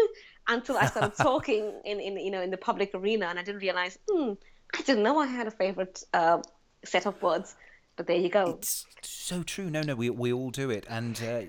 until 0.49 0.77
I 0.77 0.87
started 0.87 1.17
talking 1.21 1.73
in, 1.85 2.01
in 2.01 2.17
you 2.19 2.31
know 2.31 2.43
in 2.43 2.51
the 2.51 2.57
public 2.57 2.91
arena, 2.95 3.27
and 3.27 3.39
I 3.39 3.43
didn't 3.43 3.63
realize, 3.63 3.99
hmm, 4.11 4.33
I 4.75 4.83
didn't 4.83 5.03
know 5.03 5.19
I 5.19 5.27
had 5.27 5.47
a 5.47 5.51
favorite 5.51 6.03
uh, 6.13 6.43
set 6.87 7.07
of 7.07 7.21
words. 7.23 7.57
But 7.97 8.07
there 8.07 8.17
you 8.17 8.29
go. 8.29 8.57
It's 8.59 8.87
so 9.03 9.43
true. 9.43 9.71
No, 9.71 9.81
no, 9.83 9.95
we 9.95 10.11
we 10.11 10.33
all 10.33 10.51
do 10.51 10.71
it. 10.71 10.87
And 10.89 11.21
uh, 11.23 11.43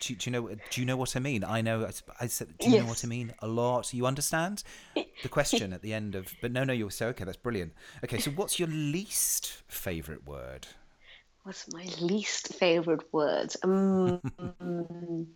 do, 0.00 0.14
do 0.14 0.30
you 0.30 0.32
know? 0.32 0.48
Do 0.70 0.80
you 0.80 0.86
know 0.86 0.96
what 0.96 1.16
I 1.16 1.20
mean? 1.20 1.44
I 1.44 1.60
know. 1.62 1.88
I, 2.20 2.26
said, 2.26 2.48
do 2.58 2.68
you 2.68 2.80
know 2.80 2.86
what 2.86 3.04
I 3.04 3.08
mean? 3.08 3.32
A 3.40 3.46
lot. 3.46 3.94
You 3.94 4.06
understand 4.06 4.62
the 4.94 5.28
question 5.28 5.72
at 5.72 5.82
the 5.82 5.94
end 5.94 6.14
of? 6.14 6.32
But 6.42 6.52
no, 6.52 6.64
no, 6.64 6.72
you're 6.72 6.90
so 6.90 7.08
okay. 7.08 7.24
That's 7.24 7.36
brilliant. 7.36 7.72
Okay, 8.04 8.18
so 8.18 8.30
what's 8.32 8.58
your 8.58 8.68
least 8.68 9.62
favourite 9.68 10.26
word? 10.26 10.66
What's 11.44 11.72
my 11.72 11.86
least 12.00 12.54
favorite 12.54 13.04
word? 13.12 13.54
Um, 13.62 14.20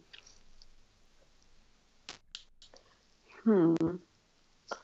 hmm. 3.45 3.75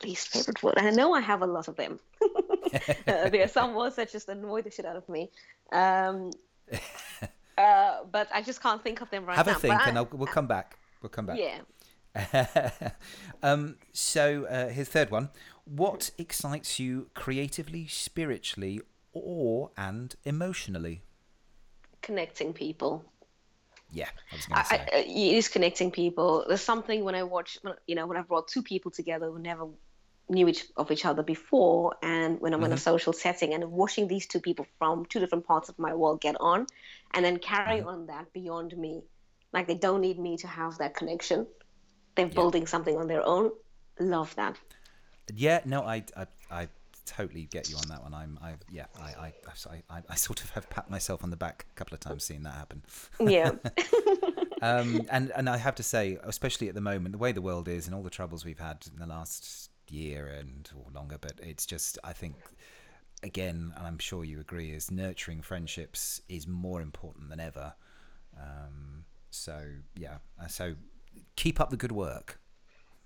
Least 0.03 0.29
favorite 0.29 0.63
word. 0.63 0.75
I 0.77 0.89
know 0.91 1.13
I 1.13 1.19
have 1.21 1.41
a 1.41 1.45
lot 1.45 1.67
of 1.67 1.75
them. 1.75 1.99
Uh, 3.07 3.29
there 3.29 3.43
are 3.43 3.47
some 3.47 3.73
words 3.73 3.95
that 3.95 4.11
just 4.11 4.27
annoy 4.29 4.61
the 4.61 4.69
shit 4.71 4.85
out 4.85 4.95
of 4.95 5.07
me. 5.09 5.31
Um, 5.71 6.31
uh, 7.57 8.03
but 8.11 8.27
I 8.33 8.41
just 8.41 8.61
can't 8.61 8.83
think 8.83 9.01
of 9.01 9.09
them 9.09 9.25
right 9.25 9.35
Have 9.37 9.47
now. 9.47 9.53
Have 9.53 9.63
a 9.63 9.67
think, 9.67 9.81
I- 9.81 9.89
and 9.89 9.97
I'll, 9.97 10.09
we'll 10.11 10.27
come 10.27 10.47
back. 10.47 10.77
We'll 11.01 11.09
come 11.09 11.25
back. 11.25 11.37
yeah. 11.39 11.59
um, 13.43 13.75
so 13.93 14.45
uh, 14.45 14.69
his 14.69 14.89
third 14.89 15.11
one: 15.11 15.29
What 15.65 16.11
excites 16.17 16.79
you 16.79 17.09
creatively, 17.13 17.87
spiritually, 17.87 18.81
or 19.13 19.71
and 19.77 20.15
emotionally? 20.25 21.01
Connecting 22.01 22.53
people. 22.53 23.05
Yeah, 23.91 24.09
I 24.31 24.35
was 24.35 24.45
going 24.45 24.63
to 24.63 24.95
I. 24.95 24.99
It 24.99 25.35
is 25.35 25.47
connecting 25.47 25.91
people. 25.91 26.45
There's 26.47 26.61
something 26.61 27.03
when 27.03 27.15
I 27.15 27.23
watch, 27.23 27.57
when- 27.61 27.75
you 27.85 27.95
know, 27.95 28.07
when 28.07 28.17
I've 28.17 28.27
brought 28.27 28.47
two 28.47 28.63
people 28.63 28.91
together 28.91 29.27
who 29.31 29.39
never 29.39 29.67
knew 30.29 30.47
each 30.47 30.65
of 30.75 30.91
each 30.91 31.05
other 31.05 31.23
before, 31.23 31.95
and 32.01 32.39
when 32.41 32.53
I'm 32.53 32.63
in 32.63 32.73
a 32.73 32.77
social 32.77 33.13
setting 33.13 33.53
and 33.53 33.71
watching 33.71 34.07
these 34.07 34.27
two 34.27 34.39
people 34.39 34.65
from 34.77 35.05
two 35.05 35.19
different 35.19 35.45
parts 35.45 35.69
of 35.69 35.79
my 35.79 35.93
world 35.93 36.21
get 36.21 36.35
on, 36.39 36.67
and 37.13 37.23
then 37.23 37.37
carry 37.37 37.81
on 37.81 38.07
that 38.07 38.33
beyond 38.33 38.75
me, 38.77 39.03
like 39.53 39.67
they 39.67 39.75
don't 39.75 40.01
need 40.01 40.19
me 40.19 40.37
to 40.37 40.47
have 40.47 40.77
that 40.79 40.95
connection. 40.95 41.47
They're 42.15 42.27
building 42.27 42.67
something 42.67 42.97
on 42.97 43.07
their 43.07 43.25
own. 43.25 43.51
Love 43.99 44.35
that. 44.35 44.57
Yeah, 45.33 45.61
no, 45.65 45.81
I, 45.81 46.03
I, 46.15 46.27
I 46.49 46.67
totally 47.05 47.45
get 47.45 47.69
you 47.69 47.77
on 47.77 47.87
that 47.89 48.01
one. 48.03 48.13
I'm, 48.13 48.39
I, 48.41 48.53
yeah, 48.71 48.85
I, 48.99 49.27
I, 49.27 49.33
I, 49.89 50.01
I 50.09 50.15
sort 50.15 50.43
of 50.43 50.49
have 50.51 50.69
pat 50.69 50.89
myself 50.89 51.23
on 51.23 51.29
the 51.29 51.37
back 51.37 51.65
a 51.71 51.75
couple 51.75 51.93
of 51.93 51.99
times 51.99 52.23
seeing 52.23 52.43
that 52.43 52.53
happen. 52.53 52.83
Yeah. 53.19 53.51
Um, 54.61 55.01
and 55.11 55.31
and 55.35 55.49
I 55.49 55.57
have 55.57 55.75
to 55.75 55.83
say, 55.83 56.17
especially 56.23 56.67
at 56.67 56.75
the 56.75 56.81
moment, 56.81 57.11
the 57.11 57.17
way 57.17 57.31
the 57.31 57.41
world 57.41 57.67
is 57.67 57.85
and 57.85 57.95
all 57.95 58.03
the 58.03 58.09
troubles 58.09 58.43
we've 58.43 58.59
had 58.59 58.87
in 58.91 58.99
the 58.99 59.05
last 59.05 59.69
year 59.91 60.27
and 60.27 60.69
or 60.75 60.91
longer, 60.93 61.17
but 61.19 61.33
it's 61.41 61.65
just, 61.65 61.97
I 62.03 62.13
think, 62.13 62.35
again, 63.23 63.73
and 63.77 63.87
I'm 63.87 63.99
sure 63.99 64.23
you 64.23 64.39
agree, 64.39 64.71
is 64.71 64.91
nurturing 64.91 65.41
friendships 65.41 66.21
is 66.29 66.47
more 66.47 66.81
important 66.81 67.29
than 67.29 67.39
ever. 67.39 67.73
Um, 68.39 69.05
so 69.29 69.63
yeah, 69.95 70.17
uh, 70.41 70.47
so 70.47 70.75
keep 71.35 71.59
up 71.59 71.69
the 71.69 71.77
good 71.77 71.91
work. 71.91 72.39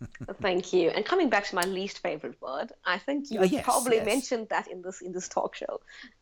Thank 0.42 0.74
you. 0.74 0.90
And 0.90 1.06
coming 1.06 1.30
back 1.30 1.46
to 1.48 1.56
my 1.56 1.64
least 1.64 2.00
favorite 2.00 2.42
word, 2.42 2.72
I 2.86 2.98
think 2.98 3.30
you 3.30 3.40
Oh, 3.40 3.44
yes, 3.44 3.64
probably 3.64 3.98
yes. 3.98 4.06
mentioned 4.06 4.48
that 4.50 4.68
in 4.68 4.82
this 4.82 5.02
in 5.02 5.12
this 5.12 5.28
talk 5.28 5.56
show. 5.56 5.80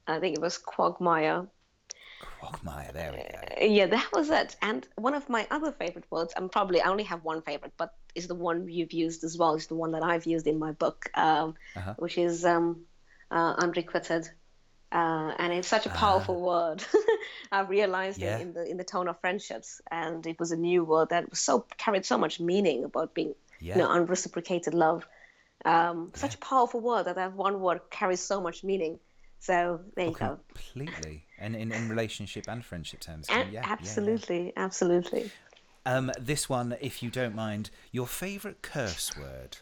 I 0.08 0.20
think 0.20 0.36
it 0.36 0.42
was 0.42 0.58
quagmire. 0.58 1.48
Quagmire, 2.20 2.92
there 2.94 3.12
we 3.12 3.18
go. 3.18 3.66
Yeah, 3.66 3.88
that 3.88 4.10
was 4.14 4.30
it. 4.30 4.56
And 4.62 4.88
one 4.96 5.14
of 5.14 5.30
my 5.30 5.48
other 5.52 5.72
favorite 5.72 6.06
words, 6.12 6.34
I'm 6.36 6.50
probably 6.50 6.82
I 6.82 6.90
only 6.90 7.04
have 7.06 7.24
one 7.24 7.42
favorite, 7.42 7.74
but 7.78 7.94
is 8.16 8.28
the 8.28 8.36
one 8.36 8.68
you've 8.68 8.94
used 8.94 9.24
as 9.24 9.38
well. 9.38 9.56
Is 9.56 9.68
the 9.68 9.76
one 9.76 9.92
that 9.92 10.04
I've 10.04 10.26
used 10.26 10.48
in 10.48 10.60
my 10.60 10.72
book, 10.74 11.10
um, 11.16 11.56
Uh-huh. 11.76 11.96
which 11.98 12.18
is 12.18 12.46
um, 12.46 12.86
uh, 13.32 13.56
unrequited. 13.58 14.30
Uh, 14.92 15.34
and 15.38 15.54
it's 15.54 15.68
such 15.68 15.86
a 15.86 15.90
powerful 15.90 16.42
word. 16.42 16.84
I 17.52 17.62
realized 17.62 18.22
Ah. 18.22 18.26
Yeah. 18.26 18.38
it 18.38 18.42
in 18.42 18.54
the 18.54 18.66
in 18.72 18.78
the 18.78 18.84
tone 18.84 19.08
of 19.08 19.20
friendships, 19.22 19.82
and 19.92 20.26
it 20.26 20.40
was 20.40 20.52
a 20.52 20.58
new 20.58 20.84
word 20.84 21.10
that 21.10 21.30
was 21.30 21.40
so 21.40 21.66
carried 21.78 22.06
so 22.06 22.18
much 22.18 22.40
meaning 22.40 22.84
about 22.84 23.14
being, 23.14 23.36
Yeah. 23.60 23.76
you 23.76 23.82
know, 23.84 23.92
unreciprocated 23.92 24.74
love. 24.74 25.08
Um, 25.66 26.12
Such 26.16 26.36
a 26.36 26.38
powerful 26.40 26.80
word 26.82 27.06
that 27.06 27.16
that 27.16 27.34
one 27.34 27.60
word 27.60 27.82
carries 27.92 28.22
so 28.22 28.42
much 28.42 28.64
meaning. 28.64 29.00
So 29.40 29.82
there 29.96 30.08
you 30.08 30.14
go. 30.16 30.40
Completely, 30.54 31.26
and 31.40 31.56
in, 31.56 31.72
in 31.72 31.90
relationship 31.90 32.46
and 32.48 32.64
friendship 32.64 33.00
terms. 33.00 33.28
A- 33.30 33.34
yeah, 33.34 33.40
yeah, 33.40 33.50
yeah. 33.52 33.62
absolutely, 33.66 34.54
absolutely. 34.56 35.32
Um, 35.86 36.12
this 36.20 36.50
one, 36.50 36.76
if 36.82 37.02
you 37.02 37.10
don't 37.10 37.36
mind, 37.36 37.70
your 37.92 38.06
favourite 38.08 38.62
curse 38.62 39.12
word. 39.18 39.58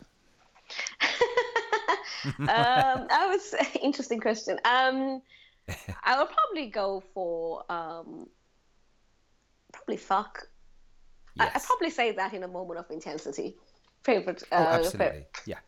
um, 2.39 2.47
I 2.49 3.27
would 3.29 3.41
say 3.41 3.65
interesting 3.81 4.19
question. 4.19 4.59
Um, 4.65 5.21
I 6.03 6.17
would 6.19 6.29
probably 6.29 6.67
go 6.67 7.03
for 7.13 7.63
um, 7.71 8.27
probably 9.73 9.97
fuck. 9.97 10.47
I, 11.39 11.51
I'd 11.53 11.63
probably 11.63 11.91
say 11.91 12.11
that 12.13 12.33
in 12.33 12.43
a 12.43 12.47
moment 12.47 12.79
of 12.79 12.89
intensity. 12.89 13.55
Favorite. 14.03 14.43
oh, 14.51 14.57
Uh, 14.57 14.63
fa- 14.63 14.71
absolutely. 14.79 15.25
Yeah. 15.45 15.59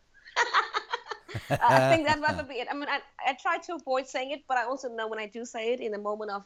I 1.60 1.80
think 1.80 2.06
that 2.06 2.36
would 2.36 2.48
be 2.48 2.54
it. 2.56 2.68
I 2.70 2.74
mean, 2.74 2.88
I, 2.88 3.00
I 3.26 3.34
try 3.40 3.58
to 3.58 3.74
avoid 3.74 4.06
saying 4.06 4.30
it, 4.32 4.40
but 4.48 4.56
I 4.58 4.64
also 4.64 4.88
know 4.88 5.08
when 5.08 5.18
I 5.18 5.26
do 5.26 5.44
say 5.44 5.72
it 5.72 5.80
in 5.80 5.94
a 5.94 5.98
moment 5.98 6.30
of, 6.30 6.44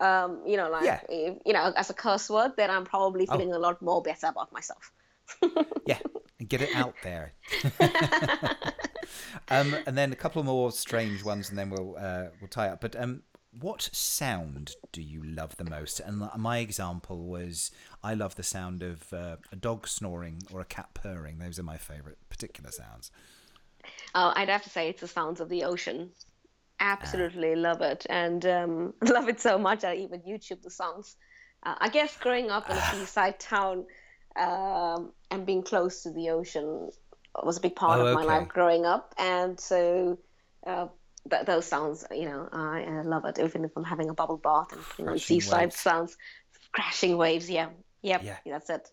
um, 0.00 0.42
you 0.46 0.56
know, 0.56 0.70
like 0.70 0.84
Yeah. 0.84 1.00
if, 1.08 1.38
you 1.44 1.52
know, 1.52 1.72
as 1.76 1.90
a 1.90 1.94
curse 1.94 2.28
word, 2.30 2.52
then 2.56 2.70
I'm 2.70 2.84
probably 2.84 3.26
Oh. 3.28 3.32
feeling 3.32 3.52
a 3.52 3.58
lot 3.58 3.82
more 3.82 4.02
better 4.02 4.26
about 4.28 4.52
myself. 4.52 4.92
Yeah. 5.86 5.98
And 6.38 6.48
get 6.48 6.62
it 6.62 6.70
out 6.74 6.94
there. 7.02 7.32
um, 9.50 9.76
and 9.86 9.96
then 9.96 10.12
a 10.12 10.16
couple 10.16 10.42
more 10.42 10.72
strange 10.72 11.22
ones, 11.22 11.50
and 11.50 11.58
then 11.58 11.70
we'll 11.70 11.96
uh, 11.98 12.26
we'll 12.40 12.48
tie 12.48 12.68
up. 12.68 12.80
But 12.80 12.96
um, 12.96 13.22
what 13.58 13.88
sound 13.92 14.76
do 14.92 15.02
you 15.02 15.22
love 15.22 15.56
the 15.56 15.64
most? 15.64 16.00
And 16.00 16.28
my 16.36 16.58
example 16.58 17.24
was 17.24 17.70
I 18.02 18.14
love 18.14 18.34
the 18.36 18.42
sound 18.42 18.82
of 18.82 19.12
uh, 19.12 19.36
a 19.52 19.56
dog 19.56 19.86
snoring 19.88 20.42
or 20.52 20.60
a 20.60 20.64
cat 20.64 20.90
purring. 20.94 21.38
Those 21.38 21.58
are 21.58 21.62
my 21.64 21.76
favourite 21.76 22.18
particular 22.28 22.70
sounds. 22.70 23.10
Uh, 24.14 24.32
I'd 24.36 24.48
have 24.48 24.62
to 24.64 24.70
say 24.70 24.88
it's 24.88 25.00
the 25.00 25.08
sounds 25.08 25.40
of 25.40 25.48
the 25.48 25.64
ocean. 25.64 26.10
Ah. 27.00 27.02
Absolutely 27.02 27.54
love 27.56 27.80
it, 27.82 28.06
and 28.10 28.44
um, 28.46 28.94
love 29.02 29.28
it 29.28 29.40
so 29.40 29.58
much 29.58 29.84
I 29.84 29.96
even 29.96 30.22
YouTube 30.22 30.62
the 30.62 30.70
songs 30.70 31.16
Uh, 31.64 31.76
I 31.80 31.88
guess 31.90 32.16
growing 32.16 32.50
up 32.50 32.70
in 32.70 32.76
a 32.76 32.82
seaside 32.82 33.38
town 33.40 33.86
um, 34.36 35.12
and 35.30 35.46
being 35.46 35.62
close 35.62 36.02
to 36.02 36.10
the 36.12 36.30
ocean 36.30 36.90
was 37.42 37.58
a 37.58 37.60
big 37.60 37.76
part 37.76 38.00
Oh, 38.00 38.06
of 38.06 38.12
my 38.12 38.22
okay. 38.22 38.26
life 38.38 38.48
growing 38.48 38.84
up, 38.86 39.14
and 39.18 39.58
so 39.60 40.18
uh, 40.66 40.88
th- 41.30 41.46
those 41.46 41.66
sounds, 41.66 42.04
you 42.10 42.24
know, 42.26 42.48
I 42.52 42.84
uh, 42.84 43.04
love 43.04 43.24
it. 43.26 43.38
Even 43.38 43.64
if 43.64 43.72
I'm 43.76 43.84
having 43.84 44.10
a 44.10 44.14
bubble 44.14 44.38
bath 44.38 44.72
and 44.72 44.84
you 44.98 45.04
know, 45.04 45.16
seaside 45.16 45.66
waves. 45.66 45.76
sounds, 45.76 46.16
crashing 46.72 47.16
waves. 47.16 47.48
Yeah, 47.50 47.70
yep, 48.02 48.22
Yeah. 48.22 48.38
that's 48.46 48.70
it. 48.70 48.90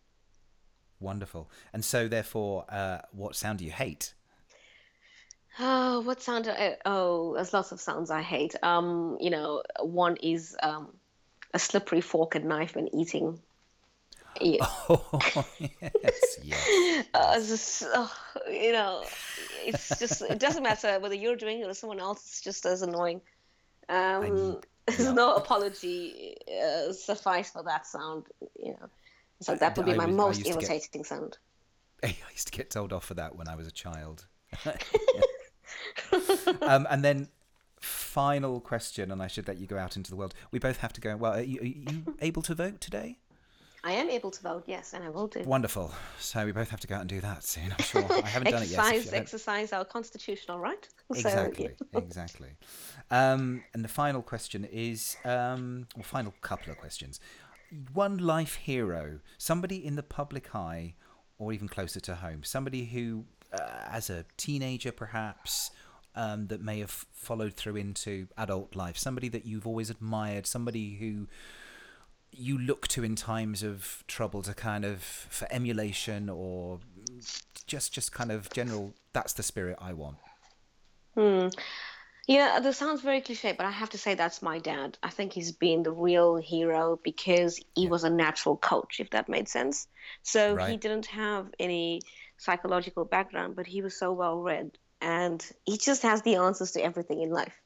Wonderful. 1.00 1.50
And 1.74 1.84
so, 1.84 2.08
therefore, 2.08 2.66
uh, 2.70 3.00
what 3.12 3.36
sound 3.36 3.60
do 3.60 3.66
you 3.66 3.72
hate? 3.72 4.14
Oh, 5.58 6.02
what 6.02 6.22
sound? 6.22 6.48
I, 6.48 6.78
oh, 6.86 7.34
there's 7.36 7.54
lots 7.54 7.72
of 7.72 7.82
sounds 7.82 8.12
I 8.12 8.22
hate. 8.22 8.56
Um, 8.64 9.18
you 9.20 9.30
know, 9.30 9.64
one 9.82 10.18
is 10.18 10.56
um, 10.62 10.94
a 11.54 11.60
slippery 11.60 12.02
fork 12.02 12.36
and 12.36 12.46
knife 12.46 12.76
when 12.76 12.94
eating. 12.96 13.40
Yeah. 14.40 14.64
Oh, 14.88 15.20
yes, 15.60 16.38
yes. 16.44 17.06
Uh, 17.14 17.40
just, 17.40 17.84
oh, 17.88 18.14
you 18.50 18.72
know, 18.72 19.04
it's 19.66 20.00
just 20.00 20.22
it 20.22 20.40
doesn't 20.40 20.64
matter 20.64 20.98
whether 21.00 21.16
you're 21.16 21.36
doing 21.36 21.60
it 21.60 21.68
or 21.68 21.74
someone 21.74 22.00
else. 22.00 22.20
It's 22.20 22.42
just 22.42 22.66
as 22.66 22.82
annoying. 22.84 23.22
Um, 23.90 24.62
there's 24.86 25.00
yeah. 25.00 25.12
no 25.14 25.34
apology 25.36 26.38
uh, 26.48 26.94
suffice 26.94 27.50
for 27.52 27.64
that 27.64 27.86
sound. 27.88 28.28
You 28.58 28.74
know, 28.80 28.90
so 29.42 29.56
that 29.56 29.76
would 29.76 29.88
be 29.88 29.94
I 29.94 29.98
my 29.98 30.04
I 30.06 30.08
most 30.08 30.38
to 30.38 30.44
get- 30.44 30.54
irritating 30.54 31.04
sound. 31.04 31.38
I 32.04 32.16
used 32.32 32.48
to 32.48 32.54
get 32.58 32.70
told 32.70 32.94
off 32.94 33.06
for 33.06 33.16
that 33.16 33.36
when 33.36 33.50
I 33.50 33.56
was 33.56 33.68
a 33.68 33.72
child. 33.72 34.28
Um, 36.62 36.88
and 36.90 37.04
then, 37.04 37.28
final 37.80 38.60
question, 38.60 39.12
and 39.12 39.22
I 39.22 39.28
should 39.28 39.48
let 39.48 39.58
you 39.58 39.68
go 39.68 39.78
out 39.78 39.96
into 39.96 40.10
the 40.10 40.16
world. 40.16 40.34
We 40.52 40.60
both 40.60 40.78
have 40.78 40.94
to 40.94 41.02
go. 41.02 41.16
Well, 41.16 41.34
are 41.34 41.42
you, 41.42 41.60
are 41.62 41.66
you 41.66 42.16
able 42.22 42.42
to 42.44 42.56
vote 42.56 42.82
today? 42.82 43.18
I 43.84 43.94
am 43.94 44.10
able 44.10 44.30
to 44.32 44.42
vote, 44.42 44.64
yes, 44.68 44.94
and 44.94 45.04
I 45.06 45.10
will 45.10 45.28
do. 45.28 45.42
Wonderful. 45.44 45.94
So 46.20 46.46
we 46.46 46.52
both 46.52 46.70
have 46.70 46.82
to 46.82 46.88
go 46.88 46.96
out 46.96 47.02
and 47.02 47.10
do 47.10 47.22
that 47.22 47.44
soon. 47.46 47.74
I'm 47.78 47.86
sure. 47.86 48.06
I 48.12 48.28
haven't 48.28 48.52
done 48.52 48.64
it 48.64 48.70
yet. 48.70 48.80
exercise, 48.80 49.14
exercise 49.14 49.74
our 49.74 49.86
constitutional 49.86 50.60
right. 50.60 50.88
So, 51.14 51.28
Exactly, 51.28 51.72
exactly. 51.94 52.50
Um, 53.10 53.64
and 53.74 53.84
the 53.84 53.90
final 53.90 54.22
question 54.22 54.64
is, 54.66 55.18
um, 55.26 55.88
well, 55.96 56.04
final 56.04 56.34
couple 56.42 56.72
of 56.72 56.78
questions. 56.78 57.20
One 57.94 58.18
life 58.18 58.56
hero, 58.56 59.22
somebody 59.40 59.84
in 59.84 59.96
the 59.96 60.04
public 60.04 60.54
eye, 60.54 60.94
or 61.40 61.52
even 61.52 61.68
closer 61.68 62.00
to 62.02 62.16
home, 62.16 62.44
somebody 62.44 62.86
who, 62.86 63.26
as 63.58 64.10
a 64.10 64.26
teenager 64.38 64.92
perhaps, 64.92 65.72
um, 66.16 66.48
that 66.48 66.62
may 66.62 66.80
have 66.80 67.06
followed 67.14 67.54
through 67.54 67.78
into 67.78 68.28
adult 68.38 68.76
life, 68.76 68.98
somebody 68.98 69.30
that 69.30 69.46
you've 69.46 69.68
always 69.68 69.90
admired, 69.90 70.46
somebody 70.46 70.96
who 70.96 71.28
you 72.32 72.58
look 72.58 72.88
to 72.90 73.04
in 73.04 73.16
times 73.16 73.64
of 73.64 74.04
trouble 74.08 74.42
to 74.44 74.54
kind 74.54 74.86
of 74.86 75.02
for 75.02 75.48
emulation 75.52 76.30
or 76.30 76.80
just 77.66 77.92
just 77.92 78.12
kind 78.12 78.32
of 78.32 78.50
general 78.52 78.94
that's 79.14 79.34
the 79.34 79.44
spirit 79.44 79.78
I 79.82 79.94
want. 79.94 80.18
hmm. 81.16 81.48
Yeah, 82.28 82.60
that 82.60 82.76
sounds 82.76 83.02
very 83.02 83.22
cliche, 83.22 83.54
but 83.54 83.66
I 83.66 83.72
have 83.72 83.90
to 83.90 83.98
say 83.98 84.14
that's 84.14 84.44
my 84.44 84.60
dad. 84.60 85.00
I 85.02 85.10
think 85.10 85.34
he's 85.34 85.52
been 85.52 85.82
the 85.82 85.92
real 85.92 86.36
hero 86.36 87.00
because 87.04 87.60
he 87.74 87.88
was 87.88 88.04
a 88.04 88.10
natural 88.12 88.56
coach, 88.56 89.00
if 89.00 89.10
that 89.10 89.30
made 89.30 89.48
sense. 89.50 89.88
So 90.22 90.56
he 90.56 90.78
didn't 90.78 91.08
have 91.08 91.48
any 91.60 92.02
psychological 92.40 93.06
background, 93.06 93.56
but 93.56 93.68
he 93.68 93.82
was 93.82 93.96
so 93.96 94.12
well 94.14 94.42
read 94.42 94.72
and 95.02 95.46
he 95.66 95.78
just 95.78 96.02
has 96.04 96.22
the 96.24 96.36
answers 96.36 96.72
to 96.72 96.84
everything 96.84 97.22
in 97.22 97.30
life. 97.30 97.62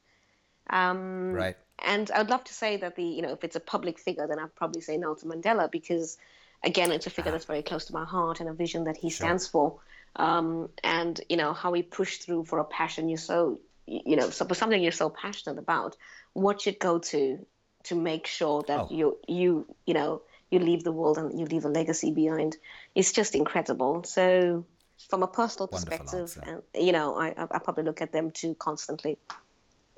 Um, 0.69 1.33
Right. 1.33 1.57
and 1.79 2.09
I'd 2.11 2.29
love 2.29 2.43
to 2.45 2.53
say 2.53 2.77
that 2.77 2.95
the, 2.95 3.03
you 3.03 3.21
know, 3.21 3.33
if 3.33 3.43
it's 3.43 3.55
a 3.55 3.59
public 3.59 3.99
figure, 3.99 4.27
then 4.27 4.39
I'd 4.39 4.55
probably 4.55 4.81
say 4.81 4.97
Nelson 4.97 5.29
Mandela 5.31 5.69
because, 5.71 6.17
again, 6.63 6.91
it's 6.91 7.07
a 7.07 7.09
figure 7.09 7.31
that's 7.31 7.45
very 7.45 7.63
close 7.63 7.85
to 7.85 7.93
my 7.93 8.05
heart 8.05 8.39
and 8.39 8.49
a 8.49 8.53
vision 8.53 8.85
that 8.85 8.97
he 8.97 9.09
Sure. 9.09 9.27
stands 9.27 9.47
for. 9.47 9.79
Um, 10.15 10.69
and 10.83 11.19
you 11.29 11.37
know 11.37 11.53
how 11.53 11.73
he 11.73 11.81
pushed 11.83 12.23
through 12.23 12.45
for 12.45 12.59
a 12.59 12.65
passion 12.65 13.09
you're 13.09 13.17
so, 13.17 13.59
you 13.87 14.15
know, 14.15 14.29
so 14.29 14.45
for 14.45 14.53
something 14.55 14.81
you're 14.81 14.91
so 14.91 15.09
passionate 15.09 15.57
about, 15.59 15.97
what 16.33 16.65
you'd 16.65 16.79
go 16.79 16.99
to 16.99 17.45
to 17.85 17.95
make 17.95 18.27
sure 18.27 18.63
that 18.63 18.79
Oh. 18.81 18.87
you, 18.91 19.17
you, 19.27 19.75
you 19.85 19.93
know, 19.93 20.21
you 20.53 20.59
leave 20.59 20.83
the 20.83 20.91
world 20.91 21.17
and 21.17 21.37
you 21.39 21.45
leave 21.45 21.65
a 21.65 21.69
legacy 21.69 22.11
behind. 22.11 22.57
It's 22.95 23.11
just 23.11 23.35
incredible. 23.35 24.03
So. 24.03 24.65
From 25.09 25.23
a 25.23 25.27
personal 25.27 25.67
Wonderful 25.69 25.97
perspective, 25.97 26.41
and 26.45 26.61
you 26.85 26.93
know, 26.93 27.19
I, 27.19 27.33
I 27.37 27.59
probably 27.59 27.83
look 27.83 28.01
at 28.01 28.13
them 28.13 28.31
too 28.31 28.55
constantly. 28.57 29.17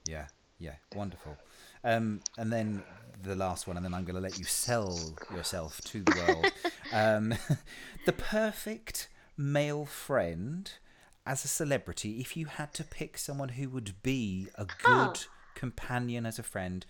Yeah, 0.08 0.28
yeah, 0.58 0.76
wonderful. 0.96 1.38
Um, 1.84 2.22
and 2.38 2.52
then 2.52 2.82
the 3.22 3.36
last 3.36 3.68
one, 3.68 3.78
and 3.78 3.86
then 3.86 3.94
I'm 3.94 4.04
going 4.04 4.16
to 4.16 4.22
let 4.22 4.38
you 4.38 4.46
sell 4.46 4.98
yourself 5.34 5.82
to 5.82 6.02
the 6.02 6.26
world. 6.28 6.52
um, 6.94 7.34
the 8.06 8.14
perfect 8.14 9.10
male 9.38 9.86
friend 9.86 10.72
as 11.26 11.44
a 11.44 11.48
celebrity, 11.48 12.20
if 12.20 12.38
you 12.38 12.46
had 12.46 12.74
to 12.76 12.84
pick 12.84 13.18
someone 13.18 13.50
who 13.50 13.70
would 13.70 14.02
be 14.04 14.48
a 14.56 14.66
good 14.84 15.26
companion 15.56 16.26
as 16.26 16.40
a 16.40 16.44
friend, 16.44 16.86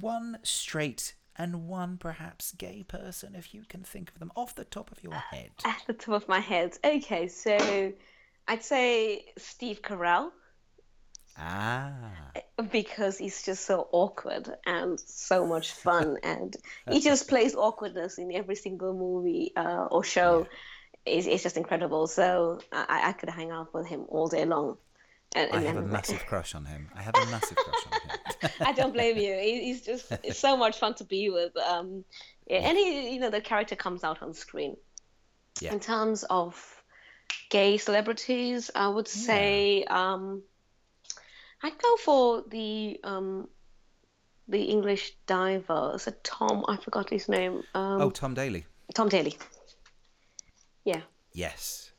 one 0.00 0.38
straight 0.42 1.14
and 1.40 1.66
one 1.66 1.96
perhaps 1.96 2.52
gay 2.52 2.84
person, 2.86 3.34
if 3.34 3.54
you 3.54 3.62
can 3.66 3.82
think 3.82 4.10
of 4.10 4.18
them 4.18 4.30
off 4.36 4.54
the 4.54 4.64
top 4.64 4.92
of 4.92 5.02
your 5.02 5.14
head. 5.14 5.48
At 5.64 5.80
the 5.86 5.94
top 5.94 6.22
of 6.22 6.28
my 6.28 6.38
head. 6.38 6.76
Okay, 6.84 7.28
so 7.28 7.92
I'd 8.46 8.62
say 8.62 9.24
Steve 9.38 9.80
Carell 9.80 10.32
Ah, 11.38 12.12
because 12.70 13.16
he's 13.16 13.42
just 13.42 13.64
so 13.64 13.88
awkward 13.92 14.50
and 14.66 15.00
so 15.00 15.46
much 15.46 15.72
fun, 15.86 16.18
and 16.22 16.54
he 16.90 17.00
just 17.00 17.28
plays 17.28 17.54
awkwardness 17.54 18.18
in 18.18 18.32
every 18.32 18.56
single 18.56 18.92
movie 18.92 19.52
uh, 19.56 19.86
or 19.90 20.04
show. 20.04 20.46
It's, 21.06 21.26
it's 21.26 21.42
just 21.42 21.56
incredible. 21.56 22.06
So 22.06 22.60
I, 22.70 23.08
I 23.08 23.12
could 23.12 23.30
hang 23.30 23.50
out 23.50 23.72
with 23.72 23.86
him 23.86 24.04
all 24.08 24.28
day 24.28 24.44
long. 24.44 24.76
And, 25.36 25.52
I 25.52 25.60
have 25.60 25.76
a 25.76 25.82
massive 25.82 26.26
crush 26.26 26.54
on 26.54 26.64
him. 26.64 26.88
I 26.94 27.02
have 27.02 27.14
a 27.14 27.26
massive 27.26 27.56
crush 27.56 27.86
on 27.86 28.00
him. 28.00 28.50
I 28.68 28.72
don't 28.72 28.92
blame 28.92 29.16
you. 29.16 29.34
He's 29.38 29.82
just 29.82 30.10
it's 30.24 30.38
so 30.38 30.56
much 30.56 30.78
fun 30.78 30.94
to 30.94 31.04
be 31.04 31.30
with. 31.30 31.56
Um, 31.56 32.04
yeah, 32.46 32.58
and 32.58 32.76
he, 32.76 33.14
you 33.14 33.20
know, 33.20 33.30
the 33.30 33.40
character 33.40 33.76
comes 33.76 34.02
out 34.02 34.22
on 34.22 34.34
screen. 34.34 34.76
Yeah. 35.60 35.72
In 35.72 35.80
terms 35.80 36.24
of 36.24 36.82
gay 37.48 37.76
celebrities, 37.76 38.70
I 38.74 38.88
would 38.88 39.08
say 39.08 39.84
um, 39.84 40.42
I'd 41.62 41.78
go 41.78 41.96
for 41.96 42.44
the 42.48 42.98
um, 43.04 43.48
the 44.48 44.62
English 44.62 45.12
diver. 45.26 45.96
It 46.04 46.24
Tom? 46.24 46.64
I 46.66 46.76
forgot 46.76 47.10
his 47.10 47.28
name. 47.28 47.62
Um, 47.74 48.00
Oh, 48.02 48.10
Tom 48.10 48.34
Daley. 48.34 48.66
Tom 48.94 49.08
Daley. 49.08 49.36
Yeah. 50.84 51.02
Yes. 51.32 51.89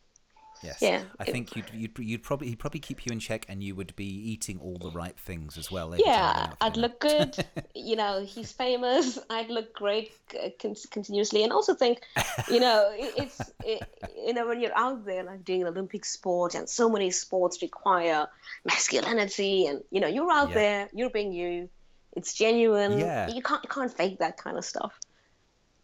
Yes. 0.63 0.77
Yeah. 0.81 1.03
I 1.19 1.23
think 1.23 1.55
you'd, 1.55 1.65
you'd 1.73 1.97
you'd 1.97 2.23
probably 2.23 2.47
he'd 2.49 2.59
probably 2.59 2.79
keep 2.79 3.05
you 3.05 3.11
in 3.11 3.19
check, 3.19 3.45
and 3.49 3.63
you 3.63 3.73
would 3.75 3.95
be 3.95 4.05
eating 4.05 4.59
all 4.59 4.77
the 4.77 4.91
right 4.91 5.17
things 5.17 5.57
as 5.57 5.71
well. 5.71 5.93
every 5.93 6.03
time 6.03 6.13
you 6.13 6.39
went 6.39 6.49
Yeah, 6.49 6.65
I'd 6.67 6.77
look 6.77 6.99
good. 6.99 7.45
you 7.75 7.95
know, 7.95 8.23
he's 8.23 8.51
famous. 8.51 9.17
I'd 9.29 9.49
look 9.49 9.73
great 9.73 10.11
uh, 10.41 10.49
con- 10.61 10.75
continuously, 10.91 11.43
and 11.43 11.51
also 11.51 11.73
think, 11.73 12.01
you 12.49 12.59
know, 12.59 12.91
it, 12.93 13.13
it's 13.17 13.51
it, 13.65 13.81
you 14.15 14.33
know 14.33 14.47
when 14.47 14.59
you're 14.61 14.77
out 14.77 15.05
there 15.05 15.23
like 15.23 15.43
doing 15.43 15.61
an 15.61 15.67
Olympic 15.67 16.05
sport, 16.05 16.53
and 16.55 16.69
so 16.69 16.89
many 16.89 17.09
sports 17.11 17.61
require 17.61 18.27
masculinity, 18.65 19.67
and 19.67 19.83
you 19.91 19.99
know 20.01 20.07
you're 20.07 20.31
out 20.31 20.49
Yeah. 20.49 20.55
there, 20.55 20.89
you're 20.93 21.09
being 21.09 21.31
you. 21.33 21.69
It's 22.13 22.33
genuine. 22.33 22.99
Yeah. 22.99 23.29
You 23.29 23.41
can't 23.41 23.63
you 23.63 23.69
can't 23.69 23.91
fake 23.95 24.19
that 24.19 24.37
kind 24.37 24.57
of 24.57 24.65
stuff. 24.65 24.99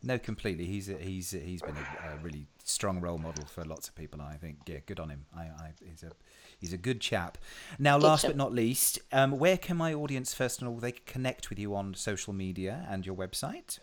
No, 0.04 0.18
completely. 0.20 0.66
He's 0.66 0.90
a, 0.90 0.98
he's 0.98 1.32
he's 1.32 1.62
been 1.62 1.76
a, 1.76 2.14
a 2.14 2.18
really 2.22 2.46
strong 2.68 3.00
role 3.00 3.18
model 3.18 3.46
for 3.46 3.64
lots 3.64 3.88
of 3.88 3.96
people. 3.96 4.22
I 4.22 4.36
think. 4.36 4.58
Yeah, 4.68 4.80
good 4.86 5.00
on 5.00 5.10
him. 5.10 5.26
I, 5.36 5.42
I 5.42 5.72
he's 5.84 6.04
a 6.04 6.12
he's 6.60 6.74
a 6.74 6.78
good 6.78 7.02
chap. 7.02 7.40
Now, 7.80 7.98
last 7.98 8.22
chap. 8.22 8.30
but 8.30 8.38
not 8.38 8.54
least, 8.54 9.00
um, 9.12 9.40
where 9.40 9.58
can 9.58 9.76
my 9.78 9.94
audience 9.94 10.34
first 10.34 10.60
and 10.60 10.70
all 10.70 10.78
they 10.78 10.92
connect 10.92 11.50
with 11.50 11.60
you 11.60 11.76
on 11.76 11.94
social 11.96 12.34
media 12.34 12.86
and 12.90 13.06
your 13.06 13.16
website? 13.16 13.80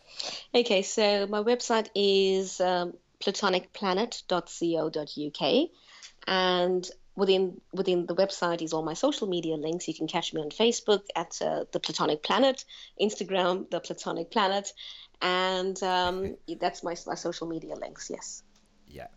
Okay, 0.55 0.82
so 0.82 1.27
my 1.27 1.43
website 1.43 1.89
is 1.94 2.61
um, 2.61 2.93
platonicplanet.co.uk, 3.20 5.69
and 6.27 6.90
within 7.16 7.61
within 7.73 8.06
the 8.06 8.15
website 8.15 8.62
is 8.62 8.73
all 8.73 8.82
my 8.82 8.94
social 8.94 9.28
media 9.28 9.56
links. 9.56 9.89
You 9.89 9.94
can 9.94 10.06
catch 10.06 10.32
me 10.35 10.43
on 10.43 10.51
Facebook 10.51 11.02
at 11.16 11.40
uh, 11.40 11.65
the 11.73 11.81
Platonic 11.81 12.23
Planet, 12.23 12.65
Instagram 13.01 13.70
the 13.70 13.81
Platonic 13.81 14.31
Planet, 14.31 14.70
and 15.23 15.82
um, 15.82 16.36
that's 16.61 16.82
my 16.82 16.94
my 17.06 17.15
social 17.15 17.47
media 17.47 17.77
links. 17.77 18.11
Yes. 18.11 18.43
Yeah. 18.95 19.09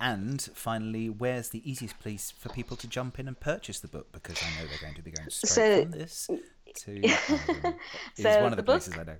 And 0.00 0.42
finally, 0.54 1.08
where's 1.08 1.50
the 1.50 1.62
easiest 1.70 1.98
place 2.00 2.32
for 2.36 2.48
people 2.48 2.76
to 2.78 2.86
jump 2.88 3.18
in 3.20 3.28
and 3.28 3.38
purchase 3.38 3.78
the 3.80 3.88
book? 3.88 4.10
Because 4.12 4.36
I 4.42 4.60
know 4.60 4.68
they're 4.68 4.80
going 4.80 4.94
to 4.96 5.02
be 5.02 5.12
going 5.12 5.30
straight 5.30 5.50
So- 5.50 5.82
from 5.82 5.90
this 5.92 6.28
to. 6.74 7.00
It's 8.16 8.22
So 8.22 8.42
one 8.42 8.46
of 8.46 8.50
the, 8.50 8.56
the 8.56 8.62
book- 8.62 8.82
places 8.82 8.98
I 8.98 9.04
know. 9.04 9.16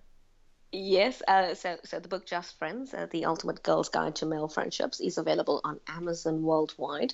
Yes, 0.75 1.23
uh, 1.29 1.55
so 1.55 1.77
so 1.85 2.01
the 2.01 2.09
book 2.09 2.25
Just 2.27 2.59
Friends, 2.59 2.95
uh, 2.95 3.07
the 3.11 3.27
Ultimate 3.27 3.63
Girl's 3.63 3.91
Guide 3.91 4.17
to 4.17 4.27
Male 4.27 4.49
Friendships, 4.49 5.01
is 5.01 5.19
available 5.19 5.61
on 5.65 5.79
Amazon 5.87 6.43
worldwide. 6.43 7.13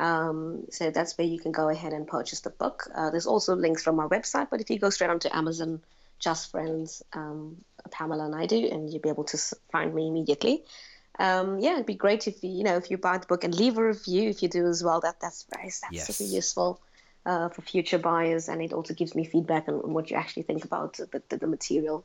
Um, 0.00 0.64
so 0.70 0.90
that's 0.90 1.18
where 1.18 1.26
you 1.26 1.38
can 1.40 1.50
go 1.52 1.68
ahead 1.68 1.92
and 1.92 2.06
purchase 2.06 2.40
the 2.40 2.50
book. 2.50 2.84
Uh, 2.94 3.10
there's 3.10 3.26
also 3.26 3.54
links 3.56 3.82
from 3.82 3.98
our 3.98 4.08
website, 4.08 4.48
but 4.50 4.60
if 4.60 4.70
you 4.70 4.78
go 4.78 4.90
straight 4.90 5.10
onto 5.10 5.28
Amazon, 5.32 5.82
Just 6.20 6.50
Friends, 6.52 7.02
um, 7.14 7.56
Pamela 7.90 8.28
Naidoo, 8.30 8.72
and 8.72 8.88
you'll 8.90 9.02
be 9.02 9.08
able 9.08 9.24
to 9.24 9.38
find 9.72 9.92
me 9.94 10.06
immediately. 10.08 10.64
Um, 11.18 11.60
yeah, 11.60 11.74
it'd 11.74 11.86
be 11.86 11.94
great 11.94 12.26
if 12.26 12.42
you, 12.42 12.50
you 12.50 12.64
know, 12.64 12.76
if 12.76 12.90
you 12.90 12.98
buy 12.98 13.18
the 13.18 13.26
book 13.26 13.44
and 13.44 13.54
leave 13.54 13.78
a 13.78 13.86
review 13.86 14.28
if 14.30 14.42
you 14.42 14.48
do 14.48 14.66
as 14.66 14.82
well. 14.82 15.00
That 15.00 15.20
that's 15.20 15.46
very 15.54 15.66
that's 15.68 15.82
yes. 15.92 16.16
super 16.16 16.28
useful 16.28 16.80
uh, 17.26 17.48
for 17.48 17.62
future 17.62 17.98
buyers, 17.98 18.48
and 18.48 18.60
it 18.60 18.72
also 18.72 18.94
gives 18.94 19.14
me 19.14 19.24
feedback 19.24 19.68
on, 19.68 19.74
on 19.74 19.94
what 19.94 20.10
you 20.10 20.16
actually 20.16 20.42
think 20.42 20.64
about 20.64 20.94
the, 20.94 21.22
the, 21.28 21.36
the 21.36 21.46
material. 21.46 22.04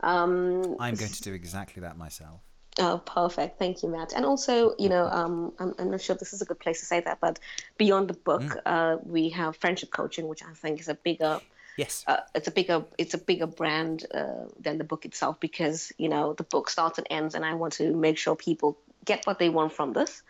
Um, 0.00 0.76
I'm 0.80 0.94
going 0.94 1.12
to 1.12 1.22
do 1.22 1.34
exactly 1.34 1.82
that 1.82 1.98
myself. 1.98 2.40
Oh, 2.78 2.98
perfect. 3.04 3.58
Thank 3.58 3.82
you, 3.82 3.90
Matt. 3.90 4.12
And 4.14 4.24
also, 4.24 4.74
you 4.78 4.88
know, 4.88 5.04
um, 5.12 5.52
I'm, 5.58 5.74
I'm, 5.78 5.90
not 5.90 6.00
sure 6.00 6.16
this 6.16 6.32
is 6.32 6.40
a 6.40 6.44
good 6.44 6.58
place 6.58 6.80
to 6.80 6.86
say 6.86 7.00
that, 7.00 7.18
but 7.20 7.38
beyond 7.76 8.08
the 8.08 8.14
book, 8.14 8.42
mm. 8.42 8.60
uh, 8.64 8.98
we 9.04 9.28
have 9.30 9.56
friendship 9.56 9.90
coaching, 9.90 10.28
which 10.28 10.42
I 10.42 10.52
think 10.54 10.80
is 10.80 10.88
a 10.88 10.94
bigger. 10.94 11.40
Yes. 11.80 12.04
Uh, 12.06 12.18
it's 12.34 12.46
a 12.46 12.50
bigger 12.50 12.84
it's 12.98 13.14
a 13.14 13.18
bigger 13.18 13.46
brand 13.46 14.04
uh, 14.12 14.44
than 14.60 14.76
the 14.76 14.84
book 14.84 15.06
itself 15.06 15.40
because 15.40 15.92
you 15.96 16.10
know 16.10 16.34
the 16.34 16.42
book 16.42 16.68
starts 16.68 16.98
and 16.98 17.06
ends, 17.08 17.34
and 17.34 17.42
I 17.42 17.54
want 17.54 17.72
to 17.74 17.96
make 17.96 18.18
sure 18.18 18.36
people 18.36 18.76
get 19.02 19.24
what 19.24 19.38
they 19.38 19.48
want 19.48 19.72
from 19.72 19.94
this, 19.94 20.22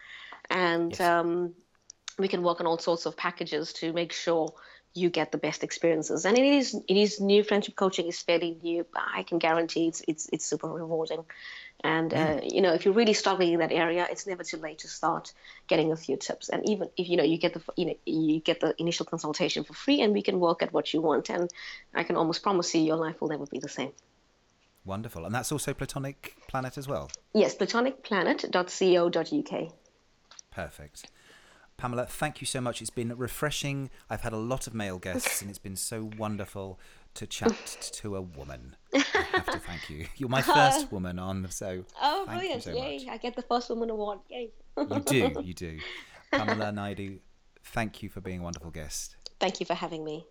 and 0.49 0.93
yes. 0.93 1.01
um, 1.01 1.55
we 2.19 2.29
can 2.29 2.45
work 2.45 2.61
on 2.61 2.69
all 2.69 2.79
sorts 2.79 3.05
of 3.05 3.17
packages 3.17 3.73
to 3.81 3.93
make 3.93 4.13
sure 4.13 4.55
you 4.95 5.11
get 5.11 5.33
the 5.33 5.39
best 5.39 5.65
experiences. 5.65 6.25
And 6.25 6.39
it 6.39 6.45
is 6.45 6.75
it 6.87 6.97
is 6.97 7.21
new. 7.21 7.43
Friendship 7.43 7.75
coaching 7.75 8.07
is 8.07 8.21
fairly 8.21 8.57
new. 8.63 8.87
But 8.93 9.03
I 9.13 9.25
can 9.25 9.39
guarantee 9.39 9.89
it's 9.89 10.03
it's 10.07 10.29
it's 10.33 10.47
super 10.47 10.69
rewarding. 10.69 11.25
And 11.83 12.13
uh, 12.13 12.41
you 12.43 12.61
know, 12.61 12.75
if 12.75 12.85
you're 12.85 12.95
really 12.95 13.15
struggling 13.15 13.53
in 13.53 13.61
that 13.61 13.73
area, 13.73 14.07
it's 14.11 14.27
never 14.27 14.45
too 14.45 14.59
late 14.59 14.81
to 14.81 14.89
start 14.89 15.33
getting 15.67 15.93
a 15.93 15.97
few 15.97 16.17
tips. 16.17 16.51
And 16.51 16.69
even 16.69 16.91
if 16.97 17.09
you 17.09 17.17
know 17.17 17.25
you 17.25 17.39
get 17.39 17.55
the 17.55 17.63
you 17.77 17.87
know 17.87 17.95
you 18.05 18.41
get 18.41 18.61
the 18.61 18.75
initial 18.79 19.07
consultation 19.07 19.65
for 19.65 19.73
free, 19.73 20.03
and 20.03 20.13
we 20.13 20.23
can 20.23 20.41
work 20.41 20.63
at 20.63 20.73
what 20.73 20.93
you 20.93 21.01
want. 21.01 21.31
And 21.31 21.51
I 21.95 22.03
can 22.05 22.17
almost 22.17 22.43
promise 22.43 22.75
you, 22.75 22.83
your 22.83 22.97
life 22.97 23.21
will 23.21 23.29
never 23.29 23.47
be 23.47 23.59
the 23.59 23.69
same. 23.69 23.93
Wonderful, 24.85 25.25
and 25.25 25.35
that's 25.35 25.51
also 25.53 25.73
Platonic 25.75 26.35
Planet 26.49 26.79
as 26.79 26.89
well. 26.89 27.11
Yes, 27.35 27.55
platonicplanet.co.uk. 27.57 29.73
Perfect. 30.51 31.07
Pamela, 31.77 32.05
thank 32.05 32.41
you 32.43 32.47
so 32.47 32.61
much. 32.61 32.83
It's 32.83 32.91
been 32.91 33.17
refreshing. 33.17 33.89
I've 34.11 34.21
had 34.21 34.35
a 34.35 34.39
lot 34.39 34.67
of 34.67 34.75
male 34.75 34.99
guests, 34.99 35.41
and 35.43 35.49
it's 35.49 35.59
been 35.59 35.77
so 35.77 36.11
wonderful 36.19 36.79
to 37.15 37.27
chat 37.27 37.91
to 37.93 38.17
a 38.17 38.21
woman. 38.21 38.77
I 38.95 38.99
have 39.33 39.47
to 39.47 39.59
thank 39.59 39.91
you. 39.91 40.07
You're 40.17 40.29
my 40.29 40.43
first 40.43 40.91
woman 40.93 41.19
on, 41.19 41.51
so 41.51 41.85
oh, 42.01 42.27
brilliant! 42.27 42.63
So 42.63 42.75
Yay! 42.75 42.99
Much. 42.99 43.09
I 43.09 43.17
get 43.17 43.37
the 43.37 43.43
first 43.43 43.69
woman 43.71 43.91
award. 43.91 44.21
Yay! 44.29 44.51
you 44.77 45.01
do, 45.01 45.33
you 45.43 45.55
do. 45.55 45.79
Pamela 46.33 46.67
Naidoo, 46.67 47.19
thank 47.65 48.03
you 48.03 48.09
for 48.09 48.21
being 48.21 48.41
a 48.41 48.43
wonderful 48.43 48.71
guest. 48.71 49.17
Thank 49.39 49.61
you 49.61 49.67
for 49.67 49.75
having 49.75 50.05
me. 50.05 50.27